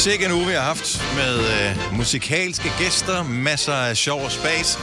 Sikke 0.00 0.24
en 0.24 0.32
uge, 0.32 0.46
vi 0.46 0.52
har 0.52 0.60
haft 0.60 1.02
med 1.14 1.38
øh, 1.38 1.96
musikalske 1.96 2.72
gæster, 2.78 3.22
masser 3.22 3.72
af 3.72 3.96
sjov 3.96 4.22
og 4.24 4.32
spas. 4.32 4.78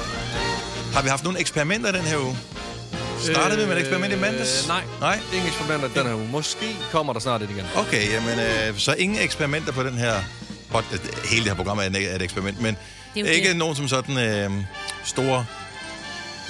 Har 0.93 1.01
vi 1.01 1.09
haft 1.09 1.23
nogle 1.23 1.39
eksperimenter 1.39 1.91
den 1.91 2.01
her 2.01 2.17
uge? 2.17 2.37
Startede 3.23 3.61
vi 3.61 3.65
med 3.67 3.73
et 3.75 3.79
eksperiment 3.79 4.13
i 4.13 4.17
mandags? 4.17 4.61
Øh, 4.63 4.67
nej. 4.67 4.83
Nej? 4.99 5.19
Ingen 5.33 5.47
eksperimenter 5.47 5.87
den 6.01 6.07
her 6.07 6.15
uge. 6.15 6.27
Måske 6.27 6.75
kommer 6.91 7.13
der 7.13 7.19
snart 7.19 7.41
et 7.41 7.49
igen. 7.49 7.65
Okay, 7.75 8.11
jamen, 8.11 8.39
øh, 8.39 8.77
så 8.79 8.93
ingen 8.93 9.19
eksperimenter 9.19 9.71
på 9.71 9.83
den 9.83 9.93
her... 9.97 10.13
Pod, 10.71 10.83
hele 11.29 11.43
det 11.43 11.49
her 11.51 11.55
program 11.55 11.77
er 11.77 11.83
et, 11.83 12.13
er 12.15 12.23
eksperiment, 12.23 12.61
men 12.61 12.77
Det 13.15 13.27
er 13.27 13.31
ikke 13.31 13.49
det. 13.49 13.57
nogen 13.57 13.75
som 13.75 13.87
sådan 13.87 14.17
øh, 14.17 14.51
store 15.03 15.45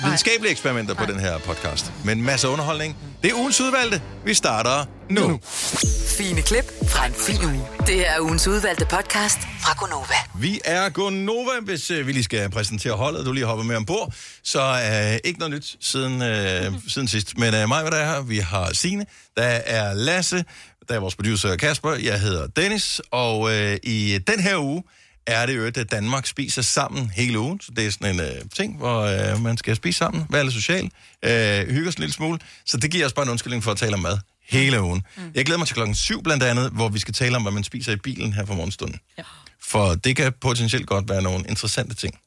videnskabelige 0.03 0.51
eksperimenter 0.51 0.93
på 0.93 1.05
den 1.05 1.19
her 1.19 1.37
podcast. 1.37 1.91
Men 2.03 2.23
masser 2.23 2.47
af 2.47 2.51
underholdning. 2.51 2.97
Det 3.23 3.31
er 3.31 3.35
ugens 3.35 3.61
udvalgte. 3.61 4.01
Vi 4.25 4.33
starter 4.33 4.85
nu. 5.09 5.27
nu. 5.27 5.39
Fine 6.17 6.41
klip 6.41 6.65
fra 6.87 7.05
en 7.05 7.13
fin 7.13 7.45
uge. 7.45 7.67
Det 7.87 7.95
her 7.95 8.11
er 8.11 8.21
ugens 8.21 8.47
udvalgte 8.47 8.85
podcast 8.85 9.39
fra 9.39 9.73
Gonova. 9.79 10.15
Vi 10.39 10.59
er 10.65 10.89
Gonova, 10.89 11.59
hvis 11.61 11.91
øh, 11.91 12.07
vi 12.07 12.11
lige 12.11 12.23
skal 12.23 12.49
præsentere 12.49 12.93
holdet. 12.93 13.25
Du 13.25 13.31
lige 13.31 13.45
hopper 13.45 13.65
med 13.65 13.75
ombord. 13.75 14.13
Så 14.43 14.61
øh, 14.61 15.19
ikke 15.23 15.39
noget 15.39 15.53
nyt 15.53 15.75
siden, 15.81 16.21
øh, 16.21 16.73
siden 16.93 17.07
sidst. 17.07 17.37
Men 17.37 17.53
øh, 17.53 17.67
mig, 17.67 17.81
hvad 17.81 17.91
der 17.91 17.97
er 17.97 18.13
her, 18.15 18.21
vi 18.21 18.37
har 18.37 18.73
Signe, 18.73 19.05
der 19.37 19.43
er 19.43 19.93
Lasse, 19.93 20.45
der 20.89 20.95
er 20.95 20.99
vores 20.99 21.15
producer 21.15 21.55
Kasper, 21.55 21.93
jeg 21.93 22.19
hedder 22.21 22.47
Dennis, 22.47 23.01
og 23.11 23.53
øh, 23.53 23.77
i 23.83 24.19
den 24.27 24.39
her 24.39 24.57
uge 24.57 24.83
er 25.27 25.45
det 25.45 25.57
jo, 25.57 25.65
at 25.65 25.91
Danmark 25.91 26.25
spiser 26.25 26.61
sammen 26.61 27.11
hele 27.15 27.39
ugen. 27.39 27.61
Så 27.61 27.71
det 27.75 27.85
er 27.85 27.91
sådan 27.91 28.15
en 28.15 28.21
øh, 28.21 28.41
ting, 28.55 28.77
hvor 28.77 29.01
øh, 29.01 29.41
man 29.43 29.57
skal 29.57 29.75
spise 29.75 29.97
sammen, 29.97 30.25
være 30.29 30.43
lidt 30.43 30.53
social, 30.53 30.89
øh, 31.25 31.69
hygge 31.69 31.87
os 31.87 31.95
en 31.95 32.01
lille 32.01 32.13
smule. 32.13 32.39
Så 32.65 32.77
det 32.77 32.91
giver 32.91 33.05
os 33.05 33.13
bare 33.13 33.25
en 33.25 33.29
undskyldning 33.29 33.63
for 33.63 33.71
at 33.71 33.77
tale 33.77 33.93
om 33.93 33.99
mad 33.99 34.17
hele 34.49 34.81
ugen. 34.81 35.03
Mm. 35.17 35.31
Jeg 35.35 35.45
glæder 35.45 35.57
mig 35.57 35.67
til 35.67 35.73
klokken 35.75 35.95
syv 35.95 36.23
blandt 36.23 36.43
andet, 36.43 36.71
hvor 36.71 36.89
vi 36.89 36.99
skal 36.99 37.13
tale 37.13 37.35
om, 37.35 37.41
hvad 37.41 37.51
man 37.51 37.63
spiser 37.63 37.91
i 37.91 37.95
bilen 37.95 38.33
her 38.33 38.45
for 38.45 38.53
morgenstunden. 38.53 38.99
Ja. 39.17 39.23
For 39.61 39.95
det 39.95 40.15
kan 40.15 40.33
potentielt 40.41 40.87
godt 40.87 41.09
være 41.09 41.21
nogle 41.21 41.45
interessante 41.49 41.95
ting. 41.95 42.19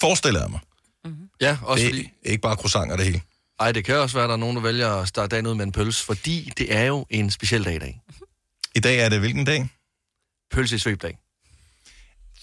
Forestiller 0.00 0.40
jeg 0.40 0.50
mig. 0.50 0.60
Ja, 1.40 1.58
også 1.62 1.84
Det 1.84 1.90
fordi... 1.94 2.10
er 2.24 2.30
ikke 2.30 2.40
bare 2.42 2.56
croissanter 2.56 2.96
det 2.96 3.04
hele. 3.04 3.20
Ej, 3.60 3.72
det 3.72 3.84
kan 3.84 3.96
også 3.96 4.16
være, 4.16 4.24
at 4.24 4.28
der 4.28 4.34
er 4.34 4.38
nogen, 4.38 4.56
der 4.56 4.62
vælger 4.62 4.88
at 4.88 5.08
starte 5.08 5.28
dagen 5.36 5.46
ud 5.46 5.54
med 5.54 5.64
en 5.66 5.72
pølse, 5.72 6.04
fordi 6.04 6.52
det 6.58 6.74
er 6.74 6.82
jo 6.84 7.06
en 7.10 7.30
speciel 7.30 7.64
dag 7.64 7.74
i 7.74 7.78
dag. 7.78 8.00
I 8.74 8.80
dag 8.80 8.98
er 8.98 9.08
det 9.08 9.20
hvilken 9.20 9.44
dag? 9.44 9.68
Pølse 10.52 10.76
i 10.76 10.78
svøbdag. 10.78 11.18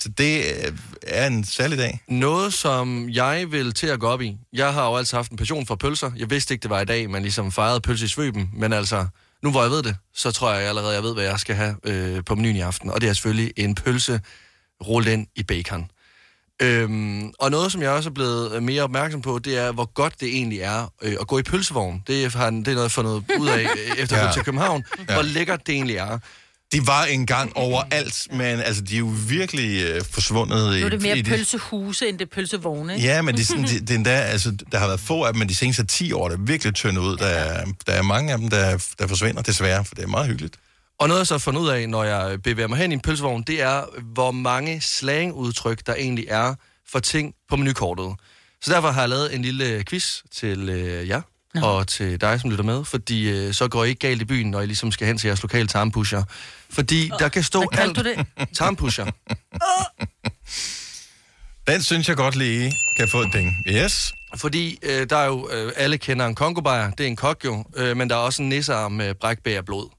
Så 0.02 0.10
det 0.10 0.38
øh, 0.66 0.78
er 1.08 1.28
en 1.28 1.44
særlig 1.44 1.78
dag. 1.78 2.02
Noget, 2.08 2.54
som 2.54 3.10
jeg 3.10 3.52
vil 3.52 3.74
til 3.74 3.88
at 3.88 4.00
gå 4.00 4.08
op 4.08 4.22
i. 4.22 4.38
Jeg 4.54 4.74
har 4.74 4.86
jo 4.90 4.96
altid 4.98 5.18
haft 5.18 5.32
en 5.32 5.38
passion 5.38 5.66
for 5.66 5.76
pølser. 5.76 6.12
Jeg 6.18 6.30
vidste 6.30 6.54
ikke, 6.54 6.62
det 6.64 6.70
var 6.70 6.82
i 6.82 6.86
dag, 6.86 7.10
man 7.10 7.22
ligesom 7.22 7.52
fejrede 7.52 7.82
pølse 7.82 8.06
i 8.06 8.08
svøben. 8.08 8.50
Men 8.54 8.74
altså, 8.74 9.08
nu 9.44 9.52
hvor 9.52 9.62
jeg 9.62 9.72
ved 9.72 9.84
det, 9.84 9.96
så 10.14 10.32
tror 10.32 10.54
jeg 10.54 10.70
allerede, 10.70 10.94
jeg 10.94 11.04
ved, 11.04 11.14
hvad 11.14 11.24
jeg 11.24 11.40
skal 11.40 11.56
have 11.56 11.76
øh, 11.84 12.24
på 12.26 12.36
menuen 12.36 12.56
i 12.56 12.60
aften. 12.62 12.90
Og 12.90 13.02
det 13.02 13.10
er 13.10 13.14
selvfølgelig 13.14 13.54
en 13.58 13.76
pølse 13.76 14.22
rullet 14.88 15.12
ind 15.12 15.28
i 15.36 15.44
bacon. 15.44 15.92
Øhm, 16.62 17.32
og 17.40 17.52
noget, 17.52 17.72
som 17.72 17.82
jeg 17.82 17.90
også 17.92 18.10
er 18.10 18.14
blevet 18.14 18.64
mere 18.64 18.84
opmærksom 18.84 19.22
på, 19.22 19.40
det 19.40 19.58
er, 19.58 19.72
hvor 19.72 19.86
godt 19.94 20.20
det 20.20 20.28
egentlig 20.28 20.60
er 20.60 20.94
øh, 21.02 21.16
at 21.22 21.28
gå 21.28 21.38
i 21.40 21.44
pølsevogn. 21.44 22.04
Det 22.08 22.26
er, 22.26 22.30
har- 22.38 22.50
det 22.50 22.58
er 22.58 22.62
noget, 22.62 22.76
jeg 22.76 22.82
har 22.82 22.88
fundet 22.88 23.24
ud 23.40 23.48
af 23.48 23.62
øh, 23.62 23.98
efter 24.04 24.18
at 24.18 24.26
ja. 24.26 24.32
til 24.32 24.44
København. 24.44 24.84
Ja. 25.10 25.14
Hvor 25.14 25.22
lækkert 25.24 25.68
det 25.68 25.76
egentlig 25.76 25.96
er. 25.96 26.20
De 26.72 26.88
var 26.88 27.04
engang 27.04 27.58
overalt, 27.58 28.28
men 28.32 28.60
altså, 28.60 28.82
de 28.82 28.96
er 28.96 29.00
jo 29.00 29.14
virkelig 29.28 29.84
øh, 29.84 30.02
forsvundet. 30.12 30.76
i- 30.78 30.80
Nu 30.80 30.86
er 30.86 30.90
det 30.90 31.00
i 31.06 31.08
mere 31.14 31.24
pølsehuse, 31.24 32.10
end 32.10 32.20
det 32.20 32.30
pølsevogne, 32.30 32.96
ikke? 32.96 33.08
Ja, 33.08 33.22
men 33.22 33.36
det 33.36 33.42
er 33.42 33.46
sådan, 33.46 33.64
det, 33.64 33.82
det 33.88 33.92
er 33.92 33.96
endda, 33.96 34.12
altså, 34.12 34.58
der 34.72 34.78
har 34.78 34.88
været 34.88 35.00
få 35.00 35.24
af 35.24 35.34
dem, 35.34 35.40
men 35.40 35.50
de 35.50 35.56
seneste 35.56 35.86
10 35.86 36.12
år, 36.12 36.28
der 36.30 36.36
er 36.36 36.42
virkelig 36.42 36.74
tyndet 36.76 37.02
ud. 37.02 37.18
Der 37.18 37.26
er, 37.26 37.66
der 37.88 37.94
er 37.94 38.02
mange 38.02 38.32
af 38.34 38.38
dem, 38.40 38.50
der, 38.50 38.94
der 39.00 39.08
forsvinder, 39.08 39.42
desværre, 39.42 39.86
for 39.86 39.96
det 39.96 40.04
er 40.04 40.08
meget 40.08 40.28
hyggeligt. 40.28 40.56
Og 41.00 41.08
noget, 41.08 41.20
jeg 41.20 41.28
så 41.28 41.34
har 41.34 41.40
fundet 41.40 41.62
ud 41.62 41.70
af, 41.70 41.90
når 41.90 42.04
jeg 42.04 42.42
bevæger 42.44 42.68
mig 42.68 42.78
hen 42.78 42.92
i 42.92 42.94
en 42.94 43.00
pølsevogn, 43.00 43.44
det 43.48 43.62
er, 43.62 43.84
hvor 44.14 44.32
mange 44.32 44.82
slangudtryk, 44.82 45.82
der 45.88 45.96
egentlig 45.96 46.26
er 46.30 46.56
for 46.92 47.00
ting 47.00 47.34
på 47.50 47.56
menukortet. 47.56 48.16
Så 48.62 48.74
derfor 48.74 48.90
har 48.92 49.02
jeg 49.02 49.10
lavet 49.10 49.36
en 49.36 49.42
lille 49.42 49.84
quiz 49.90 50.18
til 50.36 50.70
øh, 50.70 51.08
jer 51.08 51.22
Nå. 51.56 51.62
og 51.62 51.88
til 51.88 52.22
dig, 52.22 52.42
som 52.42 52.50
lytter 52.50 52.64
med, 52.64 52.86
fordi 52.86 53.30
øh, 53.30 53.54
så 53.54 53.68
går 53.68 53.84
I 53.86 53.90
ikke 53.90 54.00
galt 54.00 54.22
i 54.22 54.26
byen, 54.26 54.52
når 54.52 54.62
I 54.62 54.66
ligesom 54.66 54.92
skal 54.92 55.08
hen 55.08 55.18
til 55.18 55.28
jeres 55.28 55.42
lokale 55.42 55.68
tarmpusher. 55.68 56.24
Fordi 56.70 57.12
der 57.20 57.30
kan 57.30 57.44
stå 57.44 57.66
kaldte 57.66 58.04
du 58.04 58.10
det? 58.10 58.26
tarmpusher. 58.56 59.06
Den 61.68 61.84
synes 61.84 62.08
jeg 62.10 62.18
godt 62.18 62.36
lige 62.36 62.74
kan 62.98 63.08
få 63.08 63.22
et 63.22 63.32
penge. 63.32 63.54
Yes. 63.68 64.14
Fordi 64.36 64.80
øh, 64.84 65.10
der 65.10 65.18
er 65.18 65.26
jo, 65.26 65.50
øh, 65.52 65.72
alle 65.76 65.98
kender 65.98 66.26
en 66.26 66.36
kongobajer, 66.36 66.92
det 66.92 67.04
er 67.04 67.08
en 67.08 67.16
kok 67.16 67.46
jo, 67.46 67.66
øh, 67.76 67.98
men 67.98 68.10
der 68.10 68.16
er 68.16 68.20
også 68.20 68.42
en 68.42 68.50
nissearm 68.50 68.92
med 68.92 69.14
brækbær 69.14 69.62
blod. 69.62 69.90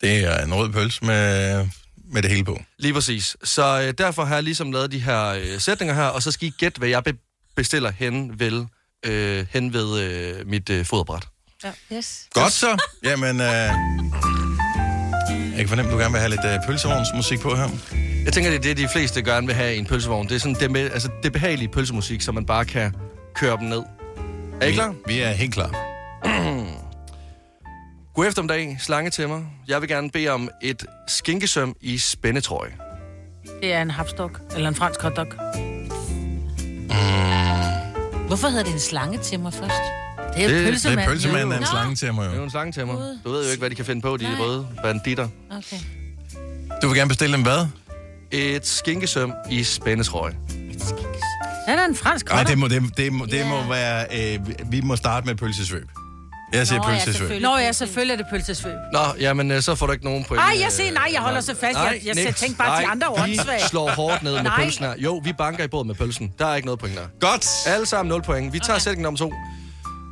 Det 0.00 0.24
er 0.24 0.44
en 0.44 0.54
rød 0.54 0.72
pølse 0.72 1.04
med, 1.04 1.68
med 2.12 2.22
det 2.22 2.30
hele 2.30 2.44
på. 2.44 2.58
Lige 2.78 2.94
præcis. 2.94 3.36
Så 3.44 3.80
øh, 3.82 3.94
derfor 3.98 4.24
har 4.24 4.34
jeg 4.34 4.42
ligesom 4.44 4.72
lavet 4.72 4.92
de 4.92 4.98
her 4.98 5.24
øh, 5.28 5.60
sætninger 5.60 5.94
her, 5.94 6.04
og 6.06 6.22
så 6.22 6.30
skal 6.30 6.48
I 6.48 6.52
gætte, 6.58 6.78
hvad 6.78 6.88
jeg 6.88 7.04
be- 7.04 7.18
bestiller 7.56 7.90
hen, 7.90 8.40
vel, 8.40 8.66
øh, 9.06 9.46
hen 9.50 9.72
ved 9.72 10.00
øh, 10.00 10.46
mit 10.46 10.70
øh, 10.70 10.84
foderbræt. 10.84 11.28
Yes. 11.92 12.26
Godt 12.34 12.52
så. 12.52 12.82
Jamen, 13.04 13.40
øh, 13.40 13.46
jeg 13.46 13.74
kan 15.58 15.68
fornemme, 15.68 15.90
at 15.90 15.94
du 15.94 15.98
gerne 15.98 16.12
vil 16.12 16.20
have 16.20 16.30
lidt 16.30 16.44
øh, 16.44 16.58
pølsevognsmusik 16.66 17.40
på 17.40 17.54
her. 17.54 17.68
Jeg 18.24 18.32
tænker, 18.32 18.50
det 18.50 18.58
er 18.58 18.62
det, 18.62 18.76
de 18.76 18.88
fleste 18.88 19.22
gerne 19.22 19.46
vil 19.46 19.56
have 19.56 19.74
i 19.74 19.78
en 19.78 19.86
pølsevogn. 19.86 20.28
Det 20.28 20.34
er 20.34 20.38
sådan 20.38 20.54
det, 20.54 20.70
med, 20.70 20.90
altså, 20.90 21.08
det 21.22 21.32
behagelige 21.32 21.68
pølsemusik, 21.68 22.20
så 22.20 22.32
man 22.32 22.46
bare 22.46 22.64
kan 22.64 22.94
køre 23.34 23.56
dem 23.56 23.66
ned. 23.68 23.82
Er 24.60 24.66
I 24.66 24.72
klar? 24.72 24.94
Vi, 25.06 25.12
vi 25.14 25.20
er 25.20 25.30
helt 25.30 25.54
klar. 25.54 25.70
God 28.14 28.26
eftermiddag, 28.26 28.76
slange 28.80 29.10
til 29.10 29.28
mig. 29.28 29.46
Jeg 29.68 29.80
vil 29.80 29.88
gerne 29.88 30.10
bede 30.10 30.28
om 30.28 30.48
et 30.62 30.86
skinkesøm 31.08 31.76
i 31.80 31.98
spændetrøje. 31.98 32.70
Det 33.62 33.72
er 33.72 33.82
en 33.82 33.90
hapstok, 33.90 34.40
eller 34.54 34.68
en 34.68 34.74
fransk 34.74 35.02
hotdog. 35.02 35.26
Hvorfor 38.28 38.48
hedder 38.48 38.64
det 38.64 38.72
en 38.72 38.80
slange 38.80 39.18
til 39.18 39.40
mig 39.40 39.52
først? 39.54 39.72
Det 40.36 40.44
er 40.44 40.48
Det- 40.48 40.56
Det 40.56 40.66
pølsemand. 40.66 41.00
er 41.00 41.06
pølsemanden 41.08 41.52
af 41.52 41.56
en 41.56 41.60
Nå. 41.60 41.66
slange 41.66 41.94
til 41.96 42.14
mig 42.14 42.24
Det 42.24 42.30
er 42.30 42.34
jo 42.34 42.38
jo. 42.38 42.44
en 42.44 42.50
slange 42.50 42.72
til 42.72 42.86
mig. 42.86 42.96
Du 43.24 43.30
ved 43.30 43.44
jo 43.44 43.50
ikke, 43.50 43.58
hvad 43.60 43.70
de 43.70 43.74
kan 43.74 43.84
finde 43.84 44.00
på, 44.02 44.16
de 44.16 44.22
Nej. 44.22 44.40
røde 44.40 44.66
banditter. 44.82 45.28
Okay. 45.50 45.76
Du 46.82 46.88
vil 46.88 46.96
gerne 46.96 47.08
bestille 47.08 47.32
dem 47.36 47.42
hvad? 47.42 47.66
Et 48.30 48.66
skinkesøm 48.66 49.32
i 49.50 49.62
spændetrøje. 49.64 50.36
Han 51.68 51.78
er 51.78 51.84
en 51.84 51.96
fransk 51.96 52.28
Nej, 52.28 52.42
det 52.44 52.58
må, 52.58 52.68
det, 52.68 52.82
det 52.96 53.12
må, 53.12 53.24
det 53.26 53.32
Ja. 53.32 53.48
må 53.48 53.68
være... 53.68 54.06
Øh, 54.34 54.40
vi 54.72 54.80
må 54.80 54.96
starte 54.96 55.26
med 55.26 55.34
pølsesvøb. 55.34 55.88
Jeg 56.52 56.66
siger 56.66 56.82
pølsesvøb. 56.82 57.42
Nå 57.42 57.56
ja, 57.56 57.72
selvfølgelig 57.72 58.12
er 58.12 58.16
det 58.16 58.26
pølsesvøb. 58.30 58.74
Nå, 58.92 59.00
jamen, 59.20 59.50
øh, 59.50 59.62
så 59.62 59.74
får 59.74 59.86
du 59.86 59.92
ikke 59.92 60.04
nogen 60.04 60.24
point. 60.24 60.42
Ej, 60.42 60.56
jeg 60.60 60.72
siger 60.72 60.92
nej, 60.92 61.08
jeg 61.12 61.20
holder 61.20 61.40
så 61.40 61.54
fast. 61.60 61.78
Jeg, 61.78 62.00
jeg, 62.04 62.16
jeg 62.24 62.34
tænkte 62.34 62.58
bare, 62.58 62.78
at 62.78 62.84
de 62.84 62.88
andre 62.90 63.06
er 63.06 63.24
vi 63.26 63.30
åndssvage. 63.32 63.60
slår 63.68 63.90
hårdt 63.90 64.22
ned 64.22 64.32
med 64.32 64.42
Nej. 64.42 64.62
pølsen 64.62 64.84
her. 64.84 64.94
Jo, 64.98 65.20
vi 65.24 65.32
banker 65.32 65.64
i 65.64 65.68
båd 65.68 65.84
med 65.84 65.94
pølsen. 65.94 66.32
Der 66.38 66.46
er 66.46 66.54
ikke 66.54 66.66
noget 66.66 66.80
point 66.80 66.96
der. 66.96 67.06
Godt. 67.20 67.46
Alle 67.66 67.86
sammen 67.86 68.08
0 68.10 68.22
point. 68.22 68.52
Vi 68.52 68.58
tager 68.58 68.72
okay. 68.74 68.80
sætning 68.82 69.02
nummer 69.02 69.18
to. 69.18 69.32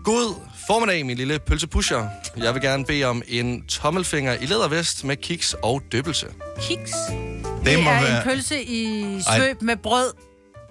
God 0.04 0.34
formiddag, 0.66 1.06
min 1.06 1.16
lille 1.16 1.38
pølsepusher. 1.38 2.06
Jeg 2.36 2.54
vil 2.54 2.62
gerne 2.62 2.84
bede 2.84 3.04
om 3.04 3.22
en 3.28 3.66
tommelfinger 3.66 4.32
i 4.40 4.46
lædervest 4.46 5.04
med 5.04 5.16
kiks 5.16 5.54
og 5.62 5.82
døbelse. 5.92 6.26
Kiks. 6.60 6.90
Det 6.92 7.64
Det 7.64 7.84
må 7.84 7.90
er 7.90 8.02
være... 8.02 8.16
en 8.16 8.22
pølse 8.30 8.62
i 8.62 9.02
svøb 9.36 9.62
med 9.62 9.76
brød 9.76 10.12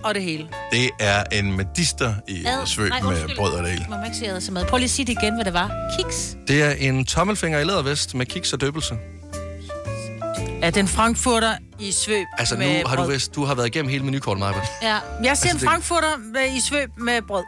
og 0.05 0.15
det 0.15 0.23
hele. 0.23 0.47
Det 0.71 0.89
er 0.99 1.23
en 1.31 1.57
medister 1.57 2.13
i 2.27 2.45
Ad. 2.45 2.65
svøb 2.65 2.89
Nej, 2.89 3.01
med 3.01 3.35
brød 3.35 3.51
og 3.53 3.63
det 3.63 3.71
hele. 3.71 3.85
Må 3.89 3.95
man 3.95 4.05
ikke 4.05 4.17
sige 4.17 4.41
så 4.41 4.51
meget. 4.51 4.67
Prøv 4.67 4.77
lige 4.77 4.83
at 4.85 4.89
sige 4.89 5.05
det 5.05 5.17
igen, 5.21 5.33
hvad 5.35 5.45
det 5.45 5.53
var. 5.53 5.71
Kiks. 5.99 6.37
Det 6.47 6.63
er 6.63 6.71
en 6.71 7.05
tommelfinger 7.05 7.59
i 7.59 7.63
lædervest 7.63 8.15
med 8.15 8.25
kiks 8.25 8.53
og 8.53 8.61
døbelse. 8.61 8.95
Er 10.61 10.69
den 10.69 10.87
frankfurter 10.87 11.55
i 11.79 11.91
svøb 11.91 12.25
Altså, 12.37 12.55
nu 12.55 12.59
med 12.59 12.83
har 12.85 12.95
du 12.95 13.01
brød? 13.03 13.11
vist, 13.13 13.35
du 13.35 13.45
har 13.45 13.55
været 13.55 13.67
igennem 13.67 13.89
hele 13.91 14.03
menukortet, 14.03 14.39
Maja. 14.39 14.53
Ja, 14.81 14.87
Jeg 14.87 14.99
siger 15.21 15.29
Altså, 15.29 15.47
en 15.47 15.53
det- 15.55 15.61
frankfurter 15.69 16.07
med- 16.33 16.55
i 16.57 16.61
svøb 16.61 16.89
med 16.97 17.21
brød. 17.27 17.43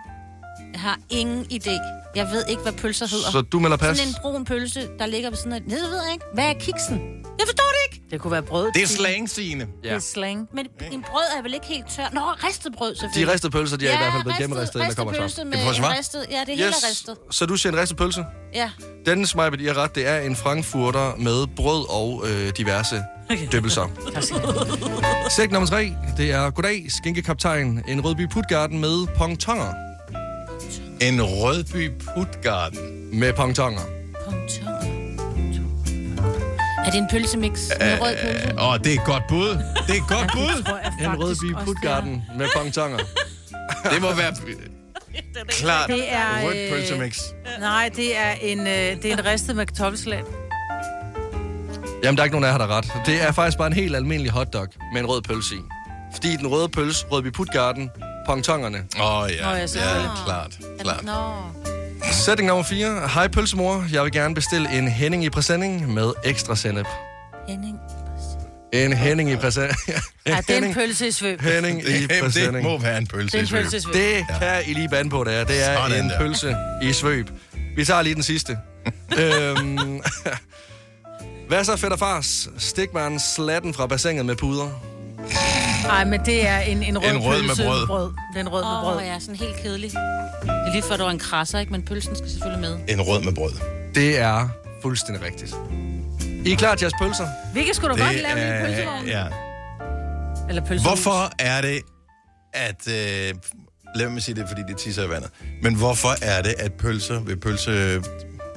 jeg 0.74 0.82
har 0.82 0.98
ingen 1.10 1.46
idé. 1.54 1.72
Jeg 2.16 2.28
ved 2.32 2.44
ikke, 2.50 2.62
hvad 2.62 2.74
pølser 2.74 3.08
hedder. 3.08 3.32
Så 3.32 3.42
du 3.42 3.60
melder 3.60 3.78
pas? 3.78 3.98
Sådan 3.98 4.10
en 4.12 4.16
brun 4.22 4.46
pølse, 4.46 4.88
der 5.00 5.06
ligger 5.06 5.30
ved 5.30 5.38
sådan 5.38 5.50
noget. 5.50 5.64
Det 5.64 5.72
ved 5.72 6.04
jeg 6.06 6.14
ikke. 6.14 6.26
Hvad 6.34 6.46
er 6.46 6.54
kiksen? 6.54 7.02
Jeg 7.40 7.46
forstår 7.48 7.70
det 7.76 7.96
ikke. 7.96 8.06
Det 8.12 8.22
kunne 8.22 8.32
være 8.32 8.42
brød. 8.42 8.72
Det 8.74 8.84
er 8.84 8.88
slang, 8.88 9.30
Signe. 9.30 9.68
Det 9.84 9.92
er 9.92 10.00
slang. 10.00 10.48
Men 10.54 10.68
en 10.92 11.04
brød 11.12 11.24
er 11.38 11.42
vel 11.42 11.54
ikke 11.54 11.66
helt 11.66 11.86
tør? 11.96 12.04
Nå, 12.14 12.22
ristet 12.22 12.74
brød 12.78 12.94
De 12.94 13.00
selvfølgelig. 13.00 13.34
ristede 13.34 13.52
pølser, 13.52 13.78
de 13.78 13.88
er 13.88 13.94
i 13.94 13.98
hvert 13.98 14.12
fald 14.14 14.24
blevet 14.24 14.38
gennemristet, 14.40 14.76
inden 14.76 14.90
der 14.90 14.96
kommer 14.96 15.14
pølse 15.14 15.46
med 15.46 15.54
en 15.54 15.98
ristet. 15.98 16.26
Ja, 16.32 16.40
det 16.46 16.54
er 16.54 16.64
helt 16.64 16.76
ristet. 16.90 17.16
Så 17.32 17.46
du 17.46 17.56
siger 17.56 17.74
en 17.74 17.80
ristet 17.80 17.98
pølse? 17.98 18.26
Ja. 18.54 18.70
Dennis 19.06 19.36
Meibert, 19.36 19.62
I 19.62 19.66
har 19.66 19.78
ret. 19.78 19.96
Det 19.96 20.08
er 20.08 20.20
en 20.20 20.36
frankfurter 20.36 21.16
med 21.16 21.48
brød 21.56 21.86
og 21.90 22.24
øh, 22.28 22.52
diverse 22.58 23.04
døbelser. 23.52 23.88
Sæk 25.38 25.52
nummer 25.52 25.68
tre, 25.70 25.94
det 26.18 26.32
er 26.32 26.50
Goddag, 26.50 26.86
skinkekaptajn. 26.90 27.84
En 27.88 28.06
rødby 28.06 28.30
putgarden 28.30 28.80
med 28.80 29.08
pontonger. 29.18 29.74
En 31.02 31.22
rødby 31.24 31.92
putgarden. 31.92 32.80
Med 33.20 33.34
pontonger. 33.34 33.82
Pontoner. 34.26 34.77
Er 36.88 36.92
det 36.92 36.98
en 36.98 37.08
pølsemix 37.12 37.70
med 37.80 38.02
rød 38.02 38.16
pølse? 38.24 38.60
Åh, 38.60 38.80
det 38.80 38.88
er 38.96 39.00
et 39.00 39.06
godt 39.06 39.24
bud. 39.30 39.50
Det 39.88 39.90
er 39.90 39.94
et 39.94 40.08
godt 40.08 40.32
bud. 40.38 40.74
En 41.02 41.16
rødby 41.20 41.54
også, 41.54 41.66
putgarden 41.66 42.24
med 42.38 42.48
pontonger. 42.56 42.98
Det 43.94 44.02
må 44.02 44.14
være 44.14 44.34
klart 45.50 45.90
Det 45.90 46.14
er, 46.14 46.46
rødt 46.48 46.58
øh, 46.58 46.72
pølsemix. 46.72 47.20
Nej, 47.60 47.90
det 47.96 48.18
er 48.18 48.32
en, 48.42 48.60
øh, 48.60 48.66
det 48.68 49.06
er 49.06 49.14
en 49.18 49.26
ristet 49.26 49.56
med 49.56 49.66
kartoffelsalat. 49.66 50.24
Jamen, 52.04 52.18
der 52.18 52.22
er 52.22 52.26
ikke 52.26 52.40
nogen 52.40 52.46
af 52.46 52.52
jer, 52.52 52.58
der 52.58 52.68
har 52.68 52.78
ret. 52.78 53.06
Det 53.06 53.22
er 53.24 53.32
faktisk 53.32 53.58
bare 53.58 53.68
en 53.68 53.74
helt 53.74 53.96
almindelig 53.96 54.32
hotdog 54.32 54.68
med 54.94 55.02
en 55.02 55.08
rød 55.08 55.22
pølse 55.22 55.56
i. 55.56 55.60
Fordi 56.14 56.36
den 56.36 56.48
røde 56.48 56.70
pølse, 56.70 57.06
Rødby 57.12 57.32
Putgarden, 57.32 57.90
pongtongerne. 58.28 58.78
Åh 59.00 59.22
oh, 59.22 59.30
ja, 59.32 59.44
Nå, 59.44 59.50
ja, 59.50 59.56
ja, 59.56 59.66
selvfølgelig. 59.66 60.10
klart, 60.26 60.58
klart. 60.80 61.04
Nå. 61.04 61.77
Sætning 62.12 62.48
nummer 62.48 62.64
4. 62.64 63.08
Hej 63.14 63.28
pølsemor, 63.28 63.86
jeg 63.94 64.04
vil 64.04 64.12
gerne 64.12 64.36
bestille 64.36 64.78
en 64.78 64.88
Henning 64.88 65.24
i 65.26 65.30
præsending 65.30 65.94
med 65.94 66.14
ekstra 66.26 66.56
sennep. 66.56 66.86
Henning. 67.48 67.78
En 68.74 68.94
Henning 68.94 69.32
i 69.32 69.36
præsending. 69.36 69.78
Ja, 70.28 70.38
det 70.48 70.58
er 70.58 70.68
en 70.68 70.74
pølse 70.74 71.08
i 71.08 71.12
svøb. 71.12 71.42
Henning 71.42 71.82
i 71.82 72.02
Det, 72.02 72.10
det 72.10 72.24
præsending. 72.24 72.64
må 72.64 72.78
være 72.78 72.98
en 72.98 73.08
pølse. 73.08 73.38
Det 73.38 73.40
er 73.40 73.44
i 73.44 73.48
svøb. 73.48 73.66
i 73.66 73.80
svøb. 73.80 73.94
Det 73.94 74.26
kan 74.40 74.62
I 74.66 74.74
lige 74.74 74.90
bande 74.90 75.10
på, 75.10 75.24
det 75.24 75.34
er. 75.36 75.44
Det 75.44 75.70
er 75.70 75.76
Sådan 75.76 76.04
en 76.04 76.10
der. 76.10 76.20
pølse 76.20 76.56
i 76.82 76.94
svøb. 76.94 77.30
Vi 77.76 77.86
tager 77.86 78.02
lige 78.02 78.16
den 78.16 78.24
sidste. 78.24 78.58
øhm, 79.20 79.78
hvad 81.48 81.64
så, 81.64 81.76
fætter 81.78 81.98
fars? 81.98 82.50
Stik 82.58 82.94
mig 82.94 83.08
en 83.08 83.20
slatten 83.20 83.74
fra 83.74 83.88
bassinet 83.88 84.26
med 84.26 84.36
puder. 84.36 84.70
Nej, 85.84 86.06
men 86.06 86.20
det 86.26 86.48
er 86.48 86.60
en, 86.60 86.84
en 86.84 86.98
rød, 86.98 87.10
En 87.12 87.18
rød 87.18 87.42
med 87.42 87.48
pølse 87.50 87.64
brød. 87.64 87.88
brød. 87.88 88.04
Det 88.04 88.36
er 88.36 88.40
en 88.40 88.50
rød 88.50 88.64
med 88.64 88.72
Åh, 88.72 88.82
brød. 88.84 88.96
oh, 88.96 89.04
ja, 89.04 89.20
sådan 89.20 89.36
helt 89.36 89.56
kedelig. 89.64 89.92
Det 89.92 90.00
er 90.50 90.72
lige 90.72 90.84
før, 90.84 90.98
du 90.98 91.04
er 91.04 91.10
en 91.10 91.20
krasser, 91.20 91.60
ikke? 91.60 91.72
Men 91.72 91.82
pølsen 91.84 92.16
skal 92.16 92.30
selvfølgelig 92.30 92.62
med. 92.70 92.80
En 92.88 93.02
rød 93.02 93.24
med 93.24 93.34
brød. 93.34 93.52
Det 93.96 94.20
er 94.20 94.50
fuldstændig 94.82 95.26
rigtigt. 95.26 95.56
I 96.46 96.52
er 96.52 96.58
klar 96.58 96.76
til 96.76 96.86
jeres 96.86 96.94
pølser? 97.02 97.28
Hvilket 97.54 97.76
skulle 97.76 97.96
du 97.98 98.04
godt 98.04 98.16
lave 98.16 98.60
en 98.60 98.66
pølsevogn? 98.66 99.08
ja. 99.08 99.26
Eller 100.50 100.66
pølsehus. 100.66 100.82
Hvorfor 100.88 101.32
er 101.40 101.62
det, 101.62 101.82
at... 102.54 102.88
Øh, 102.88 103.34
lad 103.96 104.10
mig 104.10 104.24
sige 104.24 104.36
det, 104.36 104.46
fordi 104.48 104.62
det 104.68 104.78
tisser 104.78 105.04
i 105.04 105.10
vandet. 105.10 105.30
Men 105.64 105.76
hvorfor 105.76 106.10
er 106.26 106.42
det, 106.42 106.56
at 106.60 106.74
pølser 106.74 107.20
ved 107.20 107.38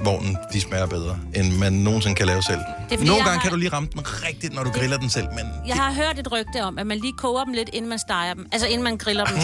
pølsevognen, 0.04 0.36
de 0.52 0.60
smager 0.60 0.86
bedre, 0.86 1.18
end 1.34 1.52
man 1.56 1.72
nogensinde 1.72 2.14
kan 2.16 2.26
lave 2.26 2.42
selv? 2.42 2.60
fordi, 2.88 3.04
Nogle 3.06 3.22
gange 3.24 3.30
har- 3.32 3.40
kan 3.42 3.50
du 3.50 3.56
lige 3.56 3.68
ramme 3.72 3.88
den 3.92 4.00
rigtigt, 4.26 4.54
når 4.54 4.64
du 4.64 4.70
griller 4.70 4.96
den 4.98 5.10
selv, 5.10 5.26
men... 5.34 5.46
Jeg 5.66 5.76
har 5.76 5.92
hørt 5.92 6.18
et 6.18 6.32
rygte 6.32 6.62
om, 6.64 6.78
at 6.78 6.86
man 6.86 6.98
lige 6.98 7.12
koger 7.18 7.44
dem 7.44 7.52
lidt, 7.52 7.68
inden 7.72 7.88
man 7.88 7.98
steger 7.98 8.34
dem. 8.34 8.46
Altså 8.52 8.66
inden 8.68 8.82
man 8.84 8.96
griller 8.96 9.24
dem. 9.24 9.36
På, 9.36 9.42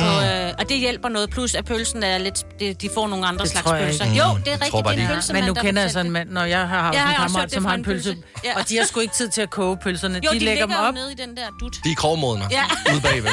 øh, 0.49 0.53
og 0.59 0.69
det 0.69 0.79
hjælper 0.79 1.09
noget. 1.09 1.31
Plus 1.31 1.55
at 1.55 1.65
pølsen 1.65 2.03
er 2.03 2.19
lidt... 2.19 2.45
Det, 2.61 2.83
de 2.83 2.89
får 2.95 3.09
nogle 3.09 3.27
andre 3.27 3.43
Det 3.45 3.51
slags 3.53 3.71
pølser. 3.71 4.05
Jo, 4.05 4.13
det 4.13 4.23
er 4.23 4.53
rigtigt. 4.53 4.71
tror 4.71 4.83
bare, 4.83 4.95
det 4.97 5.01
er 5.03 5.05
en 5.05 5.11
de- 5.11 5.15
pølsemand, 5.15 5.45
men 5.45 5.49
nu 5.49 5.55
der 5.55 5.63
kender 5.63 5.83
jeg 5.83 5.91
sådan 5.91 6.07
en 6.07 6.13
mand, 6.13 6.31
når 6.31 6.45
jeg 6.45 6.69
har 6.69 6.83
haft 6.83 6.95
Jeg 6.95 7.03
har 7.03 7.11
en 7.11 7.17
kammerat, 7.17 7.45
det 7.45 7.53
som 7.53 7.65
har 7.65 7.75
en 7.75 7.81
en 7.81 7.85
pølse, 7.85 8.09
pølse. 8.11 8.23
Ja. 8.45 8.59
og 8.59 8.69
de 8.69 8.77
har 8.77 8.85
sgu 8.85 9.01
ikke 9.01 9.15
tid 9.15 9.29
til 9.29 9.41
at 9.43 9.51
koge 9.51 9.77
pølserne. 9.77 10.21
Jo, 10.25 10.31
de, 10.33 10.39
lægger 10.39 10.67
dem 10.67 10.75
op. 10.89 10.95
nede 10.95 11.13
i 11.13 11.15
den 11.15 11.37
der 11.37 11.43
dut. 11.61 11.77
De 11.85 11.91
er 11.91 11.95
krogmodne 11.95 12.45
Ja. 12.51 12.65
ude 12.93 13.01
bagved. 13.01 13.31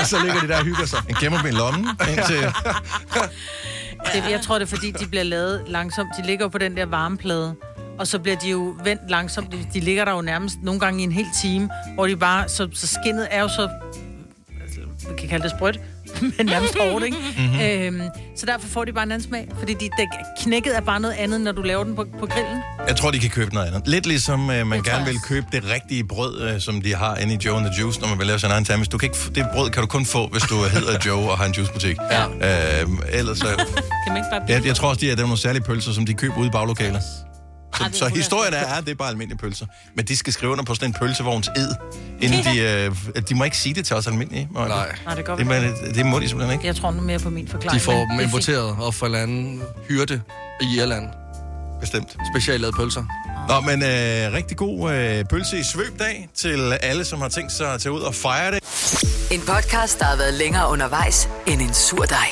og 0.00 0.06
så 0.12 0.16
ligger 0.24 0.40
de 0.40 0.48
der 0.48 0.58
og 0.58 0.64
hygger 0.64 0.86
sig. 0.86 0.98
En 1.08 1.14
gemmer 1.20 1.38
dem 1.42 1.48
i 1.48 1.52
lommen, 1.52 1.88
indtil... 2.08 2.44
Det, 4.04 4.30
jeg 4.30 4.40
tror, 4.40 4.58
det 4.58 4.62
er, 4.62 4.76
fordi 4.76 4.90
de 4.90 5.06
bliver 5.06 5.22
lavet 5.22 5.64
langsomt. 5.66 6.08
De 6.18 6.26
ligger 6.26 6.44
jo 6.44 6.48
på 6.48 6.58
den 6.58 6.76
der 6.76 6.86
varmeplade, 6.86 7.54
og 7.98 8.06
så 8.06 8.18
bliver 8.18 8.36
de 8.36 8.50
jo 8.50 8.76
vendt 8.84 9.10
langsomt. 9.10 9.52
De, 9.52 9.66
de 9.74 9.80
ligger 9.80 10.04
der 10.04 10.12
jo 10.12 10.20
nærmest 10.20 10.56
nogle 10.62 10.80
gange 10.80 11.00
i 11.00 11.04
en 11.04 11.12
hel 11.12 11.26
time, 11.42 11.70
hvor 11.94 12.06
de 12.06 12.16
bare... 12.16 12.48
Så, 12.48 12.68
så 12.72 12.86
skinnet 12.86 13.28
er 13.30 13.40
jo 13.40 13.48
så... 13.48 13.68
Altså, 14.62 14.80
vi 15.10 15.16
kan 15.18 15.28
kalde 15.28 15.42
det 15.42 15.50
sprødt, 15.50 15.80
men 16.38 16.46
nærmest 16.46 16.78
hårdt, 16.78 17.04
ikke? 17.04 17.16
Mm-hmm. 17.36 17.60
Øhm, 18.00 18.08
så 18.36 18.46
derfor 18.46 18.68
får 18.68 18.84
de 18.84 18.92
bare 18.92 19.04
en 19.04 19.12
anden 19.12 19.28
smag. 19.28 19.48
Fordi 19.58 19.72
de, 19.72 19.84
det, 19.84 20.08
knækket 20.42 20.76
er 20.76 20.80
bare 20.80 21.00
noget 21.00 21.14
andet, 21.14 21.40
når 21.40 21.52
du 21.52 21.62
laver 21.62 21.84
den 21.84 21.96
på, 21.96 22.06
på 22.20 22.26
grillen. 22.26 22.58
Jeg 22.88 22.96
tror, 22.96 23.10
de 23.10 23.18
kan 23.18 23.30
købe 23.30 23.54
noget 23.54 23.66
andet. 23.66 23.82
Lidt 23.88 24.06
ligesom 24.06 24.50
øh, 24.50 24.66
man 24.66 24.78
tror 24.78 24.90
gerne 24.90 25.04
jeg 25.04 25.12
vil 25.12 25.20
købe 25.20 25.46
det 25.52 25.64
rigtige 25.70 26.04
brød, 26.04 26.40
øh, 26.42 26.60
som 26.60 26.82
de 26.82 26.94
har 26.94 27.16
inde 27.16 27.34
i 27.34 27.38
Joe 27.44 27.56
and 27.56 27.66
the 27.66 27.82
Juice, 27.82 28.00
når 28.00 28.08
man 28.08 28.18
vil 28.18 28.26
lave 28.26 28.38
sin 28.38 28.50
egen 28.50 28.64
sandwich. 28.64 28.92
Du 28.92 28.98
kan 28.98 29.06
ikke, 29.06 29.18
det 29.34 29.46
brød 29.54 29.70
kan 29.70 29.80
du 29.80 29.86
kun 29.86 30.06
få, 30.06 30.28
hvis 30.28 30.42
du 30.42 30.54
hedder 30.54 30.98
Joe 31.06 31.30
og 31.30 31.38
har 31.38 31.44
en 31.46 31.52
juicebutik. 31.52 31.96
Ja. 32.10 32.82
Øh, 32.82 32.88
ellers 33.12 33.38
så... 33.38 33.46
Kan 33.46 34.12
man 34.12 34.16
ikke 34.16 34.28
bare 34.32 34.42
Jeg, 34.48 34.66
jeg 34.66 34.76
tror 34.76 34.88
også, 34.88 35.00
de 35.00 35.10
er 35.10 35.14
der 35.14 35.22
er 35.22 35.26
nogle 35.26 35.40
særlige 35.40 35.62
pølser, 35.62 35.92
som 35.92 36.06
de 36.06 36.14
køber 36.14 36.38
ude 36.38 36.46
i 36.46 36.50
baglokaler. 36.50 37.00
Så, 37.76 37.84
Ej, 37.84 37.90
så 37.92 38.08
historien 38.08 38.54
er, 38.54 38.66
at 38.66 38.84
det 38.84 38.90
er 38.90 38.94
bare 38.94 39.08
almindelige 39.08 39.38
pølser. 39.38 39.66
Men 39.96 40.04
de 40.04 40.16
skal 40.16 40.32
skrive 40.32 40.52
under 40.52 40.64
på 40.64 40.74
sådan 40.74 40.88
en 40.88 40.94
pølsevogns 40.94 41.48
ed, 41.56 41.74
inden 42.20 42.44
de... 42.44 42.58
Øh, 42.60 43.22
de 43.28 43.34
må 43.34 43.44
ikke 43.44 43.56
sige 43.56 43.74
det 43.74 43.86
til 43.86 43.96
os 43.96 44.06
almindelige. 44.06 44.48
Nej. 44.54 44.68
Nej, 45.04 45.14
det 45.14 45.24
går 45.24 45.36
Det, 45.36 45.94
det 45.94 46.06
må 46.06 46.18
de 46.18 46.28
simpelthen 46.28 46.58
ikke. 46.58 46.66
Jeg 46.66 46.76
tror 46.76 46.90
nu 46.90 47.02
mere 47.02 47.18
på 47.18 47.30
min 47.30 47.48
forklaring. 47.48 47.80
De 47.80 47.84
får 47.84 47.92
dem 47.92 48.18
er 48.18 48.20
importeret 48.22 48.76
og 48.78 48.94
fra 48.94 49.06
en 49.06 49.14
anden 49.14 49.62
hyrde 49.88 50.20
i 50.60 50.76
Irland. 50.76 51.08
Bestemt. 51.80 52.16
Specielt 52.34 52.60
lavet 52.60 52.74
pølser. 52.76 53.04
Nå, 53.48 53.60
men 53.60 53.82
øh, 53.82 54.32
rigtig 54.32 54.56
god 54.56 54.92
øh, 54.92 55.24
pølse 55.24 55.58
i 55.58 55.62
svøbdag 55.62 56.28
til 56.34 56.72
alle, 56.72 57.04
som 57.04 57.20
har 57.20 57.28
tænkt 57.28 57.52
sig 57.52 57.74
at 57.74 57.80
tage 57.80 57.92
ud 57.92 58.00
og 58.00 58.14
fejre 58.14 58.50
det. 58.50 58.58
En 59.30 59.40
podcast, 59.40 59.98
der 59.98 60.04
har 60.04 60.16
været 60.16 60.34
længere 60.34 60.68
undervejs 60.70 61.28
end 61.46 61.60
en 61.62 61.74
sur 61.74 62.04
dej. 62.04 62.26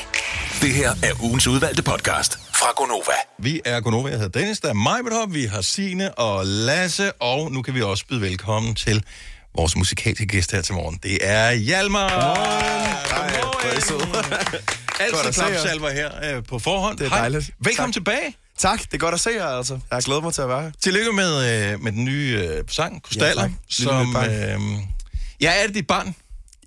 Det 0.61 0.73
her 0.73 0.89
er 1.03 1.23
ugens 1.23 1.47
udvalgte 1.47 1.83
podcast 1.83 2.39
fra 2.53 2.67
Gonova. 2.75 3.13
Vi 3.39 3.61
er 3.65 3.79
Gunova, 3.79 4.09
jeg 4.09 4.19
hedder 4.19 4.39
Dennis, 4.39 4.59
der 4.59 4.69
er 4.69 4.73
mig, 4.73 4.99
Bedhop, 5.03 5.33
vi 5.33 5.45
har 5.45 5.61
Sine 5.61 6.13
og 6.13 6.45
Lasse, 6.45 7.11
og 7.11 7.51
nu 7.51 7.61
kan 7.61 7.73
vi 7.75 7.81
også 7.81 8.05
byde 8.09 8.21
velkommen 8.21 8.75
til 8.75 9.03
vores 9.55 9.75
musikalske 9.75 10.25
gæst 10.25 10.51
her 10.51 10.61
til 10.61 10.73
morgen. 10.73 10.99
Det 11.03 11.17
er 11.21 11.51
Hjalmar! 11.51 12.09
Godmorgen! 12.09 13.91
Godt 15.11 15.25
Altid 15.25 15.33
klapsalver 15.33 15.89
her 15.89 16.35
øh, 16.37 16.43
på 16.43 16.59
forhånd. 16.59 16.97
Det 16.97 17.05
er 17.05 17.09
Hej. 17.09 17.19
dejligt. 17.19 17.51
Velkommen 17.59 17.93
Tak. 17.93 18.05
tilbage. 18.05 18.35
Tak, 18.57 18.79
det 18.79 18.93
er 18.93 18.97
godt 18.97 19.13
at 19.13 19.19
se 19.19 19.29
jer, 19.29 19.45
altså. 19.47 19.73
Jeg 19.73 19.95
har 19.95 20.01
glædet 20.01 20.23
mig 20.23 20.33
til 20.33 20.41
at 20.41 20.49
være 20.49 20.61
her. 20.61 20.71
Tillykke 20.81 21.11
med, 21.11 21.71
øh, 21.73 21.81
med 21.81 21.91
den 21.91 22.05
nye 22.05 22.41
øh, 22.43 22.63
sang, 22.67 23.03
Krystaller, 23.03 23.41
tak. 23.41 23.51
Lille 23.77 23.91
som... 23.91 24.15
Øh, 24.15 24.79
ja, 25.41 25.61
er 25.63 25.65
det 25.65 25.75
dit 25.75 25.87
barn? 25.87 26.15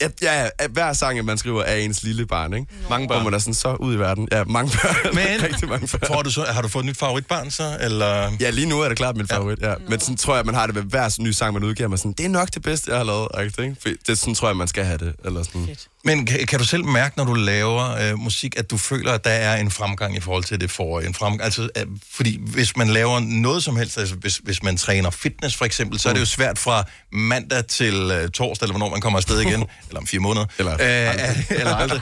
Ja, 0.03 0.09
ja, 0.23 0.49
ja, 0.61 0.67
hver 0.69 0.93
sang, 0.93 1.25
man 1.25 1.39
skriver, 1.39 1.63
er 1.63 1.77
ens 1.77 2.03
lille 2.03 2.27
barn, 2.27 2.55
ikke? 2.55 2.67
Mange 2.91 3.09
børn. 3.09 3.19
Hvor 3.21 3.31
man 3.31 3.35
er 3.35 3.39
sådan 3.39 3.55
så 3.55 3.75
ud 3.75 3.95
i 3.95 3.99
verden. 3.99 4.29
Ja, 4.33 4.45
mange 4.45 4.73
børn. 4.83 5.15
Men 5.15 5.43
Rigtig 5.53 5.69
mange 5.69 5.89
børn. 5.99 6.01
får 6.07 6.23
du 6.23 6.31
så, 6.31 6.45
har 6.49 6.63
du 6.63 6.69
fået 6.69 6.83
et 6.83 6.87
nyt 6.87 6.99
favoritbarn 6.99 7.51
så? 7.51 7.77
Eller? 7.81 8.33
Ja, 8.41 8.51
lige 8.51 8.69
nu 8.69 8.81
er 8.81 8.89
det 8.89 8.97
klart 8.97 9.17
min 9.17 9.29
favorit, 9.29 9.59
ja. 9.63 9.75
Men 9.89 10.01
sådan 10.01 10.17
tror 10.17 10.35
jeg, 10.35 10.41
at 10.41 10.47
man 10.47 10.55
har 10.55 10.67
det 10.67 10.75
ved 10.75 10.83
hver 10.83 11.17
ny 11.21 11.31
sang, 11.31 11.55
man 11.55 11.65
udgiver. 11.65 11.89
Man 11.89 11.99
sådan, 11.99 12.13
det 12.13 12.27
er 12.27 12.31
nok 12.31 12.49
det 12.55 12.63
bedste, 12.63 12.91
jeg 12.91 12.99
har 12.99 13.05
lavet, 13.05 13.29
ikke? 13.59 13.77
For 13.83 13.89
det 14.07 14.19
sådan 14.19 14.35
tror 14.35 14.49
jeg, 14.49 14.57
man 14.57 14.69
skal 14.69 14.85
have 14.85 14.99
det. 14.99 15.15
Eller 15.25 15.43
sådan. 15.43 15.77
Men 16.05 16.27
kan, 16.27 16.47
kan 16.47 16.59
du 16.59 16.65
selv 16.65 16.85
mærke, 16.85 17.17
når 17.17 17.25
du 17.25 17.35
laver 17.35 17.97
øh, 17.97 18.19
musik, 18.19 18.59
at 18.59 18.71
du 18.71 18.77
føler, 18.77 19.13
at 19.13 19.25
der 19.25 19.31
er 19.31 19.57
en 19.57 19.71
fremgang 19.71 20.17
i 20.17 20.21
forhold 20.21 20.45
til 20.45 20.61
det 20.61 20.71
forrige? 20.71 21.09
En 21.09 21.15
fremgang, 21.15 21.43
altså, 21.43 21.69
øh, 21.77 21.87
fordi 22.13 22.41
hvis 22.41 22.77
man 22.77 22.89
laver 22.89 23.21
noget 23.21 23.63
som 23.65 23.77
helst, 23.77 23.99
altså 23.99 24.15
hvis, 24.15 24.37
hvis 24.37 24.63
man 24.63 24.77
træner 24.77 25.11
fitness 25.11 25.57
for 25.57 25.65
eksempel, 25.65 25.99
så 25.99 26.09
er 26.09 26.13
det 26.13 26.21
jo 26.21 26.27
svært 26.27 26.59
fra 26.59 26.85
mandag 27.13 27.67
til 27.67 27.95
øh, 27.95 28.31
torsdag, 28.31 28.65
eller 28.65 28.73
hvornår 28.73 28.91
man 28.91 29.01
kommer 29.01 29.19
afsted 29.19 29.41
igen, 29.41 29.65
eller 29.93 30.01
om 30.01 30.07
fire 30.07 30.21
måneder. 30.21 30.47
Eller 30.59 30.73
øh, 30.73 30.79
aldrig. 30.81 31.47
eller 31.61 31.75
aldrig. 31.75 32.01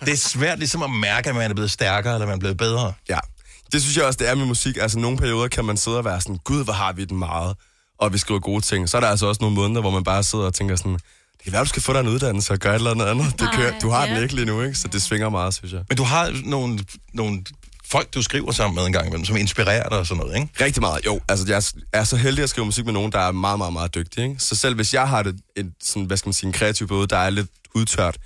Det 0.00 0.12
er 0.12 0.16
svært 0.16 0.58
ligesom 0.58 0.82
at 0.82 0.90
mærke, 0.90 1.28
at 1.28 1.34
man 1.34 1.50
er 1.50 1.54
blevet 1.54 1.70
stærkere, 1.70 2.14
eller 2.14 2.26
man 2.26 2.34
er 2.34 2.40
blevet 2.40 2.56
bedre. 2.56 2.92
Ja, 3.08 3.18
det 3.72 3.82
synes 3.82 3.96
jeg 3.96 4.04
også, 4.04 4.16
det 4.16 4.28
er 4.28 4.34
med 4.34 4.46
musik. 4.46 4.76
Altså, 4.80 4.98
nogle 4.98 5.18
perioder 5.18 5.48
kan 5.48 5.64
man 5.64 5.76
sidde 5.76 5.98
og 5.98 6.04
være 6.04 6.20
sådan, 6.20 6.38
gud, 6.44 6.64
hvor 6.64 6.72
har 6.72 6.92
vi 6.92 7.04
den 7.04 7.18
meget, 7.18 7.56
og 7.98 8.12
vi 8.12 8.18
skriver 8.18 8.40
gode 8.40 8.60
ting. 8.60 8.88
Så 8.88 8.96
er 8.96 9.00
der 9.00 9.08
altså 9.08 9.26
også 9.26 9.38
nogle 9.40 9.56
måneder, 9.56 9.80
hvor 9.80 9.90
man 9.90 10.04
bare 10.04 10.22
sidder 10.22 10.44
og 10.44 10.54
tænker 10.54 10.76
sådan, 10.76 10.92
det 10.92 11.44
kan 11.44 11.52
være, 11.52 11.62
du 11.62 11.68
skal 11.68 11.82
få 11.82 11.92
dig 11.92 12.00
en 12.00 12.08
uddannelse 12.08 12.52
og 12.52 12.58
gøre 12.58 12.74
et 12.74 12.78
eller 12.78 12.90
andet 12.90 13.06
andet. 13.06 13.40
Det 13.40 13.48
kører, 13.54 13.78
du 13.78 13.90
har 13.90 14.06
ja. 14.06 14.14
den 14.14 14.22
ikke 14.22 14.34
lige 14.34 14.46
nu, 14.46 14.62
ikke? 14.62 14.74
Så 14.74 14.88
det 14.88 15.02
svinger 15.02 15.28
meget, 15.28 15.54
synes 15.54 15.72
jeg. 15.72 15.82
Men 15.88 15.96
du 15.96 16.02
har 16.02 16.40
nogle, 16.44 16.78
nogle 17.14 17.44
folk, 17.92 18.14
du 18.14 18.22
skriver 18.22 18.52
sammen 18.52 18.74
med 18.74 18.86
en 18.86 18.92
gang 18.92 19.06
imellem, 19.06 19.24
som 19.24 19.36
inspirerer 19.36 19.88
dig 19.88 19.98
og 19.98 20.06
sådan 20.06 20.24
noget, 20.24 20.36
ikke? 20.40 20.64
Rigtig 20.64 20.80
meget, 20.80 21.06
jo. 21.06 21.20
Altså, 21.28 21.44
jeg 21.48 21.62
er 22.00 22.04
så 22.04 22.16
heldig 22.16 22.42
at 22.42 22.50
skrive 22.50 22.64
musik 22.64 22.84
med 22.84 22.92
nogen, 22.92 23.12
der 23.12 23.18
er 23.18 23.32
meget, 23.32 23.58
meget, 23.58 23.72
meget 23.72 23.94
dygtige. 23.94 24.28
Ikke? 24.28 24.40
Så 24.40 24.56
selv 24.56 24.74
hvis 24.74 24.94
jeg 24.94 25.08
har 25.08 25.22
det, 25.22 25.36
en, 25.56 25.72
sådan, 25.82 26.04
hvad 26.04 26.16
skal 26.16 26.28
man 26.28 26.32
sige, 26.32 26.46
en 26.46 26.52
kreativ 26.52 26.88
periode, 26.88 27.06
der 27.06 27.16
er 27.16 27.30
lidt 27.30 27.48
udtørt, 27.74 28.18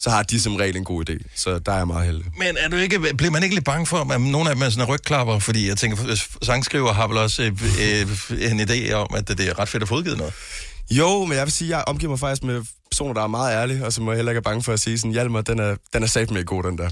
så 0.00 0.10
har 0.10 0.22
de 0.22 0.40
som 0.40 0.56
regel 0.56 0.76
en 0.76 0.84
god 0.84 1.10
idé. 1.10 1.18
Så 1.36 1.58
der 1.58 1.72
er 1.72 1.76
jeg 1.76 1.86
meget 1.86 2.06
heldig. 2.06 2.24
Men 2.38 2.56
er 2.58 2.68
du 2.68 2.76
ikke, 2.76 2.98
bliver 3.16 3.30
man 3.30 3.42
ikke 3.42 3.54
lidt 3.54 3.64
bange 3.64 3.86
for, 3.86 4.12
at 4.12 4.20
nogle 4.20 4.50
af 4.50 4.56
dem 4.56 4.62
er 4.62 4.70
sådan 4.70 4.88
rygklapper? 4.88 5.38
Fordi 5.38 5.68
jeg 5.68 5.76
tænker, 5.76 6.24
sangskriver 6.42 6.92
har 6.92 7.06
vel 7.08 7.18
også 7.18 7.42
øh, 7.42 7.52
øh, 7.80 8.50
en 8.50 8.60
idé 8.60 8.92
om, 8.92 9.14
at 9.14 9.28
det 9.28 9.40
er 9.40 9.58
ret 9.58 9.68
fedt 9.68 9.82
at 9.82 9.88
få 9.88 9.94
udgivet 9.94 10.18
noget. 10.18 10.34
Jo, 10.90 11.24
men 11.24 11.36
jeg 11.36 11.44
vil 11.44 11.52
sige, 11.52 11.68
at 11.68 11.76
jeg 11.76 11.84
omgiver 11.86 12.10
mig 12.10 12.18
faktisk 12.18 12.42
med 12.42 12.64
personer, 12.90 13.14
der 13.14 13.22
er 13.22 13.26
meget 13.26 13.54
ærlige, 13.54 13.86
og 13.86 13.92
som 13.92 14.08
jeg 14.08 14.16
heller 14.16 14.32
ikke 14.32 14.38
er 14.38 14.42
bange 14.42 14.62
for 14.62 14.72
at 14.72 14.80
sige 14.80 14.98
sådan, 14.98 15.12
Hjalmar, 15.12 15.40
den 15.40 15.58
er, 15.58 15.76
den 15.92 16.02
er 16.02 16.06
sat 16.06 16.30
med 16.30 16.44
god, 16.44 16.62
den 16.62 16.78
der. 16.78 16.90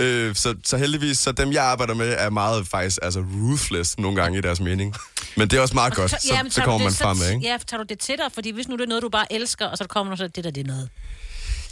øh, 0.04 0.34
så, 0.34 0.54
så 0.64 0.76
heldigvis, 0.76 1.18
så 1.18 1.32
dem 1.32 1.52
jeg 1.52 1.64
arbejder 1.64 1.94
med, 1.94 2.14
er 2.18 2.30
meget 2.30 2.68
faktisk 2.68 2.98
altså 3.02 3.20
ruthless 3.20 3.98
nogle 3.98 4.22
gange 4.22 4.38
i 4.38 4.40
deres 4.40 4.60
mening. 4.60 4.94
Men 5.36 5.48
det 5.48 5.56
er 5.56 5.60
også 5.60 5.74
meget 5.74 5.94
godt, 5.94 6.10
så, 6.10 6.30
Jamen, 6.32 6.50
så 6.50 6.60
du 6.60 6.64
kommer 6.64 6.86
man 6.86 6.92
frem 6.92 7.16
med, 7.16 7.30
ikke? 7.30 7.46
Ja, 7.46 7.58
tager 7.66 7.82
du 7.82 7.86
det 7.88 7.98
til 7.98 8.16
dig? 8.16 8.32
Fordi 8.34 8.50
hvis 8.50 8.68
nu 8.68 8.76
det 8.76 8.82
er 8.82 8.88
noget, 8.88 9.02
du 9.02 9.08
bare 9.08 9.32
elsker, 9.32 9.66
og 9.66 9.78
så 9.78 9.84
kommer 9.84 10.12
du 10.12 10.16
så, 10.16 10.28
det 10.28 10.44
der, 10.44 10.50
det 10.50 10.60
er 10.60 10.66
noget. 10.66 10.88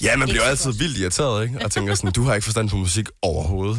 Ja, 0.05 0.17
man 0.17 0.29
bliver 0.29 0.45
jo 0.45 0.49
altid 0.51 0.73
vildt 0.73 0.99
irriteret, 0.99 1.43
ikke? 1.45 1.65
Og 1.65 1.71
tænker 1.71 1.95
sådan, 1.95 2.13
du 2.13 2.23
har 2.23 2.35
ikke 2.35 2.45
forstand 2.45 2.69
på 2.71 2.77
musik 2.77 3.09
overhovedet. 3.23 3.79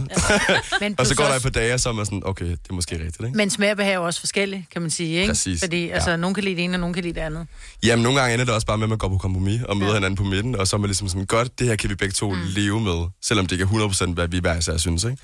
Men, 0.81 0.95
Og 0.99 1.05
så 1.07 1.15
går 1.15 1.23
der 1.23 1.29
et 1.29 1.35
også- 1.35 1.43
par 1.43 1.49
dage, 1.49 1.73
og 1.73 1.79
så 1.79 1.89
er 1.89 1.93
man 1.93 2.05
sådan, 2.05 2.21
okay, 2.25 2.45
det 2.45 2.59
er 2.69 2.73
måske 2.73 2.95
rigtigt, 2.95 3.25
ikke? 3.25 3.37
Men 3.37 3.49
smag 3.49 3.71
og 3.71 3.77
behag 3.77 3.93
er 3.93 3.97
også 3.97 4.19
forskellige, 4.19 4.67
kan 4.71 4.81
man 4.81 4.91
sige, 4.91 5.09
ikke? 5.15 5.27
Præcis, 5.29 5.59
Fordi 5.61 5.85
ja. 5.85 5.93
altså, 5.93 6.17
nogen 6.17 6.33
kan 6.33 6.43
lide 6.43 6.55
det 6.55 6.63
ene, 6.63 6.75
og 6.75 6.79
nogen 6.79 6.93
kan 6.93 7.03
lide 7.03 7.13
det 7.13 7.21
andet. 7.21 7.47
Jamen, 7.83 8.03
nogle 8.03 8.19
gange 8.19 8.33
ender 8.33 8.45
det 8.45 8.53
også 8.53 8.67
bare 8.67 8.77
med, 8.77 8.85
at 8.85 8.89
man 8.89 8.97
går 8.97 9.09
på 9.09 9.17
kompromis 9.17 9.61
og 9.61 9.77
møder 9.77 9.91
ja. 9.91 9.97
hinanden 9.97 10.15
på 10.17 10.23
midten, 10.23 10.55
og 10.55 10.67
så 10.67 10.75
er 10.75 10.79
man 10.79 10.87
ligesom 10.87 11.07
sådan, 11.07 11.25
godt, 11.25 11.59
det 11.59 11.67
her 11.67 11.75
kan 11.75 11.89
vi 11.89 11.95
begge 11.95 12.13
to 12.13 12.33
mm. 12.33 12.39
leve 12.45 12.81
med, 12.81 13.05
selvom 13.23 13.45
det 13.45 13.51
ikke 13.51 13.63
er 13.63 13.87
100% 14.09 14.13
hvad 14.13 14.27
vi 14.27 14.39
hver 14.39 14.57
især 14.57 14.77
synes, 14.77 15.03
ikke? 15.03 15.17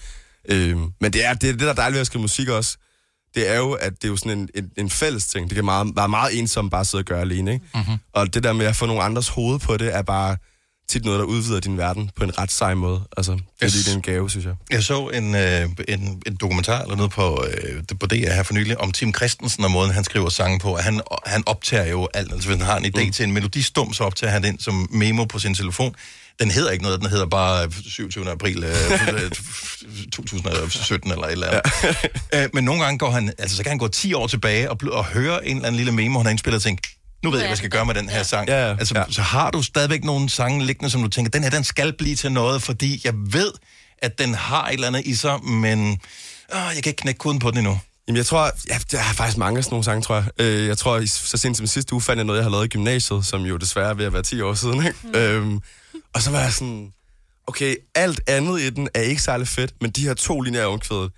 Øhm, 0.49 0.91
men 1.01 1.13
det 1.13 1.25
er 1.25 1.33
det, 1.33 1.49
er 1.49 1.51
det, 1.53 1.61
der 1.61 1.69
er 1.69 1.73
dejligt 1.73 1.93
ved 1.93 2.01
at 2.01 2.07
skrive 2.07 2.21
musik 2.21 2.49
også, 2.49 2.77
det 3.35 3.49
er 3.49 3.57
jo, 3.57 3.71
at 3.71 3.91
det 3.95 4.03
er 4.03 4.07
jo 4.07 4.15
sådan 4.17 4.37
en, 4.39 4.49
en, 4.55 4.69
en 4.77 4.89
fælles 4.89 5.25
ting. 5.27 5.49
Det 5.49 5.55
kan 5.55 5.65
meget, 5.65 5.91
være 5.95 6.09
meget 6.09 6.39
ensomt 6.39 6.71
bare 6.71 6.81
at 6.81 6.87
sidde 6.87 7.01
og 7.01 7.05
gøre 7.05 7.21
alene, 7.21 7.53
ikke? 7.53 7.65
Mm-hmm. 7.75 7.97
Og 8.13 8.33
det 8.33 8.43
der 8.43 8.53
med 8.53 8.65
at 8.65 8.75
få 8.75 8.85
nogle 8.85 9.01
andres 9.03 9.27
hoved 9.27 9.59
på 9.59 9.77
det, 9.77 9.95
er 9.95 10.01
bare 10.01 10.37
tit 10.91 11.05
noget, 11.05 11.19
der 11.19 11.25
udvider 11.25 11.59
din 11.59 11.77
verden 11.77 12.11
på 12.15 12.23
en 12.23 12.37
ret 12.37 12.51
sej 12.51 12.73
måde. 12.73 13.01
Altså, 13.17 13.31
det 13.31 13.41
er 13.61 13.69
lige 13.69 13.95
en 13.95 14.01
gave, 14.01 14.29
synes 14.29 14.45
jeg. 14.45 14.53
Jeg 14.71 14.83
så 14.83 15.07
en, 15.07 15.35
øh, 15.35 15.69
en, 15.87 16.21
en 16.25 16.35
dokumentar 16.35 16.81
eller 16.81 16.95
noget 16.95 17.11
på, 17.11 17.45
øh, 17.47 17.83
på 17.99 18.05
DR 18.05 18.15
her 18.15 18.43
for 18.43 18.53
nylig 18.53 18.81
om 18.81 18.91
Tim 18.91 19.13
Christensen 19.13 19.63
og 19.63 19.71
måden, 19.71 19.91
han 19.91 20.03
skriver 20.03 20.29
sange 20.29 20.59
på. 20.59 20.77
Han, 20.77 21.01
han 21.25 21.43
optager 21.45 21.85
jo 21.85 22.07
alt. 22.13 22.31
Altså, 22.33 22.49
hvis 22.49 22.57
han 22.57 22.65
har 22.65 22.77
en 22.77 22.85
idé 22.85 23.05
mm. 23.05 23.11
til 23.11 23.25
en 23.25 23.31
melodistum, 23.31 23.93
så 23.93 24.03
optager 24.03 24.31
han 24.31 24.43
den 24.43 24.59
som 24.59 24.87
memo 24.91 25.25
på 25.25 25.39
sin 25.39 25.55
telefon. 25.55 25.95
Den 26.39 26.51
hedder 26.51 26.71
ikke 26.71 26.83
noget, 26.83 26.99
den 26.99 27.09
hedder 27.09 27.25
bare 27.25 27.71
27. 27.85 28.31
april 28.31 28.63
øh, 28.63 29.31
2017 30.13 31.11
eller 31.11 31.25
et 31.25 31.31
eller 31.31 31.47
andet. 31.47 31.61
Ja. 32.33 32.43
øh, 32.43 32.49
men 32.53 32.63
nogle 32.63 32.83
gange 32.83 32.97
går 32.97 33.11
han, 33.11 33.33
altså 33.37 33.57
så 33.57 33.63
kan 33.63 33.69
han 33.69 33.77
gå 33.77 33.87
10 33.87 34.13
år 34.13 34.27
tilbage 34.27 34.71
og, 34.71 34.77
og 34.91 35.05
høre 35.05 35.47
en 35.47 35.55
eller 35.55 35.67
anden 35.67 35.77
lille 35.77 35.91
memo, 35.91 36.19
han 36.19 36.25
har 36.25 36.31
indspillet 36.31 36.55
og 36.55 36.63
tænke, 36.63 37.00
nu 37.23 37.29
ved 37.29 37.37
jeg, 37.39 37.43
hvad 37.43 37.49
jeg 37.49 37.57
skal 37.57 37.69
gøre 37.69 37.85
med 37.85 37.93
den 37.95 38.09
her 38.09 38.23
sang. 38.23 38.47
Ja, 38.47 38.67
ja. 38.69 38.75
Altså, 38.79 38.93
Ja. 38.97 39.03
så 39.09 39.21
har 39.21 39.51
du 39.51 39.61
stadigvæk 39.63 40.03
nogle 40.03 40.29
sange 40.29 40.65
liggende, 40.65 40.89
som 40.89 41.01
du 41.01 41.07
tænker, 41.07 41.31
den 41.31 41.43
her, 41.43 41.49
den 41.49 41.63
skal 41.63 41.93
blive 41.93 42.15
til 42.15 42.31
noget, 42.31 42.61
fordi 42.61 43.01
jeg 43.03 43.13
ved, 43.15 43.51
at 43.97 44.19
den 44.19 44.33
har 44.33 44.67
et 44.67 44.73
eller 44.73 44.87
andet 44.87 45.05
i 45.05 45.15
sig, 45.15 45.43
men 45.43 45.79
åh, 46.53 46.57
jeg 46.75 46.83
kan 46.83 46.89
ikke 46.89 47.01
knække 47.01 47.17
koden 47.17 47.39
på 47.39 47.51
den 47.51 47.57
endnu. 47.57 47.79
Jamen, 48.07 48.17
jeg 48.17 48.25
tror, 48.25 48.51
ja, 48.69 48.77
der 48.91 48.97
er 48.99 49.03
faktisk 49.13 49.37
mange 49.37 49.57
af 49.57 49.63
sådan 49.63 49.73
nogle 49.73 49.83
sange, 49.83 50.01
tror 50.01 50.15
jeg. 50.15 50.25
Øh, 50.39 50.67
jeg 50.67 50.77
tror, 50.77 50.97
i- 50.97 51.07
så 51.07 51.37
sent 51.37 51.57
som 51.57 51.67
sidste 51.67 51.93
uge 51.93 52.01
fandt 52.01 52.17
jeg 52.17 52.25
noget, 52.25 52.37
jeg 52.39 52.45
har 52.45 52.51
lavet 52.51 52.65
i 52.65 52.67
gymnasiet, 52.67 53.25
som 53.25 53.41
jo 53.41 53.57
desværre 53.57 53.89
er 53.89 53.93
ved 53.93 54.05
at 54.05 54.13
være 54.13 54.23
10 54.23 54.41
år 54.41 54.53
siden, 54.53 54.85
ikke? 54.87 54.97
Mm. 55.03 55.15
Øhm, 55.15 55.59
og 56.13 56.21
så 56.21 56.31
var 56.31 56.39
jeg 56.39 56.53
sådan, 56.53 56.91
okay, 57.47 57.75
alt 57.95 58.21
andet 58.27 58.61
i 58.61 58.69
den 58.69 58.89
er 58.93 59.01
ikke 59.01 59.21
særlig 59.21 59.47
fedt, 59.47 59.73
men 59.81 59.91
de 59.91 60.01
her 60.01 60.13
to 60.13 60.41
linjer 60.41 60.61
af 60.61 60.65
omkvædet 60.73 61.11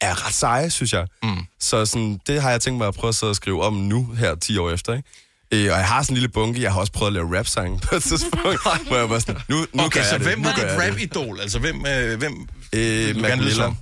er 0.00 0.26
ret 0.26 0.34
seje, 0.34 0.70
synes 0.70 0.92
jeg. 0.92 1.06
Mm. 1.22 1.36
Så 1.60 1.86
sådan, 1.86 2.20
det 2.26 2.42
har 2.42 2.50
jeg 2.50 2.60
tænkt 2.60 2.78
mig 2.78 2.88
at 2.88 2.94
prøve 2.94 3.08
at 3.08 3.14
sidde 3.14 3.30
og 3.30 3.36
skrive 3.36 3.62
om 3.64 3.72
nu, 3.74 4.08
her 4.18 4.34
10 4.34 4.58
år 4.58 4.70
efter, 4.70 4.94
ikke? 4.94 5.08
Øh, 5.52 5.60
og 5.72 5.78
jeg 5.78 5.86
har 5.88 6.02
sådan 6.02 6.12
en 6.12 6.16
lille 6.16 6.28
bunke, 6.28 6.62
jeg 6.62 6.72
har 6.72 6.80
også 6.80 6.92
prøvet 6.92 7.10
at 7.10 7.12
lave 7.12 7.38
rap-sang 7.38 7.80
på 7.80 7.94
et 7.96 8.02
tidspunkt, 8.02 8.58
hvor 8.88 8.96
jeg 8.96 9.10
var 9.10 9.18
sådan, 9.18 9.36
nu, 9.48 9.56
nu 9.56 9.84
Okay, 9.84 9.98
gør 9.98 10.04
så 10.04 10.10
jeg 10.10 10.20
det, 10.20 10.28
hvem 10.28 10.44
var 10.44 10.52
gør 10.56 10.62
dit 10.68 10.78
det. 10.78 10.90
rap-idol? 10.90 11.40
Altså, 11.40 11.58
hvem... 11.58 11.86
Øh, 11.86 12.18
hvem 12.18 12.48
Øh, 12.72 13.14
du 13.14 13.20
Mac 13.20 13.30
gerne 13.30 13.42
lyde 13.42 13.54
som? 13.54 13.76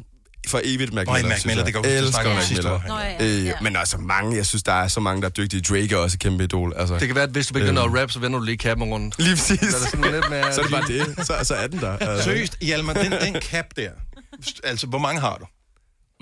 For 0.48 0.60
evigt 0.64 0.92
Mac 0.92 1.06
Miller, 1.06 1.28
Mac 1.28 1.44
Miller, 1.44 1.60
jeg. 1.64 1.66
det 1.74 1.74
kan 1.82 1.84
jeg 1.92 1.98
Elsker 1.98 2.34
Mac 2.34 2.50
Miller. 2.50 2.80
Nå, 2.88 2.98
ja, 2.98 3.24
Øh, 3.38 3.44
ja. 3.44 3.52
Men 3.62 3.76
altså 3.76 3.98
mange, 3.98 4.36
jeg 4.36 4.46
synes, 4.46 4.62
der 4.62 4.72
er 4.72 4.88
så 4.88 5.00
mange, 5.00 5.22
der 5.22 5.28
er 5.28 5.30
dygtige. 5.32 5.60
Drake 5.62 5.94
er 5.94 5.96
også 5.96 6.14
et 6.16 6.20
kæmpe 6.20 6.44
idol. 6.44 6.72
Altså. 6.76 6.98
Det 6.98 7.06
kan 7.06 7.14
være, 7.14 7.24
at 7.24 7.30
hvis 7.30 7.46
du 7.46 7.54
begynder 7.54 7.82
at 7.82 8.00
rap, 8.00 8.10
så 8.10 8.18
vender 8.18 8.38
du 8.38 8.44
lige 8.44 8.56
kappen 8.56 8.88
rundt. 8.88 9.14
Lige 9.18 9.36
præcis. 9.36 9.60
Så 9.60 9.76
er 9.76 9.80
det 9.80 9.90
sådan 9.90 10.12
lidt 10.12 10.30
mere... 10.30 10.52
Så 10.54 10.60
er 10.60 10.64
det 10.64 10.72
bare 10.72 10.86
det. 11.16 11.26
Så, 11.26 11.34
så 11.42 11.54
er 11.54 11.66
den 11.66 11.80
der. 11.80 11.96
Altså. 11.98 12.24
Seriøst, 12.24 12.56
Hjalmar, 12.60 12.92
den, 12.92 13.12
den 13.12 13.42
cap 13.42 13.64
der, 13.76 13.90
altså, 14.64 14.86
hvor 14.86 14.98
mange 14.98 15.20
har 15.20 15.36
du? 15.40 15.46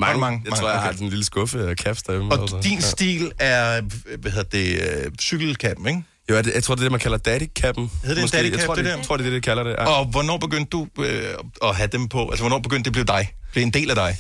Mange, 0.06 0.20
mange, 0.20 0.40
jeg 0.44 0.50
mange, 0.50 0.60
tror, 0.60 0.70
jeg 0.70 0.80
har 0.80 0.92
sådan 0.92 1.04
en 1.04 1.10
lille 1.10 1.24
skuffe 1.24 1.68
af 1.68 1.76
caps 1.76 2.02
derhjemme. 2.02 2.32
Og 2.32 2.42
altså. 2.42 2.60
din 2.62 2.80
stil 2.80 3.32
er, 3.38 3.80
hvad 4.16 4.30
hedder 4.30 4.48
det, 4.58 5.04
øh, 5.04 5.12
cykelkappen, 5.20 5.86
ikke? 5.88 6.02
Jo, 6.30 6.34
jeg, 6.36 6.46
jeg 6.54 6.64
tror, 6.64 6.74
det 6.74 6.80
er 6.80 6.84
det, 6.84 6.90
man 6.92 7.00
kalder 7.00 7.18
daddy-kappen. 7.18 7.90
Hedder 8.04 8.14
det 8.14 8.22
en 8.22 8.28
daddy-cap, 8.38 8.58
Jeg 8.58 8.66
tror, 8.66 8.74
det 8.74 8.84
det, 8.84 8.90
der? 8.90 8.96
jeg 8.96 9.06
tror, 9.06 9.16
det 9.16 9.24
er 9.26 9.30
det, 9.30 9.34
det 9.34 9.42
kalder 9.42 9.62
det. 9.62 9.70
Ja. 9.70 9.86
Og 9.86 10.04
hvornår 10.04 10.38
begyndte 10.38 10.70
du 10.70 10.88
øh, 10.98 11.34
at 11.64 11.76
have 11.76 11.86
dem 11.92 12.08
på? 12.08 12.28
Altså, 12.28 12.42
hvornår 12.42 12.58
begyndte 12.58 12.90
det 12.90 12.98
at 12.98 13.06
blive 13.06 13.18
dig? 13.18 13.32
Blive 13.52 13.62
en 13.62 13.70
del 13.70 13.90
af 13.90 13.96
dig? 13.96 14.16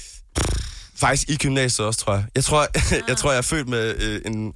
Faktisk 0.96 1.28
i 1.28 1.36
gymnasiet 1.36 1.86
også, 1.86 2.00
tror 2.00 2.14
jeg. 2.14 2.24
Jeg 2.34 2.44
tror, 2.44 2.66
jeg, 3.08 3.16
tror, 3.16 3.30
jeg 3.30 3.38
er 3.38 3.42
født 3.42 3.68
med 3.68 3.94
øh, 4.00 4.20
en 4.26 4.52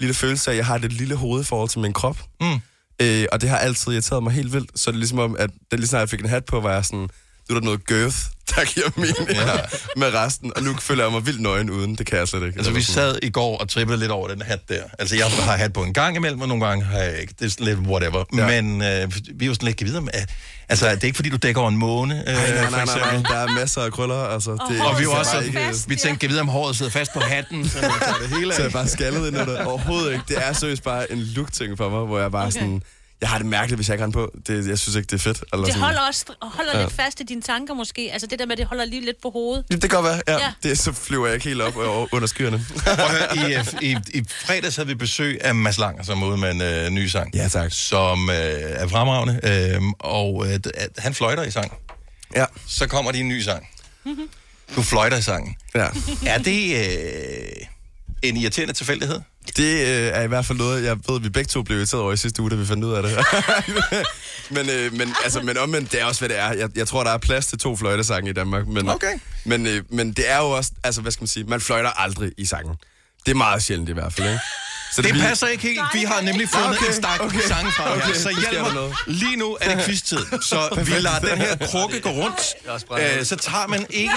lille 0.00 0.14
følelse 0.14 0.50
af, 0.50 0.54
at 0.54 0.56
jeg 0.58 0.66
har 0.66 0.74
et 0.74 0.92
lille 0.92 1.14
hoved 1.14 1.40
i 1.40 1.44
forhold 1.44 1.68
til 1.68 1.80
min 1.80 1.92
krop. 1.92 2.18
Mm. 2.40 2.60
Øh, 3.02 3.26
og 3.32 3.40
det 3.40 3.48
har 3.48 3.56
altid 3.58 3.92
irriteret 3.92 4.22
mig 4.22 4.32
helt 4.32 4.52
vildt. 4.52 4.70
Så 4.80 4.90
det 4.90 4.96
er 4.96 4.98
ligesom 4.98 5.18
om, 5.18 5.36
at 5.38 5.50
det 5.70 5.78
lige 5.78 5.88
snart 5.88 6.00
jeg 6.00 6.08
fik 6.08 6.20
en 6.20 6.28
hat 6.28 6.44
på, 6.44 6.60
var 6.60 6.72
jeg 6.72 6.84
sådan, 6.84 6.98
nu 6.98 7.56
er 7.56 7.60
der 7.60 7.60
noget 7.60 7.86
girth, 7.86 8.16
der 8.50 8.64
giver 8.64 8.86
mening 8.96 9.30
ja. 9.30 9.56
med 9.96 10.14
resten. 10.14 10.52
Og 10.56 10.62
nu 10.62 10.76
føler 10.80 11.04
jeg 11.04 11.12
mig 11.12 11.26
vildt 11.26 11.40
nøgen 11.40 11.70
uden. 11.70 11.94
Det 11.94 12.06
kan 12.06 12.18
jeg 12.18 12.28
slet 12.28 12.42
ikke. 12.46 12.56
Altså, 12.56 12.72
vi 12.72 12.82
sad 12.82 13.18
i 13.22 13.30
går 13.30 13.58
og 13.58 13.68
trippede 13.68 13.98
lidt 13.98 14.10
over 14.10 14.28
den 14.28 14.42
hat 14.42 14.68
der. 14.68 14.82
Altså, 14.98 15.16
jeg 15.16 15.26
har 15.26 15.56
hat 15.56 15.72
på 15.72 15.82
en 15.82 15.92
gang 15.92 16.16
imellem, 16.16 16.40
og 16.40 16.48
nogle 16.48 16.66
gange 16.66 16.84
har 16.84 16.98
jeg 16.98 17.20
ikke. 17.20 17.34
Det 17.38 17.46
er 17.46 17.50
sådan 17.50 17.66
lidt 17.66 17.78
whatever. 17.78 18.24
Ja. 18.36 18.60
Men 18.62 18.82
øh, 18.82 19.12
vi 19.34 19.44
er 19.44 19.48
jo 19.48 19.54
sådan 19.54 19.66
lidt 19.66 19.84
videre 19.84 20.02
med... 20.02 20.10
Altså, 20.68 20.90
det 20.90 21.00
er 21.00 21.04
ikke 21.04 21.16
fordi, 21.16 21.28
du 21.28 21.36
dækker 21.36 21.60
over 21.60 21.70
en 21.70 21.76
måne, 21.76 22.18
øh, 22.28 22.34
Nej, 22.34 22.50
nej, 22.50 22.70
nej, 22.70 22.84
nej, 22.84 23.16
nej, 23.16 23.22
der 23.30 23.38
er 23.38 23.48
masser 23.58 23.80
af 23.80 23.92
krøller. 23.92 24.24
Altså, 24.24 24.50
det, 24.50 24.80
Og 24.80 25.00
vi 25.00 25.06
var 25.06 25.12
også 25.12 25.40
ikke, 25.40 25.58
fast. 25.58 25.88
vi 25.88 25.96
tænkte, 25.96 26.20
kan 26.20 26.30
vide, 26.30 26.40
om 26.40 26.48
håret 26.48 26.76
sidder 26.76 26.90
fast 26.92 27.12
på 27.12 27.20
hatten, 27.20 27.68
så 27.68 27.78
det 28.22 28.38
hele 28.38 28.52
så 28.54 28.58
jeg 28.62 28.66
af. 28.66 28.72
bare 28.72 28.88
skaldet 28.88 29.26
ind 29.26 29.36
i 29.36 29.40
det. 29.40 29.58
Overhovedet 29.58 30.12
ikke. 30.12 30.24
Det 30.28 30.36
er 30.48 30.52
seriøst 30.52 30.82
bare 30.82 31.12
en 31.12 31.18
look-ting 31.18 31.76
for 31.76 31.88
mig, 31.88 32.00
hvor 32.06 32.18
jeg 32.18 32.32
bare 32.32 32.42
okay. 32.46 32.52
sådan... 32.52 32.82
Jeg 33.20 33.28
har 33.28 33.38
det 33.38 33.46
mærkeligt, 33.46 33.78
hvis 33.78 33.88
jeg 33.88 33.94
ikke 33.94 34.00
har 34.02 34.06
den 34.06 34.12
på. 34.12 34.32
Det, 34.46 34.68
jeg 34.68 34.78
synes 34.78 34.96
ikke, 34.96 35.06
det 35.06 35.12
er 35.12 35.18
fedt. 35.18 35.44
Eller 35.52 35.66
Det 35.66 35.74
holder 35.74 36.00
også 36.00 36.24
holder 36.42 36.80
lidt 36.80 36.92
fast 36.92 37.20
i 37.20 37.22
dine 37.22 37.42
tanker 37.42 37.74
måske. 37.74 38.10
Altså 38.12 38.26
det 38.26 38.38
der 38.38 38.46
med, 38.46 38.52
at 38.52 38.58
det 38.58 38.66
holder 38.66 38.84
lige 38.84 39.04
lidt 39.04 39.22
på 39.22 39.30
hovedet. 39.30 39.64
Det 39.70 39.80
kan 39.80 39.90
godt 39.90 40.04
være, 40.04 40.20
ja. 40.28 40.32
Ja. 40.32 40.38
ja. 40.44 40.52
Det, 40.68 40.78
så 40.78 40.92
flyver 40.92 41.26
jeg 41.26 41.34
ikke 41.34 41.48
helt 41.48 41.60
op 41.60 41.76
over- 41.76 42.06
under 42.12 42.28
skyerne. 42.28 42.58
Høre, 42.86 43.50
i, 43.50 43.54
øh, 43.54 43.66
i, 43.82 43.96
I 44.18 44.24
fredags 44.28 44.76
havde 44.76 44.86
vi 44.86 44.94
besøg 44.94 45.38
af 45.44 45.54
Mads 45.54 45.78
Langer, 45.78 46.02
som 46.04 46.22
er 46.22 46.26
ude 46.26 46.36
med 46.36 46.50
en 46.50 46.62
øh, 46.62 46.90
ny 46.90 47.06
sang. 47.06 47.34
Ja, 47.34 47.48
tak. 47.48 47.72
Som 47.72 48.30
øh, 48.30 48.36
er 48.36 48.88
fremragende, 48.88 49.40
øh, 49.74 49.82
og 49.98 50.46
øh, 50.52 50.60
han 50.98 51.14
fløjter 51.14 51.42
i 51.42 51.50
sang. 51.50 51.72
Ja. 52.36 52.44
Så 52.68 52.86
kommer 52.86 53.12
de 53.12 53.18
en 53.20 53.28
ny 53.28 53.40
sang. 53.40 53.68
Du 54.76 54.82
fløjter 54.82 55.16
i 55.16 55.22
sangen. 55.22 55.56
ja. 55.74 55.86
Er 56.26 56.38
det 56.38 56.76
øh, 56.76 57.66
en 58.22 58.36
irriterende 58.36 58.74
tilfældighed? 58.74 59.20
Det 59.56 59.74
øh, 59.74 60.10
er 60.14 60.22
i 60.22 60.26
hvert 60.26 60.44
fald 60.46 60.58
noget, 60.58 60.84
jeg 60.84 60.96
ved, 61.08 61.20
vi 61.20 61.28
begge 61.28 61.48
to 61.48 61.62
blev 61.62 61.78
irriteret 61.78 62.02
over 62.02 62.12
i 62.12 62.16
sidste 62.16 62.42
uge, 62.42 62.50
da 62.50 62.56
vi 62.56 62.66
fandt 62.66 62.84
ud 62.84 62.92
af 62.92 63.02
det. 63.02 63.12
men, 64.56 64.70
øh, 64.70 64.92
men, 64.92 65.14
altså, 65.24 65.40
men 65.40 65.58
omvendt, 65.58 65.92
det 65.92 66.00
er 66.00 66.04
også, 66.04 66.20
hvad 66.20 66.28
det 66.28 66.38
er. 66.38 66.52
Jeg, 66.52 66.68
jeg 66.76 66.88
tror, 66.88 67.04
der 67.04 67.10
er 67.10 67.18
plads 67.18 67.46
til 67.46 67.58
to 67.58 67.76
fløjtesange 67.76 68.30
i 68.30 68.32
Danmark. 68.32 68.66
Men, 68.66 68.88
Okay. 68.88 69.18
Men, 69.44 69.66
øh, 69.66 69.82
men 69.88 70.12
det 70.12 70.30
er 70.30 70.38
jo 70.38 70.50
også, 70.50 70.70
altså 70.84 71.00
hvad 71.00 71.12
skal 71.12 71.22
man 71.22 71.28
sige, 71.28 71.44
man 71.44 71.60
fløjter 71.60 71.90
aldrig 71.90 72.32
i 72.38 72.44
sangen. 72.46 72.74
Det 73.26 73.32
er 73.32 73.36
meget 73.36 73.62
sjældent 73.62 73.88
i 73.88 73.92
hvert 73.92 74.12
fald, 74.12 74.28
ikke? 74.28 74.40
Så 74.94 75.02
Det 75.02 75.14
vi- 75.14 75.20
passer 75.20 75.46
ikke 75.46 75.62
helt. 75.62 75.80
Vi 75.94 76.02
har 76.02 76.20
nemlig 76.20 76.48
fundet 76.48 76.70
Okay, 76.78 76.86
en 76.86 76.94
stak 76.94 77.20
okay, 77.20 77.40
sange 77.48 77.72
fra 77.72 77.96
okay, 77.96 78.06
her. 78.06 78.14
Så 78.14 78.28
der 78.28 78.74
noget. 78.74 78.94
lige 79.06 79.36
nu 79.36 79.56
er 79.60 79.74
det 79.76 79.84
quiz-tid. 79.86 80.18
Så 80.42 80.82
vi 80.86 80.92
lader 80.92 81.18
den 81.18 81.38
her 81.38 81.56
krukke 81.70 82.00
gå 82.00 82.10
rundt. 82.10 82.40
Øh, 83.18 83.24
så 83.24 83.36
tager 83.36 83.66
man 83.66 83.86
en... 83.90 84.10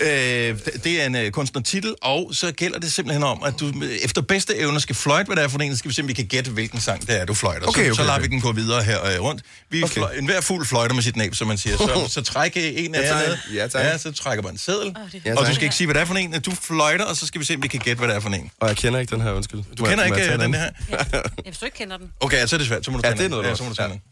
Øh, 0.00 0.58
det 0.84 1.02
er 1.02 1.06
en 1.06 1.14
øh, 1.16 1.30
kunstnertitel, 1.30 1.94
og 2.02 2.30
så 2.32 2.52
gælder 2.52 2.78
det 2.78 2.92
simpelthen 2.92 3.22
om, 3.22 3.42
at 3.42 3.54
du 3.60 3.72
øh, 3.82 3.90
efter 3.90 4.20
bedste 4.22 4.56
evne 4.56 4.80
skal 4.80 4.96
fløjte, 4.96 5.26
hvad 5.26 5.36
det 5.36 5.44
er 5.44 5.48
for 5.48 5.58
en, 5.58 5.72
så 5.72 5.78
skal 5.78 5.88
vi 5.88 5.94
se, 5.94 6.02
om 6.02 6.08
vi 6.08 6.12
kan 6.12 6.26
gætte, 6.26 6.50
hvilken 6.50 6.80
sang 6.80 7.06
det 7.06 7.20
er, 7.20 7.24
du 7.24 7.34
fløjter. 7.34 7.66
Okay, 7.68 7.88
så, 7.88 7.94
så 7.94 8.02
okay, 8.02 8.06
lader 8.06 8.18
okay. 8.18 8.28
vi 8.28 8.34
den 8.34 8.40
gå 8.40 8.52
videre 8.52 8.82
her 8.82 9.04
øh, 9.06 9.20
rundt. 9.22 9.42
Vi 9.70 9.82
Okay. 9.82 10.00
okay. 10.00 10.18
en 10.18 10.26
hver 10.26 10.40
fuld 10.40 10.66
fløjter 10.66 10.94
med 10.94 11.02
sit 11.02 11.16
næb, 11.16 11.34
som 11.34 11.48
man 11.48 11.58
siger. 11.58 11.76
Så, 11.76 12.06
så 12.14 12.22
træk 12.22 12.52
en 12.56 12.94
af 12.94 13.02
jer. 13.02 13.36
Ja, 13.54 13.68
tak. 13.68 13.82
Ja, 13.84 13.98
så 13.98 14.12
trækker 14.12 14.42
man 14.42 14.52
en 14.52 14.58
seddel. 14.58 14.94
Ja, 15.24 15.36
og 15.36 15.46
du 15.46 15.54
skal 15.54 15.64
ikke 15.64 15.76
sige, 15.76 15.86
hvad 15.86 15.94
det 15.94 16.00
er 16.00 16.04
for 16.04 16.14
en. 16.14 16.40
Du 16.40 16.52
fløjter, 16.62 17.04
og 17.04 17.16
så 17.16 17.26
skal 17.26 17.40
vi 17.40 17.44
se, 17.44 17.54
om 17.54 17.62
vi 17.62 17.68
kan 17.68 17.80
gætte, 17.80 17.98
hvad 17.98 18.08
det 18.08 18.16
er 18.16 18.20
for 18.20 18.28
en. 18.28 18.50
Og 18.60 18.68
jeg 18.68 18.76
kender 18.76 19.00
ikke 19.00 19.14
den 19.14 19.22
her, 19.22 19.32
undskyld. 19.32 19.60
Du 19.78 19.84
kender 19.84 20.04
ikke 20.06 20.32
øh, 20.32 20.38
den 20.40 20.54
her? 20.54 20.70
Ja, 20.90 21.22
hvis 21.44 21.58
du 21.58 21.64
ikke 21.64 21.76
kender 21.76 21.96
den. 21.96 22.12
Okay, 22.20 22.46
så 22.46 22.56
er 22.56 22.58
det 22.58 22.66
svært. 22.66 22.84
Så 22.84 22.90
må 22.90 22.96
du 22.98 23.02
Ja, 23.04 23.08
tage 23.10 23.18
det 23.18 23.24
er 23.24 23.28
noget 23.28 23.42
ja, 23.44 23.48
lort. 23.48 23.58
så 23.58 23.64
må 23.64 23.70
du 23.70 23.74
tage 23.74 23.88
Ja. 23.88 23.92
den. 23.94 24.02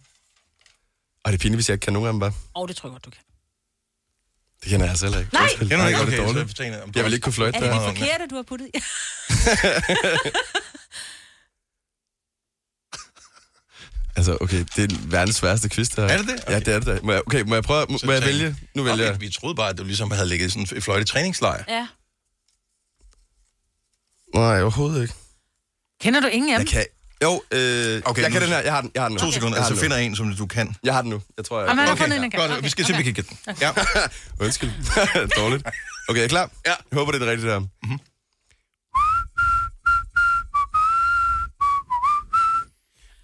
Og 1.24 1.32
det 1.32 1.38
er 1.38 1.42
pinligt, 1.42 1.56
hvis 1.56 1.68
jeg 1.68 1.74
ikke 1.74 1.84
kan 1.84 1.92
nogen 1.92 2.06
af 2.06 2.12
dem 2.12 2.20
bare. 2.20 2.30
Åh, 2.30 2.34
oh, 2.62 2.68
det 2.68 2.76
tror 2.76 2.88
jeg 2.88 2.92
godt, 2.92 3.04
du 3.04 3.10
kan. 3.10 3.20
Det 4.62 4.70
kender 4.70 4.86
jeg 4.86 4.90
altså 4.90 5.06
heller 5.06 5.18
ikke. 5.18 5.34
Nej! 5.34 5.42
Undskyld. 5.42 5.68
Kender 5.68 5.84
du 5.84 5.88
ikke? 5.88 5.98
Hvor 5.98 6.06
er 6.06 6.08
Okay, 6.08 6.18
det 6.28 6.34
dårligt. 6.36 6.56
så 6.56 6.62
en 6.62 6.72
af 6.72 6.80
dem. 6.84 6.92
Jeg 6.96 7.04
vil 7.04 7.12
ikke 7.12 7.24
kunne 7.24 7.32
fløjte 7.32 7.56
Er 7.58 7.60
det 7.62 7.70
der. 7.70 7.78
de 7.78 7.84
forkerte, 7.96 8.26
du 8.30 8.34
har 8.36 8.42
puttet 8.42 8.68
i? 8.74 8.78
Altså, 14.16 14.38
okay, 14.40 14.64
det 14.76 14.92
er 14.92 14.96
verdens 15.08 15.36
sværeste 15.36 15.68
quiz, 15.68 15.88
der. 15.88 16.02
Er 16.08 16.16
det 16.18 16.26
det? 16.28 16.44
Ja, 16.48 16.58
det 16.58 16.68
er 16.74 16.80
det. 16.80 17.02
Må 17.02 17.12
jeg, 17.12 17.22
okay, 17.26 17.40
må 17.42 17.54
jeg 17.54 17.62
prøve? 17.64 17.86
Må, 17.88 17.98
må 18.04 18.12
jeg 18.12 18.22
vælge? 18.22 18.56
Nu 18.74 18.82
vælger 18.82 18.94
Okay, 18.94 19.04
jeg. 19.12 19.20
vi 19.20 19.30
troede 19.30 19.54
bare, 19.54 19.70
at 19.70 19.78
du 19.78 19.84
ligesom 19.84 20.10
havde 20.10 20.28
ligget 20.28 20.46
i 20.46 20.50
sådan 20.50 20.76
en 20.76 20.82
fløjte 20.82 21.04
træningslejr. 21.04 21.64
ja. 21.68 21.86
Nej, 24.34 24.62
overhovedet 24.62 25.02
ikke. 25.02 25.14
Kender 26.04 26.20
du 26.20 26.26
ingen 26.26 26.48
af 26.50 26.52
Jeg 26.52 26.60
dem? 26.60 26.66
kan... 26.68 26.84
Jo, 27.22 27.32
øh, 27.32 27.58
Okay, 27.58 28.02
okay, 28.10 28.22
jeg 28.22 28.30
nu- 28.30 28.32
kan 28.32 28.42
den 28.42 28.48
her. 28.50 28.58
Jeg 28.58 28.72
har 28.72 28.80
den, 28.80 28.90
jeg 28.94 29.02
har 29.02 29.08
den 29.08 29.14
nu. 29.14 29.20
To 29.20 29.30
sekunder, 29.32 29.56
Jeg 29.56 29.62
har 29.64 29.70
altså 29.70 29.74
nu. 29.74 29.80
finder 29.80 29.96
en, 29.96 30.16
som 30.16 30.34
du 30.36 30.46
kan. 30.46 30.76
Jeg 30.84 30.94
har 30.94 31.00
den 31.02 31.10
nu. 31.10 31.20
Jeg 31.36 31.44
tror, 31.44 31.60
jeg... 31.60 31.68
Jamen, 31.68 31.84
jeg 31.84 31.92
Okay, 31.92 32.04
en, 32.06 32.12
jeg 32.22 32.30
kan. 32.30 32.40
godt. 32.40 32.50
Okay. 32.50 32.62
Vi 32.62 32.68
skal 32.68 32.84
se, 32.84 32.92
om 32.92 32.98
vi 32.98 33.02
kan 33.02 33.14
gætte 33.14 33.30
den. 33.46 33.54
Ja. 33.60 33.70
Undskyld. 34.44 34.70
Dårligt. 35.40 35.62
Okay, 36.08 36.20
er 36.20 36.24
I 36.24 36.28
klar? 36.28 36.50
Ja. 36.66 36.70
Jeg 36.90 36.98
håber, 36.98 37.12
det 37.12 37.22
er 37.22 37.24
det 37.24 37.32
rigtige 37.32 37.50
der. 37.50 37.60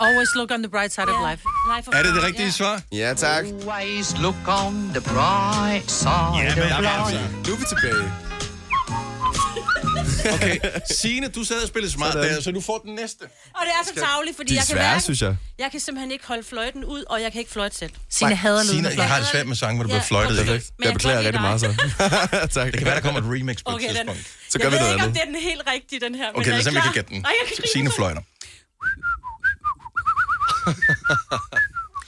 Always 0.01 0.35
look 0.35 0.51
on 0.51 0.63
the 0.63 0.69
bright 0.69 0.93
side 0.93 1.09
of 1.09 1.21
life. 1.31 1.43
Life 1.77 1.89
of 1.89 1.95
Er 1.95 2.03
det 2.03 2.15
det 2.15 2.23
rigtige 2.23 2.45
ja. 2.45 2.51
svar? 2.51 2.83
Ja, 2.93 3.15
tak. 3.15 3.45
Always 3.45 4.19
look 4.19 4.49
on 4.49 4.91
the 4.95 5.01
bright 5.01 5.91
side 5.91 6.11
of 6.11 6.81
life. 6.81 7.21
Nu 7.47 7.53
er 7.53 7.59
vi 7.59 7.65
tilbage. 7.69 8.30
Okay, 10.35 10.59
Signe, 10.91 11.29
du 11.29 11.45
sad 11.45 11.63
og 11.63 11.69
spillede 11.69 11.93
smart 11.93 12.13
Sådan. 12.13 12.35
der, 12.35 12.41
så 12.41 12.51
du 12.51 12.61
får 12.61 12.79
den 12.79 12.95
næste. 12.95 13.23
Og 13.55 13.63
det 13.67 13.73
er 13.81 13.85
så 13.95 14.07
tavligt, 14.07 14.37
fordi 14.37 14.49
De 14.49 14.55
er 14.55 14.59
jeg 14.61 14.67
kan 14.67 14.75
svære, 14.77 14.89
mærke, 14.91 15.03
synes 15.03 15.23
jeg. 15.23 15.37
jeg 15.59 15.71
kan 15.71 15.81
simpelthen 15.81 16.11
ikke 16.13 16.27
holde 16.27 16.43
fløjten 16.43 16.85
ud, 16.85 17.05
og 17.05 17.23
jeg 17.23 17.33
kan 17.33 17.39
ikke 17.39 17.51
fløjte 17.53 17.77
selv. 17.77 17.91
Signe 18.11 18.35
hader 18.35 18.63
Signe, 18.63 18.83
lydende 18.83 19.03
jeg 19.03 19.09
har 19.11 19.19
det 19.19 19.29
svært 19.29 19.47
med 19.47 19.57
sange, 19.57 19.75
hvor 19.77 19.85
du 19.85 19.89
Ja, 19.91 19.95
bliver 19.95 20.05
fløjtet 20.07 20.37
i. 20.37 20.41
okay. 20.41 20.53
Det 20.53 20.71
Men 20.79 20.85
Jeg 20.85 20.87
jeg 20.87 20.95
beklager 20.95 21.17
kan 21.23 21.27
rigtig 21.27 21.41
meget 21.41 21.61
så. 21.61 21.67
tak. 22.61 22.73
kan 22.73 22.85
være, 22.87 22.95
der 22.95 23.01
kommer 23.01 23.21
et 23.21 23.27
remix 23.35 23.57
på 23.65 23.71
et 23.71 23.75
Okay, 23.75 23.89
den, 23.89 23.95
tidspunkt. 23.97 24.27
Så 24.51 24.59
gør 24.59 24.65
jeg 24.65 24.73
vi 24.73 24.77
ved 24.77 24.81
noget 24.81 24.93
ikke, 24.95 25.05
om 25.05 25.09
andet. 25.11 25.15
det 25.23 25.29
er 25.29 25.33
den 25.33 25.43
helt 25.51 25.63
rigtige, 25.75 26.01
den 26.01 26.15
her. 26.15 26.27
men 26.33 26.37
Okay, 26.41 26.47
er 26.47 26.51
lad 26.51 26.59
os 26.59 26.61
I 26.61 26.65
se, 26.65 26.71
om 26.71 26.75
vi 26.75 26.81
klar? 26.81 26.93
kan 26.93 26.95
gætte 26.95 27.11
den. 27.15 27.21
Nej, 27.23 27.33
jeg 27.41 27.49
kan 27.49 27.57
grine 27.57 27.73
Signe 27.73 27.91
så. 27.91 27.97
fløjter. 27.97 28.23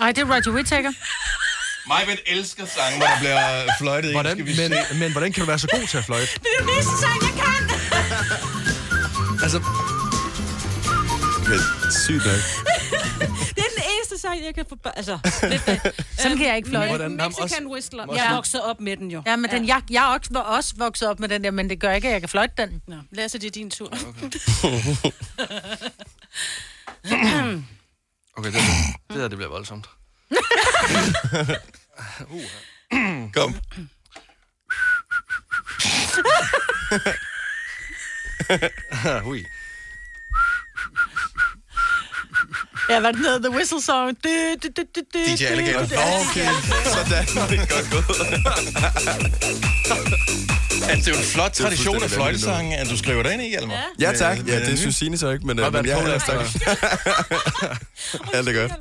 Ej, 0.01 0.13
det 0.13 0.19
er 0.23 0.25
Roger 0.35 0.51
Whittaker. 0.57 0.93
Mig 1.87 2.03
vil 2.07 2.19
elsker 2.27 2.67
sange, 2.67 2.97
hvor 2.99 3.07
der 3.07 3.19
bliver 3.19 3.65
fløjtet 3.81 4.09
i. 4.11 4.13
Hvordan, 4.13 4.33
Skal 4.37 4.47
vi 4.47 4.55
men, 4.57 4.73
se. 4.89 4.95
men 4.99 5.13
hvordan 5.13 5.33
kan 5.33 5.41
du 5.41 5.47
være 5.47 5.59
så 5.59 5.69
god 5.77 5.87
til 5.87 5.99
at 5.99 6.05
fløjte? 6.05 6.27
Det 6.27 6.47
er 6.59 6.65
den 6.65 6.67
næste 6.77 6.91
sang, 7.01 7.19
jeg 7.23 7.35
kan. 7.45 7.63
Altså, 9.45 9.59
Okay, 11.43 11.59
sygt 12.07 12.25
nok. 12.27 12.35
Det 13.57 13.59
er 13.59 13.71
den 13.77 13.83
eneste 13.97 14.19
sang, 14.21 14.45
jeg 14.45 14.55
kan 14.55 14.65
få... 14.69 14.75
bør-" 14.77 14.91
Altså, 14.91 15.19
lidt, 15.43 15.63
Sådan 16.19 16.37
kan 16.39 16.47
jeg 16.47 16.57
ikke 16.57 16.69
fløjte. 16.69 16.89
Hvordan- 16.89 17.17
Mexican 17.17 17.43
også- 17.43 17.63
Whistler. 17.73 18.07
også- 18.07 18.23
Jeg 18.23 18.31
er 18.31 18.35
vokset 18.35 18.63
op 18.63 18.81
med 18.81 18.97
den 18.97 19.11
jo. 19.11 19.23
Ja, 19.27 19.37
men 19.37 19.51
den, 19.51 19.67
jeg, 19.69 19.83
jeg 19.91 20.03
er 20.05 20.07
også, 20.19 20.31
var 20.33 20.41
også 20.41 20.75
vokset 20.79 21.09
op 21.09 21.21
med 21.21 21.29
den 21.29 21.45
der, 21.45 21.51
men 21.51 21.71
det 21.71 21.81
gør 21.81 21.93
ikke, 21.93 22.09
at 22.09 22.13
jeg 22.13 22.21
kan 22.23 22.29
fløjte 22.29 22.55
den. 22.59 22.83
Nå, 22.89 22.97
Lasse, 23.13 23.39
det 23.39 23.47
er 23.47 23.51
din 23.51 23.71
tur. 23.71 23.93
Okay, 28.37 28.53
det, 28.53 28.61
det 29.11 29.17
der, 29.21 29.29
det 29.29 29.39
bliver 29.39 29.51
voldsomt. 29.51 29.87
Kom. 33.33 33.55
Hui. 39.25 39.47
Ja, 42.91 43.01
hvad 43.01 43.13
den 43.13 43.25
hedder? 43.25 43.39
The 43.49 43.57
Whistle 43.57 43.83
Song. 43.83 44.17
Du, 44.25 44.29
du, 44.63 44.69
du, 44.77 44.83
du, 44.97 45.01
du, 45.15 45.19
DJ 45.37 45.45
Alligator. 45.45 45.83
Okay, 46.31 46.49
sådan. 46.95 47.27
Godt 47.69 47.91
gået. 47.93 48.17
Altså, 50.89 50.97
det 50.97 51.09
er 51.09 51.13
jo 51.13 51.19
en 51.19 51.25
flot 51.25 51.53
tradition 51.53 52.03
af 52.03 52.11
fløjtesange, 52.11 52.77
at 52.77 52.91
du 52.91 52.97
skriver 52.99 53.23
det 53.23 53.33
ind 53.33 53.43
i, 53.43 53.49
Hjalmar. 53.49 53.75
Ja, 54.01 54.13
tak. 54.13 54.39
Men- 54.39 54.47
Ja, 54.47 54.61
det 54.61 54.79
synes 54.79 54.97
Signe 54.97 55.19
så 55.19 55.31
ikke, 55.31 55.47
men, 55.47 55.59
øh, 55.59 55.73
men 55.73 55.87
jeg 55.87 55.97
har 55.97 56.19
tak. 56.19 56.37
Alt 58.35 58.49
er 58.49 58.53
godt. 58.53 58.73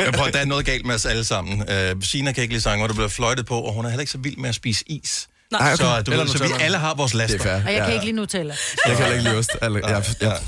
Jeg 0.00 0.12
prøver, 0.12 0.30
der 0.30 0.38
er 0.38 0.44
noget 0.44 0.66
galt 0.66 0.86
med 0.86 0.94
os 0.94 1.06
alle 1.06 1.24
sammen. 1.24 1.60
Uh, 1.60 2.02
Sina 2.02 2.32
kan 2.32 2.42
ikke 2.42 2.54
lide 2.54 2.62
sange, 2.62 2.78
hvor 2.78 2.86
der 2.86 2.94
bliver 2.94 3.08
fløjtet 3.08 3.46
på, 3.46 3.60
og 3.60 3.72
hun 3.72 3.84
er 3.84 3.88
heller 3.88 4.00
ikke 4.00 4.12
så 4.12 4.18
vild 4.18 4.36
med 4.36 4.48
at 4.48 4.54
spise 4.54 4.84
is. 4.86 5.28
Ej, 5.60 5.72
okay. 5.72 5.76
Så, 5.76 6.02
du 6.02 6.38
så 6.38 6.44
vi 6.44 6.50
alle 6.60 6.78
har 6.78 6.94
vores 6.94 7.12
Det 7.12 7.18
laster. 7.18 7.38
er 7.38 7.42
fair. 7.42 7.52
Og 7.54 7.72
jeg 7.72 7.78
ja. 7.78 7.84
kan 7.84 7.94
ikke 7.94 8.04
lide 8.06 8.16
Nutella. 8.16 8.54
Jeg 8.86 8.96
kan 8.96 9.04
heller 9.04 9.12
ikke 9.18 9.24
lide 9.30 9.36
ost. 9.38 9.50
Jeg, 9.62 9.70
Ja. 9.72 9.88
jeg, 10.28 10.38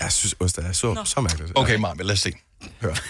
jeg 0.00 0.12
synes, 0.12 0.34
ost 0.40 0.58
er 0.58 0.72
så, 0.72 1.02
så 1.04 1.20
mærkeligt. 1.20 1.52
Okay, 1.54 1.76
Marve, 1.76 2.02
lad 2.02 2.12
os 2.12 2.20
se. 2.20 2.32
Hør. 2.80 2.94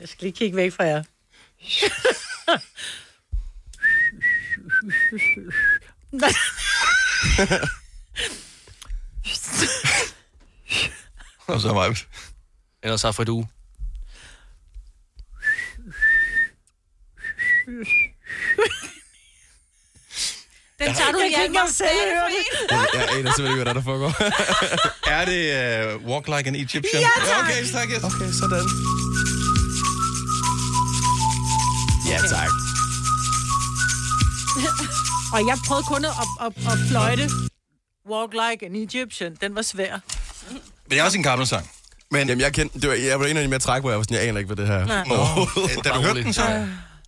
Jeg 0.00 0.08
skal 0.08 0.24
lige 0.24 0.32
kigge 0.32 0.56
væk 0.56 0.72
fra 0.72 0.84
jer. 0.84 1.02
Og 11.46 11.60
så 11.60 11.74
Marve. 11.74 11.96
Ellers 12.82 13.02
har 13.02 13.12
Fred 13.12 13.28
uge. 13.28 13.48
Tager 20.94 21.12
du 21.12 21.18
Jeg 21.18 21.50
kan 21.54 21.72
selv 21.72 21.88
er 21.88 22.04
det 22.04 22.14
høre 22.16 22.30
en? 22.38 22.44
Jeg 22.94 23.08
aner 23.18 23.32
simpelthen 23.36 23.46
ikke, 23.46 23.64
hvad 23.64 23.74
der, 23.74 23.82
foregår. 23.82 24.12
Er 25.16 25.24
det 25.30 25.42
uh, 26.04 26.10
Walk 26.10 26.26
Like 26.26 26.46
an 26.50 26.56
Egyptian? 26.56 27.02
Ja, 27.02 27.14
tak. 27.26 27.44
Okay, 27.44 27.62
tak. 27.72 27.88
Yes. 27.90 28.04
Okay, 28.04 28.30
sådan. 28.40 28.64
Ja, 32.10 32.18
tak. 32.36 32.50
Og 35.34 35.40
jeg 35.46 35.56
prøvede 35.66 35.84
kun 35.84 36.04
at, 36.04 36.10
at, 36.46 36.52
at 36.72 36.78
fløjte 36.88 37.30
Walk 38.10 38.32
Like 38.32 38.66
an 38.66 38.76
Egyptian. 38.76 39.36
Den 39.40 39.54
var 39.54 39.62
svær. 39.62 39.92
Men 40.50 40.60
det 40.90 40.98
er 40.98 41.02
også 41.02 41.18
en 41.18 41.22
gammel 41.22 41.46
sang. 41.46 41.70
Men 42.10 42.28
Jamen, 42.28 42.40
jeg, 42.40 42.52
kendte, 42.52 42.80
det 42.80 42.88
var, 42.88 42.94
jeg 42.94 43.20
var 43.20 43.26
en 43.26 43.36
af 43.36 43.42
de 43.42 43.48
mere 43.48 43.58
træk, 43.58 43.80
hvor 43.80 43.90
jeg 43.90 43.98
var 43.98 44.02
sådan, 44.02 44.16
jeg 44.16 44.28
aner 44.28 44.38
ikke, 44.38 44.54
hvad 44.54 44.56
det 44.56 44.66
her 44.66 44.86
Nej. 44.86 45.04
øh, 45.76 45.84
da 45.84 45.90
du 45.90 46.00
hørte 46.00 46.22
den 46.22 46.32
så... 46.32 46.66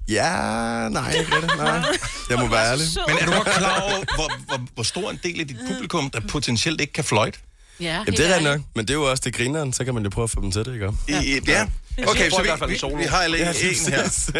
Ja, 0.08 0.88
nej, 0.88 1.12
ikke 1.12 1.34
rigtig, 1.34 1.56
nej. 1.56 1.82
Jeg 2.30 2.38
må 2.38 2.48
være 2.48 2.70
ærlig. 2.70 2.86
Men 3.08 3.18
er 3.18 3.26
du 3.26 3.32
godt 3.32 3.48
klar 3.48 3.80
over, 3.80 3.96
hvor, 4.14 4.32
hvor, 4.46 4.66
hvor 4.74 4.82
stor 4.82 5.10
en 5.10 5.20
del 5.22 5.40
af 5.40 5.48
dit 5.48 5.56
publikum, 5.68 6.10
der 6.10 6.20
potentielt 6.28 6.80
ikke 6.80 6.92
kan 6.92 7.04
fløjte? 7.04 7.38
Ja, 7.80 7.86
Jamen, 7.86 8.06
det 8.06 8.20
er 8.20 8.24
rigtigt 8.24 8.42
nok, 8.42 8.60
men 8.74 8.86
det 8.86 8.90
er 8.90 8.98
jo 8.98 9.10
også 9.10 9.22
det 9.24 9.34
grineren, 9.34 9.72
så 9.72 9.84
kan 9.84 9.94
man 9.94 10.02
jo 10.02 10.10
prøve 10.10 10.24
at 10.24 10.30
få 10.30 10.40
dem 10.40 10.52
til 10.52 10.64
det, 10.64 10.72
ikke? 10.74 10.92
Ja. 11.08 11.20
I, 11.22 11.40
ja. 11.46 11.66
Okay, 12.06 12.30
så 12.30 12.40
i 12.40 12.42
hvert 12.42 12.58
fald 12.58 12.70
vi, 12.70 12.96
vi, 12.96 13.02
vi 13.02 13.04
har 13.04 13.26
lige 13.26 13.48
en 13.48 13.92
her. 13.92 14.30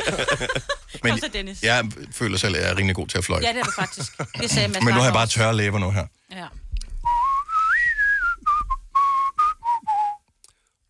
Men 1.05 1.19
så, 1.19 1.29
Dennis. 1.33 1.63
jeg 1.63 1.85
føler 2.13 2.39
selv, 2.39 2.57
at 2.57 2.63
jeg 2.63 2.71
er 2.71 2.77
rimelig 2.77 2.97
god 2.97 3.07
til 3.07 3.19
at 3.19 3.25
fløjte. 3.25 3.47
Ja, 3.47 3.53
det 3.53 3.61
er 3.61 3.65
du 3.65 3.71
faktisk. 3.71 4.13
Det 4.41 4.51
sagde 4.51 4.69
Mads 4.69 4.85
Men 4.85 4.95
nu 4.95 5.01
har 5.01 5.07
jeg 5.07 5.13
bare 5.13 5.27
tørre 5.27 5.57
læber 5.57 5.79
nu 5.79 5.91
her. 5.91 6.07
Ja. 6.33 6.47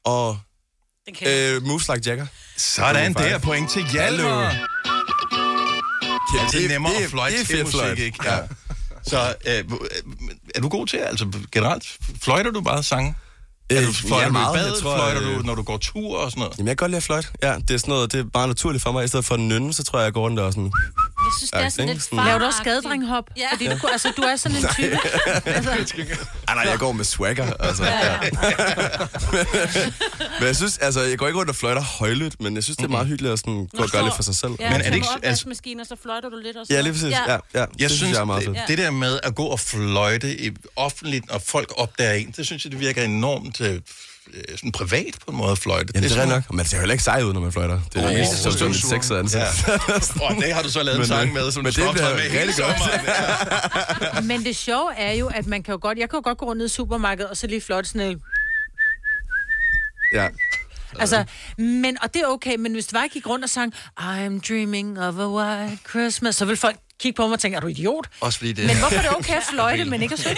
Og 0.04 0.38
øh, 1.26 1.62
Moves 1.62 1.88
Like 1.88 2.02
Jagger. 2.06 2.26
Sådan 2.56 3.14
der, 3.14 3.38
point 3.38 3.70
til 3.70 3.84
Hjalmar. 3.92 4.79
Ja, 6.34 6.42
Ja, 6.42 6.48
det 6.58 6.64
er 6.64 6.68
nemmere 6.68 6.92
at 6.96 7.10
fløjte 7.10 7.36
det 7.36 7.42
er 7.42 7.46
til 7.46 7.56
fedt 7.56 7.74
musik, 7.74 7.98
ikke? 8.04 8.18
Ja. 8.24 8.38
Så 9.06 9.34
øh, 9.46 9.64
er 10.54 10.60
du 10.60 10.68
god 10.68 10.86
til, 10.86 10.96
altså 10.96 11.26
generelt, 11.52 11.84
fløjter 12.22 12.50
du 12.50 12.60
bare 12.60 12.82
sange? 12.82 13.14
Er 13.70 13.80
du, 13.80 13.86
Øh, 13.88 13.94
fløjter 13.94 14.22
ja, 14.22 14.26
du 14.28 14.32
meget. 14.32 14.54
i 14.56 14.58
Jeg 14.58 14.64
badet, 14.66 14.82
tror, 14.82 14.96
fløjter 14.96 15.30
øh, 15.30 15.36
du, 15.38 15.42
når 15.42 15.54
du 15.54 15.62
går 15.62 15.76
tur 15.76 16.18
og 16.18 16.30
sådan 16.30 16.40
noget? 16.40 16.58
Jamen, 16.58 16.68
jeg 16.68 16.76
kan 16.78 16.84
godt 16.84 16.90
lide 16.90 16.96
at 16.96 17.02
fløjte. 17.02 17.28
Ja, 17.42 17.54
det 17.68 17.70
er 17.70 17.78
sådan 17.78 17.92
noget, 17.92 18.12
det 18.12 18.20
er 18.20 18.24
bare 18.24 18.46
naturligt 18.48 18.82
for 18.82 18.92
mig. 18.92 19.04
I 19.04 19.08
stedet 19.08 19.24
for 19.24 19.34
at 19.34 19.40
nynne, 19.40 19.72
så 19.72 19.82
tror 19.84 19.98
jeg, 19.98 20.04
jeg 20.04 20.12
går 20.12 20.20
rundt 20.22 20.40
og 20.40 20.52
sådan... 20.52 20.72
Jeg 21.30 21.34
synes, 21.38 21.50
det 21.50 21.60
er 21.64 21.68
sådan 21.68 21.88
lidt 21.88 22.02
far 22.02 22.24
Laver 22.24 22.38
du 22.38 22.44
også 22.44 22.58
skadedrenghop? 22.58 23.24
Ja. 23.36 23.46
Fordi 23.52 23.66
du, 23.66 23.78
kunne- 23.78 23.92
altså, 23.92 24.12
du 24.16 24.22
er 24.22 24.36
sådan 24.36 24.56
en 24.58 24.64
type. 24.76 24.98
altså, 25.44 25.70
Ej, 26.48 26.54
nej, 26.54 26.64
jeg 26.70 26.78
går 26.78 26.92
med 26.92 27.04
swagger, 27.04 27.52
altså. 27.60 27.84
Ja, 27.84 28.12
ja. 28.12 28.18
Men 30.38 30.46
jeg 30.46 30.56
synes, 30.56 30.78
altså, 30.78 31.00
jeg 31.00 31.18
går 31.18 31.26
ikke 31.26 31.38
rundt 31.38 31.50
og 31.50 31.56
fløjter 31.56 31.82
højlydt, 31.82 32.40
men 32.42 32.54
jeg 32.54 32.64
synes, 32.64 32.76
det 32.76 32.84
er 32.84 32.88
meget 32.88 33.06
hyggeligt 33.06 33.32
at 33.32 33.38
sådan, 33.38 33.68
gå 33.76 33.82
og 33.82 33.88
gøre 33.90 34.02
lidt 34.04 34.16
for 34.16 34.22
sig 34.22 34.34
selv. 34.36 34.52
Ja, 34.60 34.70
Men 34.70 34.80
er 34.80 34.84
det 34.84 34.94
ikke- 34.94 35.06
altså- 35.22 35.48
maskiner, 35.48 35.84
så 35.84 35.96
fløjter 36.02 36.28
du 36.28 36.36
lidt 36.44 36.56
også. 36.56 36.74
Ja, 36.74 36.80
lige 36.80 36.92
præcis. 36.92 37.10
Ja, 37.10 37.32
ja. 37.32 37.38
Jeg 37.54 37.68
det 37.78 37.90
synes, 37.90 38.12
jeg 38.12 38.20
er 38.20 38.24
meget 38.24 38.46
det, 38.46 38.56
fedt. 38.56 38.68
det 38.68 38.78
der 38.78 38.90
med 38.90 39.20
at 39.22 39.34
gå 39.34 39.44
og 39.44 39.60
fløjte 39.60 40.40
i 40.46 40.50
offentligt, 40.76 41.30
og 41.30 41.42
folk 41.42 41.72
opdager 41.76 42.12
en, 42.12 42.34
det 42.36 42.46
synes 42.46 42.64
jeg, 42.64 42.72
det 42.72 42.80
virker 42.80 43.02
enormt 43.04 43.60
øh, 43.60 43.80
sådan 44.56 44.72
privat 44.72 45.14
på 45.24 45.30
en 45.30 45.36
måde 45.36 45.52
at 45.52 45.58
fløjte. 45.58 45.92
Ja, 45.94 45.98
det 46.00 46.04
er 46.06 46.08
sådan- 46.08 46.24
rigtigt 46.28 46.48
nok. 46.50 46.54
Men 46.56 46.58
det 46.58 46.68
ser 46.70 46.76
jo 46.76 46.80
heller 46.80 46.92
ikke 46.92 47.04
sej 47.04 47.22
ud, 47.22 47.32
når 47.32 47.40
man 47.40 47.52
fløjter. 47.52 47.80
Det 47.94 48.04
er 48.04 48.10
jo 48.12 48.18
mest 48.18 48.32
så 48.36 48.42
som 48.42 48.52
sådan 48.52 48.70
et 48.70 48.76
støvsuger. 48.76 49.00
sexet 49.02 49.16
ansigt. 49.16 49.68
Ja. 49.68 50.24
Og 50.24 50.34
det 50.42 50.54
har 50.54 50.62
du 50.62 50.70
så 50.70 50.82
lavet 50.82 50.98
en 51.00 51.06
sang 51.14 51.28
øh, 51.28 51.34
med, 51.34 51.50
som 51.52 51.62
men 51.62 51.66
du 51.66 51.72
skal 51.72 51.84
det 51.86 51.92
bliver 51.92 52.06
optræde 52.08 52.30
med 52.30 52.38
hele 52.38 52.52
sommeren. 52.52 53.00
Ja. 54.14 54.20
men 54.30 54.44
det 54.44 54.56
sjove 54.56 54.94
er 54.94 55.12
jo, 55.12 55.26
at 55.26 55.46
man 55.46 55.62
kan 55.62 55.72
jo 55.72 55.78
godt, 55.82 55.98
jeg 55.98 56.10
kan 56.10 56.16
jo 56.16 56.22
godt 56.24 56.38
gå 56.38 56.46
rundt 56.46 56.58
ned 56.58 56.66
i 56.66 56.68
supermarkedet, 56.68 57.30
og 57.30 57.36
så 57.36 57.46
lige 57.46 57.60
fløjte 57.60 57.88
sådan 57.88 58.00
en, 58.10 58.20
Ja. 60.14 60.28
altså, 60.98 61.24
men, 61.58 61.96
og 62.02 62.14
det 62.14 62.22
er 62.22 62.26
okay, 62.26 62.56
men 62.56 62.72
hvis 62.72 62.86
det 62.86 62.94
var, 62.94 63.00
jeg 63.00 63.10
gik 63.10 63.26
rundt 63.28 63.44
og 63.44 63.50
sang, 63.50 63.74
I'm 64.00 64.40
dreaming 64.48 65.00
of 65.00 65.14
a 65.18 65.28
white 65.28 65.78
Christmas, 65.90 66.36
så 66.36 66.44
vil 66.44 66.56
folk 66.56 66.76
kigge 67.00 67.16
på 67.16 67.22
mig 67.26 67.32
og 67.32 67.40
tænke, 67.40 67.56
er 67.56 67.60
du 67.60 67.66
idiot? 67.66 68.06
Også 68.20 68.38
fordi 68.38 68.52
det 68.52 68.66
Men 68.66 68.76
hvorfor 68.78 68.96
er 68.96 69.02
det 69.02 69.10
okay 69.16 69.34
at 69.36 69.42
fløjte, 69.52 69.84
men 69.84 70.02
ikke 70.02 70.12
at 70.12 70.18
synge? 70.20 70.36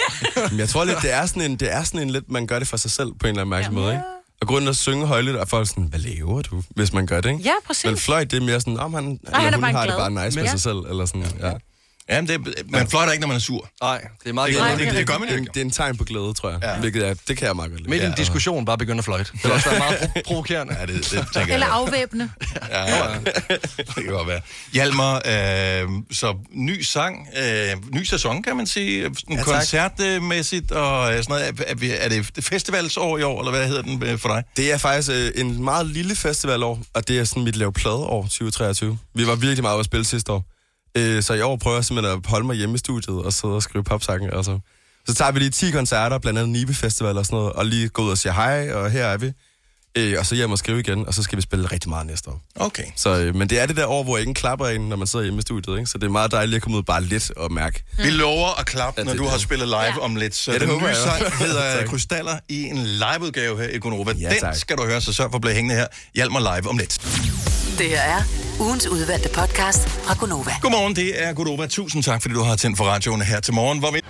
Jeg 0.61 0.69
tror 0.69 0.83
lidt, 0.83 0.97
det 1.01 1.13
er 1.13 1.25
sådan 1.25 1.41
en, 1.41 1.55
det 1.55 1.73
er 1.73 1.83
sådan 1.83 1.99
en 1.99 2.09
lidt, 2.09 2.31
man 2.31 2.47
gør 2.47 2.59
det 2.59 2.67
for 2.67 2.77
sig 2.77 2.91
selv 2.91 3.07
på 3.19 3.27
en 3.27 3.29
eller 3.29 3.41
anden 3.41 3.49
mærkelig 3.49 3.73
måde, 3.73 3.91
ikke? 3.91 4.03
Og 4.41 4.47
gå 4.47 4.55
rundt 4.55 4.69
og 4.69 4.75
synge 4.75 5.05
højlydt, 5.05 5.35
og 5.35 5.47
folk 5.47 5.61
er 5.61 5.69
sådan, 5.69 5.83
hvad 5.83 5.99
laver 5.99 6.41
du, 6.41 6.63
hvis 6.75 6.93
man 6.93 7.05
gør 7.07 7.21
det, 7.21 7.29
ikke? 7.31 7.43
Ja, 7.43 7.53
præcis. 7.67 7.85
Men 7.85 7.97
fløjt, 7.97 8.31
det 8.31 8.37
er 8.37 8.45
mere 8.45 8.59
sådan, 8.59 8.79
om 8.79 8.93
han, 8.93 9.03
han 9.33 9.45
eller 9.45 9.51
er 9.51 9.55
hun 9.55 9.63
har 9.63 9.71
glad. 9.85 9.93
det 9.93 10.13
bare 10.15 10.25
nice 10.25 10.37
med 10.37 10.45
Ja. 10.45 10.51
sig 10.51 10.61
selv, 10.61 10.77
eller 10.77 11.05
sådan, 11.05 11.25
ja. 11.39 11.51
Ja, 12.09 12.21
men 12.21 12.27
det, 12.27 12.71
man 12.71 12.87
fløjter 12.89 13.11
ikke, 13.13 13.21
når 13.21 13.27
man 13.27 13.35
er 13.35 13.41
sur. 13.41 13.69
Nej, 13.81 14.01
det 14.23 14.29
er 14.29 14.33
meget 14.33 14.53
Det, 14.53 14.61
det, 14.79 14.87
det, 14.87 14.95
det 14.97 15.07
gør 15.07 15.17
man 15.17 15.27
er, 15.29 15.31
ikke. 15.31 15.41
en- 15.41 15.47
det 15.53 15.57
er 15.57 15.61
en 15.65 15.71
tegn 15.71 15.97
på 15.97 16.03
glæde, 16.03 16.33
tror 16.33 16.49
jeg. 16.49 16.59
Ja. 16.63 16.79
Hvilket 16.79 17.07
er, 17.07 17.13
det 17.27 17.37
kan 17.37 17.47
jeg 17.47 17.55
meget 17.55 17.71
godt 17.71 17.81
lide. 17.81 17.89
Midt 17.89 18.03
i 18.03 18.05
en 18.05 18.13
diskussion 18.17 18.65
bare 18.65 18.77
begynde 18.77 18.97
at 18.97 19.05
fløjte. 19.05 19.31
Det 19.33 19.43
vil 19.43 19.51
også 19.51 19.69
være 19.69 19.79
meget 19.79 19.97
pro- 19.97 20.21
provokerende. 20.27 20.75
Ja, 20.79 20.85
det, 20.85 20.95
det 20.95 21.27
tænker 21.33 21.53
Eller 21.53 21.67
jeg. 21.67 21.75
afvæbne. 21.75 22.29
Ja, 22.69 22.95
ja. 22.97 23.13
det 23.77 23.95
kan 23.95 24.05
godt 24.07 24.27
være. 24.27 24.41
Hjalmar, 24.73 25.15
øh, 25.15 25.89
så 26.11 26.35
ny 26.51 26.81
sang, 26.81 27.27
øh, 27.43 27.69
ny 27.95 28.03
sæson, 28.03 28.43
kan 28.43 28.57
man 28.57 28.67
sige, 28.67 29.09
Ja, 29.29 29.43
koncertmæssigt 29.43 30.71
og 30.71 31.11
øh, 31.13 31.23
sådan 31.23 31.25
noget. 31.29 31.59
Er, 31.59 31.63
er, 31.67 31.75
vi- 31.75 31.91
er 31.99 32.09
det 32.09 32.25
festivalsår 32.45 33.17
i 33.17 33.23
år, 33.23 33.39
eller 33.39 33.51
hvad 33.51 33.67
hedder 33.67 33.81
den 33.81 34.03
øh, 34.03 34.19
for 34.19 34.29
dig? 34.29 34.43
Det 34.57 34.71
er 34.73 34.77
faktisk 34.77 35.09
øh, 35.11 35.31
en 35.35 35.63
meget 35.63 35.85
lille 35.87 36.15
festivalår, 36.15 36.79
og 36.93 37.07
det 37.07 37.19
er 37.19 37.23
sådan 37.23 37.43
mit 37.43 37.55
lave 37.55 37.73
pladeår 37.73 38.21
2023. 38.23 38.97
Vi 39.13 39.27
var 39.27 39.35
virkelig 39.35 39.61
meget 39.63 39.75
ude 39.75 39.79
at 39.79 39.85
spille 39.85 40.05
sidste 40.05 40.31
år. 40.31 40.45
Øh, 40.97 41.23
så 41.23 41.33
i 41.33 41.41
år 41.41 41.55
prøver 41.55 41.77
jeg 41.77 41.85
simpelthen 41.85 42.17
at 42.17 42.29
holde 42.29 42.45
mig 42.45 42.55
hjemme 42.55 42.75
i 42.75 42.77
studiet 42.77 43.17
og 43.23 43.33
sidde 43.33 43.53
og 43.55 43.63
skrive 43.63 43.83
popsange. 43.83 44.35
Altså. 44.35 44.59
Så 45.07 45.15
tager 45.15 45.31
vi 45.31 45.39
lige 45.39 45.49
10 45.49 45.71
koncerter, 45.71 46.17
blandt 46.17 46.39
andet 46.39 46.51
Nibe 46.51 46.73
Festival 46.73 47.17
og 47.17 47.25
sådan 47.25 47.37
noget, 47.37 47.53
og 47.53 47.65
lige 47.65 47.89
gå 47.89 48.01
ud 48.03 48.11
og 48.11 48.17
sige 48.17 48.33
hej, 48.33 48.73
og 48.73 48.91
her 48.91 49.05
er 49.05 49.17
vi. 49.17 49.31
Øh, 49.97 50.15
og 50.19 50.25
så 50.25 50.35
hjem 50.35 50.51
og 50.51 50.57
skrive 50.57 50.79
igen, 50.79 51.07
og 51.07 51.13
så 51.13 51.23
skal 51.23 51.37
vi 51.37 51.41
spille 51.41 51.65
rigtig 51.71 51.89
meget 51.89 52.07
næste 52.07 52.29
år. 52.29 52.41
Okay. 52.55 52.83
Så, 52.95 53.09
øh, 53.19 53.35
men 53.35 53.49
det 53.49 53.59
er 53.59 53.65
det 53.65 53.77
der 53.77 53.85
år, 53.85 54.03
hvor 54.03 54.17
ingen 54.17 54.33
klapper 54.33 54.67
ind, 54.67 54.87
når 54.87 54.95
man 54.95 55.07
sidder 55.07 55.25
hjemme 55.25 55.39
i 55.39 55.41
studiet. 55.41 55.77
Ikke? 55.77 55.89
Så 55.91 55.97
det 55.97 56.03
er 56.05 56.09
meget 56.11 56.31
dejligt 56.31 56.55
at 56.55 56.61
komme 56.61 56.77
ud 56.77 56.83
bare 56.83 57.03
lidt 57.03 57.31
og 57.37 57.51
mærke. 57.51 57.83
Vi 57.97 58.09
lover 58.09 58.59
at 58.59 58.65
klappe, 58.65 59.01
Ja, 59.01 59.05
når 59.05 59.11
det- 59.11 59.19
du 59.19 59.25
har 59.27 59.37
spillet 59.37 59.67
live 59.67 59.77
Ja. 59.79 59.99
om 59.99 60.15
lidt. 60.15 60.35
Så 60.35 60.51
Ja, 60.51 60.57
det 60.59 60.67
den 60.67 60.77
nye 60.77 60.95
sang 60.95 61.33
hedder. 61.45 61.85
Krystaller 61.87 62.37
i 62.49 62.63
en 62.63 62.77
liveudgave 62.77 63.57
her 63.57 63.69
i 63.69 63.77
Gonova. 63.79 64.11
Ja, 64.11 64.29
den 64.29 64.39
tak. 64.39 64.55
skal 64.55 64.77
du 64.77 64.85
høre, 64.85 65.01
så 65.01 65.13
sørg 65.13 65.29
for 65.31 65.35
at 65.35 65.41
blive 65.41 65.53
hængende 65.55 65.75
her. 65.75 65.87
Hjalmar 66.15 66.39
live 66.55 66.69
om 66.69 66.77
lidt. 66.77 66.97
Det 67.77 67.87
her 67.89 68.01
er 68.01 68.21
ugens 68.59 68.87
udvalgte 68.87 69.29
podcast 69.29 69.89
fra 69.89 70.13
Gonova. 70.19 70.51
Godmorgen, 70.61 70.95
det 70.95 71.23
er 71.23 71.33
Godova. 71.33 71.67
Tusind 71.67 72.03
tak, 72.03 72.21
fordi 72.21 72.33
du 72.35 72.41
har 72.43 72.55
tændt 72.55 72.77
for 72.77 72.83
radioen 72.85 73.21
her 73.21 73.39
til 73.39 73.53
morgen, 73.53 73.79
hvor 73.79 73.91
vi... 73.91 74.01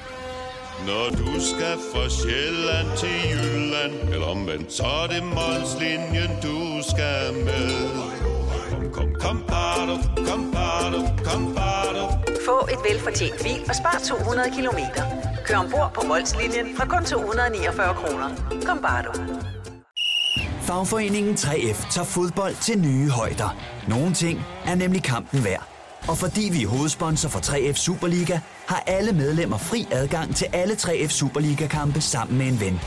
Når 0.88 1.10
du 1.10 1.32
skal 1.42 1.76
fra 1.92 2.10
Sjælland 2.10 2.88
til 2.98 3.16
Jylland 3.32 4.14
Eller 4.14 4.28
omvendt, 4.28 4.74
så 4.74 4.84
er 4.84 5.08
det 5.08 5.24
Molslinjen, 5.24 6.32
du 6.44 6.58
skal 6.92 7.34
med 7.46 7.70
Kom, 8.70 8.92
kom, 8.92 9.16
kom, 9.20 9.44
bado, 9.48 9.96
kom, 10.28 10.52
bado, 10.52 11.00
kom, 11.26 11.56
bado. 11.56 12.04
Få 12.46 12.68
et 12.74 12.80
velfortjent 12.90 13.44
bil 13.44 13.62
og 13.70 13.76
spar 13.76 14.02
200 14.04 14.52
kilometer. 14.56 15.04
Kør 15.46 15.58
ombord 15.58 15.92
på 15.96 16.02
Molslinjen 16.08 16.78
fra 16.78 16.86
kun 16.86 17.06
249 17.06 17.94
kroner. 17.94 18.30
Kom 18.66 18.80
bare 18.82 19.04
du. 19.04 19.12
Fagforeningen 20.62 21.34
3F 21.34 21.92
tager 21.92 22.06
fodbold 22.06 22.56
til 22.62 22.80
nye 22.80 23.10
højder. 23.10 23.58
Nogle 23.88 24.14
ting 24.14 24.42
er 24.66 24.76
nemlig 24.76 25.04
kampen 25.04 25.44
værd. 25.44 25.73
Og 26.08 26.18
fordi 26.18 26.50
vi 26.52 26.64
er 26.64 26.68
hovedsponsor 26.68 27.30
for 27.30 27.40
3F 27.40 27.74
Superliga, 27.74 28.40
har 28.68 28.84
alle 28.88 29.14
medlemmer 29.14 29.58
fri 29.58 29.88
adgang 29.92 30.36
til 30.36 30.48
alle 30.54 30.74
3F 30.74 31.08
Superliga-kampe 31.08 32.02
sammen 32.02 32.38
med 32.38 32.48
en 32.48 32.60
ven. 32.60 32.80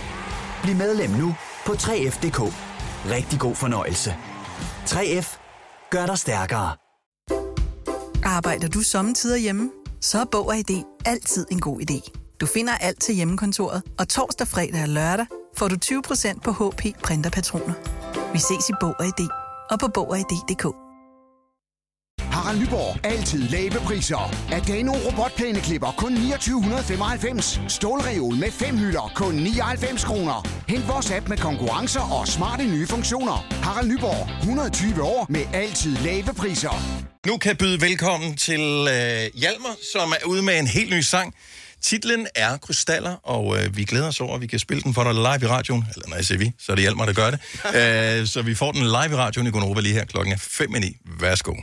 Bliv 0.62 0.76
medlem 0.76 1.10
nu 1.10 1.34
på 1.66 1.72
3F.dk. 1.72 2.40
Rigtig 3.10 3.40
god 3.40 3.54
fornøjelse. 3.54 4.16
3F 4.86 5.38
gør 5.90 6.06
dig 6.06 6.18
stærkere. 6.18 6.76
Arbejder 8.24 8.68
du 8.68 8.80
sommetider 8.80 9.36
hjemme? 9.36 9.70
Så 10.00 10.20
er 10.20 10.24
Bog 10.24 10.46
og 10.46 10.56
ID 10.56 10.82
altid 11.04 11.46
en 11.50 11.60
god 11.60 11.80
idé. 11.80 12.10
Du 12.40 12.46
finder 12.46 12.72
alt 12.74 13.00
til 13.00 13.14
hjemmekontoret, 13.14 13.82
og 13.98 14.08
torsdag, 14.08 14.48
fredag 14.48 14.82
og 14.82 14.88
lørdag 14.88 15.26
får 15.56 15.68
du 15.68 15.76
20% 15.84 16.40
på 16.40 16.52
HP 16.52 17.02
Printerpatroner. 17.02 17.74
Vi 18.32 18.38
ses 18.38 18.68
i 18.68 18.72
Bog 18.80 18.94
og 18.98 19.06
ID 19.06 19.28
og 19.70 19.78
på 19.80 19.88
Bog 19.94 20.10
og 20.10 20.18
ID.dk. 20.18 20.85
Harald 22.46 22.62
Nyborg. 22.62 23.06
Altid 23.06 23.48
lave 23.48 23.70
priser. 23.70 24.34
Adano 24.52 24.92
robotplæneklipper 24.92 25.94
kun 25.98 26.16
2995. 26.16 27.60
Stålreol 27.68 28.34
med 28.34 28.50
fem 28.50 28.78
hylder 28.78 29.12
kun 29.14 29.34
99 29.34 30.04
kroner. 30.04 30.48
Hent 30.68 30.88
vores 30.88 31.10
app 31.10 31.28
med 31.28 31.36
konkurrencer 31.36 32.00
og 32.00 32.28
smarte 32.28 32.64
nye 32.64 32.86
funktioner. 32.86 33.46
Harald 33.62 33.88
Nyborg. 33.88 34.38
120 34.38 35.02
år 35.02 35.26
med 35.28 35.40
altid 35.52 35.96
lave 35.96 36.34
priser. 36.36 36.74
Nu 37.26 37.36
kan 37.36 37.48
jeg 37.48 37.58
byde 37.58 37.80
velkommen 37.80 38.36
til 38.36 38.60
øh, 38.60 39.40
Hjalmar, 39.40 39.76
som 39.92 40.12
er 40.20 40.26
ude 40.26 40.42
med 40.42 40.58
en 40.58 40.66
helt 40.66 40.90
ny 40.90 41.00
sang. 41.00 41.34
Titlen 41.82 42.26
er 42.34 42.56
Krystaller, 42.56 43.14
og 43.22 43.56
øh, 43.58 43.76
vi 43.76 43.84
glæder 43.84 44.08
os 44.08 44.20
over, 44.20 44.34
at 44.34 44.40
vi 44.40 44.46
kan 44.46 44.58
spille 44.58 44.82
den 44.82 44.94
for 44.94 45.04
dig 45.04 45.14
live 45.14 45.42
i 45.42 45.46
radioen. 45.46 45.84
Eller 45.94 46.16
jeg 46.16 46.24
siger 46.24 46.38
vi, 46.38 46.52
så 46.58 46.72
er 46.72 46.76
det 46.76 46.82
Hjalmar, 46.82 47.06
der 47.06 47.12
gør 47.12 47.30
det. 47.30 47.40
øh, 48.20 48.26
så 48.26 48.42
vi 48.42 48.54
får 48.54 48.72
den 48.72 48.82
live 48.82 49.12
i 49.12 49.16
radioen 49.16 49.46
i 49.46 49.50
Gonova 49.50 49.80
lige 49.80 49.94
her 49.94 50.04
klokken 50.04 50.32
er 50.32 50.38
5 50.38 50.74
i 50.74 50.78
9. 50.78 50.96
Værsgo. 51.20 51.54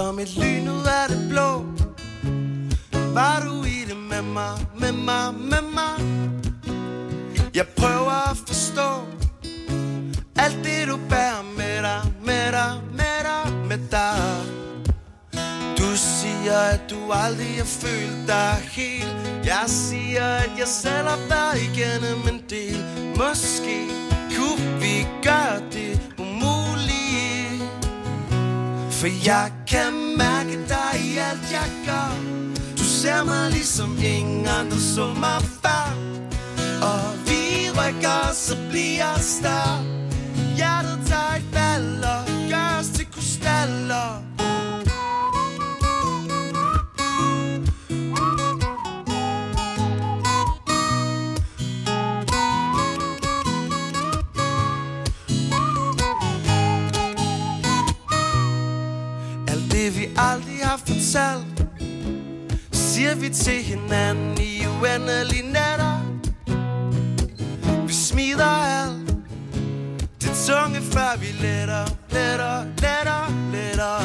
Som 0.00 0.18
et 0.18 0.36
lyn 0.36 0.68
ud 0.68 0.86
af 1.00 1.08
det 1.08 1.28
blå. 1.28 1.64
Var 3.14 3.40
du 3.46 3.64
i 3.64 3.84
det 3.88 3.96
med 3.96 4.22
mig, 4.22 4.54
med 4.80 4.92
mig, 4.92 5.34
med 5.34 5.62
mig? 5.78 5.96
Jeg 7.54 7.66
prøver 7.76 8.30
at 8.30 8.36
forstå 8.46 8.90
Alt 10.36 10.58
det 10.64 10.88
du 10.88 10.96
bærer 11.08 11.42
med 11.56 11.82
dig, 11.82 12.02
med 12.24 12.52
dig, 12.52 12.72
med 12.92 13.18
dig, 13.28 13.52
med 13.68 13.78
dig. 13.90 14.20
Du 15.78 15.96
siger 15.96 16.58
at 16.72 16.80
du 16.90 17.12
aldrig 17.12 17.56
har 17.56 17.64
følt 17.64 18.28
dig 18.28 18.54
helt. 18.70 19.16
Jeg 19.44 19.64
siger 19.66 20.26
at 20.26 20.50
jeg 20.58 20.68
selv 20.68 21.08
har 21.08 21.20
været 21.28 21.58
igennem 21.68 22.20
en 22.34 22.40
del. 22.50 22.84
Måske 23.18 23.78
kunne 24.36 24.80
vi 24.80 25.06
gøre 25.22 25.60
det 25.72 26.10
for 29.00 29.26
jeg 29.26 29.52
kan 29.66 29.92
mærke 30.16 30.56
dig 30.68 31.00
i 31.04 31.18
alt 31.18 31.52
jeg 31.52 31.70
gør. 31.86 32.12
Du 32.78 32.84
ser 32.84 33.24
mig 33.24 33.50
ligesom 33.50 33.98
ingen 34.04 34.46
andre 34.46 34.76
så 34.76 35.06
mig 35.14 35.42
før. 35.62 35.86
Og 36.82 37.04
vi 37.26 37.70
rykker, 37.70 38.32
så 38.32 38.56
bliver 38.70 39.18
større. 39.18 39.84
Hjertet 40.56 40.98
tager 41.06 41.34
et 41.36 41.54
valg 41.54 42.04
og 42.04 42.50
gør 42.50 42.78
os 42.80 42.88
til 42.88 43.06
krystaller. 43.12 44.22
Fortalt 60.90 61.66
Siger 62.72 63.14
vi 63.14 63.28
til 63.28 63.62
hinanden 63.62 64.38
i 64.40 64.66
uendelige 64.66 65.52
natter 65.52 65.96
Vi 67.86 67.92
smider 67.92 68.44
alt 68.44 69.14
Det 70.20 70.30
tunge 70.46 70.80
før 70.92 71.18
vi 71.18 71.26
letter, 71.46 71.84
letter, 72.10 72.64
letter, 72.64 73.22
letter. 73.52 73.98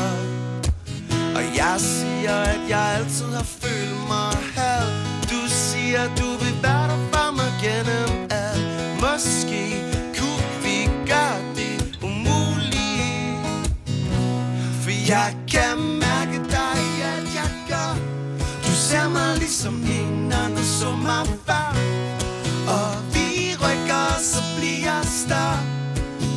Og 1.35 1.43
jeg 1.57 1.75
siger 1.77 2.35
at 2.35 2.59
jeg 2.69 2.95
altid 2.97 3.25
har 3.25 3.43
følt 3.43 4.07
mig 4.07 4.33
halv. 4.55 4.91
Du 5.31 5.41
siger 5.47 6.03
du 6.19 6.29
vil 6.43 6.55
være 6.63 6.87
der 6.87 6.99
for 7.11 7.31
mig 7.35 7.51
gennem 7.63 8.27
alt. 8.31 8.65
Måske 9.01 9.63
kunne 10.17 10.49
vi 10.63 10.89
gøre 11.07 11.39
det 11.55 11.99
umulige. 12.03 13.37
For 14.81 15.09
jeg 15.09 15.35
kan 15.47 16.04
ligesom 19.45 19.83
ingen 19.83 20.33
andre 20.33 20.63
så 20.63 20.95
mig 20.95 21.25
før 21.45 21.75
Og 22.67 23.13
vi 23.13 23.55
rykker, 23.55 24.19
så 24.19 24.41
bliver 24.57 25.01
større. 25.03 25.59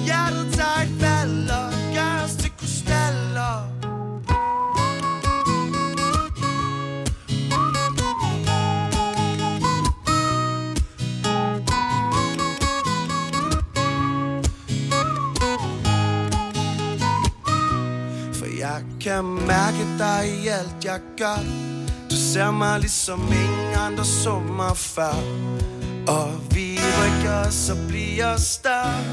Hjertet 0.05 0.55
tager 0.55 0.83
et 0.83 0.93
fald 1.01 1.51
og 1.51 1.73
gør 1.95 2.25
os 2.25 2.37
til 2.37 2.51
krystaller. 2.59 3.55
For 18.33 18.59
jeg 18.59 18.83
kan 19.01 19.25
mærke 19.25 19.85
dig 19.99 20.29
i 20.45 20.49
alt 20.49 20.85
jeg 20.85 21.01
gør 21.19 21.68
ser 22.33 22.51
mig 22.51 22.81
ligesom 22.81 23.21
ingen 23.21 23.75
andre 23.87 24.05
så 24.05 24.39
mig 24.39 24.77
før. 24.77 25.17
Og 26.09 26.31
vi 26.55 26.79
rykker, 26.99 27.51
så 27.51 27.77
bliver 27.89 28.37
større 28.37 29.05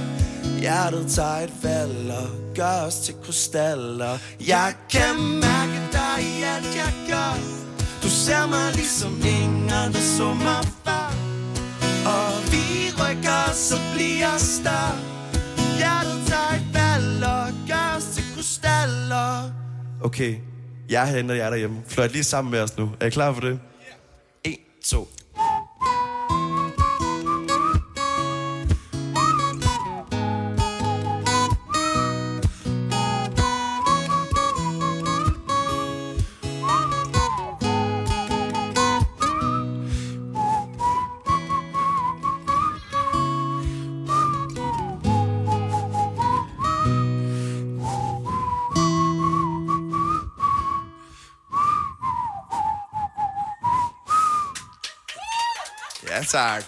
Hjertet 0.60 1.12
tager 1.12 1.38
et 1.47 1.54
valg 1.63 2.12
og 2.12 2.30
gør 2.56 2.88
os 2.88 2.95
til 2.95 3.15
krystaller. 3.23 4.17
Jeg 4.47 4.73
kan 4.89 5.15
mærke 5.15 5.80
dig 5.91 6.17
i 6.23 6.43
alt 6.43 6.75
jeg 6.75 6.93
gør. 7.10 7.34
Du 8.04 8.10
ser 8.10 8.47
mig 8.47 8.73
ligesom 8.73 9.13
ingen 9.25 9.69
andre 9.69 10.01
så 10.17 10.34
mig 10.34 10.63
før. 10.86 11.08
Og 12.15 12.34
vi 12.51 12.65
rykker, 12.99 13.54
så 13.54 13.78
bliver 13.93 14.38
større 14.38 14.97
Hjertet 15.78 16.19
tager 16.28 16.54
et 16.60 16.67
valg 16.73 17.25
og 17.25 17.47
gør 17.67 17.97
os 17.97 18.06
til 18.15 18.23
krystaller. 18.36 19.51
Okay, 20.01 20.36
jeg 20.89 21.02
er 21.02 21.06
herinde, 21.06 21.36
jeg 21.36 21.52
derhjemme. 21.52 21.84
Fløjt 21.88 22.12
lige 22.12 22.24
sammen 22.24 22.52
med 22.52 22.62
os 22.62 22.78
nu. 22.78 22.91
Er 23.00 23.06
I 23.06 23.10
klar 23.10 23.34
for 23.34 23.41
det? 23.41 23.60
1, 24.43 24.58
2, 24.86 25.10
tak. 56.26 56.64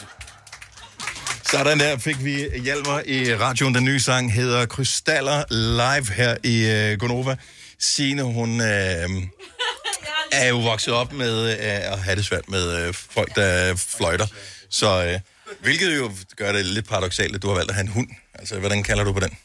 Sådan 1.52 1.80
der 1.80 1.98
fik 1.98 2.24
vi 2.24 2.50
Hjalmar 2.64 3.02
i 3.06 3.36
radioen. 3.36 3.76
Den 3.76 3.84
nye 3.84 4.00
sang 4.00 4.34
hedder 4.34 4.66
Krystaller 4.66 5.44
live 5.50 6.14
her 6.14 6.38
i 6.44 6.92
uh, 6.94 7.00
Gonova. 7.00 7.36
Signe, 7.80 8.24
hun 8.24 8.60
uh, 8.60 8.66
er 10.32 10.48
jo 10.50 10.58
vokset 10.58 10.94
op 10.94 11.14
med 11.14 11.44
uh, 11.44 11.94
at 11.94 12.00
have 12.00 12.16
det 12.16 12.26
svært 12.26 12.50
med 12.50 12.88
uh, 12.88 12.96
folk, 12.96 13.36
der 13.36 13.76
fløjter. 13.76 14.28
Så, 14.70 15.14
uh, 15.14 15.56
hvilket 15.60 15.98
jo 15.98 16.12
gør 16.36 16.52
det 16.52 16.66
lidt 16.66 16.88
paradoxalt, 16.88 17.36
at 17.36 17.42
du 17.42 17.48
har 17.48 17.56
valgt 17.56 17.70
at 17.70 17.76
have 17.76 17.84
en 17.84 17.92
hund. 17.92 18.08
Altså, 18.34 18.60
hvordan 18.60 18.84
kalder 18.84 19.04
du 19.04 19.14
på 19.14 19.20
den? 19.20 19.30
Den 19.30 19.38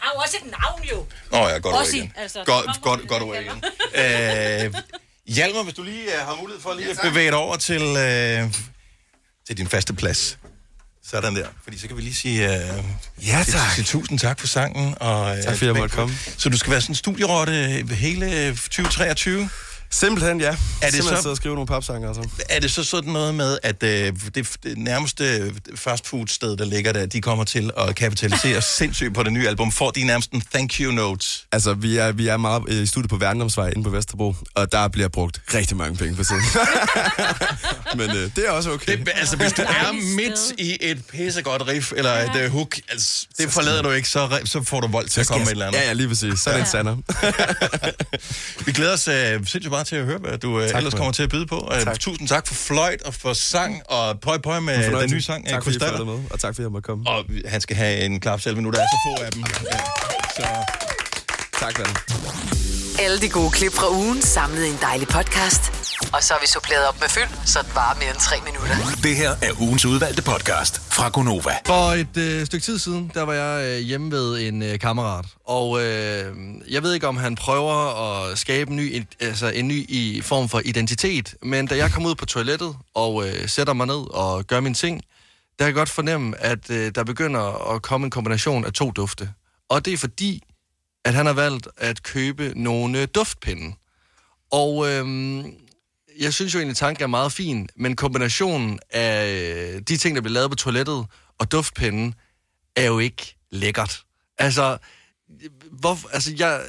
har 0.00 0.12
jo 0.14 0.20
også 0.20 0.36
et 0.44 0.50
navn, 0.50 0.82
jo. 0.92 1.06
Nå 1.30 1.48
ja, 1.48 1.58
godt 1.58 1.74
ord 1.74 1.86
igen. 1.94 2.12
altså, 2.16 2.44
godt, 2.44 2.82
godt, 2.82 3.08
godt 3.08 3.22
ord 3.22 3.36
igen. 3.36 3.62
Øh, 3.94 4.74
Hjalmar, 5.28 5.62
hvis 5.62 5.74
du 5.74 5.82
lige 5.82 6.06
uh, 6.06 6.28
har 6.28 6.36
mulighed 6.40 6.62
for 6.62 6.74
lige 6.74 6.90
at 6.90 6.98
bevæge 7.02 7.30
dig 7.30 7.38
over 7.38 7.56
til, 7.56 7.82
uh, 7.82 8.52
til 9.46 9.56
din 9.56 9.68
faste 9.68 9.92
plads, 9.94 10.38
Sådan 11.10 11.36
der. 11.36 11.46
Fordi 11.64 11.78
så 11.78 11.86
kan 11.88 11.96
vi 11.96 12.02
lige 12.02 12.14
sige... 12.14 12.48
Uh, 12.48 13.26
Ja, 13.26 13.44
tak. 13.48 13.70
sige 13.74 13.84
tusind 13.84 14.18
tak 14.18 14.40
for 14.40 14.46
sangen. 14.46 14.94
Og, 15.00 15.20
uh, 15.30 15.42
Tak, 15.42 15.52
fordi 15.54 15.66
jeg 15.66 15.74
måtte 15.74 15.94
komme. 15.94 16.14
Så 16.38 16.48
du 16.48 16.56
skal 16.58 16.70
være 16.72 16.80
sådan 16.80 16.90
en 16.92 16.96
studierotte 16.96 17.52
hele 17.90 18.50
2023? 18.56 19.48
Simpelthen, 19.90 20.40
ja. 20.40 20.46
Er 20.46 20.54
det 20.82 20.92
Simpelthen 20.94 21.22
så- 21.22 21.28
og 21.30 21.36
skrive 21.36 21.54
nogle 21.54 21.66
popsanger 21.66 22.08
og 22.08 22.14
så. 22.14 22.28
Er 22.48 22.60
det 22.60 22.70
så 22.70 22.84
sådan 22.84 23.12
noget 23.12 23.34
med, 23.34 23.58
at 23.62 23.82
øh, 23.82 24.12
det, 24.34 24.48
det 24.62 24.78
nærmeste 24.78 25.52
fastfood-sted, 25.76 26.56
der 26.56 26.64
ligger 26.64 26.92
der, 26.92 27.06
de 27.06 27.20
kommer 27.20 27.44
til 27.44 27.70
at 27.78 27.94
kapitalisere 27.96 28.62
sindssygt 28.78 29.14
på 29.14 29.22
det 29.22 29.32
nye 29.32 29.48
album? 29.48 29.72
Får 29.72 29.90
de 29.90 30.04
nærmest 30.04 30.30
en 30.30 30.42
thank 30.52 30.72
you 30.80 30.92
notes? 30.92 31.44
Altså, 31.52 31.74
vi 31.74 31.96
er, 31.96 32.12
vi 32.12 32.28
er 32.28 32.36
meget 32.36 32.62
øh, 32.68 32.82
i 32.82 32.86
studiet 32.86 33.10
på 33.10 33.16
Værndomsvej 33.16 33.68
inde 33.68 33.82
på 33.84 33.90
Vesterbro, 33.90 34.34
og 34.54 34.72
der 34.72 34.88
bliver 34.88 35.08
brugt 35.08 35.40
rigtig 35.54 35.76
mange 35.76 35.96
penge 35.96 36.16
på 36.16 36.24
tiden. 36.24 36.42
Men 37.98 38.10
øh, 38.10 38.30
det 38.36 38.46
er 38.46 38.50
også 38.50 38.70
okay. 38.72 38.98
Det, 38.98 39.08
altså, 39.14 39.36
hvis 39.36 39.52
du 39.52 39.62
er 39.62 39.92
midt 40.16 40.60
i 40.60 40.76
et 40.80 41.04
pissegodt 41.12 41.66
riff, 41.68 41.92
eller 41.96 42.10
et 42.12 42.44
uh, 42.46 42.52
hook, 42.52 42.76
altså, 42.88 43.26
det 43.38 43.50
forlader 43.50 43.82
du 43.82 43.90
ikke, 43.90 44.08
så, 44.08 44.38
så 44.44 44.62
får 44.62 44.80
du 44.80 44.86
vold 44.88 45.08
til 45.08 45.20
at 45.20 45.26
komme 45.26 45.40
med 45.40 45.46
et 45.46 45.52
eller 45.52 45.66
andet. 45.66 45.78
Ja, 45.78 45.86
ja, 45.86 45.92
lige 45.92 46.08
præcis. 46.08 46.40
Så 46.40 46.50
er 46.50 46.54
det 46.54 46.60
en 46.60 46.66
sander. 46.70 46.96
Vi 48.66 48.72
glæder 48.72 48.92
os 48.92 49.08
uh, 49.08 49.14
sindssygt 49.46 49.70
meget 49.76 49.86
til 49.86 49.96
at 49.96 50.04
høre, 50.04 50.18
hvad 50.18 50.38
du 50.38 50.56
uh, 50.56 50.66
Tak 50.68 50.76
ellers 50.76 50.94
kommer 50.94 51.10
det. 51.10 51.16
til 51.16 51.22
at 51.22 51.30
byde 51.30 51.46
på. 51.46 51.58
Uh, 51.72 51.82
Tak. 51.84 52.00
tusind 52.00 52.28
tak 52.28 52.46
for 52.46 52.54
fløjt 52.54 53.02
og 53.02 53.14
for 53.14 53.32
sang, 53.32 53.82
og 53.90 54.20
pøj 54.20 54.38
pøj 54.38 54.60
med 54.60 55.00
den 55.00 55.10
nye 55.10 55.22
sang, 55.22 55.48
Tak 55.48 55.62
fordi 55.64 55.76
I 55.76 55.78
Krystaller. 55.78 56.04
med, 56.04 56.18
og 56.30 56.40
tak 56.40 56.54
fordi 56.54 56.62
jeg 56.62 56.72
måtte 56.72 56.86
komme. 56.86 57.04
Og 57.10 57.24
han 57.46 57.60
skal 57.60 57.76
have 57.76 58.00
en 58.04 58.20
klap 58.20 58.40
selv, 58.40 58.54
men 58.56 58.64
nu 58.64 58.70
der 58.70 58.78
er 58.80 58.86
så 58.86 58.98
få 59.18 59.24
af 59.24 59.32
dem. 59.32 59.44
Ja. 59.72 59.78
Så 60.36 60.46
Tak, 61.60 61.78
Vanne. 61.78 61.94
Alle 62.98 63.20
de 63.20 63.28
gode 63.28 63.50
klip 63.50 63.72
fra 63.72 63.90
ugen 63.90 64.22
samlet 64.22 64.64
i 64.64 64.68
en 64.68 64.78
dejlig 64.82 65.08
podcast. 65.08 65.62
Og 66.12 66.22
så 66.22 66.34
har 66.34 66.40
vi 66.40 66.46
suppleret 66.46 66.88
op 66.88 67.00
med 67.00 67.08
fyld, 67.08 67.46
så 67.46 67.62
det 67.62 67.74
varer 67.74 67.98
mere 67.98 68.10
end 68.10 68.18
tre 68.18 68.36
minutter. 68.44 68.76
Det 69.02 69.16
her 69.16 69.30
er 69.30 69.60
ugens 69.60 69.84
udvalgte 69.84 70.22
podcast 70.22 70.80
fra 70.92 71.08
Gonova. 71.08 71.54
For 71.66 71.92
et 71.92 72.16
øh, 72.16 72.46
stykke 72.46 72.64
tid 72.64 72.78
siden, 72.78 73.10
der 73.14 73.22
var 73.22 73.32
jeg 73.32 73.66
øh, 73.66 73.78
hjemme 73.78 74.10
ved 74.10 74.48
en 74.48 74.62
øh, 74.62 74.78
kammerat, 74.78 75.26
og 75.44 75.84
øh, 75.84 76.36
jeg 76.70 76.82
ved 76.82 76.94
ikke, 76.94 77.08
om 77.08 77.16
han 77.16 77.34
prøver 77.34 77.74
at 78.30 78.38
skabe 78.38 78.70
en 78.70 78.76
ny, 78.76 78.90
en, 78.96 79.06
altså 79.20 79.48
en 79.48 79.68
ny 79.68 79.84
i 79.88 80.20
form 80.24 80.48
for 80.48 80.62
identitet, 80.64 81.34
men 81.42 81.66
da 81.66 81.76
jeg 81.76 81.92
kom 81.92 82.06
ud 82.06 82.14
på 82.14 82.26
toilettet 82.26 82.76
og 82.94 83.28
øh, 83.28 83.48
sætter 83.48 83.72
mig 83.72 83.86
ned 83.86 84.14
og 84.14 84.46
gør 84.46 84.60
mine 84.60 84.74
ting, 84.74 85.02
der 85.58 85.64
kan 85.64 85.66
jeg 85.66 85.74
godt 85.74 85.88
fornemme, 85.88 86.40
at 86.40 86.70
øh, 86.70 86.92
der 86.94 87.04
begynder 87.04 87.74
at 87.74 87.82
komme 87.82 88.04
en 88.04 88.10
kombination 88.10 88.64
af 88.64 88.72
to 88.72 88.90
dufte. 88.90 89.30
Og 89.68 89.84
det 89.84 89.92
er 89.92 89.98
fordi, 89.98 90.42
at 91.04 91.14
han 91.14 91.26
har 91.26 91.32
valgt 91.32 91.68
at 91.76 92.02
købe 92.02 92.52
nogle 92.56 93.00
øh, 93.00 93.08
duftpinde. 93.14 93.74
Og 94.52 94.88
øhm, 94.88 95.44
jeg 96.20 96.34
synes 96.34 96.54
jo 96.54 96.58
egentlig, 96.58 96.76
tanken 96.76 97.02
er 97.02 97.06
meget 97.06 97.32
fin, 97.32 97.68
men 97.76 97.96
kombinationen 97.96 98.78
af 98.90 99.30
øh, 99.30 99.82
de 99.88 99.96
ting, 99.96 100.16
der 100.16 100.22
bliver 100.22 100.34
lavet 100.34 100.50
på 100.50 100.56
toilettet 100.56 101.06
og 101.38 101.52
duftpinden, 101.52 102.14
er 102.76 102.86
jo 102.86 102.98
ikke 102.98 103.36
lækkert. 103.50 104.02
Altså, 104.38 104.78
hvor, 105.70 105.98
altså 106.12 106.34
jeg, 106.38 106.60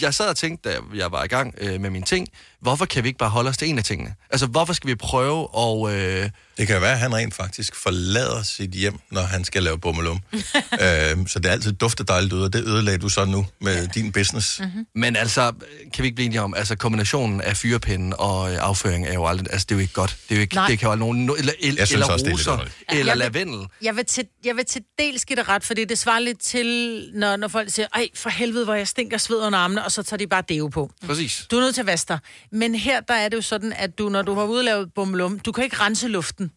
jeg 0.00 0.14
sad 0.14 0.28
og 0.28 0.36
tænkte, 0.36 0.70
da 0.70 0.78
jeg 0.94 1.12
var 1.12 1.24
i 1.24 1.26
gang 1.26 1.54
øh, 1.58 1.80
med 1.80 1.90
mine 1.90 2.04
ting, 2.04 2.28
hvorfor 2.66 2.84
kan 2.84 3.02
vi 3.04 3.08
ikke 3.08 3.18
bare 3.18 3.28
holde 3.30 3.48
os 3.50 3.56
til 3.56 3.68
en 3.68 3.78
af 3.78 3.84
tingene? 3.84 4.14
Altså, 4.30 4.46
hvorfor 4.46 4.72
skal 4.72 4.88
vi 4.90 4.94
prøve 4.94 5.48
at... 5.58 5.94
Øh, 5.94 6.30
det 6.58 6.66
kan 6.66 6.80
være, 6.80 6.92
at 6.92 6.98
han 6.98 7.14
rent 7.14 7.34
faktisk 7.34 7.74
forlader 7.76 8.42
sit 8.42 8.70
hjem, 8.70 8.98
når 9.10 9.22
han 9.22 9.44
skal 9.44 9.62
lave 9.62 9.78
bummelum. 9.78 10.20
øhm, 10.32 11.26
så 11.26 11.38
det 11.38 11.46
er 11.46 11.50
altid 11.52 11.72
dufter 11.72 12.04
dejligt 12.04 12.32
ud, 12.32 12.42
og 12.42 12.52
det 12.52 12.64
ødelagde 12.66 12.98
du 12.98 13.08
så 13.08 13.24
nu 13.24 13.46
med 13.60 13.74
ja. 13.80 13.86
din 13.86 14.12
business. 14.12 14.60
Mm-hmm. 14.60 14.86
Men 14.94 15.16
altså, 15.16 15.52
kan 15.94 16.02
vi 16.02 16.04
ikke 16.06 16.14
blive 16.14 16.26
enige 16.26 16.42
om, 16.42 16.54
altså 16.54 16.76
kombinationen 16.76 17.40
af 17.40 17.56
fyrepinden 17.56 18.14
og 18.18 18.52
øh, 18.52 18.58
afføring 18.60 19.06
er 19.06 19.14
jo 19.14 19.26
aldrig, 19.26 19.46
altså 19.52 19.66
det 19.68 19.74
er 19.74 19.76
jo 19.76 19.80
ikke 19.80 19.92
godt. 19.92 20.16
Det, 20.28 20.34
er 20.34 20.36
jo 20.36 20.40
ikke, 20.40 20.54
Nej. 20.54 20.68
det 20.68 20.78
kan 20.78 20.86
jo 20.86 20.92
aldrig 20.92 21.08
nogen, 21.08 21.20
eller, 21.38 21.52
eller, 21.60 21.80
Jeg 21.80 21.86
synes 21.88 21.92
eller 21.92 22.06
også, 22.12 22.24
det 22.24 22.30
er 22.30 22.34
roser, 22.36 22.52
underligt. 22.52 22.76
eller 22.88 23.14
Jeg 23.16 23.34
vil- 23.34 23.46
lavendel. 23.46 23.66
Jeg 23.82 23.96
vil, 23.96 24.04
til, 24.04 24.24
jeg 24.44 24.56
vil 24.56 24.64
til 24.64 24.82
dels 24.98 25.24
give 25.24 25.36
det 25.36 25.48
ret, 25.48 25.64
fordi 25.64 25.84
det 25.84 25.98
svarer 25.98 26.18
lidt 26.20 26.38
til, 26.40 26.66
når, 27.14 27.36
når 27.36 27.48
folk 27.48 27.70
siger, 27.72 27.86
ej, 27.94 28.08
for 28.14 28.30
helvede, 28.30 28.64
hvor 28.64 28.74
jeg 28.74 28.88
stinker 28.88 29.18
sved 29.18 29.36
under 29.38 29.58
armene, 29.58 29.84
og 29.84 29.92
så 29.92 30.02
tager 30.02 30.18
de 30.18 30.26
bare 30.26 30.42
deo 30.48 30.68
på. 30.68 30.90
Præcis. 31.06 31.46
Du 31.50 31.56
er 31.56 31.60
nødt 31.60 31.74
til 31.74 31.82
at 31.82 31.86
vaske 31.86 32.08
dig. 32.08 32.18
Men 32.56 32.74
her, 32.74 33.00
der 33.00 33.14
er 33.14 33.28
det 33.28 33.36
jo 33.36 33.42
sådan, 33.42 33.72
at 33.72 33.98
du, 33.98 34.08
når 34.08 34.22
du 34.22 34.34
har 34.34 34.44
udlavet 34.44 34.94
bumlum, 34.94 35.38
du 35.38 35.52
kan 35.52 35.64
ikke 35.64 35.76
rense 35.76 36.08
luften. 36.08 36.52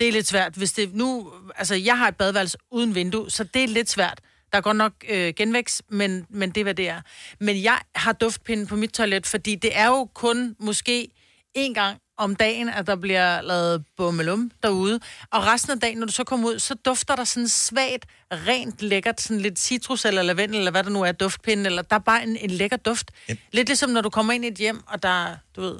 Det 0.00 0.08
er 0.08 0.12
lidt 0.12 0.26
svært. 0.26 0.54
Hvis 0.54 0.72
det 0.72 0.94
nu, 0.94 1.32
altså, 1.56 1.74
jeg 1.74 1.98
har 1.98 2.08
et 2.08 2.16
badeværelse 2.16 2.58
uden 2.70 2.94
vindue, 2.94 3.30
så 3.30 3.44
det 3.44 3.64
er 3.64 3.68
lidt 3.68 3.90
svært. 3.90 4.20
Der 4.52 4.58
er 4.58 4.62
godt 4.62 4.76
nok 4.76 4.92
øh, 5.08 5.34
genvækst, 5.36 5.82
men, 5.88 6.26
men 6.28 6.50
det 6.50 6.60
er, 6.60 6.64
hvad 6.64 6.74
det 6.74 6.88
er. 6.88 7.00
Men 7.40 7.62
jeg 7.62 7.78
har 7.94 8.12
duftpinden 8.12 8.66
på 8.66 8.76
mit 8.76 8.90
toilet, 8.90 9.26
fordi 9.26 9.54
det 9.54 9.78
er 9.78 9.86
jo 9.86 10.04
kun 10.14 10.56
måske 10.58 11.08
en 11.54 11.74
gang 11.74 11.98
om 12.20 12.36
dagen, 12.36 12.68
at 12.68 12.86
der 12.86 12.96
bliver 12.96 13.40
lavet 13.40 13.84
bummelum 13.96 14.50
derude. 14.62 15.00
Og 15.30 15.46
resten 15.46 15.72
af 15.72 15.80
dagen, 15.80 15.98
når 15.98 16.06
du 16.06 16.12
så 16.12 16.24
kommer 16.24 16.48
ud, 16.48 16.58
så 16.58 16.74
dufter 16.74 17.16
der 17.16 17.24
sådan 17.24 17.48
svagt, 17.48 18.06
rent 18.32 18.82
lækkert, 18.82 19.20
sådan 19.20 19.40
lidt 19.40 19.58
citrus 19.58 20.04
eller 20.04 20.22
lavendel, 20.22 20.56
eller 20.58 20.70
hvad 20.70 20.84
der 20.84 20.90
nu 20.90 21.02
er, 21.02 21.12
duftpinde, 21.12 21.66
eller 21.66 21.82
der 21.82 21.96
er 21.96 22.00
bare 22.00 22.22
en, 22.22 22.36
en 22.36 22.50
lækker 22.50 22.76
duft. 22.76 23.10
Yep. 23.30 23.38
Lidt 23.52 23.68
ligesom 23.68 23.90
når 23.90 24.00
du 24.00 24.10
kommer 24.10 24.32
ind 24.32 24.44
i 24.44 24.48
et 24.48 24.54
hjem, 24.54 24.82
og 24.86 25.02
der, 25.02 25.36
du 25.56 25.60
ved, 25.60 25.78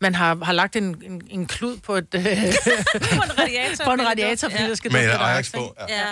man 0.00 0.14
har, 0.14 0.44
har 0.44 0.52
lagt 0.52 0.76
en, 0.76 0.84
en, 0.84 1.22
en 1.30 1.46
klud 1.46 1.76
på 1.76 1.94
et... 1.94 2.14
Øh, 2.14 2.22
På 3.16 3.22
en 3.22 3.38
radiator. 3.38 3.84
på 3.84 3.92
en 3.92 4.06
radiator, 4.06 4.48
fordi 4.48 4.62
der 4.62 4.74
skal 4.74 4.92
Med 4.92 5.00
dufte 5.02 5.18
af 5.18 5.32
Ajax 5.32 5.52
på, 5.52 5.74
ikke? 5.80 5.94
Ja. 5.94 6.06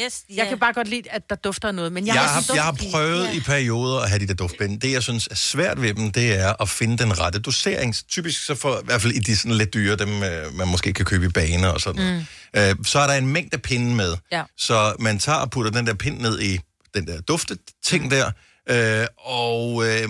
Yes, 0.00 0.22
Jeg 0.36 0.48
kan 0.48 0.58
bare 0.58 0.72
godt 0.72 0.88
lide, 0.88 1.10
at 1.10 1.30
der 1.30 1.36
dufter 1.36 1.72
noget, 1.72 1.92
men 1.92 2.06
jeg, 2.06 2.14
Jeg, 2.14 2.22
har, 2.22 2.44
jeg 2.54 2.64
har 2.64 2.76
prøvet 2.90 3.34
i 3.34 3.40
perioder 3.40 4.00
at 4.00 4.08
have 4.08 4.18
de 4.18 4.26
der 4.26 4.34
duftpinde. 4.34 4.80
Det, 4.80 4.92
jeg 4.92 5.02
synes 5.02 5.26
er 5.30 5.34
svært 5.34 5.82
ved 5.82 5.94
dem, 5.94 6.12
det 6.12 6.38
er 6.38 6.62
at 6.62 6.68
finde 6.68 6.98
den 6.98 7.20
rette 7.20 7.38
dosering. 7.38 7.94
Typisk 8.08 8.44
så 8.44 8.54
får, 8.54 8.78
i 8.78 8.84
hvert 8.84 9.02
fald 9.02 9.12
i 9.12 9.18
de 9.18 9.36
sådan 9.36 9.52
lidt 9.56 9.74
dyre, 9.74 9.96
dem 9.96 10.22
øh, 10.22 10.54
man 10.54 10.68
måske 10.68 10.92
kan 10.92 11.04
købe 11.04 11.24
i 11.24 11.28
baner 11.28 11.68
og 11.68 11.80
sådan 11.80 12.26
noget. 12.54 12.70
Øh, 12.70 12.84
så 12.84 12.98
er 12.98 13.06
der 13.06 13.14
en 13.14 13.26
mængde 13.26 13.58
pinde 13.58 13.94
med. 13.94 14.16
Ja. 14.32 14.42
Så 14.56 14.94
man 14.98 15.18
tager 15.18 15.38
og 15.38 15.50
putter 15.50 15.70
den 15.70 15.86
der 15.86 15.94
pind 15.94 16.20
ned 16.20 16.40
i 16.40 16.60
den 16.94 17.06
der 17.06 17.20
dufteting 17.20 18.10
der, 18.10 18.30
øh, 18.70 19.06
og 19.18 19.86
øh, 19.86 20.08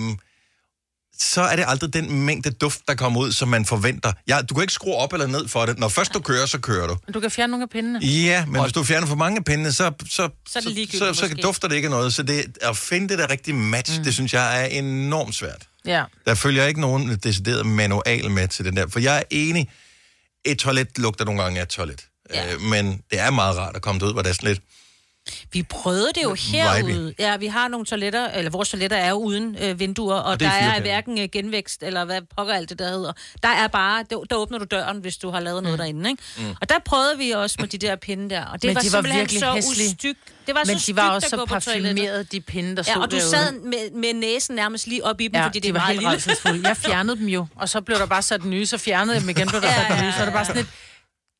så 1.18 1.42
er 1.42 1.56
det 1.56 1.64
aldrig 1.68 1.92
den 1.92 2.12
mængde 2.12 2.50
duft, 2.50 2.80
der 2.88 2.94
kommer 2.94 3.20
ud, 3.20 3.32
som 3.32 3.48
man 3.48 3.64
forventer. 3.64 4.12
Ja, 4.28 4.40
du 4.42 4.54
kan 4.54 4.62
ikke 4.62 4.72
skrue 4.72 4.94
op 4.94 5.12
eller 5.12 5.26
ned 5.26 5.48
for 5.48 5.66
det. 5.66 5.78
Når 5.78 5.88
først 5.88 6.14
du 6.14 6.20
kører, 6.20 6.46
så 6.46 6.58
kører 6.58 6.86
du. 6.86 6.96
Men 7.06 7.14
Du 7.14 7.20
kan 7.20 7.30
fjerne 7.30 7.50
nogle 7.50 7.62
af 7.62 7.70
pindene. 7.70 7.98
Ja, 8.04 8.46
men 8.46 8.60
hvis 8.62 8.72
du 8.72 8.84
fjerner 8.84 9.06
for 9.06 9.14
mange 9.14 9.38
af 9.38 9.44
pindene, 9.44 9.72
så, 9.72 9.92
så, 10.00 10.28
Så 10.48 10.58
er 10.58 10.62
så, 10.62 11.14
så, 11.14 11.26
måske. 11.26 11.42
dufter 11.42 11.68
det 11.68 11.76
ikke 11.76 11.88
noget. 11.88 12.14
Så 12.14 12.22
det, 12.22 12.58
at 12.62 12.76
finde 12.76 13.08
det 13.08 13.18
der 13.18 13.30
rigtige 13.30 13.54
match, 13.54 13.98
mm. 13.98 14.04
det 14.04 14.14
synes 14.14 14.34
jeg 14.34 14.62
er 14.62 14.66
enormt 14.66 15.34
svært. 15.34 15.68
Ja. 15.86 16.04
Der 16.26 16.34
følger 16.34 16.66
ikke 16.66 16.80
nogen 16.80 17.16
decideret 17.16 17.66
manual 17.66 18.30
med 18.30 18.48
til 18.48 18.64
den 18.64 18.76
der. 18.76 18.86
For 18.88 18.98
jeg 18.98 19.18
er 19.18 19.22
enig, 19.30 19.70
et 20.44 20.58
toilet 20.58 20.98
lugter 20.98 21.24
nogle 21.24 21.42
gange 21.42 21.58
af 21.58 21.62
et 21.62 21.68
toilet. 21.68 22.06
Ja. 22.34 22.54
Øh, 22.54 22.60
men 22.60 23.00
det 23.10 23.20
er 23.20 23.30
meget 23.30 23.56
rart 23.56 23.76
at 23.76 23.82
komme 23.82 24.00
derud, 24.00 24.12
hvor 24.12 24.22
det 24.22 24.30
er 24.30 24.34
sådan 24.34 24.48
lidt... 24.48 24.60
Vi 25.52 25.62
prøvede 25.62 26.08
det 26.14 26.22
jo 26.22 26.34
herude. 26.34 27.14
Ja, 27.18 27.36
vi 27.36 27.46
har 27.46 27.68
nogle 27.68 27.86
toiletter, 27.86 28.28
eller 28.30 28.50
vores 28.50 28.68
toiletter 28.70 28.96
er 28.96 29.10
jo 29.10 29.14
uden 29.16 29.56
øh, 29.60 29.78
vinduer, 29.80 30.14
og, 30.14 30.22
Og 30.24 30.32
er 30.32 30.36
der 30.36 30.46
er 30.46 30.60
firepinde. 30.62 30.80
hverken 30.82 31.18
øh, 31.18 31.28
genvækst, 31.32 31.82
eller 31.82 32.04
hvad 32.04 32.20
pokker 32.36 32.54
alt 32.54 32.68
det 32.70 32.78
der 32.78 32.88
hedder. 32.88 33.12
Der 33.42 33.48
er 33.48 33.68
bare, 33.68 34.04
der, 34.10 34.20
der 34.30 34.36
åbner 34.36 34.58
du 34.58 34.64
døren, 34.64 34.98
hvis 34.98 35.16
du 35.16 35.30
har 35.30 35.40
lavet 35.40 35.62
noget 35.62 35.78
derinde, 35.78 36.10
ikke? 36.10 36.22
Mm. 36.38 36.50
Og 36.60 36.68
der 36.68 36.74
prøvede 36.84 37.18
vi 37.18 37.30
også 37.30 37.56
med 37.60 37.68
de 37.68 37.78
der 37.78 37.96
pinde 37.96 38.30
der, 38.30 38.44
og 38.44 38.62
det 38.62 38.68
Men 38.68 38.74
var 38.74 38.80
de 38.80 38.86
var 38.86 38.90
simpelthen 38.90 39.20
virkelig 39.20 39.40
så 39.40 39.52
hæslige. 39.52 39.88
ustygt. 39.88 40.18
Det 40.46 40.54
var 40.54 40.62
Men 40.66 40.78
så 40.78 40.86
de 40.92 40.96
var 40.96 41.10
også 41.10 41.28
så 41.28 41.44
parfumerede, 41.48 42.24
de 42.24 42.40
pinde, 42.40 42.76
der 42.76 42.82
stod 42.82 42.94
Ja, 42.94 43.00
og 43.02 43.10
du 43.10 43.16
derude. 43.16 43.30
sad 43.30 43.52
med, 43.52 43.90
med 43.90 44.12
næsen 44.14 44.56
nærmest 44.56 44.86
lige 44.86 45.04
op 45.04 45.20
i 45.20 45.28
dem, 45.28 45.34
Ja, 45.36 45.46
fordi 45.46 45.58
det 45.58 45.68
de 45.68 45.74
var 45.74 45.80
var 45.80 45.86
helt 45.86 46.44
lille. 46.54 46.68
Jeg 46.68 46.76
fjernede 46.76 47.16
dem 47.16 47.28
jo, 47.28 47.46
og 47.56 47.68
så 47.68 47.80
blev 47.80 47.98
der 47.98 48.06
bare 48.06 48.22
sat 48.22 48.44
nye, 48.44 48.66
så 48.66 48.78
fjernede 48.78 49.14
jeg 49.14 49.20
dem 49.20 49.28
igen, 49.30 49.48
blev 49.48 49.60
der 49.60 49.68
sat 49.88 50.02
nye, 50.04 50.12
så 50.12 50.18
er 50.20 50.24
det 50.24 50.34
bare 50.34 50.44
sådan 50.44 50.56
lidt... 50.62 50.70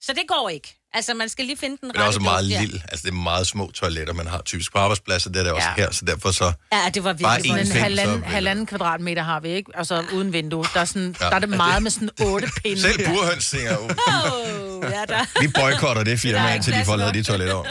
Så 0.02 0.12
det 0.12 0.22
går 0.28 0.48
ikke. 0.48 0.76
Altså, 0.96 1.14
man 1.14 1.28
skal 1.28 1.44
lige 1.44 1.57
finde 1.57 1.76
den 1.80 1.88
Men 1.88 1.90
det 1.94 2.00
er 2.00 2.04
også 2.04 2.18
rette 2.18 2.24
meget 2.30 2.44
duft, 2.44 2.52
ja. 2.54 2.61
lille. 2.61 2.83
Altså, 2.88 3.02
det 3.02 3.11
er 3.11 3.14
meget 3.22 3.46
små 3.46 3.70
toiletter, 3.74 4.14
man 4.14 4.26
har 4.26 4.42
typisk 4.44 4.72
på 4.72 4.78
arbejdspladser. 4.78 5.30
Det 5.30 5.38
er 5.40 5.42
det 5.42 5.52
også 5.52 5.68
Ja. 5.76 5.83
her, 5.83 5.90
så 5.90 6.04
derfor 6.04 6.30
så... 6.30 6.52
Ja, 6.72 6.78
det 6.94 7.04
var 7.04 7.12
Bare 7.12 7.37
virkelig 7.42 7.50
Sådan 7.50 7.66
en 7.66 7.72
pind, 7.72 7.83
halvanden, 7.83 8.20
så- 8.22 8.28
halvanden 8.28 8.66
kvadratmeter 8.66 9.22
har 9.22 9.40
vi, 9.40 9.48
ikke? 9.48 9.70
Altså 9.74 10.04
uden 10.12 10.33
vindue. 10.33 10.64
Der 10.74 10.80
er, 10.80 10.85
sådan, 10.85 11.16
Ja. 11.20 11.24
der 11.28 11.35
er 11.35 11.38
det 11.38 11.48
meget 11.48 11.83
med 11.83 11.90
sådan 11.90 12.11
otte 12.20 12.48
pinde. 12.62 12.80
Selv 12.80 13.07
burhøns 13.07 13.44
siger 13.44 13.72
jo, 13.72 13.78
Oh, 13.85 14.90
ja, 14.92 15.04
der. 15.09 15.40
vi 15.40 15.48
boykotter 15.48 16.02
det 16.04 16.07
Der 16.07 16.12
er 16.12 16.16
firma, 16.16 16.54
indtil 16.54 16.72
de 16.72 16.85
får 16.85 16.96
lavet 16.96 17.14
de 17.14 17.22
toiletter 17.22 17.54
over. 17.54 17.66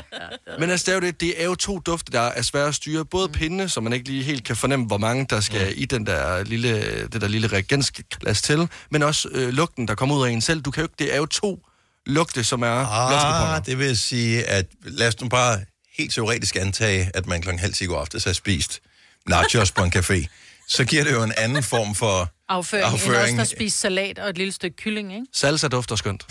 Men 0.59 0.69
altså, 0.69 0.83
det 0.85 0.91
er 0.91 0.95
jo, 0.95 1.01
det, 1.01 1.21
det 1.21 1.41
er 1.41 1.45
jo 1.45 1.55
to 1.55 1.79
dufte, 1.79 2.11
der 2.11 2.21
er 2.21 2.41
svære 2.41 2.67
at 2.67 2.75
styre. 2.75 3.05
Både 3.05 3.29
pinde, 3.29 3.69
så 3.69 3.81
man 3.81 3.93
ikke 3.93 4.05
lige 4.09 4.23
helt 4.23 4.43
kan 4.43 4.55
fornemme, 4.55 4.85
hvor 4.85 4.97
mange 4.97 5.25
der 5.29 5.39
skal 5.41 5.67
mm. 5.67 5.73
i 5.77 5.85
den 5.85 6.05
der 6.05 6.43
lille, 6.43 6.81
det 7.13 7.21
der 7.21 7.27
lille 7.27 7.47
reagensglas 7.47 8.41
til, 8.41 8.67
men 8.91 9.03
også 9.03 9.27
øh, 9.31 9.49
lugten, 9.49 9.87
der 9.87 9.95
kommer 9.95 10.15
ud 10.15 10.27
af 10.27 10.31
en 10.31 10.41
selv. 10.41 10.61
Du 10.61 10.71
kan 10.71 10.81
jo 10.81 10.85
ikke, 10.85 10.95
det 10.99 11.13
er 11.13 11.17
jo 11.17 11.25
to 11.25 11.59
lugte, 12.05 12.43
som 12.43 12.61
er 12.61 12.85
Ah, 12.87 13.65
det 13.65 13.79
vil 13.79 13.97
sige, 13.97 14.43
at 14.43 14.65
lad 14.83 15.07
os 15.07 15.21
nu 15.21 15.29
bare 15.29 15.59
helt 15.97 16.13
teoretisk 16.13 16.55
antage, 16.55 17.11
at 17.13 17.25
man 17.27 17.41
klokken 17.41 17.59
halv 17.59 17.73
10 17.73 17.85
går 17.85 17.99
aftes 17.99 18.23
har 18.23 18.33
spist 18.33 18.79
nachos 19.27 19.71
på 19.71 19.83
en 19.83 19.93
café. 19.95 20.25
Så 20.69 20.85
giver 20.85 21.03
det 21.03 21.11
jo 21.11 21.23
en 21.23 21.33
anden 21.37 21.63
form 21.63 21.95
for 21.95 22.29
Afføring, 22.49 22.85
Afføring. 22.93 23.29
end 23.29 23.41
os, 23.41 23.49
der 23.49 23.55
spiser 23.55 23.79
salat 23.79 24.19
og 24.19 24.29
et 24.29 24.37
lille 24.37 24.53
stykke 24.53 24.77
kylling, 24.77 25.13
ikke? 25.13 25.25
Salsa 25.33 25.67
dufter 25.67 25.95
skønt. 25.95 26.25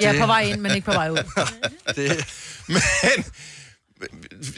Jeg 0.00 0.16
er 0.16 0.20
på 0.20 0.26
vej 0.26 0.40
ind, 0.40 0.60
men 0.60 0.74
ikke 0.74 0.84
på 0.84 0.92
vej 0.92 1.10
ud. 1.10 1.16
Det, 1.96 2.26
Men 2.68 3.24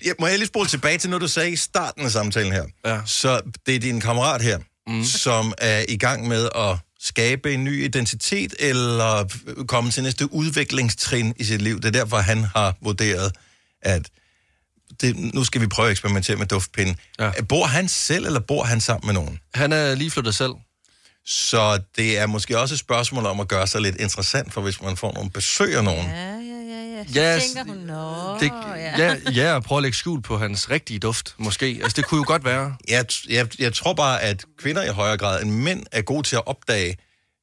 jeg, 0.04 0.14
må 0.20 0.26
jeg 0.26 0.38
lige 0.38 0.46
spole 0.48 0.68
tilbage 0.68 0.98
til 0.98 1.10
noget, 1.10 1.20
du 1.22 1.28
sagde 1.28 1.50
i 1.50 1.56
starten 1.56 2.04
af 2.04 2.10
samtalen 2.10 2.52
her. 2.52 2.64
Ja. 2.86 3.00
Så 3.06 3.40
det 3.66 3.74
er 3.74 3.78
din 3.78 4.00
kammerat 4.00 4.42
her, 4.42 4.58
mm. 4.86 5.04
som 5.04 5.54
er 5.58 5.84
i 5.88 5.96
gang 5.96 6.28
med 6.28 6.48
at 6.54 6.78
skabe 7.00 7.54
en 7.54 7.64
ny 7.64 7.84
identitet, 7.84 8.54
eller 8.58 9.28
komme 9.68 9.90
til 9.90 10.02
næste 10.02 10.32
udviklingstrin 10.32 11.34
i 11.36 11.44
sit 11.44 11.62
liv. 11.62 11.76
Det 11.76 11.84
er 11.84 11.90
derfor, 11.90 12.16
han 12.16 12.44
har 12.44 12.74
vurderet, 12.80 13.32
at 13.82 14.08
det, 15.00 15.34
nu 15.34 15.44
skal 15.44 15.60
vi 15.60 15.66
prøve 15.66 15.86
at 15.86 15.92
eksperimentere 15.92 16.36
med 16.36 16.46
duftpinde. 16.46 16.94
Ja. 17.18 17.30
Bor 17.48 17.66
han 17.66 17.88
selv, 17.88 18.26
eller 18.26 18.40
bor 18.40 18.64
han 18.64 18.80
sammen 18.80 19.06
med 19.06 19.14
nogen? 19.14 19.38
Han 19.54 19.72
er 19.72 19.94
lige 19.94 20.10
flyttet 20.10 20.34
selv. 20.34 20.52
Så 21.26 21.80
det 21.96 22.18
er 22.18 22.26
måske 22.26 22.58
også 22.58 22.74
et 22.74 22.78
spørgsmål 22.78 23.26
om 23.26 23.40
at 23.40 23.48
gøre 23.48 23.66
sig 23.66 23.80
lidt 23.80 23.96
interessant, 23.96 24.52
for 24.52 24.60
hvis 24.60 24.82
man 24.82 24.96
får 24.96 25.12
nogle 25.12 25.30
besøg 25.30 25.76
af 25.76 25.84
nogen. 25.84 26.06
Ja. 26.06 26.45
Så 27.04 27.20
Ja, 27.20 27.38
tænker 27.40 27.64
hun, 27.64 27.76
nå, 27.76 28.38
Det, 28.40 28.52
ja. 28.76 28.98
ja, 28.98 29.16
ja, 29.32 29.52
og 29.54 29.62
prøve 29.62 29.76
at 29.78 29.82
lægge 29.82 29.96
skjul 29.98 30.22
på 30.22 30.38
hans 30.38 30.70
rigtige 30.70 30.98
duft, 30.98 31.34
måske. 31.38 31.80
Altså, 31.82 31.96
det 31.96 32.06
kunne 32.06 32.18
jo 32.18 32.24
godt 32.26 32.44
være. 32.44 32.76
Jeg, 32.88 33.06
jeg, 33.28 33.48
jeg 33.60 33.74
tror 33.74 33.94
bare, 33.94 34.22
at 34.22 34.44
kvinder 34.58 34.82
i 34.82 34.88
højere 34.88 35.16
grad 35.18 35.42
end 35.42 35.50
mænd 35.50 35.86
er 35.92 36.02
gode 36.02 36.22
til 36.22 36.36
at 36.36 36.46
opdage 36.46 36.96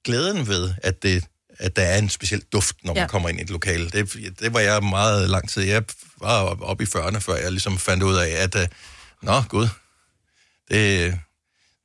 glæden 0.05 0.47
ved, 0.47 0.73
at, 0.83 1.03
det, 1.03 1.23
at 1.59 1.75
der 1.75 1.81
er 1.81 1.97
en 1.97 2.09
speciel 2.09 2.41
duft, 2.53 2.75
når 2.83 2.93
man 2.93 3.03
Ja. 3.03 3.07
kommer 3.07 3.29
ind 3.29 3.39
i 3.39 3.43
et 3.43 3.49
lokale. 3.49 3.89
Det, 3.89 4.13
det 4.39 4.53
var 4.53 4.59
jeg 4.59 4.83
meget 4.83 5.29
lang 5.29 5.49
tid. 5.49 5.61
Jeg 5.63 5.83
var 6.21 6.41
oppe 6.43 6.65
op 6.65 6.81
i 6.81 6.85
40'erne, 6.85 7.17
før 7.17 7.35
jeg 7.35 7.51
ligesom 7.51 7.77
fandt 7.77 8.03
ud 8.03 8.15
af, 8.15 8.29
at 8.29 8.55
uh, 8.55 8.61
nå, 9.21 9.41
gud, 9.49 9.67
det 10.71 11.19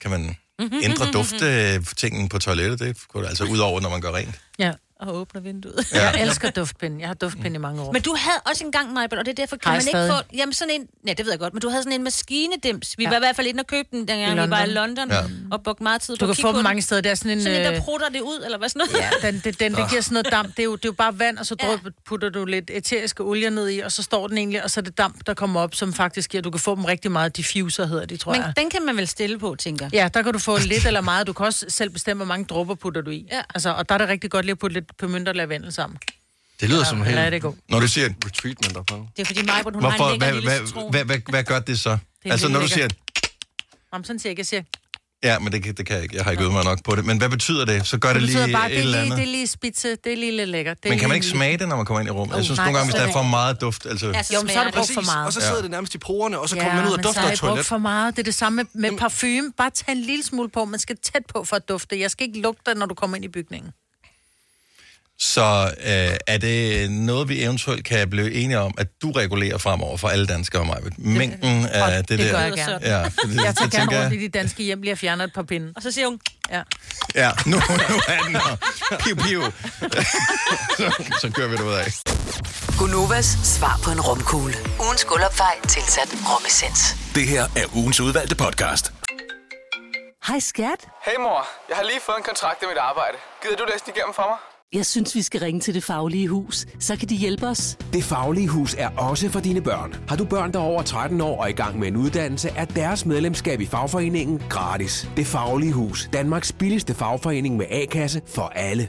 kan 0.01 0.11
man 0.11 0.37
ændre 0.83 1.13
dufttingen 1.13 2.29
på 2.29 2.39
toilettet. 2.39 2.79
Det 2.79 2.97
kunne 3.09 3.23
det 3.23 3.29
altså 3.29 3.45
ud 3.45 3.59
over, 3.59 3.81
når 3.81 3.91
man 3.91 4.01
gør 4.01 4.13
rent. 4.15 4.41
Ja. 4.59 4.73
Og 5.01 5.15
åbner 5.17 5.41
vinduet. 5.41 5.87
Ja. 5.95 6.11
Jeg 6.11 6.23
elsker 6.23 6.51
duftpind. 6.51 6.99
Jeg 7.01 7.09
har 7.09 7.15
duftpind 7.15 7.55
i 7.55 7.59
mange 7.59 7.83
år. 7.83 7.93
Men 7.93 8.03
du 8.03 8.15
havde 8.19 8.41
også 8.51 8.65
engang, 8.65 8.93
Majbel, 8.93 9.19
og 9.19 9.25
det 9.27 9.31
er 9.31 9.35
derfor, 9.35 9.57
kan 9.57 9.69
Har 9.69 9.73
man 9.73 9.81
jeg 9.81 9.89
ikke 9.89 9.91
stadig? 9.91 10.13
få... 10.31 10.37
Jamen 10.37 10.53
sådan 10.53 10.75
en... 10.75 10.87
Ja, 11.07 11.13
det 11.13 11.25
ved 11.27 11.33
jeg 11.33 11.39
godt, 11.39 11.55
men 11.55 11.61
du 11.61 11.69
havde 11.69 11.83
sådan 11.83 11.93
en 12.01 12.05
maskinedims. 12.05 12.95
Vi 12.99 13.03
Ja. 13.05 13.09
var 13.11 13.17
i 13.17 13.19
hvert 13.19 13.37
fald 13.37 13.47
inde 13.47 13.61
og 13.61 13.67
købte 13.67 13.97
den, 13.97 14.09
dengang 14.09 14.39
I 14.39 14.45
vi 14.45 14.51
var 14.51 14.65
i 14.65 14.67
London. 14.71 15.11
Ja. 15.11 15.23
og 15.51 15.63
brugte 15.63 15.83
meget 15.83 16.01
tid 16.01 16.17
på 16.17 16.27
Du 16.27 16.33
kan 16.35 16.43
få 16.43 16.49
dem 16.49 16.55
den. 16.55 16.63
mange 16.65 16.83
steder. 16.83 17.01
Det 17.01 17.11
er 17.11 17.15
sådan 17.15 17.31
en... 17.33 17.43
Sådan 17.43 17.59
en, 17.61 17.65
der 17.67 17.73
øh, 17.75 17.81
prutter 17.81 18.09
det 18.09 18.21
ud, 18.21 18.43
eller 18.45 18.59
hvad 18.59 18.69
sådan 18.69 18.83
noget? 18.93 19.07
Ja, 19.23 19.31
den, 19.31 19.41
den, 19.45 19.53
den, 19.53 19.75
den 19.77 19.89
giver 19.89 20.01
sådan 20.03 20.15
noget 20.15 20.31
damp. 20.31 20.49
Det 20.49 20.59
er 20.59 20.65
jo, 20.65 20.77
det 20.77 20.85
er 20.85 20.89
jo 20.89 20.93
bare 20.93 21.19
vand, 21.19 21.39
og 21.39 21.47
så 21.47 21.55
dryp, 21.55 21.81
putter 22.07 22.29
du 22.29 22.45
lidt 22.45 22.71
eteriske 22.75 23.23
olier 23.23 23.51
ned 23.51 23.69
i, 23.71 23.79
og 23.81 23.93
så 23.93 24.03
står 24.03 24.29
den 24.29 24.39
egentlig, 24.39 24.65
og 24.65 24.71
så 24.71 24.81
er 24.81 24.83
det 24.85 24.99
damp, 24.99 25.27
der 25.27 25.35
kommer 25.35 25.61
op, 25.61 25.75
som 25.75 25.93
faktisk 25.93 26.31
giver, 26.31 26.43
du 26.43 26.51
kan 26.51 26.61
få 26.61 26.75
dem 26.75 26.85
rigtig 26.85 27.11
meget 27.13 27.37
diffuser, 27.37 27.87
hedder 27.87 28.07
de, 28.07 28.17
tror 28.17 28.33
Men 28.33 28.43
jeg. 28.43 28.53
den 28.57 28.71
kan 28.71 28.85
man 28.87 28.97
vel 28.97 29.09
stille 29.09 29.39
på, 29.39 29.55
tænker. 29.59 29.89
Ja, 29.93 30.09
der 30.15 30.23
kan 30.23 30.33
du 30.33 30.39
få 30.39 30.59
lidt 30.59 30.87
eller 30.87 31.01
meget. 31.01 31.27
Du 31.27 31.33
kan 31.33 31.47
også 31.47 31.67
selv 31.69 31.91
bestemme, 31.91 32.19
hvor 32.25 32.29
mange 32.35 32.45
dråber 32.45 32.75
putter 32.75 33.01
du 33.01 33.11
i. 33.11 33.27
Ja. 33.33 33.41
Altså, 33.55 33.71
og 33.73 33.89
der 33.89 33.95
er 33.95 33.99
det 33.99 34.09
rigtig 34.09 34.31
godt 34.31 34.45
lige 34.45 34.53
at 34.53 34.59
putte 34.59 34.75
lidt 34.75 34.88
pimenter 34.99 35.33
og 35.33 35.37
lavendel 35.37 35.73
sammen. 35.73 35.99
Det 36.61 36.69
lyder 36.69 36.79
Ja, 36.81 36.85
som 36.85 37.03
helt 37.03 37.33
det 37.33 37.43
god? 37.43 37.55
Når 37.69 37.81
du 37.81 37.89
siger, 37.89 38.09
retreatment 38.27 38.77
op. 38.77 38.87
Det 38.89 39.23
er 39.23 39.25
fordi 39.25 39.43
Majbel, 39.47 39.75
hun 39.75 39.83
har 39.83 39.91
hvorfor, 39.91 40.05
en 40.05 40.11
lækker 40.21 40.27
hvad, 40.27 40.35
lille 40.35 40.51
hvad, 40.59 40.67
citron. 40.67 40.91
hvad, 40.91 41.05
hvad, 41.05 41.19
hvad 41.29 41.45
gør 41.45 41.59
det 41.59 41.81
så? 41.81 41.91
er 41.91 41.99
altså, 42.33 42.49
når 42.49 42.61
du 42.61 42.69
siger, 42.69 42.89
Jamen, 43.93 44.05
sådan 44.05 44.19
siger 44.19 44.31
jeg 44.31 44.33
ikke. 44.33 44.41
Jeg 44.41 44.47
siger, 44.47 44.63
ja, 45.23 45.39
men 45.39 45.53
det, 45.53 45.63
kan- 45.63 45.75
det 45.75 45.87
kan 45.87 45.95
jeg 45.97 46.03
ikke. 46.03 46.17
Jeg 46.17 46.25
har 46.25 46.31
ikke 46.31 46.43
øvet 46.43 46.53
mig 46.55 46.65
nok 46.65 46.85
på 46.85 46.97
det. 46.97 47.05
Men 47.05 47.19
hvad 47.19 47.29
betyder 47.29 47.65
det? 47.65 47.87
Så 47.87 47.99
gør 47.99 48.13
det, 48.13 48.23
det 48.23 48.31
lige 48.31 48.53
bare, 48.53 48.65
et 48.67 48.71
det 48.71 48.79
er 48.79 48.83
eller 48.83 48.99
andet. 49.01 49.17
det 49.19 49.23
er 49.23 49.27
lige 49.27 49.47
spidse, 49.47 49.89
det 50.05 50.13
er 50.13 50.17
lige 50.17 50.37
lidt 50.37 50.49
lækkert. 50.49 50.83
Det 50.83 50.91
Men 50.91 50.99
kan 50.99 51.09
man 51.09 51.15
ikke 51.15 51.27
smage 51.27 51.59
det, 51.59 51.69
når 51.69 51.77
man 51.77 51.85
kommer 51.87 52.01
ind 52.01 52.09
i 52.09 52.11
rummet? 52.13 52.37
Jeg 52.37 52.45
synes 52.45 52.57
nej, 52.59 52.67
nogle 52.67 52.79
gange, 52.79 52.93
hvis 52.93 53.01
der 53.01 53.09
er 53.09 53.13
for 53.13 53.23
meget 53.23 53.61
duft, 53.61 53.87
altså... 53.87 54.07
Jo, 54.07 54.13
men 54.13 54.49
så 54.51 54.61
er 54.61 54.65
det 54.65 54.75
brugt 54.75 54.91
for 54.95 55.01
meget. 55.01 55.27
Og 55.27 55.33
så 55.33 55.41
Ja. 55.41 55.47
sidder 55.47 55.63
det 55.63 55.71
nærmest 55.71 55.95
i 55.95 55.99
porerne, 55.99 56.39
og 56.39 56.49
så 56.49 56.57
Ja, 56.57 56.63
kommer 56.63 56.75
man 56.75 56.85
ud 56.87 56.93
og 56.93 56.97
men 56.99 57.05
dufter 57.05 57.21
så 57.21 57.27
er 57.27 57.31
af 57.31 57.37
det 57.37 57.41
brugt 57.41 57.51
toilet. 57.51 57.67
for 57.67 57.79
meget. 57.79 58.17
Det 58.17 58.23
er 58.23 58.25
det 58.25 58.35
samme 58.35 58.57
med, 58.73 58.91
med 58.91 58.99
parfume. 58.99 59.53
Bare 59.57 59.71
tag 59.71 59.93
en 59.93 60.01
lille 60.01 60.25
smule 60.25 60.49
på. 60.49 60.65
Man 60.65 60.81
skal 60.81 60.97
tæt 61.13 61.23
på 61.35 61.45
for 61.45 61.57
at 61.57 61.69
dufte. 61.69 62.01
Jeg 62.01 62.11
skal 62.11 62.27
ikke 62.27 62.41
lugte 62.41 62.63
dig, 62.67 62.75
når 62.75 62.87
du 62.87 62.95
kommer 62.95 63.17
ind 63.17 63.25
i 63.25 63.29
bygningen. 63.29 63.71
Så 65.21 65.75
øh, 65.81 66.17
er 66.27 66.39
det 66.39 66.91
noget, 66.91 67.29
vi 67.29 67.43
eventuelt 67.43 67.85
kan 67.85 68.11
blive 68.11 68.33
enige 68.33 68.59
om, 68.59 68.75
at 68.79 68.87
du 69.03 69.11
regulerer 69.13 69.59
fremover 69.59 69.97
for 69.97 70.09
alle 70.09 70.27
danskere, 70.27 70.65
Maja? 70.65 70.81
Mængden 70.99 71.67
af 71.67 72.05
det, 72.05 72.09
det 72.09 72.19
der... 72.19 72.33
gør 72.33 72.41
jeg 72.41 72.53
gerne. 72.53 72.79
Ja, 72.83 73.05
for 73.05 73.11
det, 73.27 73.37
Jeg 73.45 73.57
tager 73.57 73.69
det 73.71 73.73
gerne 73.73 74.03
rundt 74.03 74.15
i 74.15 74.19
de 74.19 74.29
danske 74.29 74.63
hjem, 74.63 74.83
lige 74.83 74.93
at 74.93 74.99
fjerne 74.99 75.25
et 75.25 75.33
par 75.35 75.43
pinde. 75.43 75.73
Og 75.77 75.83
så 75.83 75.91
siger 75.91 76.07
hun, 76.09 76.21
Ja. 76.51 76.63
Ja, 77.15 77.31
nu, 77.47 77.57
nu 77.57 77.97
er 78.09 78.19
den 78.27 78.37
her. 78.37 78.57
Piu, 78.99 79.15
piu. 79.17 79.43
så, 80.79 81.05
så 81.21 81.31
kører 81.35 81.49
vi 81.49 81.57
det 81.57 81.63
ud 81.63 81.73
af. 81.75 81.87
Gunovas 82.79 83.27
svar 83.45 83.81
på 83.85 83.91
en 83.91 84.01
romkugle. 84.01 84.55
Ugens 84.81 85.05
guldopfej 85.05 85.55
tilsat 85.69 86.09
romessens. 86.31 86.81
Det 87.15 87.27
her 87.29 87.43
er 87.57 87.77
ugens 87.77 88.01
udvalgte 88.01 88.37
podcast. 88.37 88.93
Hej 90.29 90.39
skat. 90.39 90.81
Hey 91.07 91.17
mor, 91.21 91.41
jeg 91.69 91.77
har 91.77 91.85
lige 91.85 92.01
fået 92.07 92.17
en 92.17 92.25
kontrakt 92.31 92.63
i 92.63 92.67
mit 92.67 92.79
arbejde. 92.91 93.17
Gider 93.43 93.57
du 93.57 93.65
læse 93.73 93.85
den 93.87 93.93
igennem 93.97 94.15
for 94.15 94.27
mig? 94.33 94.39
Jeg 94.73 94.87
synes, 94.87 95.15
vi 95.15 95.23
skal 95.23 95.41
ringe 95.41 95.61
til 95.61 95.75
Det 95.75 95.85
Faglige 95.85 96.29
Hus. 96.29 96.67
Så 96.79 96.97
kan 96.97 97.09
de 97.09 97.17
hjælpe 97.17 97.47
os. 97.47 97.79
Det 97.93 98.05
Faglige 98.05 98.49
Hus 98.49 98.75
er 98.79 98.89
også 98.89 99.29
for 99.29 99.41
dine 99.41 99.61
børn. 99.61 99.95
Har 100.09 100.17
du 100.17 100.25
børn, 100.25 100.53
der 100.53 100.59
er 100.59 100.63
over 100.63 100.83
13 100.83 101.21
år 101.21 101.43
og 101.43 101.51
i 101.51 101.53
gang 101.53 101.79
med 101.79 101.89
en 101.89 101.97
uddannelse, 101.97 102.49
er 102.49 102.65
deres 102.65 103.07
medlemskab 103.07 103.61
i 103.61 103.67
fagforeningen 103.67 104.43
gratis. 104.49 105.09
Det 105.17 105.27
Faglige 105.27 105.73
Hus. 105.73 106.09
Danmarks 106.13 106.53
billigste 106.53 106.95
fagforening 106.95 107.57
med 107.57 107.67
A-kasse 107.71 108.23
for 108.27 108.53
alle. 108.55 108.89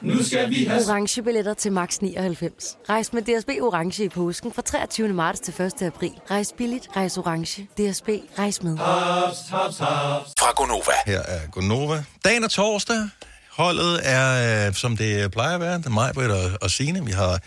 Nu 0.00 0.22
skal 0.22 0.50
vi 0.50 0.64
have... 0.64 0.82
Orange 0.88 1.22
billetter 1.22 1.54
til 1.54 1.72
max 1.72 1.98
99. 1.98 2.76
Rejs 2.88 3.12
med 3.12 3.22
DSB 3.22 3.48
Orange 3.48 4.04
i 4.04 4.08
påsken 4.08 4.52
fra 4.52 4.62
23. 4.62 5.08
marts 5.08 5.40
til 5.40 5.62
1. 5.62 5.82
april. 5.82 6.12
Rejs 6.30 6.54
billigt, 6.58 6.88
rejs 6.96 7.18
orange. 7.18 7.62
DSB, 7.62 8.08
rejs 8.38 8.62
med. 8.62 8.76
Haps, 8.76 9.38
haps, 9.50 9.78
haps. 9.78 10.30
Fra 10.38 10.52
Gonova. 10.56 10.92
Her 11.06 11.20
er 11.20 11.40
Gonova. 11.52 12.04
Dagen 12.24 12.44
er 12.44 12.48
torsdag. 12.48 13.08
Holdet 13.50 14.00
er, 14.04 14.66
øh, 14.68 14.74
som 14.74 14.96
det 14.96 15.30
plejer 15.30 15.54
at 15.54 15.60
være, 15.60 15.78
det 15.78 15.86
er 15.86 15.90
mig, 15.90 16.10
Britt 16.14 16.30
og, 16.30 16.50
og 16.62 16.70
Signe. 16.70 17.04
Vi 17.04 17.12
har 17.12 17.40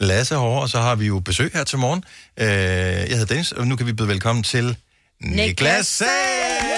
Lasse 0.00 0.34
herovre, 0.34 0.62
og 0.62 0.68
så 0.68 0.78
har 0.78 0.94
vi 0.94 1.06
jo 1.06 1.20
besøg 1.20 1.50
her 1.54 1.64
til 1.64 1.78
morgen. 1.78 2.04
Øh, 2.36 2.46
jeg 2.46 3.08
hedder 3.08 3.26
Dennis, 3.26 3.52
og 3.52 3.66
nu 3.66 3.76
kan 3.76 3.86
vi 3.86 3.92
byde 3.92 4.08
velkommen 4.08 4.42
til 4.42 4.76
Niklas 5.20 5.86
Sager! 5.86 6.77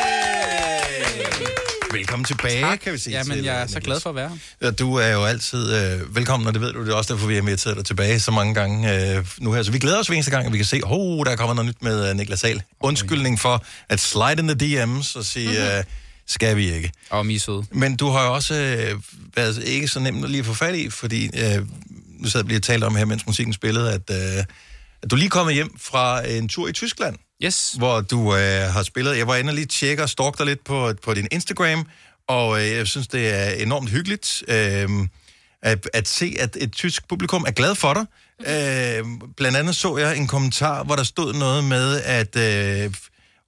Velkommen 1.93 2.25
tilbage, 2.25 2.61
Tak. 2.61 2.79
kan 2.79 2.93
vi 2.93 2.99
sige. 2.99 3.17
Jamen, 3.17 3.37
til, 3.37 3.45
jeg 3.45 3.57
er 3.57 3.63
øh, 3.63 3.69
så 3.69 3.81
glad 3.81 4.01
for 4.01 4.11
at 4.11 4.17
være 4.17 4.39
her. 4.63 4.71
Du 4.71 4.95
er 4.95 5.09
jo 5.09 5.25
altid 5.25 5.75
øh, 5.77 6.17
velkommen, 6.17 6.47
og 6.47 6.55
det 6.55 6.63
ved 6.63 6.73
du. 6.73 6.81
Det 6.85 6.89
er 6.93 6.95
også 6.95 7.15
derfor, 7.15 7.27
vi 7.27 7.35
har 7.35 7.41
inviteret 7.43 7.77
dig 7.77 7.85
tilbage 7.85 8.21
så 8.21 8.31
mange 8.31 8.55
gange 8.55 9.17
øh, 9.17 9.27
nu 9.39 9.53
her. 9.53 9.63
Så 9.63 9.73
vi 9.73 9.79
glæder 9.79 9.99
os 9.99 10.07
hver 10.07 10.15
eneste 10.15 10.31
gang, 10.31 10.47
at 10.47 10.53
vi 10.53 10.57
kan 10.59 10.65
se, 10.67 10.81
oh, 10.85 11.25
der 11.27 11.31
er 11.33 11.37
kommet 11.37 11.57
noget 11.57 11.69
nyt 11.69 11.83
med 11.83 12.11
øh, 12.11 12.17
Niklas 12.17 12.41
Sahl. 12.41 12.63
Undskyldning 12.81 13.41
for 13.41 13.65
at 13.89 14.01
slide 14.01 14.37
in 14.43 14.49
the 14.59 14.85
DM's 14.85 15.19
og 15.19 15.25
sige, 15.25 15.49
Mhm. 15.49 15.57
øh, 15.79 15.85
skal 16.27 16.57
vi 16.57 16.73
ikke. 16.75 16.93
Og 17.11 17.27
mi 17.27 17.39
søde. 17.39 17.65
Men 17.73 17.97
du 17.97 18.09
har 18.09 18.25
jo 18.27 18.35
også 18.35 18.55
øh, 18.55 19.01
været 19.37 19.63
ikke 19.65 19.89
så 19.89 20.01
nemt 20.01 20.25
at 20.25 20.31
lige 20.31 20.41
at 20.41 20.47
få 20.47 20.55
fat 20.55 20.75
i, 20.75 20.91
fordi 20.91 21.25
øh, 21.39 21.67
nu 22.19 22.29
sad 22.29 22.43
vi 22.43 22.49
lige 22.49 22.59
og 22.59 22.63
talte 22.63 22.85
om 22.85 22.97
her, 22.97 23.05
mens 23.05 23.27
musikken 23.27 23.53
spillede, 23.53 23.93
at, 23.93 24.11
øh, 24.11 24.45
at 25.03 25.11
du 25.11 25.17
lige 25.17 25.31
kommet 25.31 25.55
hjem 25.55 25.79
fra 25.79 26.29
en 26.29 26.49
tur 26.49 26.69
i 26.69 26.73
Tyskland. 26.73 27.17
Yes. 27.45 27.75
Hvor 27.79 28.01
du 28.01 28.37
øh, 28.37 28.73
har 28.73 28.83
spillet. 28.83 29.19
Jeg 29.19 29.27
var 29.27 29.37
inde 29.37 29.51
og 29.51 29.55
lige 29.55 29.67
tjekke 29.67 30.03
og 30.03 30.09
stalk 30.09 30.39
dig 30.39 30.47
lidt 30.47 30.65
på, 30.65 30.93
på 31.03 31.15
din 31.15 31.29
Instagram, 31.31 31.87
og 32.29 32.61
øh, 32.61 32.69
jeg 32.69 32.87
synes, 32.87 33.09
det 33.09 33.35
er 33.35 33.51
enormt 33.51 33.91
hyggeligt 33.91 34.43
øh, 34.49 34.89
at, 35.63 35.91
at 35.93 36.09
se, 36.09 36.37
at 36.39 36.57
et 36.61 36.73
tysk 36.73 37.09
publikum 37.09 37.45
er 37.47 37.51
glad 37.51 37.75
for 37.75 37.95
dig. 37.95 38.07
Øh, 38.41 39.05
blandt 39.37 39.59
andet 39.59 39.77
så 39.77 39.97
jeg 39.97 40.17
en 40.17 40.27
kommentar, 40.27 40.85
hvor 40.85 40.97
der 40.97 41.03
stod 41.03 41.35
noget 41.35 41.65
med, 41.65 42.03
at 42.03 42.37
øh, 42.37 42.95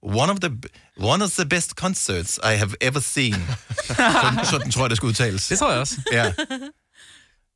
one, 0.01 0.31
of 0.31 0.39
the, 0.39 0.57
one 0.97 1.23
of 1.23 1.31
the 1.31 1.45
best 1.45 1.69
concerts 1.69 2.39
I 2.43 2.55
have 2.55 2.71
ever 2.81 2.99
seen. 2.99 3.33
sådan, 3.87 4.45
sådan 4.45 4.71
tror 4.71 4.83
jeg, 4.83 4.89
det 4.89 4.97
skal 4.97 5.07
udtales. 5.07 5.47
Det 5.47 5.59
tror 5.59 5.71
jeg 5.71 5.79
også. 5.79 5.95
Ja. 6.11 6.33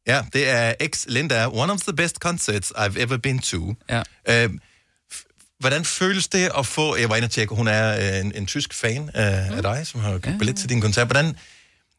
Ja, 0.07 0.21
det 0.33 0.49
er 0.49 0.73
ex 0.79 1.05
Linda. 1.07 1.47
One 1.47 1.73
of 1.73 1.79
the 1.79 1.93
best 1.93 2.15
concerts 2.15 2.73
I've 2.75 2.99
ever 2.99 3.17
been 3.17 3.39
to. 3.39 3.73
Ja. 3.89 4.03
Øh, 4.29 4.49
hvordan 5.59 5.85
føles 5.85 6.27
det 6.27 6.49
at 6.57 6.65
få... 6.65 6.95
Jeg 6.95 7.09
var 7.09 7.15
inde 7.15 7.25
og 7.25 7.31
tjekke, 7.31 7.55
hun 7.55 7.67
er 7.67 7.97
øh, 7.97 8.25
en, 8.25 8.31
en 8.35 8.45
tysk 8.45 8.73
fan 8.73 9.09
af, 9.13 9.51
mm. 9.51 9.57
af 9.57 9.63
dig, 9.63 9.87
som 9.87 9.99
har 9.99 10.11
købt 10.11 10.27
ja. 10.27 10.37
billet 10.37 10.55
til 10.55 10.69
din 10.69 10.81
koncert. 10.81 11.07
Hvordan, 11.07 11.35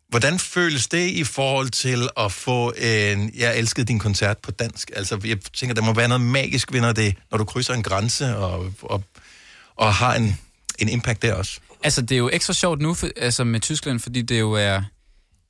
hvordan 0.09 0.39
føles 0.39 0.89
det 0.89 1.09
i 1.09 1.25
forhold 1.25 1.69
til 1.69 2.09
at 2.17 2.33
få 2.33 2.73
en... 2.73 3.33
Jeg 3.37 3.59
elskede 3.59 3.87
din 3.87 3.99
koncert 3.99 4.39
på 4.39 4.51
dansk. 4.51 4.91
Altså, 4.97 5.21
jeg 5.25 5.39
tænker, 5.41 5.75
der 5.75 5.83
må 5.83 5.95
være 5.95 6.09
noget 6.09 6.21
magisk 6.21 6.73
ved, 6.73 6.81
når, 6.81 6.93
det, 6.93 7.15
når 7.31 7.39
du 7.39 7.45
krydser 7.45 7.75
en 7.75 7.83
grænse 7.83 8.37
og, 8.37 8.73
og, 8.83 9.03
og 9.77 9.95
har 9.95 10.15
en, 10.15 10.39
en 10.79 10.89
impact 10.89 11.23
der 11.23 11.35
også. 11.35 11.61
Altså, 11.83 12.03
det 12.03 12.13
er 12.13 12.19
jo 12.19 12.31
ekstra 12.33 12.53
sjovt 12.53 12.81
nu 12.81 12.95
for, 12.95 13.09
altså 13.17 13.45
med 13.45 13.61
Tyskland, 13.61 14.01
fordi 14.01 14.23
det 14.23 14.41
jo 14.41 14.53
er, 14.53 14.83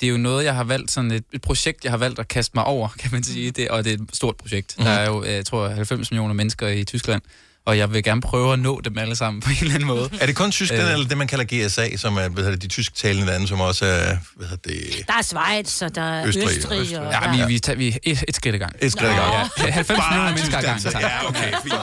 det 0.01 0.07
er 0.07 0.11
jo 0.11 0.17
noget, 0.17 0.45
jeg 0.45 0.55
har 0.55 0.65
valgt, 0.65 0.91
sådan 0.91 1.11
et, 1.11 1.25
et 1.33 1.43
projekt, 1.43 1.85
jeg 1.85 1.93
har 1.93 1.97
valgt 1.97 2.19
at 2.19 2.29
kaste 2.29 2.53
mig 2.55 2.65
over, 2.65 2.89
kan 2.99 3.11
man 3.13 3.23
sige, 3.23 3.51
det, 3.51 3.69
og 3.69 3.85
det 3.85 3.93
er 3.93 3.95
et 3.95 4.09
stort 4.13 4.37
projekt. 4.37 4.75
Mm. 4.79 4.85
Der 4.85 4.91
er 4.91 5.07
jo, 5.07 5.25
jeg 5.25 5.47
tror, 5.47 5.69
90 5.69 6.11
millioner 6.11 6.35
mennesker 6.35 6.69
i 6.69 6.85
Tyskland, 6.85 7.23
og 7.69 7.79
jeg 7.79 7.93
vil 7.93 8.03
gerne 8.03 8.21
prøve 8.21 8.53
at 8.53 8.59
nå 8.59 8.81
dem 8.81 8.99
alle 8.99 9.17
sammen 9.17 9.41
på 9.43 9.51
en 9.51 9.57
eller 9.61 9.75
anden 9.75 9.87
måde. 9.87 10.11
Er 10.21 10.27
det 10.27 10.37
kun 10.37 10.51
Tyskland, 10.51 10.83
Øh. 10.83 10.93
eller 10.93 11.09
det, 11.09 11.19
man 11.19 11.27
kalder 11.27 11.67
GSA, 11.69 11.97
som 11.97 12.17
er 12.17 12.29
hvad 12.29 12.45
det, 12.45 12.63
de 12.63 12.69
tysktalende 12.69 13.27
lande, 13.27 13.49
som 13.49 13.61
også 13.61 13.85
er, 13.85 14.17
hvad 14.37 14.49
det... 14.65 15.05
Der 15.07 15.13
er 15.19 15.23
Schweiz, 15.23 15.83
og 15.83 15.95
der 15.95 16.03
er 16.03 16.27
Østrig 16.27 16.45
og 16.45 16.51
Østrig. 16.51 16.81
Østrig. 16.81 16.99
og 17.01 17.13
Ja, 17.13 17.47
vi, 17.47 17.53
vi, 17.53 17.59
tager, 17.59 17.77
vi 17.77 17.97
et, 18.03 18.25
et 18.29 18.37
skridt 18.37 18.55
i 18.55 18.59
gang. 18.59 18.73
Et 18.83 18.93
skridt 18.93 19.13
i 19.13 19.15
gang. 19.15 19.51
Ja, 19.59 19.71
90 19.71 19.99
Bare 19.99 20.11
millioner 20.11 20.31
mennesker 20.35 20.59
i 20.59 20.63
gang. 20.63 20.83
Tak. 20.83 21.03
Ja, 21.03 21.29
okay, 21.29 21.53
fint. 21.63 21.75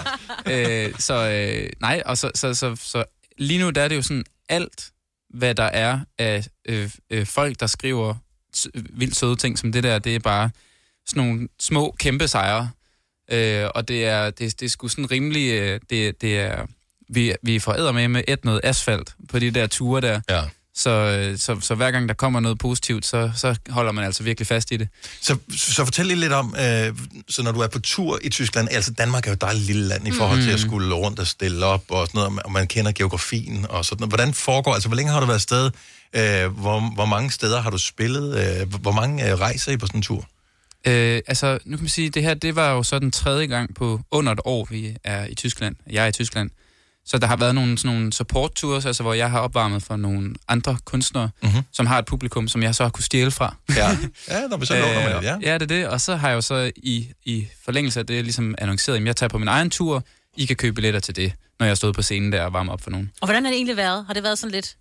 øh, 0.45 0.93
så 0.99 1.29
øh, 1.29 1.69
nej, 1.79 2.01
og 2.05 2.17
så, 2.17 2.31
så, 2.35 2.53
så, 2.53 2.75
så 2.75 3.03
lige 3.37 3.59
nu 3.59 3.69
der 3.69 3.81
er 3.81 3.87
det 3.87 3.95
jo 3.95 4.01
sådan, 4.01 4.23
alt 4.49 4.89
hvad 5.33 5.55
der 5.55 5.63
er 5.63 5.99
af 6.19 6.45
øh, 6.69 6.89
øh, 7.11 7.25
folk, 7.25 7.59
der 7.59 7.67
skriver 7.67 8.13
vildt 8.93 9.15
søde 9.15 9.35
ting 9.35 9.59
som 9.59 9.71
det 9.71 9.83
der, 9.83 9.99
det 9.99 10.15
er 10.15 10.19
bare 10.19 10.49
sådan 11.07 11.23
nogle 11.23 11.47
små, 11.59 11.95
kæmpe 11.99 12.27
sejre. 12.27 12.69
Øh, 13.31 13.69
og 13.75 13.87
det 13.87 14.05
er, 14.05 14.29
det, 14.29 14.59
det 14.59 14.65
er 14.65 14.69
sgu 14.69 14.87
sådan 14.87 15.11
rimelig, 15.11 15.51
øh, 15.51 15.79
det, 15.89 16.21
det 16.21 16.39
er, 16.39 16.65
vi, 17.09 17.33
vi 17.43 17.59
får 17.59 17.91
med 17.91 18.07
med 18.07 18.23
et 18.27 18.45
noget 18.45 18.61
asfalt 18.63 19.13
på 19.29 19.39
de 19.39 19.51
der 19.51 19.67
ture 19.67 20.01
der. 20.01 20.21
Ja. 20.29 20.41
Så, 20.77 20.89
øh, 20.89 21.37
så, 21.37 21.57
så 21.61 21.75
hver 21.75 21.91
gang 21.91 22.07
der 22.09 22.13
kommer 22.15 22.39
noget 22.39 22.57
positivt, 22.59 23.05
så, 23.05 23.31
så 23.35 23.55
holder 23.69 23.91
man 23.91 24.03
altså 24.03 24.23
virkelig 24.23 24.47
fast 24.47 24.71
i 24.71 24.77
det. 24.77 24.87
Så, 25.21 25.37
så 25.57 25.85
fortæl 25.85 26.05
lige 26.05 26.19
lidt 26.19 26.33
om, 26.33 26.55
øh, 26.59 26.95
så 27.29 27.43
når 27.43 27.51
du 27.51 27.59
er 27.59 27.67
på 27.67 27.79
tur 27.79 28.19
i 28.21 28.29
Tyskland, 28.29 28.67
altså 28.71 28.91
Danmark 28.91 29.25
er 29.25 29.31
jo 29.31 29.33
et 29.33 29.41
dejligt 29.41 29.65
lille 29.65 29.87
land 29.87 30.07
i 30.07 30.11
forhold 30.11 30.41
til 30.41 30.49
at 30.49 30.53
Mm. 30.63 30.69
skulle 30.69 30.95
rundt 30.95 31.19
og 31.19 31.27
stille 31.27 31.65
op 31.65 31.83
og 31.89 32.07
sådan 32.07 32.19
noget, 32.19 32.39
og 32.45 32.51
man 32.51 32.67
kender 32.67 32.91
geografien 32.91 33.65
og 33.69 33.85
sådan 33.85 33.99
noget. 34.01 34.11
Hvordan 34.11 34.33
foregår, 34.33 34.73
altså 34.73 34.89
hvor 34.89 34.95
længe 34.95 35.11
har 35.11 35.19
du 35.19 35.25
været 35.25 35.35
afsted? 35.35 35.71
Øh, 36.15 36.47
hvor, 36.47 36.93
hvor 36.93 37.05
mange 37.05 37.31
steder 37.31 37.61
har 37.61 37.69
du 37.69 37.77
spillet? 37.77 38.59
Øh, 38.61 38.73
hvor 38.81 38.91
mange 38.91 39.29
øh, 39.31 39.39
rejser 39.39 39.71
I 39.71 39.77
på 39.77 39.85
sådan 39.87 39.97
en 39.97 40.01
tur? 40.03 40.27
Øh, 40.87 41.21
altså, 41.27 41.59
nu 41.65 41.77
kan 41.77 41.83
man 41.83 41.89
sige, 41.89 42.09
det 42.09 42.23
her, 42.23 42.33
det 42.33 42.55
var 42.55 42.71
jo 42.71 42.83
så 42.83 42.99
den 42.99 43.11
tredje 43.11 43.45
gang 43.45 43.75
på 43.75 44.01
under 44.11 44.31
et 44.31 44.39
år, 44.45 44.67
vi 44.69 44.95
er 45.03 45.25
i 45.25 45.35
Tyskland. 45.35 45.75
Jeg 45.89 46.03
er 46.03 46.07
i 46.07 46.11
Tyskland. 46.11 46.49
Så 47.07 47.17
der 47.17 47.27
har 47.27 47.35
været 47.37 47.55
nogle, 47.55 47.77
sådan 47.77 47.95
nogle 47.97 48.13
support 48.13 48.51
tours, 48.55 48.85
altså 48.85 49.03
hvor 49.03 49.13
jeg 49.13 49.31
har 49.31 49.39
opvarmet 49.39 49.83
for 49.83 49.95
nogle 49.95 50.35
andre 50.47 50.77
kunstnere, 50.85 51.29
Mhm. 51.43 51.51
som 51.71 51.85
har 51.85 51.99
et 51.99 52.05
publikum, 52.05 52.47
som 52.47 52.63
jeg 52.63 52.75
så 52.75 52.83
har 52.83 52.89
kunne 52.89 53.03
stjæle 53.03 53.31
fra. 53.31 53.55
Ja, 53.75 53.89
ja 54.31 54.47
når 54.47 54.57
vi 54.57 54.65
så 54.65 54.73
låner 54.79 55.09
man 55.09 55.15
det, 55.17 55.23
ja. 55.23 55.37
Ja, 55.41 55.53
det 55.53 55.61
er 55.61 55.65
det. 55.65 55.87
Og 55.87 56.01
så 56.01 56.15
har 56.15 56.27
jeg 56.29 56.35
jo 56.35 56.41
så 56.41 56.71
i, 56.75 57.07
i 57.25 57.47
forlængelse 57.65 57.99
af 57.99 58.05
det 58.05 58.23
ligesom 58.23 58.55
annonceret, 58.57 58.97
at 58.97 59.05
jeg 59.05 59.15
tager 59.15 59.27
på 59.29 59.37
min 59.37 59.47
egen 59.47 59.69
tur. 59.69 60.03
I 60.37 60.45
kan 60.45 60.55
købe 60.55 60.73
billetter 60.75 60.99
til 60.99 61.15
det, 61.15 61.33
når 61.59 61.65
jeg 61.65 61.77
stod 61.77 61.93
på 61.93 62.01
scenen 62.01 62.31
der 62.31 62.41
og 62.43 62.53
varmer 62.53 62.73
op 62.73 62.81
for 62.81 62.89
nogen. 62.89 63.11
Og 63.21 63.27
hvordan 63.27 63.43
har 63.43 63.51
det 63.51 63.55
egentlig 63.57 63.77
været? 63.77 64.05
Har 64.07 64.13
det 64.13 64.23
været 64.23 64.37
sådan 64.39 64.51
lidt... 64.51 64.75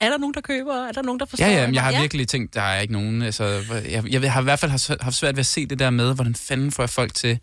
Er 0.00 0.08
der 0.10 0.18
nogen, 0.18 0.34
der 0.34 0.40
køber? 0.40 0.74
Er 0.74 0.92
der 0.92 1.02
nogen, 1.02 1.20
der 1.20 1.26
forstår? 1.26 1.46
Ja, 1.46 1.52
ja, 1.52 1.66
men 1.66 1.74
jeg 1.74 1.82
har 1.82 1.92
Ja. 1.92 2.00
virkelig 2.00 2.28
tænkt, 2.28 2.54
der 2.54 2.62
er 2.62 2.80
ikke 2.80 2.92
nogen. 2.92 3.22
Altså, 3.22 3.44
jeg, 3.90 4.12
jeg 4.12 4.32
har 4.32 4.40
i 4.40 4.44
hvert 4.44 4.58
fald 4.58 5.00
haft 5.02 5.16
svært 5.16 5.36
ved 5.36 5.40
at 5.40 5.46
se 5.46 5.66
det 5.66 5.78
der 5.78 5.90
med, 5.90 6.14
hvordan 6.14 6.34
fanden 6.34 6.72
får 6.72 6.82
jeg 6.82 6.90
folk 6.90 7.14
til 7.14 7.38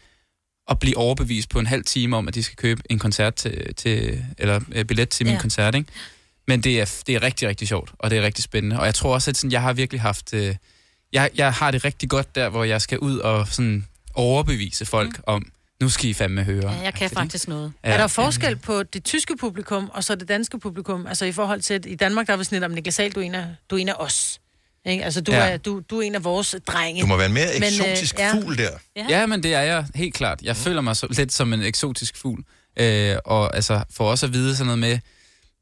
at 0.70 0.80
blive 0.80 0.98
overbevist 0.98 1.50
på 1.50 1.60
en 1.60 1.66
halv 1.66 1.84
time 1.84 2.18
om, 2.18 2.28
at 2.28 2.36
de 2.36 2.44
skal 2.44 2.56
købe 2.56 2.82
en 2.90 3.00
koncert 3.00 3.36
til, 3.36 3.76
til 3.76 4.26
eller 4.38 4.60
øh, 4.72 4.86
billet 4.86 5.10
til 5.10 5.26
min 5.26 5.36
ja. 5.36 5.42
koncert, 5.42 5.76
ikke? 5.76 5.90
Men 6.48 6.62
det 6.62 6.82
er, 6.82 7.02
det 7.08 7.16
er 7.16 7.24
rigtig, 7.24 7.48
rigtig 7.48 7.68
sjovt, 7.68 7.92
og 8.00 8.10
det 8.10 8.18
er 8.18 8.22
rigtig 8.22 8.44
spændende. 8.44 8.80
Og 8.80 8.86
jeg 8.86 8.96
tror 8.96 9.14
også, 9.14 9.32
at 9.32 9.38
sådan, 9.38 9.52
jeg 9.52 9.62
har 9.62 9.74
virkelig 9.74 10.02
haft... 10.02 10.34
Øh, 10.34 10.56
jeg, 11.14 11.30
jeg 11.36 11.54
har 11.54 11.72
det 11.72 11.86
rigtig 11.86 12.10
godt 12.10 12.36
der, 12.36 12.50
hvor 12.50 12.64
jeg 12.64 12.82
skal 12.82 13.00
ud 13.00 13.18
og 13.18 13.48
sådan 13.48 13.88
overbevise 14.14 14.86
folk 14.86 15.18
mm. 15.18 15.24
om, 15.28 15.46
nu 15.84 15.90
skal 15.90 16.10
I 16.10 16.14
fandme 16.14 16.44
høre. 16.44 16.72
Ja, 16.72 16.82
jeg 16.84 16.94
kan 16.94 17.10
faktisk 17.10 17.48
noget. 17.48 17.74
Ja. 17.84 17.90
Er 17.90 17.98
der 17.98 18.08
forskel 18.08 18.56
på 18.56 18.84
det 18.84 19.04
tyske 19.04 19.38
publikum 19.40 19.90
og 19.94 20.04
så 20.04 20.16
det 20.16 20.28
danske 20.28 20.60
publikum? 20.60 21.08
Altså 21.08 21.26
i 21.26 21.32
forhold 21.32 21.62
til, 21.62 21.74
at 21.74 21.86
i 21.86 21.96
Danmark 21.96 22.28
der 22.28 22.34
er 22.34 22.38
vi 22.38 22.44
sådan 22.44 22.56
lidt 22.56 22.64
om 22.64 22.72
Niklas 22.72 23.00
Ahl, 23.00 23.12
du 23.12 23.20
er 23.20 23.24
en 23.24 23.36
af, 23.36 23.46
du 23.70 23.76
er 23.76 23.80
en 23.80 23.90
af 23.90 23.94
os. 24.00 24.40
Ikke? 24.86 25.04
Altså 25.06 25.22
du, 25.22 25.32
Ja. 25.32 25.50
er, 25.50 25.58
du, 25.58 25.82
du 25.90 25.98
er 25.98 26.02
en 26.02 26.16
af 26.16 26.24
vores 26.24 26.56
drenge. 26.68 27.02
Du 27.02 27.08
må 27.08 27.18
være 27.18 27.26
en 27.28 27.34
mere 27.34 27.48
Men, 27.54 27.64
øh, 27.64 27.68
eksotisk 27.70 28.20
ja. 28.20 28.34
fugl 28.34 28.58
der. 28.58 28.70
Ja. 28.96 29.06
ja, 29.10 29.26
men 29.26 29.44
det 29.44 29.54
er 29.54 29.62
jeg 29.62 29.86
helt 29.96 30.14
klart. 30.14 30.42
Jeg 30.42 30.58
føler 30.58 30.82
mig 30.82 30.96
så, 30.96 31.08
lidt 31.10 31.34
som 31.34 31.54
en 31.54 31.62
eksotisk 31.64 32.18
fugl. 32.18 32.44
Øh, 32.80 33.16
og 33.26 33.56
altså, 33.56 33.84
for 33.92 34.10
også 34.10 34.26
at 34.26 34.34
vide 34.34 34.56
sådan 34.56 34.66
noget 34.66 34.80
med, 34.80 35.00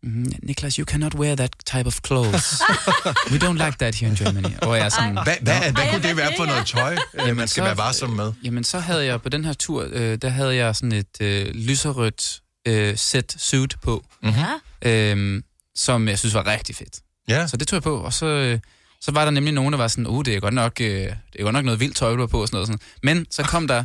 mm, 0.04 0.32
Niklas, 0.44 0.76
you 0.76 0.86
cannot 0.86 1.16
wear 1.16 1.36
that 1.36 1.52
type 1.66 1.88
of 1.88 2.00
clothes. 2.08 2.62
We 3.32 3.38
don't 3.38 3.66
like 3.66 3.78
that 3.80 3.96
here 3.96 4.10
in 4.12 4.16
Germany. 4.16 4.56
Og 4.62 4.78
jeg 4.78 4.86
er 4.86 4.90
sådan, 4.90 5.14
Hvad, 5.14 5.36
hvad, 5.42 5.72
hvad, 5.72 5.92
kunne 5.92 6.04
det 6.04 6.18
være 6.18 6.32
for 6.38 6.46
noget 6.46 6.66
tøj, 6.68 6.98
øh, 7.28 7.38
man 7.38 7.48
skal 7.48 7.64
være 7.64 7.78
varsom 7.78 8.10
med? 8.10 8.34
Jamen, 8.44 8.64
så 8.64 8.80
havde 8.80 9.06
jeg 9.06 9.22
på 9.22 9.30
den 9.30 9.46
her 9.46 9.54
tur, 9.54 9.88
øh, 9.92 10.18
der 10.22 10.30
havde 10.30 10.56
jeg 10.56 10.76
sådan 10.76 10.92
et 10.92 11.22
øh, 11.22 11.48
lyserødt 11.56 12.42
øh, 12.68 12.98
set 12.98 13.36
suit 13.38 13.76
på, 13.82 14.06
Mhm. 14.24 14.34
øh, 14.82 15.44
som 15.76 16.08
jeg 16.08 16.20
synes 16.20 16.34
var 16.34 16.48
rigtig 16.48 16.76
fedt. 16.76 17.00
Ja. 17.28 17.48
Så 17.48 17.58
det 17.58 17.68
tog 17.68 17.76
jeg 17.78 17.84
på, 17.84 17.98
og 17.98 18.14
så, 18.14 18.26
øh, 18.26 18.60
så 19.02 19.12
var 19.12 19.24
der 19.24 19.32
nemlig 19.32 19.54
nogen, 19.54 19.74
der 19.74 19.78
var 19.78 19.88
sådan, 19.88 20.08
uh, 20.08 20.26
det 20.26 20.36
er 20.36 20.40
godt 20.40 20.54
nok, 20.54 20.82
øh, 20.82 20.88
det 20.88 21.16
er 21.40 21.44
godt 21.44 21.54
nok 21.54 21.66
noget 21.66 21.80
vildt 21.80 21.96
tøj, 21.96 22.14
du 22.14 22.20
har 22.20 22.28
på, 22.28 22.42
og 22.42 22.48
sådan 22.48 22.56
noget. 22.56 22.68
Sådan. 22.68 22.80
Men 23.04 23.26
så 23.32 23.44
kom 23.44 23.68
der, 23.68 23.84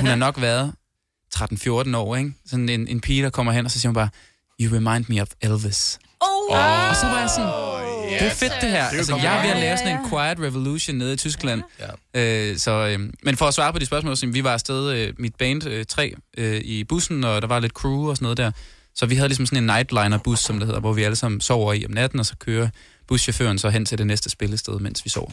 hun 0.00 0.06
har 0.06 0.14
nok 0.16 0.40
været 0.40 0.72
13-14 1.34 1.96
år, 1.96 2.16
ikke? 2.16 2.32
Sådan 2.46 2.68
en, 2.68 2.88
en 2.88 3.00
pige, 3.00 3.22
der 3.22 3.30
kommer 3.30 3.52
hen, 3.52 3.64
og 3.64 3.70
så 3.70 3.80
siger 3.80 3.88
hun 3.90 3.94
bare, 3.94 4.08
you 4.60 4.76
remind 4.76 5.04
me 5.08 5.22
of 5.22 5.28
Elvis. 5.40 5.98
Oh, 6.20 6.28
oh. 6.50 6.88
Og 6.88 6.96
så 6.96 7.06
var 7.06 7.20
jeg 7.20 7.30
sådan, 7.30 7.74
det 8.20 8.26
er 8.26 8.30
fedt 8.34 8.52
det 8.60 8.70
her. 8.70 8.88
Det 8.88 8.94
er 8.94 8.98
Altså, 8.98 9.16
jeg 9.16 9.38
er 9.38 9.42
ved 9.42 9.50
at 9.50 9.60
lave 9.60 9.76
sådan 9.76 10.00
en 10.00 10.10
quiet 10.10 10.40
revolution 10.40 10.96
nede 10.96 11.12
i 11.12 11.16
Tyskland. 11.16 11.62
Ja. 12.14 12.50
Øh, 12.50 12.58
så, 12.58 12.70
øh, 12.70 13.10
men 13.22 13.36
for 13.36 13.46
at 13.46 13.54
svare 13.54 13.72
på 13.72 13.78
de 13.78 13.86
spørgsmål, 13.86 14.16
så 14.16 14.26
vi 14.26 14.44
var 14.44 14.52
afsted, 14.52 14.92
øh, 14.92 15.14
mit 15.18 15.34
band, 15.34 15.66
øh, 15.66 15.84
tre, 15.84 16.14
øh, 16.38 16.60
i 16.64 16.84
bussen, 16.84 17.24
og 17.24 17.42
der 17.42 17.48
var 17.48 17.60
lidt 17.60 17.72
crew 17.72 18.08
og 18.08 18.16
sådan 18.16 18.24
noget 18.24 18.36
der. 18.36 18.50
Så 18.94 19.06
vi 19.06 19.14
havde 19.14 19.28
ligesom 19.28 19.46
sådan 19.46 19.58
en 19.58 19.66
nightliner-bus, 19.66 20.38
som 20.40 20.58
det 20.58 20.66
hedder, 20.66 20.80
hvor 20.80 20.92
vi 20.92 21.02
alle 21.02 21.16
sammen 21.16 21.40
sover 21.40 21.72
i 21.72 21.84
om 21.86 21.90
natten, 21.90 22.20
og 22.20 22.26
så 22.26 22.36
kører 22.36 22.68
buschaufføren 23.08 23.58
så 23.58 23.68
hen 23.68 23.84
til 23.84 23.98
det 23.98 24.06
næste 24.06 24.30
spillested, 24.30 24.78
mens 24.78 25.04
vi 25.04 25.10
sover. 25.10 25.30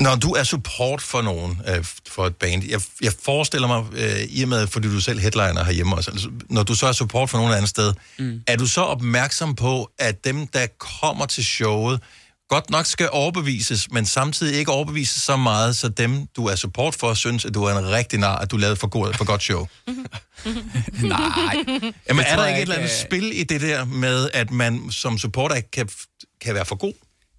Når 0.00 0.16
du 0.16 0.32
er 0.32 0.42
support 0.42 1.02
for 1.02 1.22
nogen, 1.22 1.60
øh, 1.68 1.84
for 2.08 2.26
et 2.26 2.36
band, 2.36 2.64
jeg, 2.68 2.80
jeg 3.02 3.12
forestiller 3.22 3.68
mig, 3.68 3.84
øh, 3.92 4.20
i 4.28 4.42
og 4.42 4.48
med, 4.48 4.66
fordi 4.66 4.88
du 4.88 5.00
selv 5.00 5.20
headliner 5.20 5.64
herhjemme 5.64 5.96
også, 5.96 6.10
altså, 6.10 6.30
når 6.50 6.62
du 6.62 6.74
så 6.74 6.86
er 6.86 6.92
support 6.92 7.30
for 7.30 7.38
nogen 7.38 7.54
andet 7.54 7.68
sted, 7.68 7.94
mm. 8.18 8.40
er 8.46 8.56
du 8.56 8.66
så 8.66 8.80
opmærksom 8.80 9.54
på, 9.54 9.90
at 9.98 10.24
dem, 10.24 10.46
der 10.46 10.66
kommer 10.78 11.26
til 11.26 11.44
showet, 11.44 12.00
godt 12.48 12.70
nok 12.70 12.86
skal 12.86 13.08
overbevises, 13.12 13.90
men 13.90 14.06
samtidig 14.06 14.58
ikke 14.58 14.72
overbevises 14.72 15.22
så 15.22 15.36
meget, 15.36 15.76
så 15.76 15.88
dem, 15.88 16.26
du 16.36 16.46
er 16.46 16.54
support 16.54 16.94
for, 16.94 17.14
synes, 17.14 17.44
at 17.44 17.54
du 17.54 17.64
er 17.64 17.78
en 17.78 17.90
rigtig 17.90 18.18
nar, 18.18 18.36
at 18.36 18.50
du 18.50 18.56
lavede 18.56 18.76
for, 18.76 18.86
god, 18.86 19.12
for 19.14 19.24
godt 19.24 19.42
show. 19.42 19.66
Nej. 21.02 21.56
Jamen, 22.08 22.24
er 22.26 22.36
der 22.36 22.46
ikke 22.46 22.58
et 22.58 22.62
eller 22.62 22.74
andet 22.74 22.90
spil 22.90 23.40
i 23.40 23.44
det 23.44 23.60
der 23.60 23.84
med, 23.84 24.30
at 24.34 24.50
man 24.50 24.90
som 24.90 25.18
supporter 25.18 25.56
ikke 25.56 25.70
kan, 25.70 25.88
kan 26.40 26.54
være 26.54 26.64
for 26.64 26.76
god? 26.76 26.92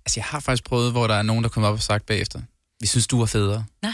Altså, 0.09 0.19
jeg 0.19 0.25
har 0.25 0.39
faktisk 0.39 0.63
prøvet, 0.63 0.91
hvor 0.91 1.07
der 1.07 1.15
er 1.15 1.21
nogen, 1.21 1.43
der 1.43 1.49
kommer 1.49 1.67
op 1.67 1.73
og 1.73 1.81
sagt 1.81 2.05
bagefter, 2.05 2.41
vi 2.79 2.87
synes, 2.87 3.07
du 3.07 3.21
er 3.21 3.25
federe. 3.25 3.65
Nej. 3.81 3.91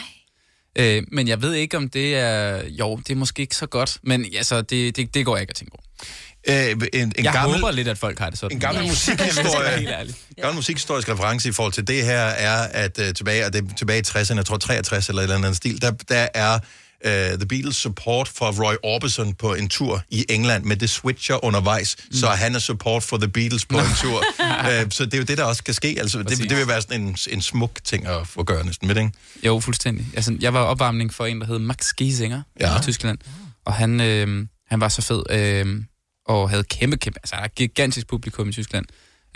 Øh, 0.75 1.03
men 1.11 1.27
jeg 1.27 1.41
ved 1.41 1.53
ikke, 1.53 1.77
om 1.77 1.89
det 1.89 2.15
er... 2.15 2.63
Jo, 2.67 2.95
det 2.95 3.09
er 3.09 3.15
måske 3.15 3.41
ikke 3.41 3.55
så 3.55 3.65
godt, 3.65 3.97
men 4.03 4.25
altså, 4.37 4.61
det, 4.61 4.95
det, 4.95 5.13
det 5.13 5.25
går 5.25 5.35
jeg 5.35 5.41
ikke 5.41 5.51
at 5.51 5.55
tænke 5.55 5.73
over. 5.73 5.83
Øh, 6.47 6.87
en, 6.93 7.13
en 7.17 7.25
jeg 7.25 7.33
gammel, 7.33 7.59
håber 7.59 7.71
lidt, 7.71 7.87
at 7.87 7.97
folk 7.97 8.19
har 8.19 8.29
det 8.29 8.39
sådan. 8.39 8.57
En 8.57 8.61
gammel 8.61 8.83
Ja. 8.83 8.89
Musikhistorie, 8.89 10.13
gammel 10.41 10.55
musikhistorisk 10.55 11.09
reference 11.09 11.49
i 11.49 11.51
forhold 11.51 11.73
til 11.73 11.87
det 11.87 12.03
her 12.03 12.21
er, 12.21 12.67
at 12.67 12.99
uh, 12.99 13.13
tilbage, 13.15 13.45
og 13.45 13.53
det 13.53 13.71
er 13.71 13.75
tilbage 13.75 13.99
i 13.99 14.03
60'erne, 14.07 14.35
jeg 14.35 14.45
tror 14.45 14.57
63 14.57 15.09
eller 15.09 15.21
et 15.21 15.23
eller 15.23 15.35
andet 15.35 15.55
stil, 15.55 15.81
der, 15.81 15.91
der 15.91 16.27
er 16.33 16.59
uh, 17.05 17.11
The 17.11 17.45
Beatles 17.49 17.75
support 17.75 18.27
for 18.27 18.63
Roy 18.65 18.75
Orbison 18.83 19.33
på 19.33 19.53
en 19.53 19.69
tur 19.69 20.01
i 20.09 20.25
England, 20.29 20.63
med 20.63 20.75
det 20.77 20.89
switcher 20.89 21.45
undervejs, 21.45 21.95
mm. 22.05 22.13
så 22.13 22.27
han 22.27 22.55
er 22.55 22.59
support 22.59 23.03
for 23.03 23.17
The 23.17 23.27
Beatles 23.27 23.65
på 23.65 23.77
en 23.77 23.85
tur. 24.01 24.17
uh, 24.39 24.89
så 24.97 25.05
det 25.05 25.13
er 25.13 25.17
jo 25.17 25.23
det, 25.23 25.37
der 25.37 25.43
også 25.43 25.63
kan 25.63 25.73
ske. 25.73 25.95
Altså, 25.99 26.23
det, 26.23 26.37
det 26.49 26.57
vil 26.57 26.67
være 26.67 26.81
sådan 26.81 27.01
en, 27.01 27.17
en 27.29 27.41
smuk 27.41 27.79
ting 27.83 28.05
at 28.07 28.27
få 28.27 28.43
gøre 28.43 28.65
næsten 28.65 28.87
med, 28.87 28.95
det, 28.95 29.01
ikke? 29.01 29.13
Jo, 29.43 29.59
fuldstændig. 29.59 30.07
Altså, 30.15 30.37
jeg 30.41 30.53
var 30.53 30.59
opvarmning 30.59 31.13
for 31.13 31.25
en, 31.25 31.41
der 31.41 31.47
hed 31.47 31.59
Max 31.59 31.93
Giesinger 31.97 32.41
Ja. 32.59 32.79
i 32.79 32.81
Tyskland. 32.81 33.17
Og 33.65 33.73
han, 33.73 34.01
øh, 34.01 34.47
han 34.69 34.79
var 34.79 34.87
så 34.89 35.01
fed, 35.01 35.23
øh, 35.29 35.83
og 36.27 36.49
havde 36.49 36.63
kæmpe, 36.63 36.97
kæmpe, 36.97 37.19
altså 37.23 37.35
et 37.45 37.55
gigantisk 37.55 38.07
publikum 38.07 38.49
i 38.49 38.51
Tyskland. 38.51 38.85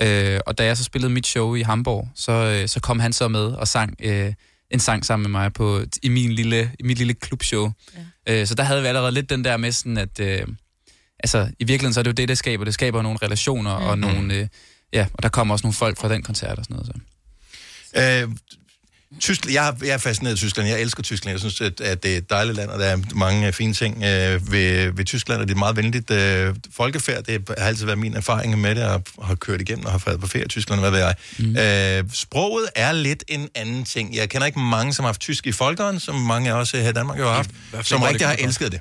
Øh, 0.01 0.39
og 0.45 0.57
da 0.57 0.65
jeg 0.65 0.77
så 0.77 0.83
spillede 0.83 1.13
mit 1.13 1.27
show 1.27 1.55
i 1.55 1.61
Hamburg, 1.61 2.09
så, 2.15 2.31
øh, 2.31 2.67
så 2.67 2.79
kom 2.79 2.99
han 2.99 3.13
så 3.13 3.27
med 3.27 3.41
og 3.45 3.67
sang 3.67 3.95
øh, 4.01 4.33
en 4.71 4.79
sang 4.79 5.05
sammen 5.05 5.31
med 5.31 5.41
mig 5.41 5.53
på, 5.53 5.81
i, 6.03 6.09
min 6.09 6.31
lille, 6.31 6.71
i 6.79 6.83
mit 6.83 6.97
lille 6.97 7.13
klubshow. 7.13 7.71
Ja. 8.27 8.41
Øh, 8.41 8.47
så 8.47 8.55
der 8.55 8.63
havde 8.63 8.81
vi 8.81 8.87
allerede 8.87 9.11
lidt 9.11 9.29
den 9.29 9.43
der 9.43 9.57
med 9.57 9.71
sådan, 9.71 9.97
at 9.97 10.19
øh, 10.19 10.47
altså, 11.19 11.51
i 11.59 11.63
virkeligheden 11.63 11.93
så 11.93 11.99
er 11.99 12.03
det 12.03 12.11
jo 12.11 12.13
det, 12.13 12.29
det 12.29 12.37
skaber. 12.37 12.65
Det 12.65 12.73
skaber 12.73 13.01
nogle 13.01 13.19
relationer, 13.21 13.79
mm. 13.79 13.85
og 13.85 13.97
nogle, 13.97 14.33
øh, 14.33 14.47
ja, 14.93 15.07
og 15.13 15.23
der 15.23 15.29
kommer 15.29 15.53
også 15.53 15.63
nogle 15.65 15.73
folk 15.73 15.97
fra 15.97 16.09
den 16.09 16.23
koncert 16.23 16.59
og 16.59 16.65
sådan 16.65 16.75
noget. 16.75 16.87
Så. 16.87 18.23
Øh, 18.23 18.35
Tyskland, 19.19 19.53
jeg, 19.53 19.67
er- 19.67 19.85
jeg 19.85 19.93
er 19.93 19.97
fascineret 19.97 20.33
af 20.33 20.37
Tyskland. 20.37 20.69
Jeg 20.69 20.81
elsker 20.81 21.03
Tyskland. 21.03 21.31
Jeg 21.33 21.39
synes, 21.39 21.61
at, 21.61 21.81
at 21.81 22.03
det 22.03 22.13
er 22.13 22.17
et 22.17 22.29
dejligt 22.29 22.57
land, 22.57 22.69
og 22.69 22.79
der 22.79 22.85
er 22.85 22.97
mange 23.15 23.53
fine 23.53 23.73
ting 23.73 23.95
øh, 23.95 24.51
ved, 24.51 24.91
ved 24.91 25.05
Tyskland, 25.05 25.41
og 25.41 25.47
det 25.47 25.51
er 25.53 25.55
et 25.55 25.59
meget 25.59 25.75
venligt 25.75 26.11
øh, 26.11 26.55
folkefærd. 26.75 27.23
Det 27.23 27.49
har 27.57 27.65
altid 27.65 27.85
været 27.85 27.97
min 27.97 28.13
erfaring 28.15 28.59
med 28.59 28.75
det, 28.75 28.83
og 28.83 29.03
har 29.23 29.35
kørt 29.35 29.61
igennem 29.61 29.85
og 29.85 29.91
har 29.91 30.01
været 30.05 30.19
på 30.19 30.27
ferie 30.27 30.45
i 30.45 30.47
Tyskland, 30.47 30.81
hvad 30.81 30.91
ved 30.91 30.99
jeg. 30.99 31.15
Mm. 31.39 31.57
Øh, 31.57 32.11
sproget 32.13 32.69
er 32.75 32.91
lidt 32.91 33.23
en 33.27 33.49
anden 33.55 33.83
ting. 33.85 34.15
Jeg 34.15 34.29
kender 34.29 34.47
ikke 34.47 34.59
mange, 34.59 34.93
som 34.93 35.03
har 35.03 35.07
haft 35.07 35.21
tysk 35.21 35.47
i 35.47 35.51
folkeren, 35.51 35.99
som 35.99 36.15
mange 36.15 36.49
af 36.49 36.53
os 36.53 36.71
her 36.71 36.89
i 36.89 36.93
Danmark 36.93 37.19
jo 37.19 37.27
har 37.27 37.33
haft, 37.35 37.49
fald 37.71 37.83
som 37.83 38.01
rigtig 38.01 38.27
har 38.27 38.35
elsket 38.35 38.71
det. 38.71 38.79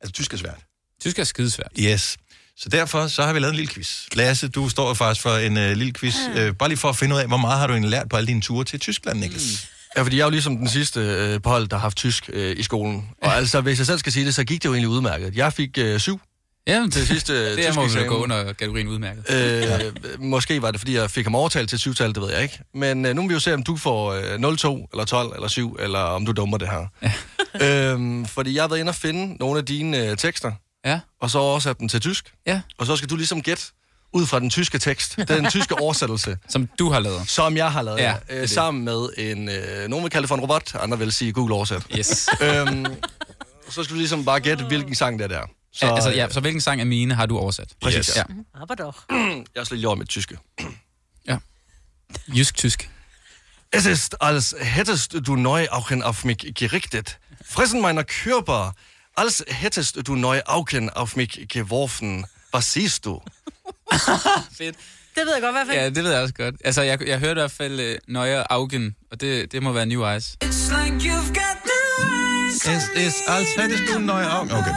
Altså, 0.00 0.12
tysk 0.12 0.32
er 0.32 0.36
svært. 0.36 0.58
Tysk 1.00 1.18
er 1.18 1.24
skidesvært. 1.24 1.70
Yes. 1.80 2.16
Så 2.58 2.68
derfor 2.68 3.06
så 3.06 3.22
har 3.22 3.32
vi 3.32 3.38
lavet 3.38 3.52
en 3.52 3.56
lille 3.56 3.72
quiz. 3.72 4.02
Lasse, 4.14 4.48
du 4.48 4.68
står 4.68 4.94
faktisk 4.94 5.22
for 5.22 5.36
en 5.36 5.56
uh, 5.56 5.62
lille 5.62 5.92
quiz. 5.92 6.14
Uh, 6.28 6.56
bare 6.58 6.68
lige 6.68 6.78
for 6.78 6.88
at 6.88 6.96
finde 6.96 7.14
ud 7.14 7.20
af, 7.20 7.26
hvor 7.26 7.36
meget 7.36 7.58
har 7.58 7.66
du 7.66 7.72
egentlig 7.72 7.90
lært 7.90 8.08
på 8.08 8.16
alle 8.16 8.26
dine 8.26 8.40
ture 8.40 8.64
til 8.64 8.80
Tyskland, 8.80 9.18
Niklas? 9.18 9.68
Ja, 9.96 10.02
fordi 10.02 10.16
jeg 10.16 10.22
er 10.22 10.26
jo 10.26 10.30
ligesom 10.30 10.56
den 10.56 10.68
sidste 10.68 11.00
øh, 11.00 11.42
på 11.42 11.48
hold, 11.50 11.68
der 11.68 11.76
har 11.76 11.80
haft 11.80 11.96
tysk 11.96 12.30
øh, 12.32 12.56
i 12.58 12.62
skolen. 12.62 13.08
Og 13.22 13.34
altså, 13.36 13.60
hvis 13.60 13.78
jeg 13.78 13.86
selv 13.86 13.98
skal 13.98 14.12
sige 14.12 14.26
det, 14.26 14.34
så 14.34 14.44
gik 14.44 14.62
det 14.62 14.68
jo 14.68 14.74
egentlig 14.74 14.88
udmærket. 14.88 15.36
Jeg 15.36 15.52
fik 15.52 15.78
øh, 15.78 16.00
syv. 16.00 16.20
Ja, 16.66 16.86
til 16.92 17.06
sidste 17.06 17.50
det 17.56 17.64
tysk 17.64 17.76
må 17.76 17.88
vi 17.88 18.04
gå 18.08 18.22
under 18.22 18.44
kategorien 18.44 18.88
udmærket. 18.88 19.24
Øh, 19.30 19.62
ja. 19.62 19.78
Måske 20.18 20.62
var 20.62 20.70
det, 20.70 20.80
fordi 20.80 20.94
jeg 20.94 21.10
fik 21.10 21.24
ham 21.24 21.34
overtalt 21.34 21.68
til 21.68 21.78
syvtal, 21.78 22.08
det 22.08 22.22
ved 22.22 22.32
jeg 22.32 22.42
ikke. 22.42 22.58
Men 22.74 23.06
øh, 23.06 23.14
nu 23.14 23.22
må 23.22 23.28
vi 23.28 23.34
jo 23.34 23.40
se, 23.40 23.54
om 23.54 23.62
du 23.62 23.76
får 23.76 24.12
øh, 24.12 24.56
02, 24.56 24.88
eller 24.92 25.04
12, 25.04 25.32
eller 25.34 25.48
7, 25.48 25.76
eller 25.80 25.98
om 25.98 26.26
du 26.26 26.32
dummer 26.32 26.58
det 26.58 26.68
her. 26.68 26.86
Øhm, 27.62 28.26
fordi 28.26 28.54
jeg 28.54 28.62
har 28.62 28.68
været 28.68 28.80
inde 28.80 28.90
og 28.90 28.94
finde 28.94 29.36
nogle 29.40 29.58
af 29.58 29.64
dine 29.64 30.10
øh, 30.10 30.16
tekster, 30.16 30.52
ja. 30.86 31.00
og 31.20 31.30
så 31.30 31.38
oversat 31.38 31.78
dem 31.78 31.88
til 31.88 32.00
tysk. 32.00 32.34
Ja. 32.46 32.60
Og 32.78 32.86
så 32.86 32.96
skal 32.96 33.10
du 33.10 33.16
ligesom 33.16 33.42
gætte 33.42 33.62
ud 34.12 34.26
fra 34.26 34.40
den 34.40 34.50
tyske 34.50 34.78
tekst, 34.78 35.16
den 35.28 35.50
tyske 35.50 35.74
oversættelse. 35.84 36.38
Som 36.48 36.68
du 36.78 36.90
har 36.90 37.00
lavet. 37.00 37.28
Som 37.28 37.56
jeg 37.56 37.72
har 37.72 37.82
lavet, 37.82 37.98
Ja, 37.98 38.10
ja. 38.28 38.34
Øh, 38.36 38.40
det. 38.40 38.50
sammen 38.50 38.84
med 38.84 39.08
en, 39.16 39.48
øh, 39.48 39.88
nogen 39.88 40.02
vil 40.04 40.10
kalde 40.10 40.22
det 40.22 40.28
for 40.28 40.34
en 40.34 40.40
robot, 40.40 40.74
andre 40.74 40.98
vil 40.98 41.12
sige 41.12 41.32
Google 41.32 41.54
Oversæt. 41.54 41.82
Yes. 41.98 42.28
øhm, 42.42 42.86
så 43.68 43.82
skal 43.84 43.94
du 43.94 43.98
ligesom 43.98 44.24
bare 44.24 44.40
gætte, 44.40 44.64
hvilken 44.64 44.94
sang 44.94 45.18
det 45.18 45.24
er 45.24 45.28
der. 45.28 45.42
Så, 45.72 45.86
altså, 45.86 46.10
ja, 46.10 46.28
så 46.30 46.40
hvilken 46.40 46.60
sang 46.60 46.80
af 46.80 46.86
mine 46.86 47.14
har 47.14 47.26
du 47.26 47.38
oversat? 47.38 47.68
Præcis, 47.82 48.06
Yes. 48.06 48.16
ja. 48.16 48.22
ja. 48.28 48.60
Aber 48.62 48.74
doch. 48.74 48.96
Jeg 49.10 49.44
er 49.60 49.64
slet 49.64 49.78
lige 49.78 49.88
over 49.88 49.96
mit 49.96 50.08
tyske. 50.08 50.38
Jysk-tysk. 52.28 52.90
Es 53.72 53.86
ist, 53.86 54.14
als 54.20 54.54
hättest 54.60 55.16
du 55.26 55.36
neu 55.36 55.66
Augen 55.70 56.02
auf 56.02 56.24
mich 56.24 56.54
gerichtet. 56.54 57.18
Fressen 57.44 57.80
meiner 57.80 58.02
Körper, 58.02 58.72
als 59.16 59.44
hättest 59.48 60.06
du 60.06 60.14
neu 60.14 60.40
Augen 60.46 60.90
auf 60.90 61.16
mich 61.16 61.48
geworfen. 61.48 62.26
Was 62.52 62.72
siehst 62.72 63.04
du? 63.04 63.22
Fedt. 64.58 64.76
Det 65.14 65.26
ved 65.26 65.32
jeg 65.32 65.42
godt, 65.42 65.54
hvad 65.54 65.66
for 65.66 65.72
Ja, 65.72 65.88
det 65.88 66.04
ved 66.04 66.12
jeg 66.12 66.22
også 66.22 66.34
godt. 66.34 66.54
Altså, 66.64 66.82
jeg, 66.82 67.08
jeg 67.08 67.18
hørte 67.18 67.30
i 67.30 67.42
hvert 67.42 67.50
fald 67.50 67.80
uh, 67.80 68.12
Nøje 68.12 68.44
Augen, 68.50 68.96
og 69.10 69.20
det, 69.20 69.52
det 69.52 69.62
må 69.62 69.72
være 69.72 69.86
New 69.86 70.04
Eyes. 70.04 70.36
Es 72.66 72.88
ist, 72.96 73.28
als 73.28 73.48
hättest 73.56 73.82
du 73.92 73.98
neue 73.98 74.26
Augen. 74.26 74.50
Okay. 74.50 74.74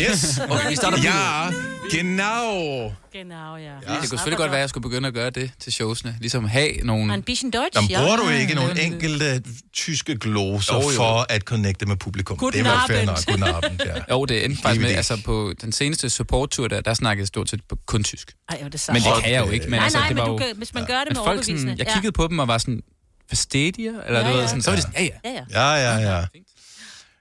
Yes. 0.00 0.38
Okay, 0.38 0.68
vi 0.68 0.76
starter 0.76 0.96
på 0.96 1.02
Ja, 1.02 1.71
genau. 1.90 2.92
Genau, 3.12 3.56
ja. 3.56 3.62
Ja. 3.62 3.72
Det 3.78 3.98
kunne 3.98 4.08
selvfølgelig 4.08 4.38
godt 4.38 4.50
være, 4.50 4.58
at 4.58 4.60
jeg 4.60 4.68
skulle 4.68 4.82
begynde 4.82 5.08
at 5.08 5.14
gøre 5.14 5.30
det 5.30 5.50
til 5.60 5.72
showsene. 5.72 6.16
Ligesom 6.20 6.44
have 6.44 6.72
nogle... 6.82 7.12
Ein 7.14 7.22
bisschen 7.22 7.50
Deutsch, 7.50 7.76
Jamen, 7.76 7.90
ja. 7.90 7.98
bruger 8.00 8.16
du 8.16 8.28
ikke 8.28 8.54
nogle 8.54 8.80
enkelte 8.82 9.42
tyske 9.72 10.16
gloser 10.16 10.74
Jo, 10.74 10.80
jo. 10.80 10.88
for 10.96 11.26
at 11.28 11.42
connecte 11.42 11.86
med 11.86 11.96
publikum? 11.96 12.36
Guten 12.36 12.64
det 12.64 12.70
var 12.72 12.84
fair 12.86 13.04
nok. 13.04 13.16
Guten 13.26 13.42
Abend, 13.42 13.80
ja. 13.86 13.94
Jo, 14.10 14.24
det 14.24 14.44
endte 14.44 14.62
faktisk 14.62 14.80
med, 14.82 14.90
altså 14.90 15.22
på 15.24 15.52
den 15.60 15.72
seneste 15.72 16.10
support-tur, 16.10 16.68
der, 16.68 16.80
der 16.80 16.94
snakkede 16.94 17.22
jeg 17.22 17.28
stort 17.28 17.50
set 17.50 17.60
på 17.68 17.76
kun 17.86 18.04
tysk. 18.04 18.32
Ej, 18.48 18.58
er 18.60 18.68
det 18.68 18.80
sejt. 18.80 18.94
Men 18.94 19.02
det 19.14 19.22
kan 19.24 19.32
jeg 19.32 19.46
jo 19.46 19.50
ikke. 19.50 19.64
Men 19.66 19.78
Nej, 19.78 19.84
altså, 19.84 19.98
nej, 19.98 20.08
det 20.08 20.16
men 20.16 20.20
var 20.20 20.26
du 20.26 20.32
jo, 20.32 20.38
kan- 20.38 20.56
hvis 20.56 20.74
man 20.74 20.86
gør 20.86 20.98
det 20.98 21.04
Men 21.08 21.12
med 21.12 21.16
folk 21.16 21.26
overbevisende, 21.28 21.60
Sådan, 21.60 21.78
jeg 21.78 21.86
ja. 21.86 21.92
kiggede 21.94 22.12
på 22.12 22.26
dem 22.28 22.38
og 22.38 22.48
var 22.48 22.58
sådan, 22.58 22.80
Fastadia? 23.28 23.92
Eller 24.06 24.20
Ja, 24.28 24.38
ja. 24.40 24.46
sådan, 24.46 24.62
så 24.62 24.70
var 24.70 24.76
de 24.76 24.82
sådan, 24.82 24.94
ja, 25.04 25.08
ja. 25.24 25.30
Ja, 25.30 25.70
ja. 25.70 25.78
Ja, 25.78 25.96
ja, 25.98 26.16
ja. 26.18 26.24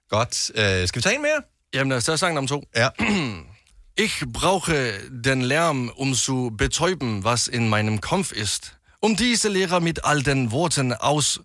Godt. 0.09 0.49
Uh, 0.49 0.88
skal 0.88 0.99
vi 0.99 1.01
tage 1.01 1.16
en 1.16 1.22
mere? 1.22 1.41
Jamen, 1.74 2.01
så 2.01 2.12
er 2.12 2.16
sangen 2.16 2.38
om 2.38 2.47
to. 2.47 2.64
Ja. 2.76 2.88
Ich 4.03 4.25
brauche 4.25 4.99
den 5.11 5.41
Lärm, 5.41 5.91
um 5.95 6.15
zu 6.15 6.49
betäuben, 6.51 7.23
was 7.23 7.47
in 7.47 7.69
meinem 7.69 8.01
Kopf 8.01 8.31
ist. 8.31 8.79
Um 8.99 9.15
diese 9.15 9.47
Lehrer 9.47 9.79
mit 9.79 10.05
all 10.05 10.23
den 10.23 10.51
Worten 10.51 10.91
aus... 10.91 11.41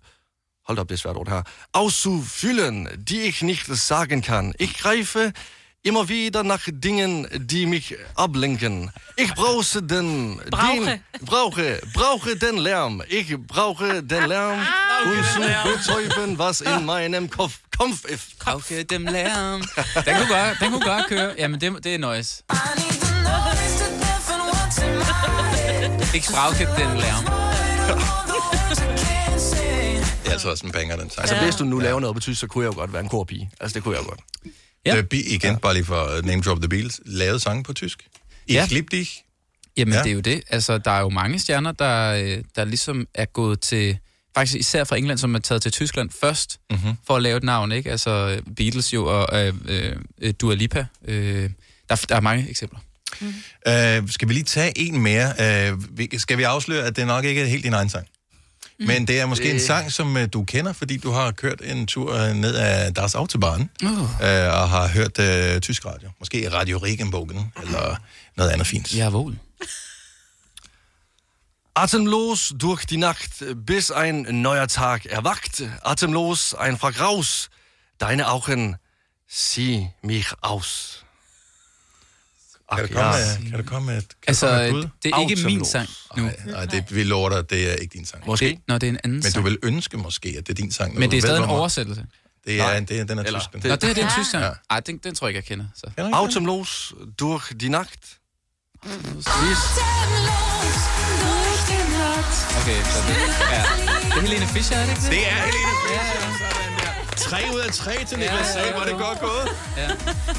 Hold 0.67 0.79
op, 0.79 0.87
det 0.87 0.95
er 0.95 0.97
svært 0.97 1.17
ord 1.17 1.29
her. 1.29 1.43
Auszufüllen, 1.71 2.89
die 2.97 3.21
ich 3.21 3.43
nicht 3.43 3.67
sagen 3.67 4.23
kann. 4.23 4.55
Ich 4.57 4.73
greife 4.73 5.33
immer 5.87 6.09
wieder 6.09 6.43
nach 6.43 6.67
Dingen, 6.67 7.27
die 7.33 7.65
mich 7.65 7.95
ablenken. 8.15 8.91
Ich 9.15 9.33
brauche 9.33 9.81
den... 9.81 10.41
Brauche. 10.49 10.85
Den, 10.85 11.25
brauche, 11.25 11.81
brauche 11.93 12.35
den 12.35 12.57
Lärm. 12.57 13.01
Ich 13.07 13.37
brauche 13.37 14.03
den 14.03 14.25
Lärm, 14.25 14.59
um 15.05 15.23
zu 15.23 15.39
betäuben, 15.39 16.37
was 16.37 16.61
in 16.61 16.85
meinem 16.85 17.29
Kopf, 17.29 17.59
Kopf 17.77 18.05
ist. 18.05 18.37
Brauche 18.39 18.83
dem 18.85 19.07
Lärm. 19.07 19.61
Den 20.05 20.15
kunne 20.15 20.27
godt, 20.27 20.59
den 20.59 20.71
kunne 20.71 20.85
godt 20.85 21.07
køre. 21.07 21.35
Jamen, 21.37 21.61
det, 21.61 21.83
det 21.83 21.95
er 21.95 21.99
noise. 21.99 22.43
Ikke 26.13 26.27
brauche 26.31 26.65
den 26.65 26.97
Lärm. 26.97 27.25
Det 30.23 30.27
er 30.27 30.31
altså 30.31 30.49
også 30.49 30.65
en 30.65 30.71
banger, 30.71 30.95
den 30.95 31.09
sang. 31.09 31.29
Altså, 31.29 31.45
hvis 31.45 31.55
du 31.55 31.63
nu 31.63 31.79
laver 31.79 31.99
noget 31.99 32.15
på 32.15 32.19
tysk, 32.19 32.39
så 32.39 32.47
kunne 32.47 32.65
jeg 32.65 32.73
jo 32.73 32.79
godt 32.79 32.93
være 32.93 33.01
en 33.01 33.09
korpige. 33.09 33.49
Altså, 33.59 33.73
det 33.73 33.83
kunne 33.83 33.95
jeg 33.97 34.03
jo 34.03 34.09
godt. 34.09 34.19
Ja. 34.95 34.99
Uh, 35.01 35.19
igen, 35.33 35.57
bare 35.57 35.73
lige 35.73 35.85
for 35.85 35.95
at 36.01 36.25
name 36.25 36.41
drop 36.41 36.57
the 36.59 36.69
Beatles. 36.69 36.99
Lavet 37.05 37.41
sange 37.41 37.63
på 37.63 37.73
tysk. 37.73 38.03
Ich 38.47 38.55
Ja. 38.55 38.67
lieb 38.71 38.91
dich. 38.91 39.11
Jamen, 39.77 39.91
Ja. 39.93 39.97
ja. 39.97 40.03
det 40.03 40.09
er 40.09 40.13
jo 40.13 40.19
det. 40.19 40.41
Altså, 40.49 40.77
der 40.77 40.91
er 40.91 40.99
jo 40.99 41.09
mange 41.09 41.39
stjerner, 41.39 41.71
der, 41.71 42.13
øh, 42.13 42.43
der 42.55 42.65
ligesom 42.65 43.07
er 43.13 43.25
gået 43.25 43.59
til... 43.59 43.97
Faktisk 44.35 44.57
især 44.59 44.83
fra 44.83 44.97
England, 44.97 45.17
som 45.17 45.35
er 45.35 45.39
taget 45.39 45.61
til 45.61 45.71
Tyskland 45.71 46.09
først, 46.21 46.59
Mhm. 46.69 46.79
mm-hmm. 46.79 46.97
for 47.07 47.15
at 47.15 47.21
lave 47.21 47.37
et 47.37 47.43
navn, 47.43 47.71
ikke? 47.71 47.91
Altså, 47.91 48.41
Beatles 48.55 48.93
jo, 48.93 49.05
og 49.21 49.47
øh, 49.47 49.53
øh, 50.21 50.33
Dua 50.41 50.53
Lipa. 50.55 50.85
Øh, 51.07 51.49
der, 51.89 52.05
der 52.09 52.15
er 52.15 52.19
mange 52.21 52.49
eksempler. 52.49 52.79
Uh, 53.21 54.09
skal 54.09 54.27
vi 54.27 54.33
lige 54.33 54.43
tage 54.43 54.77
en 54.77 55.01
mere? 55.01 55.71
Uh, 55.73 55.97
vi, 55.97 56.09
skal 56.17 56.37
vi 56.37 56.43
afsløre, 56.43 56.85
at 56.85 56.95
det 56.95 57.07
nok 57.07 57.25
ikke 57.25 57.41
er 57.41 57.45
helt 57.45 57.63
din 57.63 57.73
egen 57.73 57.89
sang? 57.89 58.07
Mm. 58.79 58.85
Men 58.87 59.07
det 59.07 59.19
er 59.19 59.25
måske 59.25 59.43
Det- 59.43 59.53
en 59.53 59.59
sang, 59.59 59.91
som 59.91 60.15
uh, 60.15 60.25
du 60.33 60.43
kender, 60.43 60.73
fordi 60.73 60.97
du 60.97 61.11
har 61.11 61.31
kørt 61.31 61.61
en 61.61 61.87
tur 61.87 62.13
uh, 62.29 62.35
ned 62.35 62.55
ad 62.55 62.91
Das 62.91 63.15
Autobahn 63.15 63.69
Uh. 63.83 63.89
uh, 63.89 63.99
og 64.59 64.69
har 64.69 64.87
hørt 64.87 65.19
uh, 65.19 65.61
tysk 65.61 65.85
radio. 65.85 66.09
Måske 66.19 66.51
Radio 66.53 66.77
Regenbogen, 66.77 67.53
eller 67.63 67.95
noget 68.37 68.51
andet 68.51 68.67
fint. 68.67 68.95
Jawohl. 68.95 69.37
Atemlos 71.75 72.53
durch 72.59 72.85
die 72.85 72.97
Nacht, 72.97 73.43
bis 73.65 73.91
ein 73.91 74.41
neuer 74.41 74.67
Tag 74.67 75.05
erwacht. 75.05 75.63
Atemlos 75.83 76.53
ein 76.55 76.77
Vergraus. 76.77 77.49
Deine 77.99 78.27
Augen, 78.31 78.75
sieh 79.27 79.87
mich 80.03 80.27
aus. 80.41 81.03
Kan 82.75 82.87
du 82.87 82.93
komme 82.93 83.11
med, 83.11 83.49
kan 83.51 83.59
du 83.59 83.63
komme 83.69 83.85
med, 83.85 83.97
et- 83.97 84.07
kan 84.07 84.15
Altså, 84.27 84.47
komme 84.47 84.71
med 84.81 84.89
det 85.03 85.11
er 85.13 85.29
ikke 85.29 85.43
min 85.45 85.65
sang 85.65 85.89
nu. 86.17 86.23
Nej, 86.23 86.35
nej, 86.45 86.65
det, 86.65 86.95
vi 86.95 87.03
lover 87.03 87.29
dig, 87.29 87.49
det 87.49 87.71
er 87.71 87.75
ikke 87.75 87.93
din 87.97 88.05
sang. 88.05 88.23
Måske. 88.27 88.45
Det, 88.45 88.59
når 88.67 88.77
det 88.77 88.87
er 88.87 88.91
en 88.91 88.97
anden 89.03 89.11
Men 89.17 89.21
du 89.23 89.29
sang. 89.31 89.45
vil 89.45 89.57
ønske 89.63 89.97
måske, 89.97 90.35
at 90.37 90.47
det 90.47 90.49
er 90.49 90.55
din 90.63 90.71
sang. 90.71 90.99
Men 90.99 91.11
det 91.11 91.17
er 91.17 91.21
stadig 91.21 91.43
en 91.43 91.49
oversættelse. 91.49 92.05
Det 92.45 92.53
er, 92.61 92.63
Nej. 92.63 92.79
det 92.79 92.99
er, 92.99 93.03
den 93.03 93.19
er 93.19 93.23
Eller- 93.23 93.39
tysk. 93.39 93.51
den. 93.51 93.69
Nå, 93.69 93.75
det 93.75 93.83
her 93.83 93.93
det 93.93 94.03
er 94.03 94.07
en 94.07 94.13
tysk 94.17 94.31
sang. 94.31 94.43
Ja. 94.43 94.49
Ej, 94.69 94.79
den, 94.79 94.97
den 94.97 95.15
tror 95.15 95.27
jeg 95.27 95.37
ikke, 95.37 95.37
jeg 95.37 95.57
kender. 95.57 95.65
Så. 95.75 95.91
Kender? 95.97 96.17
Atemlos 96.17 96.93
durch 97.19 97.53
die 97.59 97.69
Nacht. 97.69 97.99
Okay, 102.61 102.83
så 102.83 102.99
det, 103.07 103.15
ja. 103.51 103.63
det 104.03 104.17
er 104.17 104.21
Helene 104.21 104.47
Fischer, 104.47 104.77
er 104.77 104.85
det 104.85 104.89
ikke 104.91 105.01
det? 105.01 105.11
Det 105.11 105.27
er 105.27 105.33
Helene 105.35 105.73
Fischer. 105.87 106.26
Sådan 107.17 107.41
der. 107.41 107.47
Tre 107.47 107.55
ud 107.55 107.59
af 107.59 107.71
tre 107.73 108.05
til 108.09 108.17
Niklas 108.19 108.47
Sager. 108.47 108.77
Var 108.77 108.85
det 108.85 108.93
godt 108.93 109.19
gået? 109.19 109.47
Ja. 109.77 109.89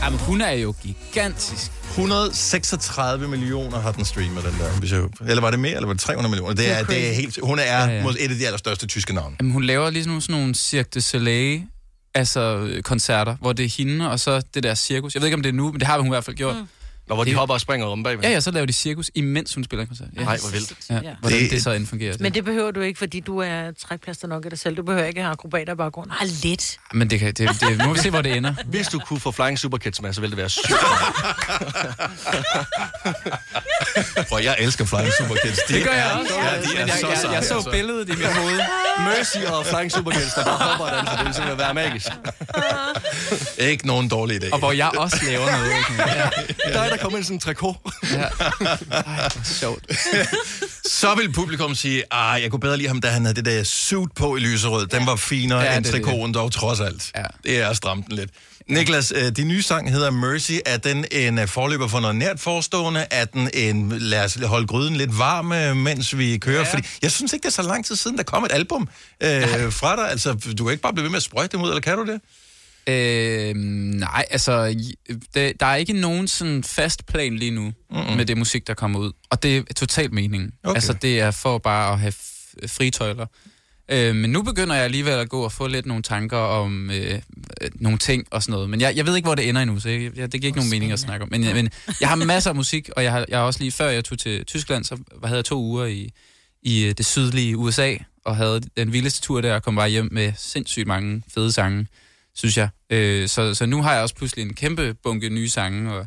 Jamen, 0.05 0.19
hun 0.19 0.41
er 0.41 0.51
jo 0.51 0.75
gigantisk. 0.83 1.71
136 1.91 3.29
millioner 3.29 3.79
har 3.81 3.93
den 3.93 4.05
streamet, 4.05 4.45
den 4.45 4.55
der. 4.61 4.79
Hvis 4.79 4.93
jeg, 4.93 5.03
eller 5.29 5.41
var 5.41 5.51
det 5.51 5.61
mere, 5.61 5.75
eller 5.75 5.87
var 5.87 5.93
det 5.93 6.03
300 6.03 6.31
millioner? 6.31 6.55
Det 6.55 6.71
er, 6.79 6.85
det 6.85 7.09
er 7.09 7.13
helt, 7.15 7.39
hun 7.43 7.59
er 7.59 7.63
Ja, 7.63 7.87
ja. 7.87 8.05
et 8.19 8.31
af 8.31 8.37
de 8.37 8.47
allerstørste 8.47 8.87
tyske 8.87 9.13
navne. 9.15 9.37
Jamen, 9.41 9.53
hun 9.53 9.65
laver 9.65 9.91
lige 9.91 10.03
sådan 10.03 10.09
nogle, 10.11 10.23
sådan 10.23 10.41
nogle 10.41 10.55
Cirque 10.55 10.89
du 10.95 11.01
Soleil, 11.01 11.63
altså 12.15 12.41
øh, 12.57 12.83
koncerter, 12.83 13.37
hvor 13.41 13.53
det 13.53 13.65
er 13.65 13.69
hende, 13.79 14.11
og 14.11 14.21
så 14.21 14.43
det 14.55 14.63
der 14.63 14.75
cirkus. 14.75 15.15
Jeg 15.15 15.21
ved 15.23 15.27
ikke, 15.27 15.35
om 15.37 15.43
det 15.43 15.49
er 15.49 15.53
nu, 15.55 15.71
men 15.73 15.81
det 15.81 15.87
har 15.87 15.99
hun 15.99 16.07
i 16.07 16.11
hvert 16.11 16.25
fald 16.25 16.37
gjort. 16.37 16.57
Mm. 16.57 16.69
Nå, 17.09 17.15
hvor 17.15 17.25
de 17.25 17.35
hopper 17.35 17.55
og 17.55 17.61
springer 17.61 17.87
om 17.87 18.03
bagved. 18.03 18.25
Ja, 18.25 18.31
ja, 18.31 18.41
så 18.41 18.51
laver 18.51 18.67
de 18.67 18.73
cirkus, 18.73 19.11
imens 19.15 19.55
hun 19.55 19.65
spiller 19.65 19.81
en 19.83 19.87
koncert. 19.89 20.09
Ja. 20.17 20.25
Nej, 20.25 20.37
hvor 20.41 20.51
vildt. 20.51 20.73
Ja. 20.91 20.95
Hvordan 21.21 21.39
det, 21.39 21.41
Det- 21.41 21.51
det 21.51 21.63
så 21.63 21.71
end 21.73 21.87
fungerer. 21.87 22.17
Men 22.21 22.35
det 22.35 22.45
behøver 22.45 22.71
du 22.71 22.81
ikke, 22.81 22.99
fordi 22.99 23.21
du 23.21 23.39
er 23.39 23.71
trækplaster 23.89 24.29
nok 24.29 24.47
i 24.47 24.49
dig 24.49 24.59
selv. 24.59 24.77
Du 24.77 24.83
behøver 24.83 25.07
ikke 25.07 25.21
have 25.21 25.33
akrobater 25.33 25.73
i 25.73 25.77
baggrunden. 25.77 26.13
Ah, 26.21 26.27
lidt. 26.43 26.79
Men 26.93 27.11
det, 27.11 27.19
kan, 27.21 27.29
det, 27.35 27.51
det, 27.61 27.79
nu 27.79 27.85
må 27.87 27.93
vi 27.93 27.99
se, 28.01 28.11
hvor 28.11 28.23
det 28.23 28.37
ender. 28.37 28.55
Hvis 28.71 28.89
du 28.89 28.99
kunne 28.99 29.21
få 29.21 29.31
Flying 29.33 29.59
Superkids 29.59 30.03
med, 30.03 30.13
så 30.13 30.21
ville 30.21 30.31
det 30.31 30.39
være 30.39 30.49
sygt. 30.49 30.73
Prøv, 34.29 34.41
jeg 34.43 34.57
elsker 34.59 34.85
Flying 34.85 35.13
Superkids. 35.19 35.59
De 35.69 35.75
Det 35.75 35.85
gør 35.85 35.93
jeg 35.93 36.11
også. 36.21 36.35
Ja, 36.35 36.41
de 36.43 36.49
er 36.77 36.87
jeg, 36.87 36.95
så 37.01 37.09
jeg, 37.09 37.19
seje, 37.19 37.33
jeg 37.35 37.45
så 37.45 37.55
altså. 37.55 37.71
billedet 37.71 38.09
i 38.09 38.13
mit 38.13 38.27
hoved. 38.27 38.61
Mercy 38.99 39.39
og 39.53 39.67
Flying 39.67 39.93
Superkids, 39.93 40.33
der 40.35 40.45
bare 40.45 40.59
hopper 40.59 40.97
den, 40.97 41.07
så 41.07 41.13
det 41.13 41.19
ville 41.21 41.35
simpelthen 41.35 41.59
være 41.59 41.75
magisk. 41.75 42.07
Ikke 43.71 43.87
nogen 43.87 44.09
dårlig 44.09 44.43
idé. 44.45 44.49
Og 44.53 44.59
hvor 44.59 44.73
jeg 44.73 44.91
også 44.99 45.17
laver 45.27 45.51
noget. 45.51 45.73
Ikke? 45.79 46.03
Ja. 46.67 46.73
Der 46.73 46.97
er 46.99 47.03
der 47.03 47.11
kommet 47.11 47.25
sådan 47.25 47.37
en 47.37 47.41
trikot. 47.41 47.77
Ja. 48.13 48.25
Ej, 48.91 49.29
sjovt. 49.45 49.87
Så 51.01 51.15
vil 51.15 51.33
publikum 51.33 51.75
sige, 51.75 52.03
ah, 52.11 52.43
jeg 52.43 52.51
kunne 52.51 52.61
bedre 52.61 52.77
lide 52.77 52.89
ham, 52.89 53.01
da 53.01 53.09
han 53.09 53.25
havde 53.25 53.37
det 53.37 53.45
der 53.45 53.63
suit 53.65 54.13
på 54.17 54.37
i 54.37 54.41
lyserød. 54.41 54.87
Den 54.87 55.07
var 55.07 55.17
finere 55.17 55.59
Ja, 55.61 55.71
ja, 55.71 55.77
end 55.77 55.85
det 55.85 55.93
trikoten 55.93 56.35
dog, 56.35 56.53
trods 56.53 56.81
alt. 56.81 57.11
Ja. 57.17 57.25
Det 57.45 57.61
er 57.61 57.69
at 57.69 57.77
stramme 57.77 58.05
den 58.09 58.17
lidt. 58.17 58.31
Niklas, 58.69 59.13
øh, 59.17 59.33
din 59.37 59.49
nye 59.49 59.63
sang 59.63 59.93
hedder 59.93 60.11
Mercy. 60.11 60.53
Er 60.67 60.77
den 60.77 61.05
en 61.13 61.39
øh, 61.39 61.49
forløber 61.49 61.89
for 61.89 62.01
noget 62.01 62.17
nært 62.17 62.41
forestående? 62.41 63.07
Er 63.11 63.25
den 63.25 63.51
en, 63.55 63.99
lad 63.99 64.25
os 64.25 64.35
holde 64.35 64.67
gryden 64.67 64.97
lidt 64.97 65.19
varm, 65.19 65.53
øh, 65.53 65.77
mens 65.77 66.19
vi 66.19 66.39
kører? 66.39 66.59
Ja. 66.59 66.73
Fordi 66.73 66.87
jeg 67.03 67.13
synes 67.13 67.33
ikke, 67.33 67.43
det 67.43 67.49
er 67.49 67.63
så 67.63 67.69
lang 67.69 67.85
tid 67.85 67.97
siden, 67.97 68.17
der 68.17 68.23
kom 68.23 68.45
et 68.45 68.53
album 68.53 68.89
øh, 69.21 69.73
fra 69.73 69.97
dig. 69.97 70.11
Altså, 70.11 70.33
du 70.59 70.65
kan 70.65 70.71
ikke 70.71 70.83
bare 70.83 70.93
blive 70.93 71.03
ved 71.03 71.11
med 71.11 71.17
at 71.17 71.23
sprøjte 71.23 71.57
dem 71.57 71.63
ud, 71.63 71.69
eller 71.69 71.81
kan 71.81 71.97
du 71.99 72.07
det? 72.07 72.21
Øh, 72.89 73.55
nej, 73.55 74.25
altså, 74.31 74.75
det, 75.35 75.61
der 75.61 75.67
er 75.67 75.77
ikke 75.77 75.93
nogen 75.93 76.29
sådan 76.29 76.65
fast 76.65 77.07
plan 77.07 77.37
lige 77.37 77.51
nu 77.51 77.63
mm-hmm. 77.91 78.17
med 78.17 78.27
det 78.27 78.37
musik, 78.39 78.67
der 78.67 78.75
kommer 78.75 78.99
ud. 79.01 79.13
Og 79.31 79.43
det 79.43 79.57
er 79.57 79.75
totalt 79.77 80.13
meningen. 80.13 80.53
Okay. 80.65 80.75
Altså, 80.75 80.93
det 80.93 81.21
er 81.21 81.31
for 81.31 81.59
bare 81.59 81.93
at 81.93 81.99
have 81.99 82.13
fritøjler. 82.67 83.27
Øh, 83.91 84.15
men 84.17 84.31
nu 84.31 84.43
begynder 84.43 84.75
jeg 84.75 84.85
alligevel 84.85 85.13
at 85.13 85.29
gå 85.29 85.41
og 85.41 85.53
få 85.53 85.67
lidt 85.67 85.87
nogle 85.87 86.03
tanker 86.03 86.37
om 86.37 86.91
øh, 86.91 87.15
øh, 87.63 87.71
nogle 87.75 87.99
ting 87.99 88.25
og 88.31 88.43
sådan 88.43 88.53
noget. 88.53 88.71
Men 88.71 88.81
jeg, 88.81 88.97
jeg 88.97 89.07
ved 89.07 89.17
ikke, 89.17 89.27
hvor 89.27 89.35
det 89.35 89.49
ender 89.49 89.63
endnu, 89.63 89.81
så 89.81 89.89
jeg, 89.89 90.11
jeg, 90.17 90.33
det 90.33 90.41
giver 90.41 90.49
ikke 90.49 90.59
nogen 90.59 90.71
mening 90.71 90.93
at 90.93 90.99
snakke 90.99 91.23
om. 91.23 91.29
Men, 91.31 91.45
jeg- 91.45 91.55
men 91.55 91.71
jeg 92.01 92.09
har 92.09 92.17
masser 92.17 92.51
af 92.51 92.57
musik, 92.57 92.89
og 92.97 93.05
jeg 93.05 93.13
har, 93.13 93.25
jeg 93.29 93.39
har 93.39 93.45
også 93.45 93.61
lige 93.61 93.73
før 93.73 93.89
jeg 93.89 94.05
tog 94.05 94.19
til 94.19 94.45
Tyskland, 94.45 94.85
så 94.85 94.97
havde 95.25 95.37
jeg 95.37 95.45
to 95.45 95.61
uger 95.63 95.87
i, 95.87 96.11
i 96.63 96.85
øh, 96.85 96.95
det 96.99 97.07
sydlige 97.07 97.57
USA, 97.57 97.95
og 98.25 98.37
havde 98.37 98.61
den 98.77 98.93
vildeste 98.93 99.21
tur 99.23 99.41
der, 99.41 99.55
og 99.55 99.63
kom 99.63 99.77
bare 99.77 99.89
hjem 99.89 100.09
med 100.13 100.33
sindssygt 100.37 100.87
mange 100.87 101.23
fede 101.35 101.53
sange, 101.53 101.87
synes 102.39 102.57
jeg. 102.57 102.69
Øh, 102.91 103.29
så, 103.29 103.55
så 103.55 103.67
nu 103.67 103.83
har 103.83 103.93
jeg 103.93 104.03
også 104.03 104.15
pludselig 104.15 104.43
en 104.43 104.55
kæmpe 104.55 104.95
bunke 105.03 105.29
nye 105.29 105.49
sange, 105.49 105.93
og 105.95 106.07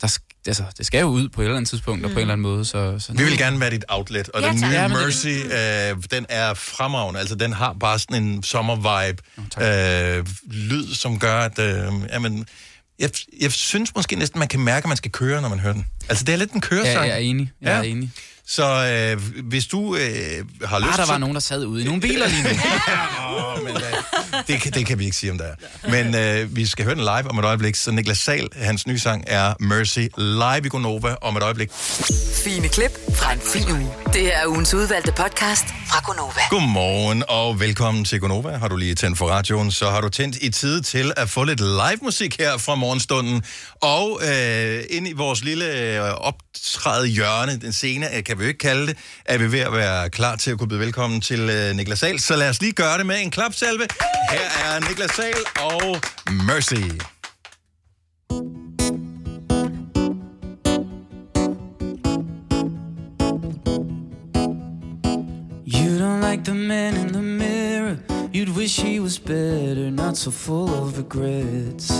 der, 0.00 0.18
altså, 0.46 0.64
det 0.78 0.86
skal 0.86 1.00
jo 1.00 1.06
ud 1.06 1.28
på 1.28 1.40
et 1.40 1.44
eller 1.44 1.56
andet 1.56 1.68
tidspunkt, 1.70 2.04
og 2.04 2.10
på 2.10 2.14
en 2.14 2.20
eller 2.20 2.32
anden 2.32 2.42
måde. 2.42 2.64
Så, 2.64 2.98
så 2.98 3.12
Vi 3.12 3.24
vil 3.24 3.38
gerne 3.38 3.60
være 3.60 3.70
dit 3.70 3.84
outlet, 3.88 4.28
og 4.28 4.42
Ja, 4.42 4.48
den 4.48 4.60
nye 4.60 4.66
Ja, 4.66 4.88
Mercy, 4.88 5.26
øh, 5.26 6.02
den 6.10 6.26
er 6.28 6.54
fremragende. 6.54 7.20
Altså, 7.20 7.34
den 7.34 7.52
har 7.52 7.72
bare 7.80 7.98
sådan 7.98 8.24
en 8.24 8.42
sommervibe, 8.42 9.22
øh, 9.60 10.26
lyd, 10.46 10.94
som 10.94 11.18
gør, 11.18 11.38
at... 11.38 11.58
Øh, 11.58 11.92
jamen, 12.12 12.46
jeg, 12.98 13.10
jeg 13.40 13.52
synes 13.52 13.94
måske 13.94 14.16
næsten, 14.16 14.38
man 14.38 14.48
kan 14.48 14.60
mærke, 14.60 14.84
at 14.84 14.88
man 14.88 14.96
skal 14.96 15.10
køre, 15.10 15.42
når 15.42 15.48
man 15.48 15.58
hører 15.58 15.72
den. 15.72 15.86
Altså, 16.08 16.24
det 16.24 16.32
er 16.32 16.36
lidt 16.36 16.52
en 16.52 16.60
køresang. 16.60 16.94
Ja, 16.94 17.00
jeg 17.02 17.10
er 17.10 17.16
enig. 17.16 17.52
Jeg 17.60 17.78
er 17.78 17.82
enig. 17.82 18.10
Så 18.46 18.64
øh, 18.64 19.44
hvis 19.44 19.66
du 19.66 19.96
øh, 19.96 20.00
har 20.64 20.78
lyst 20.78 20.90
Ah, 20.90 20.98
der 20.98 21.06
var 21.06 21.18
nogen, 21.18 21.34
der 21.34 21.40
sad 21.40 21.66
ude 21.66 21.82
i 21.82 21.84
nogle 21.84 22.00
biler 22.00 22.28
lige 22.28 22.42
nu. 22.42 22.48
Åh, 23.36 23.64
men, 23.64 23.76
øh, 23.76 23.82
det, 24.46 24.60
kan, 24.60 24.72
det 24.72 24.86
kan 24.86 24.98
vi 24.98 25.04
ikke 25.04 25.16
sige, 25.16 25.30
om 25.30 25.38
der 25.38 25.44
er. 25.44 25.54
Men 25.90 26.14
øh, 26.14 26.56
vi 26.56 26.66
skal 26.66 26.84
høre 26.84 26.94
den 26.94 27.02
live 27.04 27.30
om 27.30 27.38
et 27.38 27.44
øjeblik. 27.44 27.74
Så 27.74 27.90
Niklas 27.90 28.18
Sal, 28.18 28.48
hans 28.56 28.86
nye 28.86 28.98
sang 28.98 29.24
er 29.26 29.54
Mercy, 29.60 29.98
live 30.16 30.66
i 30.66 30.68
Gonova 30.68 31.14
om 31.20 31.36
et 31.36 31.42
øjeblik. 31.42 31.70
Fine 32.44 32.68
klip 32.68 32.90
fra 33.14 33.32
en 33.32 33.40
fin 33.40 33.70
uge. 33.72 33.90
Det 34.12 34.22
her 34.22 34.38
er 34.38 34.46
ugens 34.46 34.74
udvalgte 34.74 35.12
podcast 35.12 35.64
fra 35.66 36.00
Gonova. 36.06 36.40
Godmorgen 36.50 37.24
og 37.28 37.60
velkommen 37.60 38.04
til 38.04 38.20
Gonova. 38.20 38.56
Har 38.56 38.68
du 38.68 38.76
lige 38.76 38.94
tændt 38.94 39.18
for 39.18 39.26
radioen, 39.26 39.70
så 39.70 39.90
har 39.90 40.00
du 40.00 40.08
tændt 40.08 40.36
i 40.40 40.50
tide 40.50 40.82
til 40.82 41.12
at 41.16 41.30
få 41.30 41.44
lidt 41.44 41.60
live 41.60 41.98
musik 42.02 42.38
her 42.38 42.58
fra 42.58 42.74
morgenstunden. 42.74 43.42
Og 43.80 44.20
øh, 44.28 44.82
ind 44.90 45.08
i 45.08 45.12
vores 45.12 45.44
lille 45.44 45.96
øh, 45.96 46.00
optræde 46.00 47.06
hjørne, 47.06 47.56
den 47.56 47.72
scene 47.72 48.16
øh, 48.16 48.22
kan 48.34 48.40
vi 48.40 48.44
jo 48.44 48.48
ikke 48.48 48.58
kalde 48.58 48.86
det, 48.86 48.96
er 49.24 49.38
vi 49.38 49.52
ved 49.52 49.60
at 49.60 49.72
være 49.72 50.10
klar 50.10 50.36
til 50.36 50.50
at 50.50 50.58
kunne 50.58 50.68
byde 50.68 50.80
velkommen 50.80 51.20
til 51.20 51.40
øh, 51.40 51.76
Niklas 51.76 51.98
Sal. 51.98 52.20
Så 52.20 52.36
lad 52.36 52.48
os 52.48 52.60
lige 52.60 52.72
gøre 52.72 52.98
det 52.98 53.06
med 53.06 53.22
en 53.22 53.30
klapsalve. 53.30 53.86
Her 54.30 54.38
er 54.64 54.88
Niklas 54.88 55.10
Sal 55.10 55.34
og 55.60 55.96
Mercy. 56.46 56.74
You 65.66 65.98
don't 65.98 66.30
like 66.30 66.44
the 66.44 66.54
man 66.54 66.96
in 66.96 67.12
the 67.12 67.22
mirror. 67.22 67.96
You'd 68.32 68.56
wish 68.56 68.82
he 68.82 69.00
was 69.00 69.18
better, 69.18 69.90
not 69.90 70.16
so 70.16 70.30
full 70.30 70.70
of 70.74 70.98
regrets. 70.98 71.92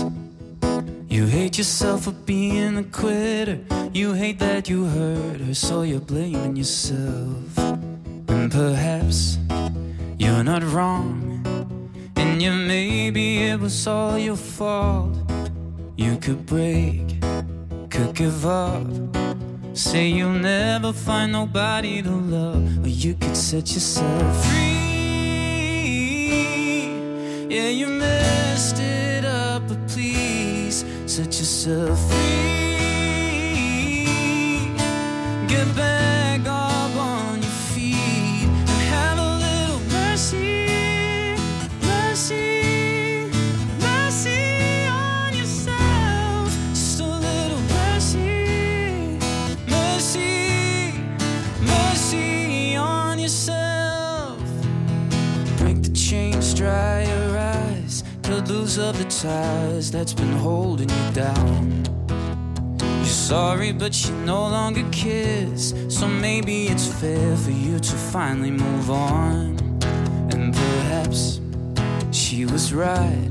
You 1.15 1.27
hate 1.27 1.57
yourself 1.57 2.03
for 2.03 2.11
being 2.11 2.77
a 2.77 2.83
quitter. 2.83 3.59
You 3.93 4.11
hate 4.11 4.37
that 4.39 4.67
you 4.67 4.83
hurt 4.83 5.39
her, 5.39 5.53
so 5.53 5.83
you're 5.83 6.01
blaming 6.01 6.57
yourself. 6.57 7.57
And 8.27 8.51
perhaps 8.51 9.37
you're 10.17 10.43
not 10.43 10.61
wrong. 10.73 11.41
And 12.17 12.41
you 12.41 12.51
maybe 12.51 13.43
it 13.43 13.57
was 13.61 13.87
all 13.87 14.17
your 14.17 14.35
fault. 14.35 15.15
You 15.95 16.17
could 16.17 16.45
break, 16.45 17.21
could 17.89 18.13
give 18.13 18.45
up. 18.45 18.85
Say 19.71 20.09
you'll 20.09 20.31
never 20.31 20.91
find 20.91 21.31
nobody 21.31 22.01
to 22.01 22.11
love, 22.11 22.83
or 22.83 22.89
you 22.89 23.13
could 23.13 23.37
set 23.37 23.71
yourself 23.73 24.45
free. 24.47 24.65
Yeah, 27.47 27.69
you 27.69 27.87
missed 27.87 28.79
it 28.79 29.04
set 31.15 31.39
yourself 31.39 31.97
free. 32.09 32.75
Get 35.47 35.73
back 35.77 36.24
Of 58.65 58.97
the 58.97 59.05
ties 59.05 59.91
that's 59.91 60.13
been 60.13 60.33
holding 60.33 60.89
you 60.89 61.11
down. 61.13 61.83
You're 62.79 63.05
sorry, 63.05 63.71
but 63.71 63.93
you 64.03 64.11
no 64.25 64.41
longer 64.49 64.83
kiss. 64.91 65.75
So 65.87 66.07
maybe 66.07 66.65
it's 66.65 66.87
fair 66.87 67.37
for 67.37 67.51
you 67.51 67.77
to 67.77 67.95
finally 68.11 68.49
move 68.49 68.89
on. 68.89 69.57
And 70.33 70.51
perhaps 70.51 71.39
she 72.11 72.45
was 72.45 72.73
right 72.73 73.29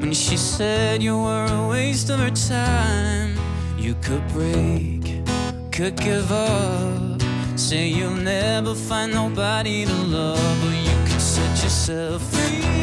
when 0.00 0.12
she 0.12 0.36
said 0.36 1.02
you 1.02 1.16
were 1.16 1.46
a 1.46 1.68
waste 1.68 2.10
of 2.10 2.20
her 2.20 2.30
time. 2.30 3.34
You 3.78 3.94
could 4.02 4.24
break, 4.28 5.24
could 5.72 5.96
give 5.96 6.30
up. 6.30 7.22
Say 7.56 7.88
you'll 7.88 8.22
never 8.22 8.74
find 8.74 9.14
nobody 9.14 9.86
to 9.86 9.94
love, 9.94 10.64
or 10.66 10.74
you 10.74 10.96
could 11.10 11.22
set 11.22 11.64
yourself 11.64 12.22
free. 12.30 12.81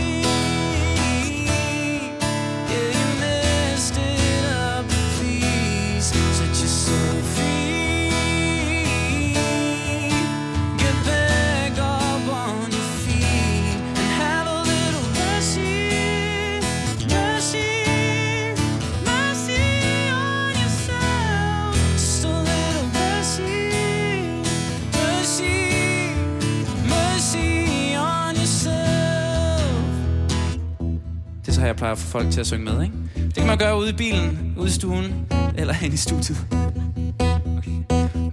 Jeg 31.70 31.76
plejer 31.76 31.92
at 31.92 31.98
få 31.98 32.08
folk 32.08 32.32
til 32.32 32.40
at 32.40 32.48
synge 32.48 32.66
med, 32.66 32.84
ikke? 32.84 32.96
Det 33.16 33.36
kan 33.36 33.48
man 33.48 33.58
gøre 33.58 33.78
ude 33.78 33.90
i 33.90 33.94
bilen, 33.94 34.56
ude 34.58 34.68
i 34.68 34.72
stuen, 34.72 35.26
eller 35.58 35.74
hen 35.74 35.94
i 35.94 35.98
studiet. 35.98 36.38
Okay. 37.58 37.84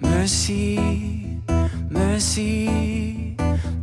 Mercy, 0.00 0.78
mercy, 1.90 2.68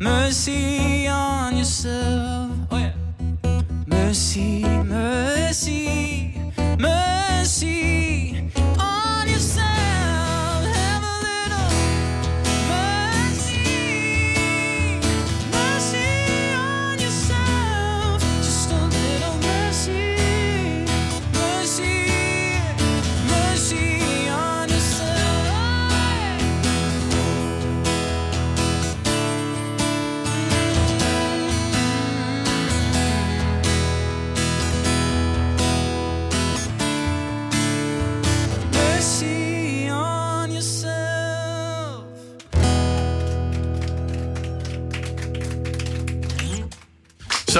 mercy 0.01 1.07
on 1.09 1.53
yourself. 1.53 2.51
Oh 2.71 2.79
yeah. 2.79 2.93
Mercy, 3.87 4.65
mercy, 4.83 5.82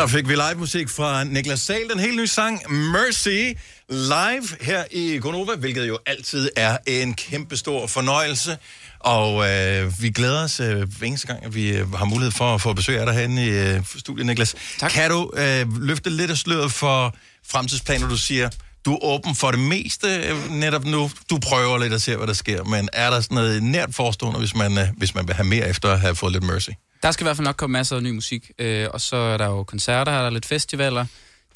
Så 0.04 0.08
fik 0.08 0.28
vi 0.28 0.36
live 0.36 0.56
musik 0.56 0.90
fra 0.90 1.24
Niklas 1.24 1.62
Sahl, 1.62 1.90
den 1.90 2.00
helt 2.00 2.16
nye 2.16 2.28
sang 2.28 2.72
Mercy, 2.72 3.54
live 3.90 4.48
her 4.62 4.84
i 4.92 5.18
Gonova, 5.22 5.56
hvilket 5.56 5.88
jo 5.88 6.00
altid 6.06 6.50
er 6.56 6.78
en 6.88 7.14
kæmpe 7.14 7.58
stor 7.58 7.88
fornøjelse. 7.88 8.58
Og 9.00 9.50
øh, 9.50 10.02
vi 10.02 10.10
glæder 10.10 10.44
os 10.44 10.60
øh, 10.60 10.68
hver 10.68 11.08
eneste 11.08 11.28
gang, 11.28 11.46
at 11.46 11.56
vi 11.56 11.70
øh, 11.70 11.94
har 11.94 12.06
mulighed 12.06 12.32
for 12.32 12.56
at 12.56 12.62
få 12.62 12.74
besøg 12.74 13.00
af 13.00 13.06
dig 13.06 13.16
herinde 13.16 13.46
i 13.46 13.50
øh, 13.50 13.86
studiet, 13.98 14.26
Niklas. 14.26 14.56
Tak. 14.80 14.92
Kan 14.92 15.10
du 15.10 15.32
øh, 15.38 15.82
løfte 15.82 16.10
lidt 16.10 16.32
af 16.32 16.38
sløret 16.38 16.72
for 16.72 17.16
fremtidsplaner, 17.48 18.10
du 18.10 18.18
siger, 18.18 18.50
du 18.86 18.94
er 18.94 19.04
åben 19.04 19.36
for 19.36 19.52
det 19.52 19.60
meste 19.60 20.08
øh, 20.08 20.52
netop 20.52 20.86
nu. 20.86 21.12
Du 21.30 21.38
prøver 21.38 21.78
lidt 21.78 21.94
at 21.94 22.02
se, 22.02 22.16
hvad 22.16 22.28
der 22.28 22.34
sker, 22.34 22.64
men 22.64 22.90
er 22.94 23.10
der 23.10 23.22
sådan 23.22 23.36
noget 23.36 23.64
nært 23.64 23.96
forestående, 23.96 24.40
hvis 24.40 24.56
man, 24.56 24.78
øh, 24.78 24.88
hvis 24.98 25.16
man 25.16 25.28
vil 25.28 25.36
have 25.36 25.48
mere 25.48 25.70
efter 25.70 25.90
at 25.90 26.00
have 26.00 26.16
fået 26.16 26.32
lidt 26.32 26.44
mercy? 26.44 26.70
Der 27.04 27.12
skal 27.12 27.24
i 27.24 27.26
hvert 27.26 27.38
fald 27.38 27.46
nok 27.46 27.56
komme 27.56 27.72
masser 27.74 27.96
af 27.96 28.04
ny 28.04 28.12
musik. 28.12 28.52
Øh, 28.60 28.88
og 28.94 29.02
så 29.02 29.16
er 29.16 29.38
der 29.38 29.46
jo 29.46 29.64
koncerter, 29.64 30.12
der 30.12 30.20
er 30.20 30.30
lidt 30.30 30.46
festivaler. 30.46 31.06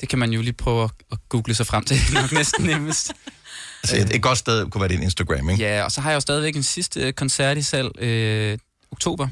Det 0.01 0.09
kan 0.09 0.19
man 0.19 0.31
jo 0.31 0.41
lige 0.41 0.53
prøve 0.53 0.83
at, 0.83 0.89
at 1.11 1.17
google 1.29 1.53
sig 1.55 1.67
frem 1.67 1.83
til. 1.85 1.97
Nok 2.13 2.31
næsten 2.31 2.65
nemmest. 2.65 3.11
Altså, 3.83 3.97
et, 3.97 4.15
et 4.15 4.21
godt 4.21 4.37
sted 4.37 4.65
kunne 4.69 4.81
være 4.81 4.89
din 4.89 5.03
Instagram, 5.03 5.49
ikke? 5.49 5.63
Ja, 5.63 5.83
og 5.83 5.91
så 5.91 6.01
har 6.01 6.09
jeg 6.09 6.15
jo 6.15 6.19
stadigvæk 6.19 6.55
en 6.55 6.63
sidste 6.63 6.99
øh, 7.01 7.13
koncert 7.13 7.57
i 7.57 7.61
salg 7.61 7.99
øh, 8.01 8.57
oktober. 8.91 9.27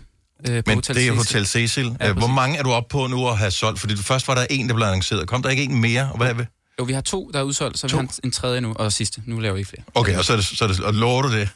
Øh, 0.50 0.64
på 0.64 0.70
Men 0.70 0.76
Hotel 0.78 0.96
det 0.96 1.08
er 1.08 1.12
Cecil. 1.12 1.18
Hotel 1.18 1.48
Cecil. 1.48 1.86
Ja, 2.00 2.06
Ja, 2.06 2.12
Hvor 2.14 2.22
præcis. 2.22 2.36
mange 2.36 2.58
er 2.58 2.64
du 2.64 2.72
oppe 2.72 2.90
på 2.92 3.08
nu 3.08 3.28
at 3.30 3.38
have 3.38 3.52
solgt? 3.52 3.80
Fordi 3.80 3.98
først 3.98 4.28
var 4.28 4.36
der 4.36 4.46
en, 4.50 4.70
der 4.70 4.76
blev 4.76 4.86
annonceret. 4.88 5.28
Kom 5.28 5.42
der 5.44 5.50
ikke 5.50 5.64
en 5.64 5.82
mere? 5.82 6.10
Og 6.12 6.18
Hvad 6.18 6.30
er 6.30 6.34
det? 6.34 6.48
Jo, 6.80 6.84
vi 6.84 6.94
har 6.94 7.02
to, 7.02 7.30
der 7.34 7.40
er 7.40 7.44
udsolgt, 7.44 7.80
så 7.80 7.88
To? 7.88 7.98
vi 7.98 8.00
har 8.00 8.04
en, 8.04 8.10
en 8.24 8.32
tredje 8.32 8.62
nu, 8.62 8.74
og 8.74 8.94
sidste. 8.94 9.22
Nu 9.26 9.40
laver 9.40 9.54
vi 9.54 9.60
ikke 9.60 9.70
flere. 9.70 9.84
Okay, 9.96 10.18
og 10.18 10.26
så 10.26 10.34
er 10.34 10.38
det, 10.38 10.46
så 10.46 10.64
er 10.64 10.68
det, 10.68 10.80
og 10.80 10.94
lover 10.94 11.22
du 11.22 11.32
det? 11.32 11.50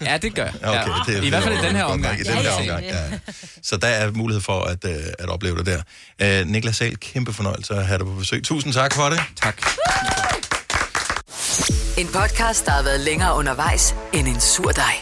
Ja, 0.00 0.16
det 0.16 0.34
gør 0.34 0.44
jeg. 0.44 0.54
Ja, 0.62 0.82
okay, 0.82 1.12
ja. 1.12 1.18
det 1.18 1.24
I 1.24 1.28
hvert 1.28 1.42
fald 1.42 1.58
i 1.58 1.66
den 1.66 1.76
her 1.76 1.84
omgang. 1.84 2.20
I 2.20 2.22
den 2.22 2.32
her 2.34 2.50
omgang, 2.52 2.84
ja. 2.84 3.04
Så 3.62 3.76
der 3.76 3.88
er 3.88 4.10
mulighed 4.10 4.42
for 4.42 4.60
at, 4.60 4.84
uh, 4.84 4.90
at 5.18 5.28
opleve 5.28 5.56
det 5.58 5.66
der. 6.18 6.40
Uh, 6.42 6.48
Niklas 6.48 6.76
Sahl, 6.76 6.96
kæmpe 6.96 7.32
fornøjelse 7.32 7.74
at 7.74 7.86
have 7.86 7.98
dig 7.98 8.06
på 8.06 8.12
besøg. 8.12 8.44
Tusind 8.44 8.72
tak 8.72 8.94
for 8.94 9.08
det. 9.08 9.20
Tak. 9.42 9.62
En 11.98 12.06
podcast, 12.06 12.66
der 12.66 12.72
har 12.72 12.82
været 12.82 13.00
længere 13.00 13.34
undervejs 13.36 13.94
end 14.12 14.28
en 14.28 14.40
sur 14.40 14.70
dej. 14.70 14.94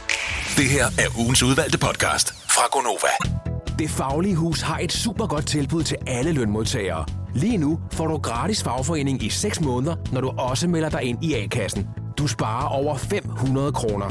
Det 0.57 0.69
her 0.69 0.87
er 0.87 1.19
ugens 1.19 1.43
udvalgte 1.43 1.79
podcast 1.79 2.35
fra 2.51 2.63
Gonova. 2.73 3.43
Det 3.79 3.91
Faglige 3.91 4.37
Hus 4.37 4.61
har 4.61 4.79
et 4.79 4.93
super 4.93 5.27
godt 5.27 5.47
tilbud 5.47 5.83
til 5.83 5.97
alle 6.07 6.33
lønmodtagere. 6.33 7.07
Lige 7.35 7.57
nu 7.57 7.79
får 7.93 8.07
du 8.07 8.17
gratis 8.19 8.63
fagforening 8.63 9.23
i 9.23 9.31
6 9.31 9.61
måneder, 9.61 9.97
når 10.13 10.21
du 10.21 10.29
også 10.29 10.69
melder 10.69 10.89
dig 10.89 11.03
ind 11.03 11.25
i 11.25 11.35
A-kassen. 11.35 11.87
Du 12.19 12.27
sparer 12.27 12.67
over 12.67 12.97
500 12.97 13.73
kroner. 13.73 14.11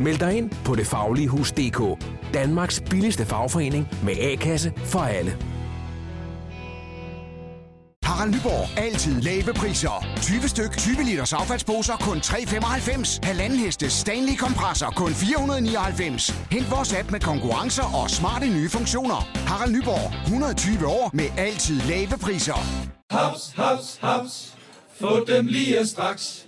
Meld 0.00 0.18
dig 0.18 0.36
ind 0.36 0.50
på 0.64 0.74
detfagligehus.dk. 0.74 2.04
Danmarks 2.34 2.82
billigste 2.90 3.24
fagforening 3.24 3.88
med 4.04 4.14
A-kasse 4.18 4.72
for 4.76 4.98
alle. 4.98 5.36
Harald 8.18 8.34
Nyborg. 8.34 8.78
Altid 8.78 9.20
lave 9.20 9.54
priser. 9.54 10.06
20 10.22 10.48
styk, 10.48 10.76
20 10.76 11.04
liters 11.04 11.32
affaldsposer 11.32 11.96
kun 11.96 12.16
3,95. 12.16 13.18
Halvanden 13.22 13.58
heste 13.58 13.90
Stanley 13.90 14.36
kompresser 14.36 14.90
kun 14.90 15.10
499. 15.10 16.30
Hent 16.50 16.70
vores 16.70 16.94
app 16.94 17.10
med 17.10 17.20
konkurrencer 17.20 18.02
og 18.02 18.10
smarte 18.10 18.46
nye 18.46 18.68
funktioner. 18.68 19.28
Harald 19.46 19.72
Nyborg. 19.72 20.22
120 20.24 20.86
år 20.86 21.10
med 21.12 21.24
altid 21.36 21.80
lave 21.80 22.18
priser. 22.22 22.58
Haps, 23.10 23.52
haps, 23.56 23.98
haps. 24.00 24.54
Få 25.00 25.24
dem 25.24 25.46
lige 25.46 25.86
straks. 25.86 26.47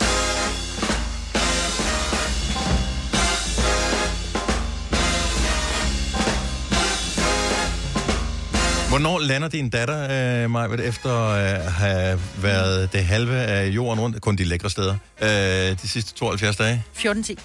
Hvornår 8.91 9.19
lander 9.19 9.47
din 9.47 9.69
datter, 9.69 10.43
øh, 10.43 10.51
Majbet, 10.51 10.79
efter 10.79 11.09
at 11.29 11.59
øh, 11.65 11.71
have 11.73 12.19
været 12.37 12.93
det 12.93 13.05
halve 13.05 13.35
af 13.37 13.67
jorden 13.67 13.99
rundt, 13.99 14.21
kun 14.21 14.35
de 14.35 14.43
lækre 14.43 14.69
steder, 14.69 14.95
øh, 15.21 15.29
de 15.29 15.87
sidste 15.87 16.13
72 16.13 16.55
dage? 16.55 16.83
14-10. 16.97 17.35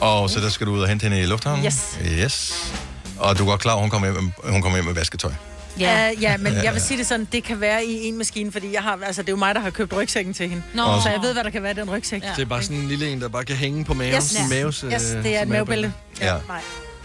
Og 0.00 0.30
så 0.30 0.40
der 0.40 0.48
skal 0.48 0.66
du 0.66 0.72
ud 0.72 0.80
og 0.80 0.88
hente 0.88 1.02
hende 1.02 1.20
i 1.22 1.26
lufthavnen? 1.26 1.66
Yes. 1.66 1.98
Yes. 2.24 2.72
Og 3.18 3.38
du 3.38 3.42
er 3.44 3.48
godt 3.48 3.60
klar, 3.60 3.74
at 3.74 3.80
hun 3.80 3.90
kommer 3.90 4.12
hjem, 4.12 4.22
med- 4.24 4.52
hun 4.52 4.62
kommer 4.62 4.76
hjem 4.76 4.84
med 4.84 4.94
vasketøj. 4.94 5.32
Ja, 5.80 6.10
uh, 6.16 6.22
ja 6.22 6.36
men 6.36 6.46
Ja, 6.52 6.56
jeg 6.56 6.64
ja. 6.64 6.72
vil 6.72 6.80
sige 6.80 6.98
det 6.98 7.06
sådan, 7.06 7.28
det 7.32 7.44
kan 7.44 7.60
være 7.60 7.84
i 7.84 8.04
en 8.08 8.18
maskine, 8.18 8.52
fordi 8.52 8.72
jeg 8.72 8.82
har, 8.82 8.98
altså, 9.06 9.22
det 9.22 9.28
er 9.28 9.32
jo 9.32 9.36
mig, 9.36 9.54
der 9.54 9.60
har 9.60 9.70
købt 9.70 9.92
rygsækken 9.92 10.34
til 10.34 10.48
hende. 10.48 10.62
Nå. 10.74 10.82
Så 11.02 11.08
jeg 11.10 11.18
ved, 11.22 11.32
hvad 11.32 11.44
der 11.44 11.50
kan 11.50 11.62
være 11.62 11.72
i 11.72 11.74
den 11.74 11.90
rygsæk. 11.90 12.22
Det 12.36 12.42
er 12.42 12.46
bare 12.46 12.62
sådan 12.62 12.76
en 12.76 12.88
lille 12.88 13.08
en, 13.08 13.20
der 13.20 13.28
bare 13.28 13.44
kan 13.44 13.56
hænge 13.56 13.84
på 13.84 13.94
maven. 13.94 14.14
Yes, 14.14 14.36
en 14.40 14.48
maves, 14.50 14.84
yes, 14.94 15.12
øh, 15.16 15.22
det 15.24 15.36
er 15.36 15.42
et 15.42 15.48
mavebælte. 15.48 15.92
Ja. 16.20 16.34
Nej. 16.48 16.60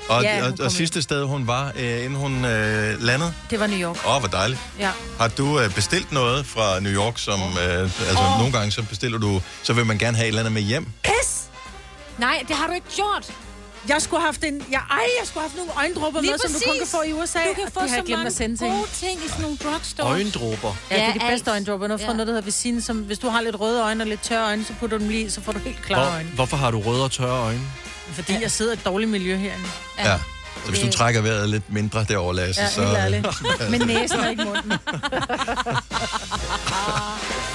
Og, 0.10 0.24
Ja, 0.24 0.38
ja, 0.38 0.45
og, 0.47 0.53
og 0.60 0.72
sidste 0.72 1.01
sted, 1.01 1.24
hun 1.24 1.47
var, 1.47 1.72
øh, 1.76 1.97
inden 2.05 2.16
hun 2.16 2.45
øh, 2.45 3.01
landede? 3.01 3.34
Det 3.49 3.60
var 3.60 3.68
New 3.68 3.80
York. 3.80 3.97
Åh, 4.05 4.14
oh, 4.16 4.20
hvor 4.20 4.30
dejligt. 4.30 4.60
Ja. 4.80 4.91
Har 5.20 5.28
du 5.28 5.60
øh, 5.60 5.76
bestilt 5.76 6.12
noget 6.12 6.45
fra 6.45 6.80
New 6.80 6.91
York, 6.93 7.18
som... 7.18 7.39
Øh, 7.41 7.82
altså, 7.82 8.24
Åh. 8.34 8.38
nogle 8.39 8.51
gange 8.53 8.72
så 8.72 8.84
bestiller 8.84 9.18
du... 9.18 9.41
Så 9.64 9.74
vil 9.74 9.86
man 9.86 9.97
gerne 9.97 10.18
have 10.18 10.26
et 10.26 10.28
eller 10.28 10.39
andet 10.41 10.53
med 10.53 10.62
hjem. 10.62 10.88
Pis! 11.03 11.43
Nej, 12.18 12.43
det 12.47 12.55
har 12.55 12.68
du 12.68 12.74
ikke 12.74 12.88
gjort. 12.95 13.32
Jeg 13.89 14.01
skulle 14.01 14.20
have 14.22 14.28
haft 14.28 14.43
en... 14.43 14.64
Jeg, 14.72 14.82
ej, 14.91 14.97
jeg 15.20 15.28
skulle 15.28 15.41
have 15.41 15.49
haft 15.49 15.55
nogle 15.57 15.72
øjendråber 15.78 16.22
Lige 16.22 16.32
med, 16.32 16.39
som 16.39 16.51
du 16.53 16.60
kun 16.68 16.78
kan 16.78 16.88
få 16.88 17.01
i 17.03 17.14
USA. 17.14 17.39
Du 17.39 17.53
kan 17.53 17.72
få 17.74 17.80
så 17.88 18.03
mange 18.10 18.26
at 18.28 18.34
sende 18.36 18.57
gode 18.57 18.72
hende. 18.72 18.88
ting 18.93 19.20
i 19.26 19.28
sådan 19.28 19.41
nogle 19.41 19.57
drugstore. 19.57 20.07
Øjendråber. 20.07 20.76
Ja, 20.91 20.95
det 20.95 21.03
er 21.03 21.07
Ja, 21.07 21.14
de 21.14 21.20
bedste 21.32 21.51
øjendråber. 21.51 21.88
Noget 21.88 22.01
fra 22.01 22.07
Ja. 22.07 22.14
noget, 22.14 22.28
der 22.28 22.34
hedder 22.34 22.45
Vicine, 22.45 22.82
som 22.82 22.97
hvis 22.97 23.20
du 23.20 23.30
har 23.30 23.41
lidt 23.41 23.60
røde 23.60 23.84
øjne 23.84 24.03
og 24.03 24.07
lidt 24.07 24.22
tørre 24.24 24.45
øjne, 24.47 24.66
så 24.66 24.74
putter 24.80 24.97
du 24.97 25.03
dem 25.03 25.12
lige 25.12 25.32
så 25.32 25.41
får 25.41 25.51
du 25.51 25.60
helt 25.60 25.82
klare 25.82 26.03
Hvor, 26.05 26.14
øjne. 26.16 26.30
hvorfor 26.30 26.57
har 26.57 26.72
du 26.72 26.80
røde 26.80 27.03
og 27.03 27.12
tørre 27.12 27.39
øjne? 27.43 27.62
Fordi 28.14 28.38
jeg 28.41 28.51
sidder 28.51 28.72
i 28.72 28.74
et 28.74 28.86
dårligt 28.86 29.12
miljø 29.12 29.38
herinde. 29.38 29.66
Ja. 29.99 30.18
Så 30.66 30.70
hvis 30.72 30.80
du 30.80 30.91
trækker 30.91 31.22
vejret 31.22 31.49
lidt 31.49 31.74
mindre 31.74 32.03
derovre, 32.10 32.36
Lasse, 32.36 32.62
Ja, 32.62 32.70
så... 32.70 32.82
ærligt. 32.84 33.28
Men 33.70 33.82
næsen 33.88 34.20
er 34.20 34.30
ikke 34.30 34.43
munden. 34.43 34.74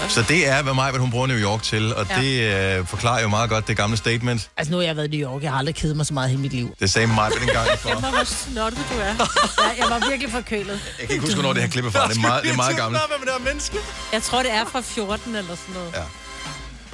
Så 0.09 0.23
det 0.29 0.49
er, 0.49 0.63
hvad 0.63 0.75
mig, 0.75 0.99
hun 0.99 1.11
bruger 1.11 1.27
New 1.27 1.37
York 1.37 1.63
til, 1.63 1.95
og 1.95 2.07
Ja. 2.11 2.21
det 2.21 2.79
øh, 2.79 2.87
forklarer 2.87 3.23
jo 3.23 3.29
meget 3.29 3.51
godt 3.51 3.69
det 3.69 3.77
gamle 3.77 3.97
statement. 3.97 4.51
Altså, 4.57 4.71
nu 4.71 4.77
har 4.77 4.85
jeg 4.85 4.97
været 4.97 5.15
i 5.15 5.17
New 5.21 5.31
York. 5.33 5.43
Jeg 5.43 5.51
har 5.51 5.59
aldrig 5.59 5.75
kedet 5.75 5.97
mig 5.97 6.07
så 6.07 6.15
meget 6.15 6.33
i 6.33 6.37
mit 6.37 6.53
liv. 6.53 6.75
Det 6.81 6.91
sagde 6.91 7.07
mig 7.07 7.31
en 7.43 7.49
gang 7.49 7.69
for. 7.79 7.89
Jeg 7.89 8.03
var, 8.03 8.11
hvor 8.11 8.25
snottet 8.25 8.79
du 8.93 8.99
er. 8.99 9.05
Ja, 9.05 9.85
jeg 9.85 9.87
var 10.01 10.09
virkelig 10.11 10.33
forkølet. 10.33 10.81
Jeg 10.99 11.07
kan 11.07 11.11
ikke 11.11 11.21
huske, 11.21 11.35
hvornår 11.35 11.53
det 11.53 11.63
her 11.63 11.69
klip 11.71 11.85
er 11.85 11.91
fra. 11.91 12.09
Det 12.09 12.17
er 12.17 12.21
meget, 12.21 12.43
det 12.43 12.51
er 12.53 12.57
meget 12.57 12.77
gammelt. 12.83 13.03
med 13.21 13.27
det 13.27 13.35
her 13.39 13.45
menneske. 13.45 13.77
Jeg 14.13 14.23
tror, 14.23 14.43
det 14.43 14.53
er 14.53 14.65
fra 14.73 14.81
14 14.81 15.35
eller 15.37 15.57
sådan 15.57 15.75
noget. 15.75 15.93
Ja. 15.95 16.03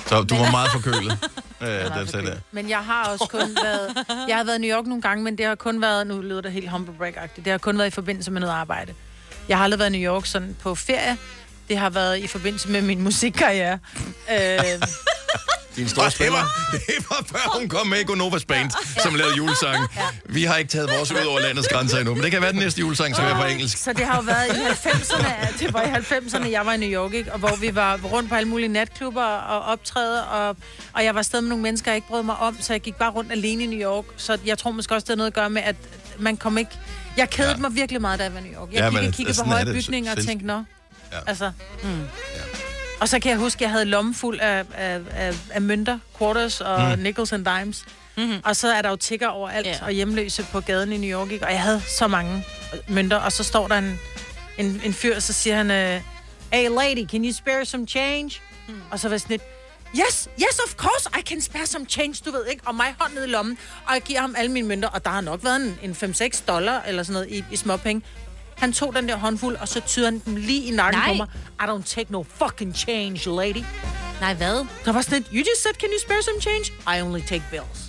Så 0.07 0.23
du 0.23 0.37
var 0.37 0.51
meget 0.51 0.71
forkølet. 0.73 1.19
Øh, 1.63 1.69
det 1.69 2.11
sagde 2.11 2.27
det. 2.27 2.41
Men 2.53 2.69
jeg 2.69 2.79
har 2.79 3.05
også 3.05 3.27
kun 3.31 3.57
været... 3.65 3.97
Jeg 4.29 4.37
har 4.37 4.45
været 4.45 4.59
i 4.59 4.61
New 4.61 4.77
York 4.77 4.87
nogle 4.87 5.03
gange, 5.03 5.25
men 5.25 5.39
det 5.39 5.47
har 5.47 5.55
kun 5.55 5.81
været... 5.81 6.07
Nu 6.07 6.21
lyder 6.21 6.41
det 6.41 6.53
helt 6.53 6.71
humble 6.71 6.95
brag-agtigt. 6.99 7.45
Det 7.45 7.51
har 7.51 7.59
kun 7.59 7.79
været 7.79 7.87
i 7.87 7.91
forbindelse 7.91 8.31
med 8.31 8.41
noget 8.41 8.53
arbejde. 8.55 8.95
Jeg 9.49 9.57
har 9.57 9.65
aldrig 9.65 9.79
været 9.79 9.95
i 9.95 9.99
New 9.99 10.13
York 10.15 10.27
sådan 10.27 10.57
på 10.63 10.75
ferie. 10.75 11.17
Det 11.69 11.79
har 11.79 11.91
været 11.91 12.19
i 12.19 12.27
forbindelse 12.27 12.69
med 12.69 12.83
min 12.83 13.03
musikkarriere. 13.03 13.79
Øh, 14.33 14.83
Din 15.77 15.89
store 15.89 16.11
det 16.19 16.33
var, 16.33 16.49
det 16.87 17.11
var 17.11 17.25
før 17.27 17.59
hun 17.59 17.69
kom 17.69 17.87
med 17.87 17.99
i 17.99 18.03
Gonovas 18.05 18.45
Band, 18.45 18.71
som 19.03 19.15
lavede 19.15 19.37
julesange. 19.37 19.89
Vi 20.25 20.45
har 20.45 20.57
ikke 20.57 20.71
taget 20.71 20.91
vores 20.91 21.13
ud 21.13 21.27
over 21.29 21.41
landets 21.41 21.69
grænser 21.69 21.99
endnu, 21.99 22.15
men 22.15 22.23
det 22.23 22.31
kan 22.31 22.43
være 22.43 22.53
den 22.53 22.61
næste 22.61 22.81
julesang, 22.81 23.17
som 23.17 23.25
er 23.25 23.35
på 23.35 23.45
engelsk. 23.45 23.79
Så 23.79 23.93
det 23.93 24.07
har 24.07 24.17
jo 24.17 24.23
været 24.23 24.47
i 24.57 24.61
90'erne, 24.61 25.59
det 25.65 25.73
var 25.75 25.83
i 25.83 25.87
90'erne, 25.87 26.51
jeg 26.51 26.67
var 26.67 26.73
i 26.73 26.77
New 26.77 26.89
York, 26.89 27.15
ikke? 27.15 27.33
og 27.33 27.39
hvor 27.39 27.57
vi 27.61 27.75
var 27.75 27.99
rundt 28.05 28.29
på 28.29 28.35
alle 28.35 28.49
mulige 28.49 28.69
natklubber 28.69 29.23
og 29.25 29.61
optræde, 29.63 30.27
og, 30.27 30.57
og 30.93 31.05
jeg 31.05 31.15
var 31.15 31.23
stadig 31.23 31.43
med 31.43 31.49
nogle 31.49 31.63
mennesker, 31.63 31.91
jeg 31.91 31.97
ikke 31.97 32.09
brød 32.09 32.23
mig 32.23 32.37
om, 32.37 32.57
så 32.61 32.73
jeg 32.73 32.81
gik 32.81 32.95
bare 32.95 33.11
rundt 33.11 33.33
alene 33.33 33.65
i 33.65 33.67
New 33.67 33.79
York. 33.91 34.05
Så 34.17 34.39
jeg 34.47 34.59
tror 34.59 34.71
måske 34.71 34.95
også, 34.95 35.05
det 35.05 35.11
har 35.11 35.17
noget 35.17 35.31
at 35.31 35.35
gøre 35.35 35.51
med, 35.51 35.63
at 35.63 35.77
man 36.19 36.37
kom 36.37 36.59
ikke... 36.59 36.71
Jeg 37.17 37.31
kedede 37.31 37.53
ja. 37.53 37.57
mig 37.57 37.75
virkelig 37.75 38.01
meget, 38.01 38.19
da 38.19 38.25
jeg 38.25 38.33
var 38.35 38.41
i 38.41 38.43
New 38.43 38.53
York. 38.61 38.69
Jeg 38.73 38.79
Ja, 38.81 38.91
kiggede, 38.91 39.13
kiggede 39.13 39.39
på 39.45 39.51
høje 39.51 39.65
bygninger 39.65 40.13
og 40.17 40.25
tænkte, 40.25 40.47
nå, 40.47 40.63
Ja. 41.13 41.17
altså... 41.27 41.53
Mm. 41.83 41.91
Ja. 41.91 42.70
Og 43.01 43.09
så 43.09 43.19
kan 43.19 43.31
jeg 43.31 43.39
huske, 43.39 43.57
at 43.59 43.61
jeg 43.63 43.71
havde 43.71 43.85
lommen 43.85 44.15
fuld 44.15 44.41
af, 44.41 44.65
af, 44.75 45.01
af, 45.15 45.35
af 45.51 45.63
mønter, 45.63 45.99
quarters 46.19 46.61
og 46.61 46.81
Mm. 46.97 47.03
nickels 47.03 47.33
and 47.33 47.45
dimes. 47.45 47.85
Mm-hmm. 48.17 48.41
Og 48.45 48.57
så 48.57 48.69
er 48.73 48.83
der 48.83 48.89
jo 48.91 48.97
tigger 48.97 49.29
overalt 49.29 49.67
ja. 49.67 49.79
og 49.83 49.91
hjemløse 49.93 50.47
på 50.53 50.61
gaden 50.61 50.93
i 50.93 50.97
New 51.09 51.21
York. 51.21 51.33
Ikke? 51.33 51.45
Og 51.47 51.53
jeg 51.53 51.61
havde 51.63 51.83
så 51.99 52.09
mange 52.09 52.45
mønter. 52.89 53.17
Og 53.17 53.33
så 53.33 53.45
står 53.45 53.69
der 53.69 53.79
en, 53.79 54.01
en, 54.59 54.81
en 54.85 54.95
fyr, 54.95 55.17
og 55.17 55.23
så 55.23 55.33
siger 55.33 55.57
han, 55.57 55.71
øh, 55.71 56.01
Hey 56.53 56.69
lady, 56.69 57.09
can 57.09 57.25
you 57.25 57.33
spare 57.33 57.65
some 57.65 57.87
change? 57.87 58.41
Mm. 58.69 58.75
Og 58.91 59.01
så 59.01 59.09
var 59.09 59.15
jeg 59.15 59.21
sådan 59.21 59.35
lidt, 59.35 59.43
Yes, 60.07 60.29
yes, 60.39 60.59
of 60.67 60.75
course, 60.75 61.09
I 61.19 61.23
can 61.23 61.41
spare 61.41 61.67
some 61.67 61.87
change, 61.89 62.15
du 62.27 62.31
ved 62.31 62.47
ikke. 62.47 62.63
Og 62.67 62.75
mig 62.75 62.95
hånd 63.01 63.15
ned 63.15 63.25
i 63.25 63.29
lommen, 63.31 63.59
og 63.87 63.95
jeg 63.95 64.03
giver 64.03 64.21
ham 64.21 64.35
alle 64.39 64.51
mine 64.53 64.69
mønter. 64.69 64.89
Og 64.89 65.05
der 65.05 65.11
har 65.11 65.21
nok 65.21 65.45
været 65.45 65.57
en, 65.83 65.91
en 66.03 66.15
5-6 66.15 66.43
dollar 66.49 66.83
eller 66.89 67.03
sådan 67.03 67.13
noget 67.13 67.29
i, 67.31 67.45
i 67.53 67.57
småpenge. 67.57 68.03
Han 68.61 68.73
tog 68.73 68.95
den 68.95 69.09
der 69.09 69.17
håndfuld, 69.17 69.57
og 69.57 69.69
så 69.69 69.81
tyder 69.81 70.07
han 70.07 70.23
dem 70.27 70.37
lige 70.37 70.65
i 70.65 70.71
nakken 70.71 70.99
Nej. 71.01 71.09
på 71.09 71.15
mig. 71.15 71.27
I 71.61 71.65
don't 71.71 71.95
take 71.95 72.13
no 72.13 72.23
fucking 72.37 72.77
change, 72.77 73.31
lady. 73.37 73.65
Nej, 74.21 74.35
hvad? 74.35 74.65
Der 74.85 74.93
var 74.93 75.03
sådan 75.03 75.19
lidt, 75.19 75.29
you 75.33 75.37
just 75.39 75.63
said, 75.63 75.75
can 75.75 75.89
you 75.93 76.01
spare 76.03 76.23
some 76.23 76.41
change? 76.41 76.99
I 76.99 77.03
only 77.03 77.21
take 77.21 77.43
bills. 77.51 77.81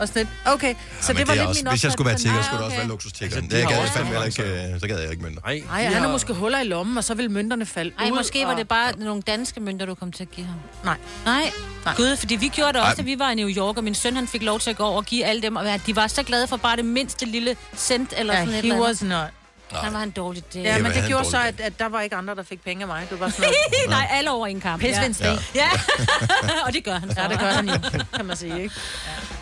Og 0.00 0.08
sådan 0.08 0.22
lidt, 0.22 0.54
okay. 0.54 0.74
Så 1.00 1.12
Ja, 1.12 1.18
det 1.18 1.28
var 1.28 1.34
er 1.34 1.36
lidt 1.38 1.48
også, 1.48 1.62
min 1.64 1.70
hvis 1.72 1.84
jeg 1.84 1.92
skulle 1.92 2.08
være 2.08 2.18
tigger, 2.18 2.42
skulle 2.42 2.58
det 2.58 2.64
også 2.64 2.76
være 2.76 2.88
luksustiggeren. 2.88 3.44
Altså, 3.44 3.56
de 3.56 3.60
det 3.62 3.68
gad 3.68 3.78
jeg 3.80 3.88
fandme 3.88 4.26
ikke, 4.26 4.72
øh, 4.74 4.80
så 4.80 4.86
gad 4.88 4.98
jeg 5.00 5.10
ikke 5.10 5.22
mønter. 5.22 5.40
Nej, 5.44 5.62
Ej, 5.70 5.84
han 5.84 6.02
har 6.02 6.08
måske 6.08 6.32
huller 6.32 6.60
i 6.60 6.64
lommen, 6.64 6.98
og 6.98 7.04
så 7.04 7.14
vil 7.14 7.30
mønterne 7.30 7.66
falde 7.66 7.92
Ej, 7.98 8.10
ud. 8.10 8.16
måske 8.16 8.46
var 8.46 8.54
det 8.56 8.68
bare 8.68 8.92
nogle 8.98 9.22
danske 9.22 9.60
mønter, 9.60 9.86
du 9.86 9.94
kom 9.94 10.12
til 10.12 10.22
at 10.22 10.30
give 10.30 10.46
ham. 10.46 10.56
Nej. 10.84 10.96
Nej. 11.24 11.50
Nej. 11.84 11.94
Gud, 11.96 12.16
fordi 12.16 12.36
vi 12.36 12.48
gjorde 12.48 12.72
det 12.72 12.80
også, 12.80 12.90
Ej. 12.90 12.96
da 12.96 13.02
vi 13.02 13.18
var 13.18 13.30
i 13.30 13.34
New 13.34 13.48
York, 13.48 13.76
og 13.76 13.84
min 13.84 13.94
søn 13.94 14.16
han 14.16 14.28
fik 14.28 14.42
lov 14.42 14.60
til 14.60 14.70
at 14.70 14.76
gå 14.76 14.84
over 14.84 14.96
og 14.96 15.04
give 15.04 15.24
alle 15.24 15.42
dem, 15.42 15.56
og 15.56 15.64
de 15.86 15.96
var 15.96 16.06
så 16.06 16.22
glade 16.22 16.46
for 16.46 16.56
bare 16.56 16.76
det 16.76 16.84
mindste 16.84 17.26
lille 17.26 17.56
cent 17.76 18.14
eller 18.16 18.34
Ja, 18.34 18.44
sådan 18.44 18.54
et 18.64 18.64
he 18.74 18.80
was 18.80 19.02
andet. 19.02 19.28
Not. 19.72 19.82
Han 19.84 19.92
var 19.94 20.00
en 20.02 20.10
dårlig 20.10 20.42
dag. 20.54 20.62
Ja, 20.62 20.74
Det 20.74 20.82
men 20.82 20.92
det 20.92 21.04
gjorde 21.08 21.30
så, 21.30 21.38
at, 21.42 21.60
at 21.60 21.78
der 21.78 21.88
var 21.88 22.00
ikke 22.00 22.16
andre, 22.16 22.34
der 22.34 22.42
fik 22.42 22.64
penge 22.64 22.82
af 22.82 22.86
mig. 22.86 23.06
Det 23.10 23.20
var 23.20 23.28
sådan 23.28 23.42
noget. 23.42 23.88
Nej, 23.98 24.08
alle 24.12 24.30
over 24.30 24.46
en 24.46 24.60
kamp. 24.60 24.82
Pisvindstig. 24.82 25.38
Ja. 25.54 25.60
ja. 25.62 25.70
og 26.66 26.72
det 26.72 26.84
gør 26.84 26.98
han 26.98 27.14
så. 27.14 27.20
Ja, 27.22 27.28
det 27.28 27.38
gør 27.38 27.50
han 27.50 27.68
jo, 27.68 27.74
kan 28.16 28.24
man 28.26 28.36
sige, 28.36 28.62
ikke? 28.62 28.74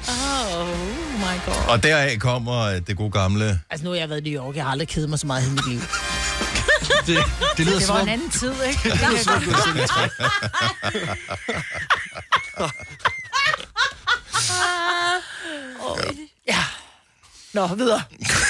Oh 0.09 0.69
my 1.19 1.41
god. 1.47 1.69
Og 1.69 1.83
deraf 1.83 2.19
kommer 2.19 2.61
øh, 2.61 2.81
det 2.87 2.97
gode 2.97 3.11
gamle... 3.11 3.61
Altså, 3.71 3.85
nu 3.85 3.91
har 3.91 3.97
jeg 3.99 4.09
været 4.11 4.27
i 4.27 4.31
New 4.31 4.45
York. 4.45 4.57
Jeg 4.57 4.65
har 4.65 4.71
aldrig 4.71 4.89
kedet 4.89 5.11
mig 5.11 5.19
så 5.19 5.27
meget 5.27 5.47
i 5.47 5.51
mit 5.51 5.69
liv. 5.69 5.81
Det, 7.07 7.19
det 7.57 7.67
lyder 7.67 7.79
det 7.79 7.87
som 7.87 7.95
var 7.95 8.01
om- 8.01 8.09
en 8.09 8.13
anden 8.13 8.31
tid, 8.31 8.53
ikke? 8.69 8.81
Det 8.91 9.01
lyder 9.11 9.23
som 9.23 9.35
om, 9.35 9.43
du 9.43 9.51
har. 9.51 10.11
Ja. 16.49 16.65
Nå, 17.53 17.67
videre. 17.75 18.03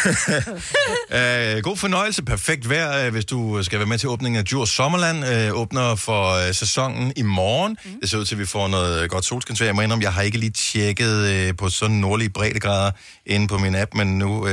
Uh, 0.06 1.62
god 1.68 1.76
fornøjelse, 1.76 2.22
perfekt 2.22 2.68
vejr, 2.68 3.06
uh, 3.06 3.12
hvis 3.12 3.24
du 3.24 3.62
skal 3.62 3.78
være 3.78 3.88
med 3.88 3.98
til 3.98 4.08
åbningen 4.08 4.38
af 4.38 4.44
Djurs 4.44 4.68
Sommerland. 4.68 5.24
Uh, 5.52 5.60
åbner 5.60 5.94
for 5.94 6.34
uh, 6.48 6.54
sæsonen 6.54 7.12
i 7.16 7.22
morgen. 7.22 7.76
Mm. 7.84 7.90
Det 8.00 8.10
ser 8.10 8.18
ud 8.18 8.24
til, 8.24 8.34
at 8.34 8.38
vi 8.38 8.46
får 8.46 8.68
noget 8.68 9.02
øh, 9.02 9.08
godt 9.08 9.24
solskinsvejr. 9.24 9.68
Jeg 9.68 9.74
må 9.74 9.80
indrømme, 9.82 10.02
jeg 10.04 10.12
har 10.12 10.22
ikke 10.22 10.38
lige 10.38 10.50
tjekket 10.50 11.48
uh, 11.50 11.56
på 11.56 11.68
sådan 11.68 11.96
nordlige 11.96 12.30
breddegrader 12.30 12.90
inde 13.26 13.48
på 13.48 13.58
min 13.58 13.74
app, 13.74 13.94
men 13.94 14.18
nu 14.18 14.26
uh, 14.28 14.46
uh, 14.46 14.48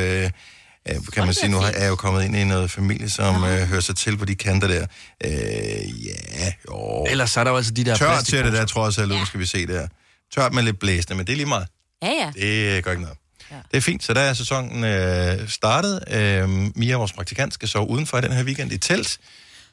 kan 1.13 1.25
man 1.25 1.33
sige, 1.33 1.49
nu 1.49 1.57
har- 1.57 1.67
er 1.71 1.81
jeg 1.81 1.89
jo 1.89 1.95
kommet 1.95 2.23
ind 2.25 2.35
i 2.35 2.43
noget 2.43 2.71
familie, 2.71 3.09
som 3.09 3.35
uh, 3.35 3.49
hører 3.49 3.81
sig 3.81 3.95
til 3.95 4.17
på 4.17 4.25
de 4.25 4.35
kanter 4.35 4.67
der. 4.67 4.85
Uh, 5.25 6.05
ja, 6.05 6.51
jo. 6.69 7.05
Ellers 7.09 7.37
er 7.37 7.43
der 7.43 7.51
jo 7.51 7.57
altså 7.57 7.71
de 7.73 7.83
der 7.83 7.95
Tørt 7.95 8.27
ser 8.27 8.43
det 8.43 8.53
der, 8.53 8.65
trods 8.65 8.97
alt, 8.97 9.13
ja. 9.13 9.25
skal 9.25 9.39
vi 9.39 9.45
se 9.45 9.67
der. 9.67 9.87
Tørt 10.35 10.53
med 10.53 10.63
lidt 10.63 10.79
blæsende, 10.79 11.15
men 11.15 11.25
det 11.27 11.33
er 11.33 11.37
lige 11.37 11.45
meget. 11.49 11.67
Ja, 12.03 12.07
ja. 12.11 12.31
Det 12.35 12.77
øh, 12.77 12.83
gør 12.83 12.91
ikke 12.91 13.03
noget. 13.03 13.17
Ja. 13.51 13.55
Det 13.71 13.77
er 13.77 13.81
fint, 13.81 14.03
så 14.03 14.13
der 14.13 14.21
er 14.21 14.33
sæsonen 14.33 14.83
øh, 14.83 15.49
startet. 15.49 16.03
Øh, 16.11 16.49
Mia, 16.75 16.95
vores 16.95 17.13
praktikant, 17.13 17.53
skal 17.53 17.67
sove 17.67 17.89
udenfor 17.89 18.17
i 18.17 18.21
den 18.21 18.31
her 18.31 18.43
weekend 18.43 18.71
i 18.71 18.77
telt. 18.77 19.17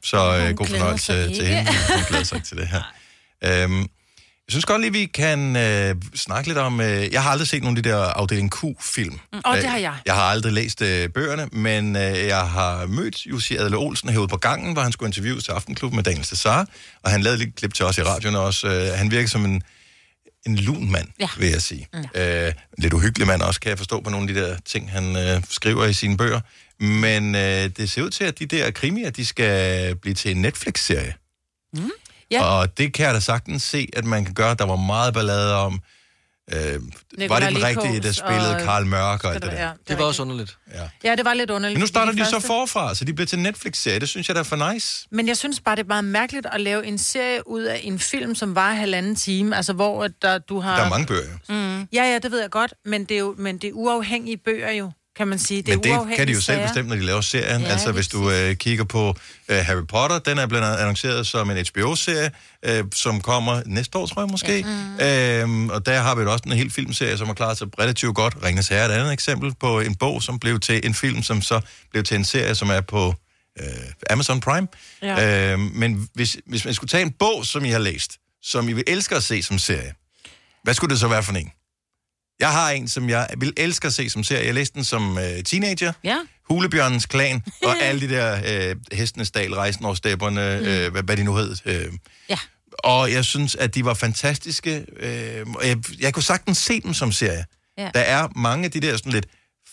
Så 0.03 0.37
øh, 0.37 0.57
god 0.57 0.67
fornøjelse 0.67 1.35
til 1.35 1.47
hende. 1.47 1.71
Hun 1.95 2.05
glæder 2.09 2.25
sig 2.25 2.45
til 2.45 2.57
det 2.57 2.69
her. 2.69 2.83
Øhm, 3.45 3.81
jeg 3.81 4.53
synes 4.53 4.65
godt 4.65 4.81
lige, 4.81 4.93
vi 4.93 5.07
kan 5.07 5.57
øh, 5.57 5.95
snakke 6.15 6.49
lidt 6.49 6.59
om... 6.59 6.81
Øh, 6.81 7.13
jeg 7.13 7.23
har 7.23 7.31
aldrig 7.31 7.49
set 7.49 7.63
nogen 7.63 7.77
af 7.77 7.83
de 7.83 7.89
der 7.91 7.97
afdeling 7.97 8.51
Q-film. 8.51 9.21
Mm. 9.33 9.41
Åh, 9.47 9.57
det 9.57 9.65
har 9.69 9.79
jeg. 9.79 9.95
Jeg 10.07 10.15
har 10.15 10.23
aldrig 10.23 10.53
læst 10.53 10.83
øh, 10.83 11.09
bøgerne, 11.09 11.49
men 11.53 11.97
øh, 11.97 12.27
jeg 12.27 12.49
har 12.49 12.87
mødt 12.87 13.27
Jussi 13.27 13.57
Adler 13.57 13.79
Olsen 13.79 14.09
herude 14.09 14.29
på 14.29 14.37
gangen, 14.37 14.73
hvor 14.73 14.83
han 14.83 14.93
skulle 14.93 15.09
interviews 15.09 15.45
til 15.45 15.53
Aftenklubben 15.53 15.97
med 15.97 16.05
Daniel 16.05 16.25
Cesar, 16.25 16.67
og 17.03 17.11
han 17.11 17.23
lavede 17.23 17.39
lidt 17.39 17.55
klip 17.57 17.75
til 17.75 17.85
os 17.85 17.99
i 17.99 18.03
radioen 18.03 18.37
også. 18.37 18.69
Øh, 18.69 18.99
han 18.99 19.11
virker 19.11 19.29
som 19.29 19.45
en, 19.45 19.63
en 20.47 20.57
lun 20.57 20.91
mand, 20.91 21.09
ja. 21.21 21.29
vil 21.39 21.49
jeg 21.49 21.63
sige. 21.63 21.89
Mm. 21.93 22.05
Øh, 22.15 22.53
lidt 22.79 22.93
uhyggelig 22.93 23.27
mand 23.27 23.43
også, 23.43 23.61
kan 23.61 23.71
jeg 23.71 23.79
forstå 23.79 24.01
på 24.01 24.11
nogle 24.11 24.29
af 24.29 24.35
de 24.35 24.41
der 24.41 24.57
ting, 24.65 24.91
han 24.91 25.17
øh, 25.17 25.43
skriver 25.51 25.85
i 25.85 25.93
sine 25.93 26.17
bøger. 26.17 26.41
Men 26.85 27.35
øh, 27.35 27.71
det 27.77 27.91
ser 27.91 28.03
ud 28.03 28.11
til, 28.11 28.25
at 28.25 28.39
de 28.39 28.47
der 28.47 28.71
krimier, 28.71 29.11
de 29.11 29.27
skal 29.27 29.97
blive 29.97 30.15
til 30.15 30.31
en 30.31 30.43
Netflix-serie. 30.43 31.15
Mm. 31.73 31.91
Ja. 32.31 32.43
Og 32.43 32.79
det 32.79 32.93
kan 32.93 33.07
jeg 33.07 33.15
da 33.15 33.21
sagtens 33.21 33.63
se, 33.63 33.89
at 33.93 34.05
man 34.05 34.25
kan 34.25 34.35
gøre. 34.35 34.55
Der 34.55 34.65
var 34.65 34.77
meget 34.77 35.15
ballade 35.15 35.55
om... 35.57 35.81
Øh, 36.53 36.81
var 37.31 37.39
det 37.41 37.49
den 37.49 37.63
rigtige, 37.65 38.01
der 38.01 38.13
spillede 38.13 38.55
og- 38.57 38.61
Karl 38.61 38.87
Mørk 38.87 39.25
og 39.25 39.31
alt 39.31 39.35
det 39.35 39.43
det 39.43 39.51
der? 39.51 39.57
være- 39.57 39.73
Det 39.89 39.99
var 39.99 40.05
også 40.05 40.23
underligt. 40.23 40.57
Ja, 41.05 41.15
det 41.17 41.25
var 41.25 41.35
lidt 41.35 41.51
underligt. 41.51 41.77
Men 41.77 41.81
nu 41.81 41.87
starter 41.87 42.13
fordi 42.13 42.21
de 42.23 42.27
så 42.27 42.41
forfra, 42.41 42.95
så 42.95 43.05
de 43.05 43.13
bliver 43.15 43.27
til 43.27 43.39
Netflix-serie. 43.39 44.01
Det 44.01 44.09
synes 44.09 44.29
jeg, 44.29 44.35
der 44.35 44.41
er 44.41 44.45
for 44.45 44.73
nice. 44.73 45.07
Men 45.11 45.29
jeg 45.29 45.37
synes 45.37 45.61
bare, 45.61 45.77
det 45.77 45.83
er 45.83 45.87
meget 45.87 46.05
mærkeligt 46.05 46.47
at 46.53 46.61
lave 46.61 46.87
en 46.87 46.99
serie 46.99 47.49
ud 47.49 47.63
af 47.63 47.81
en 47.85 47.99
film, 47.99 48.35
som 48.35 48.55
var 48.55 48.73
halvanden 48.73 49.17
time. 49.17 49.57
Altså, 49.57 49.73
hvor 49.73 50.05
at 50.05 50.13
der, 50.23 50.39
du 50.39 50.61
har... 50.61 50.77
Der 50.77 50.85
er 50.85 50.89
mange 50.91 51.07
bøger. 51.07 51.37
Mm. 51.49 51.81
Ja, 51.93 52.05
ja, 52.13 52.19
det 52.19 52.31
ved 52.31 52.41
jeg 52.41 52.51
godt. 52.51 52.75
Men 52.85 53.05
det 53.05 53.15
er 53.15 53.19
jo 53.19 53.35
men 53.39 53.59
det 53.59 53.69
er 53.69 53.73
uafhængige 53.73 54.37
bøger 54.37 54.71
jo, 54.71 54.91
kan 55.17 55.29
man 55.29 55.39
sige. 55.39 55.63
Det 55.63 55.73
er 55.73 55.77
Men 55.77 56.09
det 56.09 56.17
kan 56.17 56.27
de 56.29 56.33
jo 56.33 56.41
selv 56.41 56.57
sager. 56.57 56.67
bestemme, 56.67 56.89
når 56.89 56.97
de 56.97 57.03
laver 57.03 57.21
serien. 57.21 57.61
Ja, 57.63 57.69
altså, 57.69 57.93
hvis 57.93 58.09
du 58.09 58.31
øh, 58.31 58.57
kigger 58.57 58.85
på 58.85 59.15
øh, 59.49 59.57
Harry 59.57 59.87
Potter, 59.89 60.19
den 60.19 60.39
er 60.39 60.47
blevet 60.47 60.65
annonceret 60.65 61.27
som 61.27 61.51
en 61.51 61.67
HBO-serie, 61.75 62.31
øh, 62.65 62.85
som 62.95 63.21
kommer 63.21 63.63
næste 63.67 63.99
år, 63.99 64.07
tror 64.07 64.23
jeg 64.23 64.29
måske. 64.31 64.65
Ja. 64.99 65.45
Mm. 65.47 65.51
Øhm, 65.53 65.71
og 65.71 65.87
der 65.87 66.01
har 66.01 66.15
vi 66.15 66.23
jo 66.23 66.33
også 66.33 66.43
en 66.47 66.53
helt 66.53 66.73
filmserie, 66.73 67.19
som 67.19 67.27
har 67.27 67.35
klaret 67.35 67.59
sig 67.59 67.67
relativt 67.79 68.15
godt. 68.15 68.37
Ringens 68.45 68.69
Herre 68.69 68.81
er 68.85 68.89
et 68.89 68.93
andet 68.93 69.13
eksempel 69.13 69.55
på 69.61 69.81
en 69.81 69.95
bog, 69.95 70.23
som 70.23 70.39
blev 70.39 70.61
til 70.61 70.87
en 70.87 70.95
film, 70.95 71.23
som 71.23 71.43
så 71.43 71.61
blev 71.91 72.03
til 72.05 72.17
en 72.17 72.25
serie, 72.25 72.55
som 72.55 72.71
er 72.71 72.81
på 72.81 73.15
øh, 73.61 73.67
Amazon 74.11 74.41
Prime. 74.41 74.69
Ja. 75.03 75.53
Øhm, 75.53 75.71
men 75.75 76.09
hvis, 76.15 76.37
hvis 76.47 76.65
man 76.65 76.75
skulle 76.75 76.89
tage 76.89 77.03
en 77.03 77.13
bog, 77.13 77.47
som 77.47 77.65
I 77.65 77.71
har 77.71 77.79
læst, 77.79 78.19
som 78.43 78.69
I 78.69 78.73
vil 78.73 78.85
elske 78.87 79.17
at 79.17 79.23
se 79.23 79.43
som 79.43 79.59
serie, 79.59 79.95
hvad 80.65 80.75
skulle 80.75 80.91
det 80.91 81.01
så 81.01 81.09
være 81.09 81.23
for 81.23 81.33
en? 81.33 81.51
Jeg 82.41 82.53
har 82.53 82.71
en, 82.71 82.89
som 82.89 83.09
jeg 83.09 83.29
vil 83.39 83.53
elske 83.57 83.87
at 83.87 83.95
se 83.95 84.11
som 84.11 84.25
serie. 84.25 84.47
Jeg 84.47 84.55
læste 84.55 84.75
den 84.75 84.85
som 84.85 85.19
øh, 85.19 85.43
teenager. 85.45 85.93
Ja. 86.05 86.17
Hulebjørnens 86.49 87.07
klan, 87.07 87.43
og 87.67 87.83
alle 87.83 88.01
de 88.01 88.15
der 88.15 88.41
øh, 88.71 88.77
hestenes 88.93 89.31
dal, 89.31 89.55
rejsen 89.55 89.85
over 89.85 89.95
stepperne, 89.95 90.59
mm. 90.61 90.67
øh, 90.67 90.93
hvad, 90.93 91.03
hvad 91.03 91.17
de 91.17 91.25
nu 91.25 91.37
hed. 91.37 91.57
Øh. 91.65 91.93
Ja. 92.29 92.39
Og 92.73 93.13
jeg 93.13 93.25
synes, 93.25 93.55
at 93.55 93.75
de 93.75 93.85
var 93.85 93.95
fantastiske. 93.95 94.87
Øh, 94.97 95.47
jeg, 95.65 95.77
jeg 96.01 96.15
kunne 96.15 96.23
sagtens 96.23 96.59
se 96.59 96.81
dem 96.81 96.95
som 96.95 97.13
serie. 97.13 97.45
Ja. 97.79 97.91
Der 97.95 98.01
er 98.01 98.29
mange 98.37 98.65
af 98.65 98.71
de 98.71 98.81
der 98.81 98.97
sådan 98.97 99.13
lidt 99.13 99.27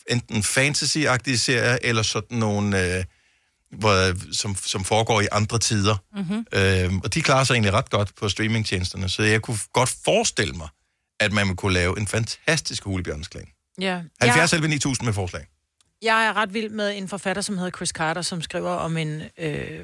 enten 0.09 0.43
fantasy-agtige 0.43 1.38
serier, 1.38 1.78
eller 1.82 2.03
sådan 2.03 2.38
nogle, 2.38 2.97
øh, 2.97 3.03
hvor, 3.72 4.34
som, 4.34 4.55
som 4.55 4.84
foregår 4.84 5.22
i 5.22 5.28
andre 5.32 5.59
tider. 5.59 5.95
Mm-hmm. 6.15 6.45
Øh, 6.53 6.93
og 7.03 7.13
de 7.13 7.22
klarer 7.22 7.43
sig 7.43 7.53
egentlig 7.53 7.74
ret 7.74 7.89
godt 7.89 8.15
på 8.20 8.30
streamingtjenesterne, 8.30 9.09
så 9.09 9.24
jeg 9.24 9.41
kunne 9.41 9.57
godt 9.74 9.95
forestille 10.05 10.53
mig, 10.53 10.68
at 11.20 11.32
man 11.34 11.55
kunne 11.55 11.74
lave 11.74 11.99
en 11.99 12.07
fantastisk 12.07 12.84
hulebjørnsklan. 12.84 13.47
Ja. 13.82 14.01
70 14.22 14.53
11 14.53 14.68
9000 14.68 15.05
med 15.05 15.13
forslag. 15.13 15.47
Jeg 16.01 16.26
er 16.26 16.34
ret 16.34 16.53
vild 16.53 16.70
med 16.70 16.97
en 16.97 17.07
forfatter, 17.07 17.41
som 17.41 17.57
hedder 17.57 17.72
Chris 17.72 17.89
Carter, 17.89 18.22
som 18.22 18.41
skriver 18.41 18.72
om 18.72 18.97
en 18.97 19.22
øh, 19.39 19.80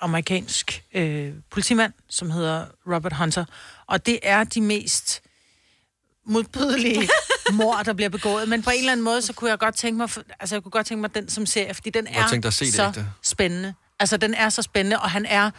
amerikansk 0.00 0.82
øh, 0.94 1.32
politimand, 1.50 1.92
som 2.08 2.30
hedder 2.30 2.66
Robert 2.86 3.12
Hunter. 3.12 3.44
Og 3.86 4.06
det 4.06 4.18
er 4.22 4.44
de 4.44 4.60
mest 4.60 5.22
modbydelige 6.26 7.08
mor, 7.52 7.76
der 7.82 7.92
bliver 7.92 8.08
begået. 8.08 8.48
Men 8.48 8.62
på 8.62 8.70
en 8.70 8.78
eller 8.78 8.92
anden 8.92 9.04
måde, 9.04 9.22
så 9.22 9.32
kunne 9.32 9.50
jeg 9.50 9.58
godt 9.58 9.76
tænke 9.76 9.98
mig, 9.98 10.08
altså 10.40 10.54
jeg 10.54 10.62
kunne 10.62 10.70
godt 10.70 10.86
tænke 10.86 11.00
mig 11.00 11.14
den 11.14 11.28
som 11.28 11.46
serie, 11.46 11.74
fordi 11.74 11.90
den 11.90 12.06
er 12.06 12.26
det 12.28 12.54
så 12.54 12.86
ægte. 12.88 13.06
spændende. 13.22 13.74
Altså 14.00 14.16
den 14.16 14.34
er 14.34 14.48
så 14.48 14.62
spændende, 14.62 14.98
og 14.98 15.10
han 15.10 15.26
er 15.26 15.50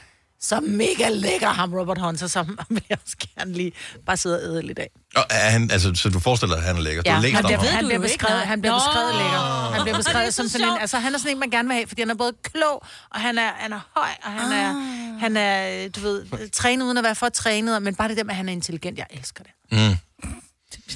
så 0.41 0.59
mega 0.59 1.09
lækker, 1.09 1.47
ham 1.47 1.73
Robert 1.73 1.97
Hunter, 2.01 2.27
som 2.27 2.59
vil 2.69 2.83
jeg 2.89 2.97
også 3.05 3.17
gerne 3.37 3.53
lige 3.53 3.71
bare 4.05 4.17
sidde 4.17 4.35
og 4.35 4.43
æde 4.43 4.61
lidt 4.61 4.79
af. 4.79 4.89
Og 5.15 5.23
er 5.29 5.49
han, 5.49 5.71
altså, 5.71 5.91
så 5.95 6.09
du 6.09 6.19
forestiller 6.19 6.55
dig, 6.55 6.61
at 6.63 6.67
han 6.67 6.77
er 6.77 6.81
lækker? 6.81 7.01
Du 7.03 7.09
har 7.09 7.21
læst 7.21 7.35
han 7.35 7.43
bliver, 7.45 7.59
han 7.59 7.85
bliver 7.85 7.99
beskrevet, 7.99 8.41
han 8.41 8.61
bliver 8.61 8.75
beskrevet 8.75 9.13
lækker. 9.15 9.71
Han 9.73 9.81
bliver 9.83 9.93
er 9.93 9.99
beskrevet 9.99 10.33
som 10.33 10.47
sådan 10.47 10.67
en, 10.67 10.77
altså 10.81 10.97
han 10.99 11.13
er 11.13 11.17
sådan 11.17 11.31
en, 11.31 11.39
man 11.39 11.49
gerne 11.49 11.67
vil 11.67 11.75
have, 11.75 11.87
fordi 11.87 12.01
han 12.01 12.09
er 12.09 12.15
både 12.15 12.33
klog, 12.43 12.83
og 13.11 13.19
han 13.19 13.37
er, 13.37 13.49
han 13.55 13.73
er 13.73 13.79
høj, 13.97 14.09
og 14.23 14.31
han 14.31 14.51
er, 14.51 14.69
Ah. 14.69 15.19
han 15.19 15.37
er, 15.37 15.89
du 15.89 15.99
ved, 15.99 16.49
trænet 16.51 16.85
uden 16.85 16.97
at 16.97 17.03
være 17.03 17.15
for 17.15 17.29
trænet, 17.29 17.81
men 17.83 17.95
bare 17.95 18.07
det 18.09 18.17
der 18.17 18.23
med, 18.23 18.31
at 18.31 18.37
han 18.37 18.49
er 18.49 18.53
intelligent, 18.53 18.97
jeg 18.97 19.05
elsker 19.11 19.43
det. 19.43 19.51
Mm. 19.71 19.97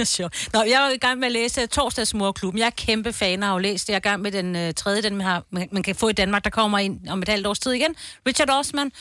Sjovt. 0.03 0.47
Nå, 0.53 0.63
jeg 0.63 0.87
jo 0.89 0.95
i 0.95 0.97
gang 0.97 1.19
med 1.19 1.27
at 1.27 1.31
læse 1.31 1.65
Torsdags 1.67 2.13
Morklubben. 2.13 2.59
Jeg 2.59 2.65
er 2.65 2.69
kæmpe 2.69 3.13
fan 3.13 3.43
og 3.43 3.49
har 3.49 3.59
læst 3.59 3.87
det. 3.87 3.93
Jeg 3.93 3.95
er 3.95 3.99
i 3.99 4.09
gang 4.09 4.21
med 4.21 4.31
den 4.31 4.55
øh, 4.55 4.73
tredje, 4.73 5.01
den 5.01 5.15
man, 5.15 5.25
har, 5.27 5.43
man, 5.71 5.83
kan 5.83 5.95
få 5.95 6.09
i 6.09 6.13
Danmark, 6.13 6.43
der 6.43 6.49
kommer 6.49 6.79
ind 6.79 7.07
om 7.09 7.21
et 7.21 7.29
halvt 7.29 7.47
års 7.47 7.59
tid 7.59 7.71
igen. 7.71 7.95
Richard 8.27 8.49
Osman. 8.49 8.91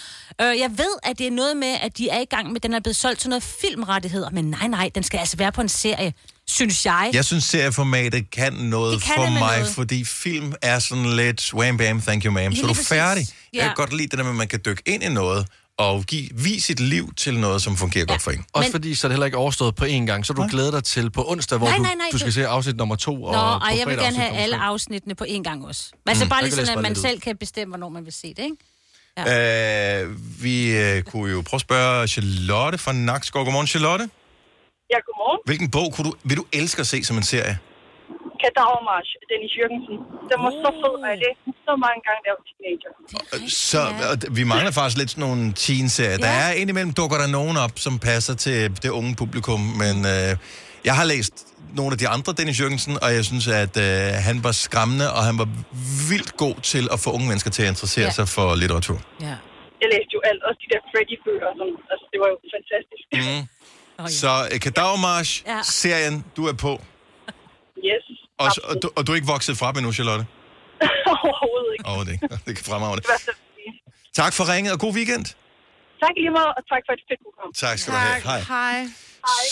Øh, 0.41 0.47
jeg 0.47 0.71
ved, 0.71 0.95
at 1.03 1.19
det 1.19 1.27
er 1.27 1.31
noget 1.31 1.57
med, 1.57 1.75
at 1.83 1.99
de 1.99 2.09
er 2.09 2.21
i 2.21 2.25
gang 2.25 2.53
med, 2.53 2.61
den 2.61 2.75
er 2.75 2.81
blevet 2.81 2.97
solgt 2.97 3.21
til 3.21 3.29
noget 3.31 3.43
filmrettigheder. 3.43 4.31
Men 4.31 4.45
nej, 4.45 4.69
nej, 4.69 4.91
den 4.95 5.03
skal 5.03 5.19
altså 5.19 5.37
være 5.37 5.53
på 5.53 5.61
en 5.61 5.69
serie, 5.69 6.15
synes 6.47 6.87
jeg. 6.87 7.11
Jeg 7.13 7.25
synes, 7.25 7.45
serieformatet 7.45 8.31
kan 8.31 8.53
noget 8.53 8.95
Det 8.95 9.03
kan 9.03 9.15
for 9.17 9.31
mig, 9.31 9.41
noget. 9.59 9.67
fordi 9.75 10.05
film 10.05 10.53
er 10.63 10.79
sådan 10.79 11.17
lidt 11.17 11.55
wham 11.55 11.77
bam, 11.79 12.01
thank 12.03 12.25
you 12.25 12.33
ma'am, 12.39 12.55
så 12.57 12.63
er 12.63 12.67
du 12.67 12.75
præcis. 12.75 12.89
færdig. 12.89 13.27
Jeg 13.53 13.59
Ja. 13.61 13.67
kan 13.67 13.75
godt 13.77 13.93
lide 13.93 14.09
det 14.09 14.19
der 14.19 14.25
med, 14.25 14.31
at 14.31 14.37
man 14.37 14.49
kan 14.49 14.61
dykke 14.67 14.83
ind 14.87 15.03
i 15.03 15.09
noget, 15.09 15.47
og 15.83 16.05
give, 16.05 16.29
vise 16.35 16.67
sit 16.67 16.81
liv 16.81 17.15
til 17.15 17.39
noget, 17.39 17.63
som 17.63 17.77
fungerer 17.77 18.05
ja. 18.09 18.13
godt 18.13 18.23
for 18.23 18.31
en. 18.31 18.45
Også 18.53 18.69
Men... 18.69 18.73
fordi, 18.73 18.95
så 18.95 19.07
er 19.07 19.09
det 19.09 19.15
heller 19.15 19.27
ikke 19.27 19.37
overstået 19.39 19.75
på 19.75 19.85
én 19.85 19.89
gang. 20.07 20.27
Så 20.27 20.33
du 20.33 20.47
glæder 20.51 20.71
dig 20.71 20.85
til 20.85 21.11
på 21.11 21.31
onsdag, 21.31 21.59
hvor 21.59 21.67
Nej, 21.67 21.77
du, 21.77 21.83
nej, 21.83 21.95
nej, 21.95 22.07
du 22.13 22.19
skal 22.19 22.29
du- 22.31 22.33
se 22.35 22.47
afsnit 22.47 22.77
nummer 22.77 22.97
to. 22.97 23.17
Nå, 23.17 23.27
og 23.27 23.55
og 23.55 23.61
på 23.61 23.67
ej, 23.67 23.77
jeg 23.79 23.87
vil 23.87 23.97
gerne 23.97 24.17
have 24.17 24.31
alle 24.37 24.57
afsnittene 24.57 25.15
på 25.15 25.25
én 25.29 25.43
gang 25.43 25.67
også. 25.67 25.93
Altså 26.07 26.25
Mm. 26.25 26.29
bare 26.31 26.43
lige 26.43 26.53
sådan, 26.53 26.77
at 26.77 26.83
man 26.83 26.95
selv 26.95 27.21
kan 27.21 27.37
bestemme, 27.37 27.71
hvornår 27.73 27.89
man 27.89 28.05
vil 28.05 28.13
se 28.13 28.29
det, 28.29 28.43
ikke? 28.45 28.57
Ja. 29.19 30.03
Øh, 30.05 30.17
vi 30.43 30.77
øh, 30.79 31.03
kunne 31.03 31.31
jo 31.33 31.43
prøve 31.43 31.57
at 31.59 31.61
spørge 31.61 32.09
Charlotte 32.09 32.79
fra 32.79 32.93
Nakskov. 32.93 33.45
Godmorgen, 33.45 33.67
Charlotte. 33.67 34.05
Ja, 34.91 34.97
godmorgen. 35.07 35.39
Hvilken 35.47 35.71
bog 35.71 35.93
kunne 35.95 36.11
du, 36.11 36.15
vil 36.25 36.37
du 36.37 36.45
elske 36.53 36.81
at 36.81 36.87
se 36.87 37.05
som 37.05 37.17
en 37.17 37.23
serie? 37.23 37.59
Kadavermarsch, 38.43 39.11
Dennis 39.31 39.53
Jørgensen. 39.59 39.97
Den 40.31 40.39
var 40.45 40.53
så 40.65 40.71
fed, 40.83 40.95
og 41.05 41.09
jeg 41.13 41.19
læste 41.25 41.49
så 41.69 41.73
mange 41.85 42.01
gange, 42.09 42.21
var 42.35 42.43
teenager. 42.51 42.91
Så 43.69 43.81
og 44.11 44.17
vi 44.39 44.43
mangler 44.53 44.73
faktisk 44.79 44.97
lidt 45.03 45.11
sådan 45.15 45.25
nogle 45.29 45.45
teen-serier. 45.65 46.19
Der 46.27 46.33
er 46.45 46.51
indimellem 46.61 46.93
dukker 47.01 47.19
der 47.23 47.29
nogen 47.39 47.57
op, 47.65 47.75
som 47.87 47.95
passer 48.11 48.35
til 48.45 48.59
det 48.83 48.91
unge 48.99 49.13
publikum, 49.23 49.61
men 49.83 49.97
øh, 50.15 50.31
jeg 50.89 50.95
har 51.01 51.07
læst 51.15 51.35
nogle 51.81 51.91
af 51.95 51.99
de 52.03 52.09
andre 52.17 52.31
Dennis 52.39 52.61
Jørgensen, 52.61 52.95
og 53.05 53.09
jeg 53.17 53.25
synes, 53.31 53.47
at 53.65 53.75
øh, 53.87 53.87
han 54.29 54.37
var 54.47 54.53
skræmmende, 54.65 55.07
og 55.17 55.23
han 55.29 55.37
var 55.43 55.49
vildt 56.11 56.33
god 56.45 56.57
til 56.73 56.85
at 56.95 56.99
få 57.05 57.09
unge 57.17 57.27
mennesker 57.31 57.51
til 57.57 57.63
at 57.67 57.69
interessere 57.75 58.09
Ja. 58.11 58.17
sig 58.19 58.27
for 58.37 58.47
litteratur. 58.63 58.99
Ja. 59.29 59.37
Jeg 59.83 59.89
læste 59.95 60.11
jo 60.17 60.21
alt, 60.31 60.41
også 60.49 60.59
de 60.65 60.69
der 60.75 60.81
Freddy-bøger, 60.91 61.51
som, 61.59 61.69
altså 61.93 62.05
det 62.13 62.19
var 62.23 62.29
jo 62.35 62.37
fantastisk. 62.57 63.05
Mm. 63.19 63.43
Så 64.21 64.33
øh, 64.53 64.61
Kadavermarsch-serien, 64.65 66.17
du 66.37 66.43
er 66.53 66.57
på. 66.67 66.73
Yes, 67.91 68.05
Og, 68.45 68.51
og, 68.71 68.75
du, 68.83 68.91
og 68.97 69.07
du 69.07 69.13
er 69.13 69.17
ikke 69.17 69.27
vokset 69.35 69.59
fra 69.59 69.69
dem 69.71 69.77
endnu, 69.79 69.93
Charlotte? 69.93 70.25
overhovedet 71.15 71.73
ikke. 71.75 71.85
Overhovedet 71.87 72.13
ikke. 72.13 72.29
Det 72.47 72.53
kan 72.57 72.65
fremragende. 72.71 73.03
Tak 74.21 74.33
for 74.33 74.45
ringet, 74.53 74.73
og 74.73 74.79
god 74.81 74.95
weekend. 74.95 75.25
Tak 76.03 76.15
i 76.17 76.21
lige 76.21 76.31
meget, 76.31 76.53
og 76.59 76.63
tak 76.73 76.83
for 76.87 76.93
et 76.99 77.03
fedt 77.09 77.21
program. 77.27 77.53
Tak 77.65 77.79
skal 77.79 77.93
du 77.93 77.99
have. 77.99 78.23
Hej. 78.23 78.41
Hej. 78.41 78.87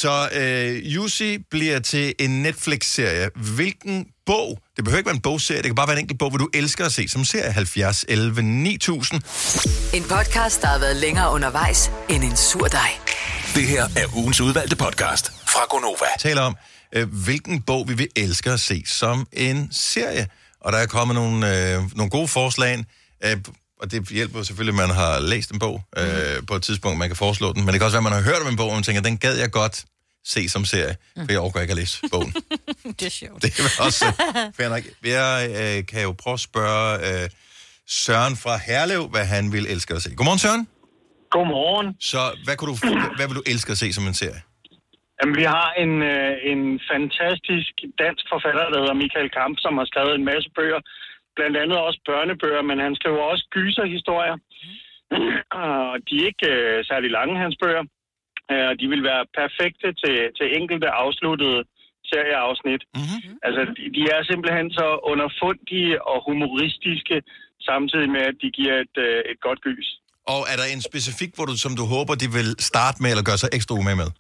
Så 0.01 0.29
øh, 0.41 0.95
Jussi 0.95 1.39
bliver 1.39 1.79
til 1.79 2.15
en 2.19 2.43
Netflix-serie. 2.43 3.31
Hvilken 3.57 4.07
bog, 4.27 4.59
det 4.77 4.85
behøver 4.85 4.99
ikke 4.99 5.07
være 5.07 5.15
en 5.15 5.21
bogserie, 5.23 5.59
det 5.59 5.67
kan 5.67 5.75
bare 5.75 5.87
være 5.89 5.97
en 5.97 6.03
enkelt 6.03 6.19
bog, 6.19 6.31
hvor 6.31 6.39
du 6.39 6.49
elsker 6.55 6.85
at 6.85 6.93
se 6.93 7.09
som 7.09 7.25
serie 7.25 7.53
70 7.53 8.05
11 8.09 8.43
9000. 8.43 9.23
En 9.95 10.03
podcast, 10.03 10.63
der 10.63 10.69
har 10.69 10.79
været 10.79 10.97
længere 10.97 11.33
undervejs 11.33 11.91
end 12.09 12.25
en 12.25 12.37
sur 12.37 12.67
dej. 12.67 12.91
Det 13.55 13.67
her 13.67 13.85
er 13.85 14.17
ugens 14.17 14.41
udvalgte 14.41 14.77
podcast 14.77 15.33
fra 15.49 15.61
Gonova. 15.71 16.07
taler 16.19 16.43
om, 16.43 16.57
hvilken 17.25 17.63
bog 17.63 17.89
vi 17.89 17.95
vil 17.95 18.09
elske 18.17 18.51
at 18.51 18.61
se 18.61 18.83
som 18.87 19.27
en 19.33 19.69
serie. 19.73 20.27
Og 20.61 20.73
der 20.73 20.79
er 20.79 20.87
kommet 20.87 21.15
nogle, 21.15 21.37
øh, 21.75 21.97
nogle 21.97 22.11
gode 22.11 22.29
forslag, 22.29 22.85
øh, 23.25 23.37
og 23.81 23.91
det 23.91 24.09
hjælper 24.09 24.43
selvfølgelig, 24.43 24.83
at 24.83 24.89
man 24.89 24.97
har 24.97 25.21
læst 25.21 25.51
en 25.51 25.59
bog 25.59 25.83
øh, 25.97 26.47
på 26.47 26.55
et 26.55 26.63
tidspunkt, 26.63 26.99
man 26.99 27.09
kan 27.09 27.17
foreslå 27.17 27.53
den. 27.53 27.65
Men 27.65 27.73
det 27.73 27.81
kan 27.81 27.85
også 27.85 28.01
være, 28.01 28.07
at 28.07 28.13
man 28.13 28.23
har 28.23 28.33
hørt 28.33 28.43
om 28.43 28.49
en 28.49 28.57
bog, 28.57 28.69
og 28.69 28.75
man 28.75 28.83
tænker, 28.83 29.03
den 29.03 29.19
gad 29.19 29.39
jeg 29.39 29.51
godt 29.51 29.85
se 30.25 30.49
som 30.49 30.65
serie, 30.65 30.97
for 31.17 31.27
jeg 31.29 31.39
overgår 31.39 31.61
ikke 31.61 31.71
at 31.71 31.77
læse 31.77 31.99
bogen. 32.11 32.35
det 33.01 33.03
er 33.03 33.11
sjovt. 33.11 33.43
Det 33.43 33.59
er 33.59 33.83
også 33.87 34.07
øh, 34.07 34.53
fair 34.57 34.69
nok. 34.69 34.83
Jeg 35.05 35.51
øh, 35.51 35.87
kan 35.87 36.03
jo 36.03 36.13
prøve 36.13 36.35
at 36.35 36.41
spørge 36.41 37.23
øh, 37.23 37.31
Søren 37.89 38.37
fra 38.37 38.57
Herlev, 38.57 39.09
hvad 39.09 39.27
han 39.27 39.53
vil 39.53 39.67
elske 39.67 39.95
at 39.95 40.03
se. 40.03 40.15
Godmorgen, 40.15 40.39
Søren. 40.39 40.69
Godmorgen. 41.31 41.95
Så 42.01 42.33
hvad, 42.45 42.57
kunne 42.57 42.77
du, 42.77 42.99
hvad 43.17 43.27
vil 43.27 43.37
du 43.37 43.43
elske 43.47 43.73
at 43.73 43.79
se 43.79 43.93
som 43.93 44.07
en 44.07 44.15
serie? 44.15 44.43
Jamen, 45.21 45.37
vi 45.43 45.47
har 45.57 45.69
en, 45.85 45.95
øh, 46.13 46.35
en 46.53 46.63
fantastisk 46.93 47.73
dansk 48.03 48.25
forfatter, 48.33 48.65
der 48.73 48.81
hedder 48.83 49.03
Michael 49.03 49.31
Kamp, 49.39 49.55
som 49.65 49.73
har 49.79 49.87
skrevet 49.91 50.15
en 50.15 50.29
masse 50.33 50.51
bøger. 50.59 50.81
Blandt 51.37 51.57
andet 51.63 51.79
også 51.87 52.01
børnebøger, 52.11 52.63
men 52.71 52.79
han 52.87 52.95
skriver 53.01 53.23
også 53.33 53.45
gyserhistorier. 53.57 54.37
Og 55.63 55.77
de 56.07 56.15
er 56.21 56.27
ikke 56.31 56.49
øh, 56.57 56.79
særlig 56.91 57.11
lange, 57.19 57.35
hans 57.45 57.57
bøger. 57.63 57.85
Øh, 58.53 58.73
de 58.81 58.87
vil 58.93 59.03
være 59.11 59.25
perfekte 59.41 59.89
til, 60.03 60.17
til 60.39 60.47
enkelte 60.59 60.89
afsluttede 61.05 61.61
serieafsnit. 62.11 62.83
Mm-hmm. 62.99 63.33
Altså, 63.47 63.63
de, 63.77 63.83
de 63.97 64.03
er 64.15 64.21
simpelthen 64.31 64.69
så 64.79 64.87
underfundige 65.13 65.93
og 66.11 66.19
humoristiske, 66.29 67.17
samtidig 67.71 68.09
med, 68.17 68.23
at 68.31 68.37
de 68.43 68.49
giver 68.59 68.75
et, 68.85 68.97
øh, 69.07 69.21
et 69.33 69.39
godt 69.47 69.61
gys. 69.69 69.89
Og 70.33 70.41
er 70.53 70.57
der 70.61 70.67
en 70.75 70.83
specifik, 70.91 71.31
hvor 71.37 71.47
du, 71.51 71.55
som 71.65 71.73
du 71.81 71.85
håber, 71.95 72.15
de 72.23 72.29
vil 72.37 72.49
starte 72.71 72.97
med, 73.03 73.11
eller 73.13 73.25
gøre 73.31 73.41
sig 73.43 73.51
ekstra 73.59 73.75
umage 73.81 74.01
med? 74.03 74.11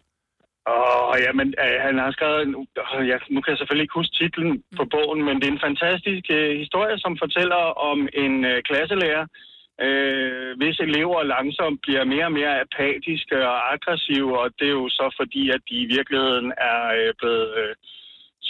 Åh, 1.10 1.18
jamen, 1.26 1.48
øh, 1.64 1.76
han 1.86 1.94
har 1.98 2.10
skrevet, 2.16 2.42
en- 2.42 2.68
øh, 2.98 3.08
ja, 3.10 3.16
nu 3.34 3.38
kan 3.40 3.50
jeg 3.52 3.58
selvfølgelig 3.58 3.84
ikke 3.86 3.98
huske 4.00 4.16
titlen 4.20 4.52
på 4.78 4.84
bogen, 4.94 5.20
men 5.26 5.34
det 5.36 5.46
er 5.48 5.52
en 5.52 5.66
fantastisk 5.68 6.24
øh, 6.38 6.52
historie, 6.62 6.96
som 6.98 7.12
fortæller 7.22 7.62
om 7.90 7.98
en 8.24 8.34
øh, 8.50 8.58
klasselærer, 8.68 9.24
øh, 9.86 10.50
hvis 10.60 10.76
elever 10.86 11.22
langsomt 11.34 11.78
bliver 11.84 12.04
mere 12.04 12.26
og 12.30 12.32
mere 12.40 12.60
apatiske 12.64 13.36
og 13.52 13.72
aggressive, 13.74 14.30
og 14.40 14.46
det 14.58 14.66
er 14.68 14.76
jo 14.82 14.88
så 14.88 15.06
fordi, 15.20 15.42
at 15.56 15.62
de 15.70 15.76
i 15.84 15.90
virkeligheden 15.96 16.48
er 16.70 16.80
øh, 16.98 17.10
blevet 17.20 17.48
øh, 17.60 17.72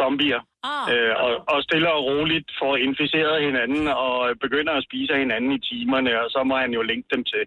zombier. 0.00 0.40
Ah. 0.72 0.84
Øh, 0.92 1.12
og, 1.24 1.32
og 1.52 1.58
stille 1.66 1.88
og 1.96 2.00
roligt 2.10 2.48
får 2.60 2.72
inficeret 2.88 3.36
hinanden 3.46 3.84
og 4.06 4.14
begynder 4.44 4.72
at 4.78 4.82
spise 4.88 5.10
af 5.14 5.20
hinanden 5.24 5.50
i 5.58 5.60
timerne, 5.70 6.10
og 6.22 6.26
så 6.34 6.40
må 6.48 6.54
han 6.64 6.70
jo 6.76 6.80
linke 6.90 7.08
dem 7.14 7.22
til 7.32 7.42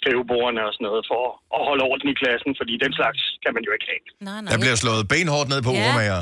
skrivebordene 0.00 0.60
og 0.66 0.72
sådan 0.74 0.86
noget 0.88 1.02
for 1.12 1.22
at 1.56 1.60
holde 1.68 1.82
orden 1.90 2.08
i 2.14 2.16
klassen, 2.22 2.50
fordi 2.60 2.74
den 2.84 2.92
slags 2.98 3.20
kan 3.44 3.52
man 3.56 3.62
jo 3.66 3.70
ikke 3.76 3.86
have. 3.92 4.02
Nej, 4.28 4.38
nej. 4.42 4.50
Der 4.52 4.58
bliver 4.64 4.78
slået 4.84 5.02
benhårdt 5.14 5.48
ned 5.52 5.60
på 5.68 5.72
Ja. 5.72 5.78
ja. 5.80 5.86
urmager. 5.88 6.20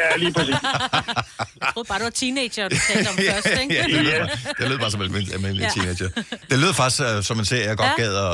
Ja, 0.00 0.08
lige 0.22 0.32
præcis. 0.36 0.58
Jeg 1.60 1.68
troede 1.72 1.88
bare, 1.90 1.98
du 2.02 2.06
var 2.10 2.16
teenager, 2.22 2.64
du 2.72 2.76
talte 2.88 3.08
om 3.12 3.16
først, 3.30 3.52
ikke? 3.62 3.72
ja, 3.78 3.84
det, 3.94 4.00
lød, 4.08 4.20
det 4.58 4.64
lød 4.70 4.78
bare 4.84 4.92
som 4.94 5.00
en 5.02 5.06
almindelig, 5.36 5.62
Ja. 5.66 5.70
ja. 5.70 5.74
teenager. 5.76 6.08
Det 6.50 6.56
lød 6.62 6.72
faktisk 6.82 7.00
uh, 7.06 7.14
som 7.28 7.36
en 7.42 7.46
serie, 7.52 7.64
jeg 7.70 7.76
godt 7.84 7.94
Ja. 7.98 8.02
gad 8.04 8.12
at, 8.26 8.32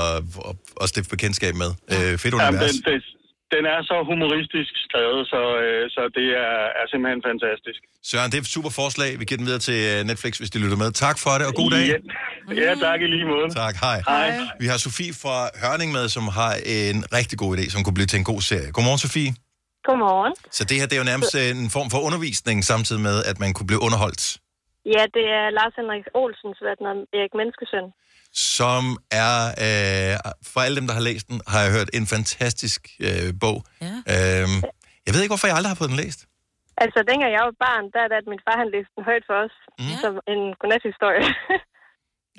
at, 0.49 0.55
at 0.83 0.87
stifte 0.93 1.11
bekendtskab 1.14 1.55
med. 1.62 1.70
Uh, 1.95 2.12
fedt 2.22 2.35
Jamen, 2.35 2.49
univers. 2.49 2.76
den, 2.91 3.01
den, 3.55 3.64
er 3.74 3.80
så 3.90 3.96
humoristisk 4.11 4.72
skrevet, 4.86 5.22
så, 5.32 5.42
øh, 5.64 5.82
så 5.94 6.03
det 6.18 6.28
er, 6.46 6.57
er 6.80 6.86
simpelthen 6.92 7.22
fantastisk. 7.30 7.80
Søren, 8.11 8.28
det 8.30 8.36
er 8.38 8.44
et 8.46 8.55
super 8.57 8.72
forslag. 8.80 9.11
Vi 9.20 9.24
giver 9.28 9.40
den 9.42 9.48
videre 9.50 9.64
til 9.68 9.78
øh, 9.92 9.98
Netflix, 10.11 10.32
hvis 10.40 10.50
de 10.55 10.59
lytter 10.64 10.78
med. 10.82 10.88
Tak 11.07 11.16
for 11.24 11.32
det, 11.38 11.44
og 11.50 11.55
god 11.62 11.70
dag. 11.74 11.84
Ja, 11.92 11.98
ja 12.62 12.70
tak 12.86 12.98
i 13.07 13.09
lige 13.14 13.26
måde. 13.34 13.46
Tak, 13.64 13.74
hej. 13.86 13.98
Hej. 14.12 14.28
Vi 14.62 14.66
har 14.70 14.78
Sofie 14.86 15.14
fra 15.22 15.36
Hørning 15.62 15.90
med, 15.98 16.05
som 16.16 16.24
har 16.38 16.53
en 16.78 16.98
rigtig 17.18 17.36
god 17.42 17.50
idé, 17.57 17.64
som 17.74 17.80
kunne 17.84 17.96
blive 17.98 18.11
til 18.12 18.18
en 18.22 18.28
god 18.32 18.40
serie. 18.50 18.68
Godmorgen, 18.76 19.03
Sofie. 19.07 19.32
Godmorgen. 19.88 20.34
Så 20.57 20.62
det 20.68 20.76
her, 20.80 20.86
det 20.88 20.96
er 20.96 21.03
jo 21.05 21.09
nærmest 21.12 21.32
øh, 21.40 21.48
en 21.64 21.70
form 21.76 21.88
for 21.94 22.00
undervisning, 22.09 22.59
samtidig 22.72 23.03
med, 23.09 23.16
at 23.30 23.36
man 23.44 23.50
kunne 23.57 23.68
blive 23.70 23.82
underholdt. 23.86 24.22
Ja, 24.94 25.03
det 25.16 25.24
er 25.38 25.44
Lars 25.59 25.74
Henrik 25.78 26.07
Olsens, 26.22 26.59
hvad 26.64 26.74
den 26.78 26.86
er, 26.92 26.96
Erik 27.18 27.34
Menneskesøn. 27.40 27.86
Som 28.33 28.83
er, 29.24 29.35
øh, 29.66 30.14
for 30.53 30.61
alle 30.61 30.76
dem, 30.80 30.87
der 30.87 30.95
har 30.95 31.05
læst 31.11 31.28
den, 31.28 31.41
har 31.53 31.61
jeg 31.64 31.72
hørt 31.76 31.91
en 31.99 32.07
fantastisk 32.14 32.80
øh, 33.07 33.28
bog. 33.41 33.59
Ja. 33.80 33.95
Øhm, 34.12 34.59
jeg 35.05 35.11
ved 35.12 35.20
ikke, 35.22 35.35
hvorfor 35.35 35.49
jeg 35.49 35.57
aldrig 35.57 35.70
har 35.74 35.80
fået 35.83 35.93
den 35.95 36.03
læst. 36.05 36.20
Altså, 36.85 36.99
dengang 37.11 37.30
jeg 37.37 37.43
var 37.49 37.57
barn, 37.66 37.85
der 37.95 38.01
er 38.05 38.09
det, 38.11 38.16
at 38.22 38.28
min 38.33 38.43
far 38.47 38.57
han 38.62 38.70
læste 38.74 38.93
den 38.97 39.05
højt 39.11 39.24
for 39.30 39.37
os, 39.45 39.55
mm. 39.83 39.97
som 40.03 40.12
en 40.33 40.43
godnathistorie. 40.61 41.24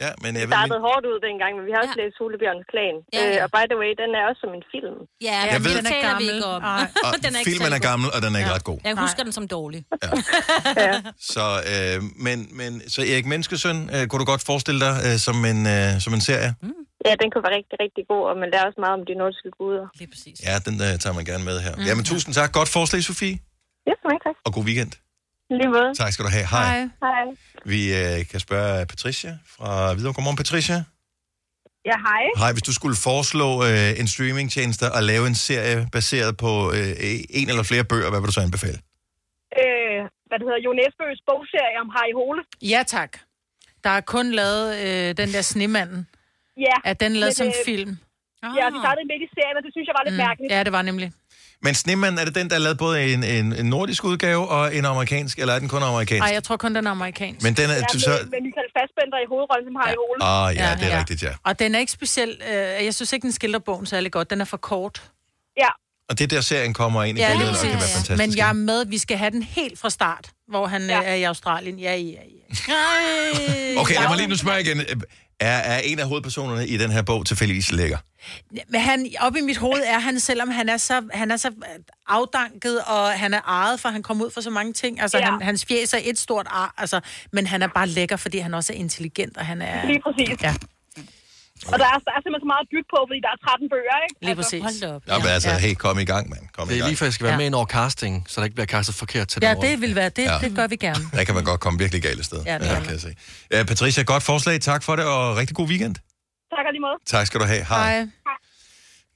Ja, 0.03 0.09
men 0.23 0.29
jeg 0.35 0.41
Det 0.45 0.51
startede 0.53 0.77
ikke. 0.79 0.87
hårdt 0.89 1.03
ud 1.11 1.17
dengang, 1.27 1.51
men 1.57 1.63
vi 1.67 1.71
har 1.75 1.79
også 1.85 1.97
læst 2.01 2.15
Hulebjørns 2.21 2.65
Klan. 2.71 2.95
Ja, 3.17 3.23
ja. 3.23 3.37
Øh, 3.37 3.43
og 3.45 3.49
by 3.55 3.63
the 3.71 3.77
way, 3.81 3.91
den 4.01 4.09
er 4.19 4.23
også 4.29 4.41
som 4.45 4.51
en 4.59 4.65
film. 4.73 4.97
Ja, 5.29 5.37
Jeg 5.53 5.59
ved- 5.65 5.75
den 5.79 5.85
taler 5.95 6.13
vi 6.21 6.25
ikke 6.33 6.47
om. 6.55 6.61
Og 7.07 7.13
den 7.25 7.31
er 7.35 7.39
ikke 7.41 7.49
filmen 7.51 7.71
er 7.77 7.81
gammel, 7.89 8.07
og 8.15 8.19
den 8.23 8.29
er 8.35 8.39
ikke 8.41 8.51
Ja. 8.53 8.57
ret 8.57 8.67
god. 8.71 8.79
Jeg 8.89 8.93
husker 9.05 9.21
den 9.27 9.33
som 9.39 9.45
dårlig. 9.57 9.81
Så, 11.35 11.45
øh, 11.73 11.97
men, 12.27 12.37
men, 12.59 12.71
så 12.93 12.99
Erik 13.11 13.25
Menneskesøn, 13.31 13.77
øh, 13.95 14.01
kunne 14.07 14.19
du 14.23 14.27
godt 14.33 14.43
forestille 14.51 14.79
dig 14.87 14.93
øh, 15.07 15.15
som, 15.25 15.35
en, 15.51 15.59
øh, 15.75 15.89
som 16.05 16.11
en 16.17 16.23
serie? 16.29 16.51
Mm. 16.65 16.73
Ja, 17.07 17.13
den 17.21 17.27
kunne 17.31 17.43
være 17.47 17.55
rigtig, 17.59 17.77
rigtig 17.85 18.03
god, 18.11 18.23
og 18.29 18.35
man 18.41 18.47
lærer 18.53 18.65
også 18.69 18.79
meget 18.85 18.95
om 18.99 19.03
de 19.09 19.13
nordiske 19.21 19.49
guder. 19.59 19.85
Lige 19.99 20.09
præcis. 20.13 20.37
Ja, 20.47 20.53
den 20.67 20.75
øh, 20.87 20.93
tager 21.03 21.15
man 21.19 21.25
gerne 21.31 21.43
med 21.49 21.57
her. 21.65 21.73
Mm. 21.75 21.83
Jamen, 21.89 22.03
tusind 22.11 22.31
tak. 22.39 22.49
Godt 22.59 22.69
forslag, 22.77 22.99
Sofie. 23.09 23.37
Ja, 23.89 23.93
mange 24.07 24.21
tak. 24.27 24.35
Og 24.45 24.51
god 24.57 24.63
weekend. 24.69 24.91
Lige 25.49 25.69
måde. 25.69 25.93
Tak 25.95 26.11
skal 26.13 26.25
du 26.25 26.31
have. 26.37 26.47
Hej. 26.55 26.89
Hej. 27.05 27.23
Vi 27.65 27.79
øh, 28.01 28.25
kan 28.31 28.39
spørge 28.39 28.85
Patricia 28.85 29.37
fra 29.55 29.93
Hvidovre. 29.93 30.13
Godmorgen, 30.13 30.37
Patricia. 30.37 30.83
Ja, 31.89 31.97
hej. 32.07 32.23
Hej, 32.41 32.51
hvis 32.55 32.65
du 32.69 32.73
skulle 32.79 32.97
foreslå 33.09 33.49
øh, 33.67 33.99
en 34.01 34.07
streamingtjeneste 34.13 34.85
at 34.97 35.03
lave 35.11 35.27
en 35.31 35.35
serie 35.35 35.87
baseret 35.91 36.37
på 36.37 36.51
øh, 36.77 36.91
en 37.39 37.47
eller 37.51 37.63
flere 37.63 37.83
bøger, 37.91 38.09
hvad 38.09 38.19
vil 38.19 38.27
du 38.27 38.37
så 38.39 38.43
anbefale? 38.47 38.79
Øh, 39.61 39.99
hvad 40.27 40.35
det 40.39 40.45
hedder, 40.47 40.61
Jo 40.65 40.71
Nesbøs 40.79 41.19
bogserie 41.29 41.77
om 41.83 41.89
Harry 41.95 42.13
Hole. 42.19 42.41
Ja, 42.73 42.81
tak. 42.87 43.11
Der 43.83 43.89
er 43.89 44.01
kun 44.01 44.31
lavet 44.31 44.67
øh, 44.85 45.07
den 45.21 45.29
der 45.35 45.41
snemanden. 45.41 46.07
Ja. 46.57 46.75
Er 46.89 46.93
den 46.93 47.11
lavet 47.21 47.31
men, 47.31 47.35
som 47.41 47.47
øh, 47.47 47.53
film? 47.65 47.93
Ja, 48.59 48.65
de 48.73 48.77
startede 48.85 49.05
midt 49.11 49.21
i 49.27 49.29
serien, 49.35 49.55
og 49.59 49.63
det 49.65 49.71
synes 49.75 49.85
jeg 49.89 49.95
var 49.99 50.03
lidt 50.07 50.17
mm. 50.17 50.25
mærkeligt. 50.27 50.49
Ja, 50.53 50.59
det 50.63 50.73
var 50.77 50.81
nemlig. 50.81 51.07
Men 51.63 51.75
Snemanden, 51.75 52.19
er 52.19 52.25
det 52.25 52.35
den, 52.35 52.49
der 52.49 52.55
er 52.55 52.59
lavet 52.59 52.77
både 52.77 53.13
en, 53.13 53.23
en, 53.23 53.53
en 53.53 53.65
nordisk 53.65 54.03
udgave 54.03 54.47
og 54.47 54.75
en 54.75 54.85
amerikansk, 54.85 55.39
eller 55.39 55.53
er 55.53 55.59
den 55.59 55.69
kun 55.69 55.83
amerikansk? 55.83 56.19
Nej, 56.19 56.31
jeg 56.33 56.43
tror 56.43 56.57
kun, 56.57 56.75
den 56.75 56.87
er 56.87 56.91
amerikansk. 56.91 57.43
Men 57.43 57.53
den 57.53 57.69
er 57.69 57.73
Ja, 57.75 57.81
så... 57.99 58.09
med, 58.09 58.41
Michael 58.47 58.69
Fassbender 58.77 59.17
i 59.25 59.27
hovedrollen 59.29 59.65
som 59.67 59.75
Harry 59.81 59.95
Hole. 59.95 60.23
Ah, 60.23 60.55
ja, 60.55 60.85
det 60.85 60.93
er 60.93 60.99
rigtigt, 60.99 61.23
ja. 61.23 61.29
Og 61.43 61.59
den 61.59 61.75
er 61.75 61.79
ikke 61.79 61.91
specielt... 61.91 62.41
Øh, 62.49 62.85
jeg 62.85 62.93
synes 62.93 63.13
ikke, 63.13 63.23
den 63.23 63.31
skildrer 63.31 63.59
bogen 63.59 63.85
særlig 63.85 64.11
godt. 64.11 64.29
Den 64.29 64.41
er 64.41 64.45
for 64.45 64.57
kort. 64.57 65.03
Ja. 65.57 65.67
Og 66.09 66.19
det 66.19 66.23
er 66.23 66.27
der, 66.27 66.41
serien 66.41 66.73
kommer 66.73 67.03
ind 67.03 67.17
i 67.17 67.21
Ja, 67.21 67.27
billedet, 67.31 67.49
og 67.49 67.55
præcis. 67.55 67.69
kan 67.69 67.79
være 67.79 67.89
fantastisk. 67.95 68.17
Men 68.17 68.37
jeg 68.37 68.49
er 68.49 68.53
med. 68.53 68.85
Vi 68.85 68.97
skal 68.97 69.17
have 69.17 69.31
den 69.31 69.43
helt 69.43 69.79
fra 69.79 69.89
start, 69.89 70.29
hvor 70.47 70.67
han 70.67 70.81
ja. 70.89 71.01
er 71.03 71.13
i 71.13 71.23
Australien. 71.23 71.79
Ja, 71.79 71.95
ja, 71.95 72.01
ja. 72.11 72.19
Okay, 73.81 73.95
lad 73.95 74.07
mig 74.07 74.17
lige 74.17 74.27
nu 74.27 74.37
spørge 74.37 74.61
igen. 74.61 74.81
Er, 75.39 75.57
er 75.57 75.79
en 75.79 75.99
af 75.99 76.07
hovedpersonerne 76.07 76.67
i 76.67 76.77
den 76.77 76.91
her 76.91 77.01
bog 77.01 77.25
tilfældigvis 77.25 77.71
lækker? 77.71 77.97
Men 78.69 78.81
han, 78.81 79.07
op 79.19 79.35
i 79.35 79.41
mit 79.41 79.57
hoved 79.57 79.81
er 79.85 79.99
han, 79.99 80.19
selvom 80.19 80.51
han 80.51 80.69
er 80.69 80.77
så, 80.77 81.01
han 81.13 81.31
er 81.31 81.37
så 81.37 81.51
afdanket, 82.07 82.81
og 82.81 83.11
han 83.11 83.33
er 83.33 83.41
ejet, 83.41 83.79
for 83.79 83.89
han 83.89 84.03
kommer 84.03 84.25
ud 84.25 84.31
for 84.31 84.41
så 84.41 84.49
mange 84.49 84.73
ting. 84.73 85.01
Altså, 85.01 85.17
Ja. 85.17 85.31
han, 85.31 85.41
hans 85.41 85.65
fjes 85.65 85.93
er 85.93 85.99
et 86.03 86.19
stort 86.19 86.47
ar, 86.49 86.73
altså, 86.77 86.99
men 87.31 87.47
han 87.47 87.61
er 87.61 87.67
bare 87.67 87.87
lækker, 87.87 88.15
fordi 88.17 88.37
han 88.37 88.53
også 88.53 88.73
er 88.73 88.77
intelligent, 88.77 89.37
og 89.37 89.45
han 89.45 89.61
er... 89.61 89.85
Lige 89.87 90.01
præcis. 90.01 90.43
Ja, 90.43 90.55
Og 91.73 91.77
der 91.81 91.87
er, 91.93 91.97
der 92.07 92.11
er 92.17 92.19
simpelthen 92.23 92.43
så 92.45 92.49
meget 92.53 92.63
at 92.65 92.69
bygge 92.73 92.87
på, 92.93 92.99
fordi 93.09 93.19
der 93.25 93.31
er 93.35 93.39
13 93.45 93.69
bøger, 93.73 93.97
ikke? 94.05 94.15
lige 94.27 94.35
præcis. 94.41 94.61
Hold 94.67 94.95
op. 94.95 95.01
Ja, 95.09 95.15
men 95.23 95.27
altså, 95.37 95.49
hey, 95.65 95.73
kom 95.85 95.95
i 96.05 96.07
gang, 96.13 96.23
mand. 96.33 96.43
Kom 96.57 96.63
i 96.65 96.69
Det 96.69 96.75
er 96.75 96.79
gang. 96.81 96.89
lige 96.89 96.97
før, 96.99 97.05
jeg 97.09 97.13
skal 97.17 97.23
være 97.27 97.33
Ja. 97.37 97.41
med 97.41 97.45
ind 97.49 97.55
over 97.59 97.69
casting, 97.77 98.13
så 98.29 98.35
der 98.41 98.45
ikke 98.47 98.57
bliver 98.59 98.71
castet 98.75 98.95
forkert 99.03 99.27
til 99.31 99.39
Ja, 99.41 99.49
den 99.49 99.57
rolle. 99.57 99.69
det 99.69 99.81
vil 99.83 99.93
være, 100.01 100.09
det, 100.17 100.23
Ja. 100.23 100.33
ja. 100.33 100.39
det 100.45 100.51
gør 100.59 100.67
vi 100.73 100.77
gerne. 100.87 101.03
Der 101.17 101.23
kan 101.27 101.35
man 101.39 101.43
godt 101.51 101.59
komme 101.65 101.77
virkelig 101.83 102.01
galt 102.07 102.25
sted. 102.29 102.41
Ja, 102.45 102.57
det 102.61 102.65
ja, 102.65 102.79
kan 102.85 102.91
jeg 102.97 103.01
se. 103.07 103.11
Ja, 103.51 103.63
Patricia, 103.71 104.03
godt 104.13 104.23
forslag. 104.31 104.55
Tak 104.61 104.81
for 104.87 104.93
det, 104.95 105.05
og 105.05 105.37
rigtig 105.37 105.55
god 105.55 105.67
weekend. 105.73 105.95
Tak 106.55 106.63
og 106.67 106.71
lige 106.75 106.81
måde. 106.87 106.97
Tak 107.13 107.25
skal 107.27 107.39
du 107.41 107.45
have. 107.53 107.63
Hej. 107.73 108.07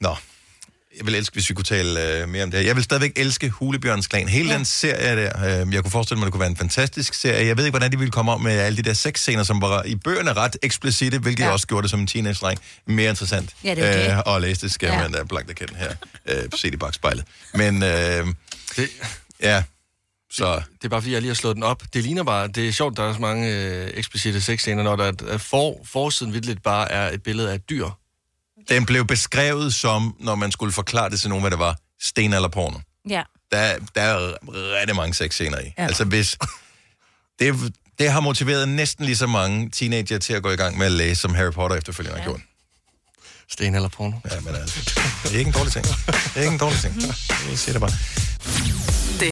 Nå, 0.06 0.14
jeg 0.98 1.06
vil 1.06 1.16
elske, 1.16 1.34
hvis 1.34 1.50
vi 1.50 1.54
kunne 1.56 1.66
tale 1.66 2.22
øh, 2.22 2.30
mere 2.30 2.44
om 2.44 2.52
det 2.52 2.60
her. 2.60 2.68
Jeg 2.68 2.76
vil 2.76 2.84
stadigvæk 2.84 3.12
elske 3.16 3.50
Hulebjørns 3.50 4.08
Klan. 4.08 4.28
Hele 4.28 4.50
ja. 4.50 4.58
den 4.58 4.66
serie 4.66 5.16
der, 5.16 5.62
øh, 5.62 5.74
jeg 5.74 5.84
kunne 5.84 5.92
forestille 5.92 6.20
mig, 6.20 6.26
det 6.26 6.32
kunne 6.34 6.40
være 6.40 6.50
en 6.50 6.58
fantastisk 6.58 7.14
serie. 7.14 7.48
Jeg 7.48 7.58
ved 7.58 7.66
ikke, 7.66 7.72
hvordan 7.78 7.92
de 7.92 7.98
ville 7.98 8.12
komme 8.12 8.32
om 8.32 8.42
med 8.42 8.52
alle 8.52 8.78
de 8.78 8.82
der 8.82 8.94
sexscener, 8.94 9.44
som 9.44 9.62
var 9.62 9.84
i 9.84 9.96
bøgerne 9.96 10.34
ret 10.34 10.58
eksplicite, 10.62 11.20
hvilket 11.20 11.44
ja. 11.44 11.50
Også 11.52 11.68
gjorde 11.68 11.82
det 11.84 11.92
som 11.92 12.00
en 12.00 12.08
teenage-dreng 12.08 12.60
mere 12.86 13.10
interessant. 13.10 13.56
Ja, 13.64 13.76
det 13.76 13.84
er 13.84 14.10
jo 14.12 14.16
det. 14.18 14.24
og 14.26 14.42
læse 14.42 14.62
det 14.62 14.72
skal 14.72 14.88
Ja. 14.90 15.02
man 15.02 15.12
da 15.12 15.24
blankt 15.24 15.50
erkende 15.50 15.76
her. 15.76 15.92
Øh, 16.30 16.44
se 16.56 16.68
det 16.68 16.74
i 16.74 16.78
bagspejlet. 16.78 17.26
Men, 17.54 17.84
øh, 17.84 18.28
Det, 18.76 18.90
ja, 19.42 19.64
så... 20.32 20.56
det 20.56 20.86
er 20.86 20.90
bare 20.90 21.02
fordi, 21.02 21.14
jeg 21.14 21.22
lige 21.22 21.30
har 21.30 21.36
slået 21.36 21.56
den 21.56 21.64
op. 21.64 21.84
Det 21.94 22.04
ligner 22.04 22.24
bare, 22.24 22.48
det 22.48 22.68
er 22.68 22.72
sjovt, 22.72 22.98
der 22.98 23.04
er 23.10 23.14
så 23.14 23.20
mange 23.20 23.54
øh, 23.56 23.92
eksplicite 23.94 24.42
sexscener, 24.42 24.84
når 24.84 24.96
der 24.96 25.04
er, 25.06 25.12
at 25.28 25.42
for, 25.42 25.82
forsiden 25.86 26.34
vildt 26.34 26.64
bare 26.64 26.92
er 26.92 27.12
et 27.14 27.24
billede 27.24 27.52
af 27.52 27.56
et 27.56 27.70
dyr. 27.70 27.86
Den 28.70 28.86
blev 28.86 29.06
beskrevet 29.06 29.74
som, 29.74 30.16
når 30.20 30.36
man 30.36 30.52
skulle 30.52 30.74
forklare 30.74 31.10
det 31.10 31.20
til 31.20 31.30
nogen, 31.30 31.44
hvad 31.44 31.52
det 31.52 31.60
var, 31.60 31.76
stenalderporno. 32.02 32.80
Ja. 33.10 33.24
Der, 33.52 33.76
der 33.96 34.02
er 34.02 34.34
rigtig 34.80 34.96
mange 34.96 35.14
sexscener 35.14 35.60
i. 35.60 35.64
Ja. 35.64 35.72
Ja. 35.78 35.88
Altså 35.88 36.04
hvis... 36.04 36.38
Det, 37.40 37.74
det 38.00 38.12
har 38.12 38.20
motiveret 38.20 38.70
næsten 38.70 39.06
lige 39.06 39.18
så 39.18 39.28
mange 39.28 39.70
teenager 39.70 40.18
til 40.18 40.34
at 40.34 40.44
gå 40.44 40.52
i 40.52 40.56
gang 40.56 40.78
med 40.78 40.86
at 40.86 40.92
læse, 40.92 41.22
som 41.22 41.36
Harry 41.36 41.52
Potter 41.52 41.78
efterfølgende 41.78 42.18
ja. 42.18 42.24
har 42.24 42.30
gjort. 42.30 42.42
Sten 43.50 43.76
eller 43.76 43.90
porno. 43.90 44.18
Ja, 44.32 44.40
men 44.40 44.56
altså, 44.56 44.80
det 45.24 45.34
er 45.34 45.38
ikke 45.38 45.48
en 45.48 45.54
dårlig 45.54 45.74
ting. 45.74 45.86
Det 45.86 46.36
er 46.36 46.42
ikke 46.42 46.54
en 46.54 46.60
dårlig 46.60 46.80
ting. 46.80 47.02
Jeg 47.50 47.58
siger 47.58 47.74
det 47.74 47.82
bare. 47.82 48.87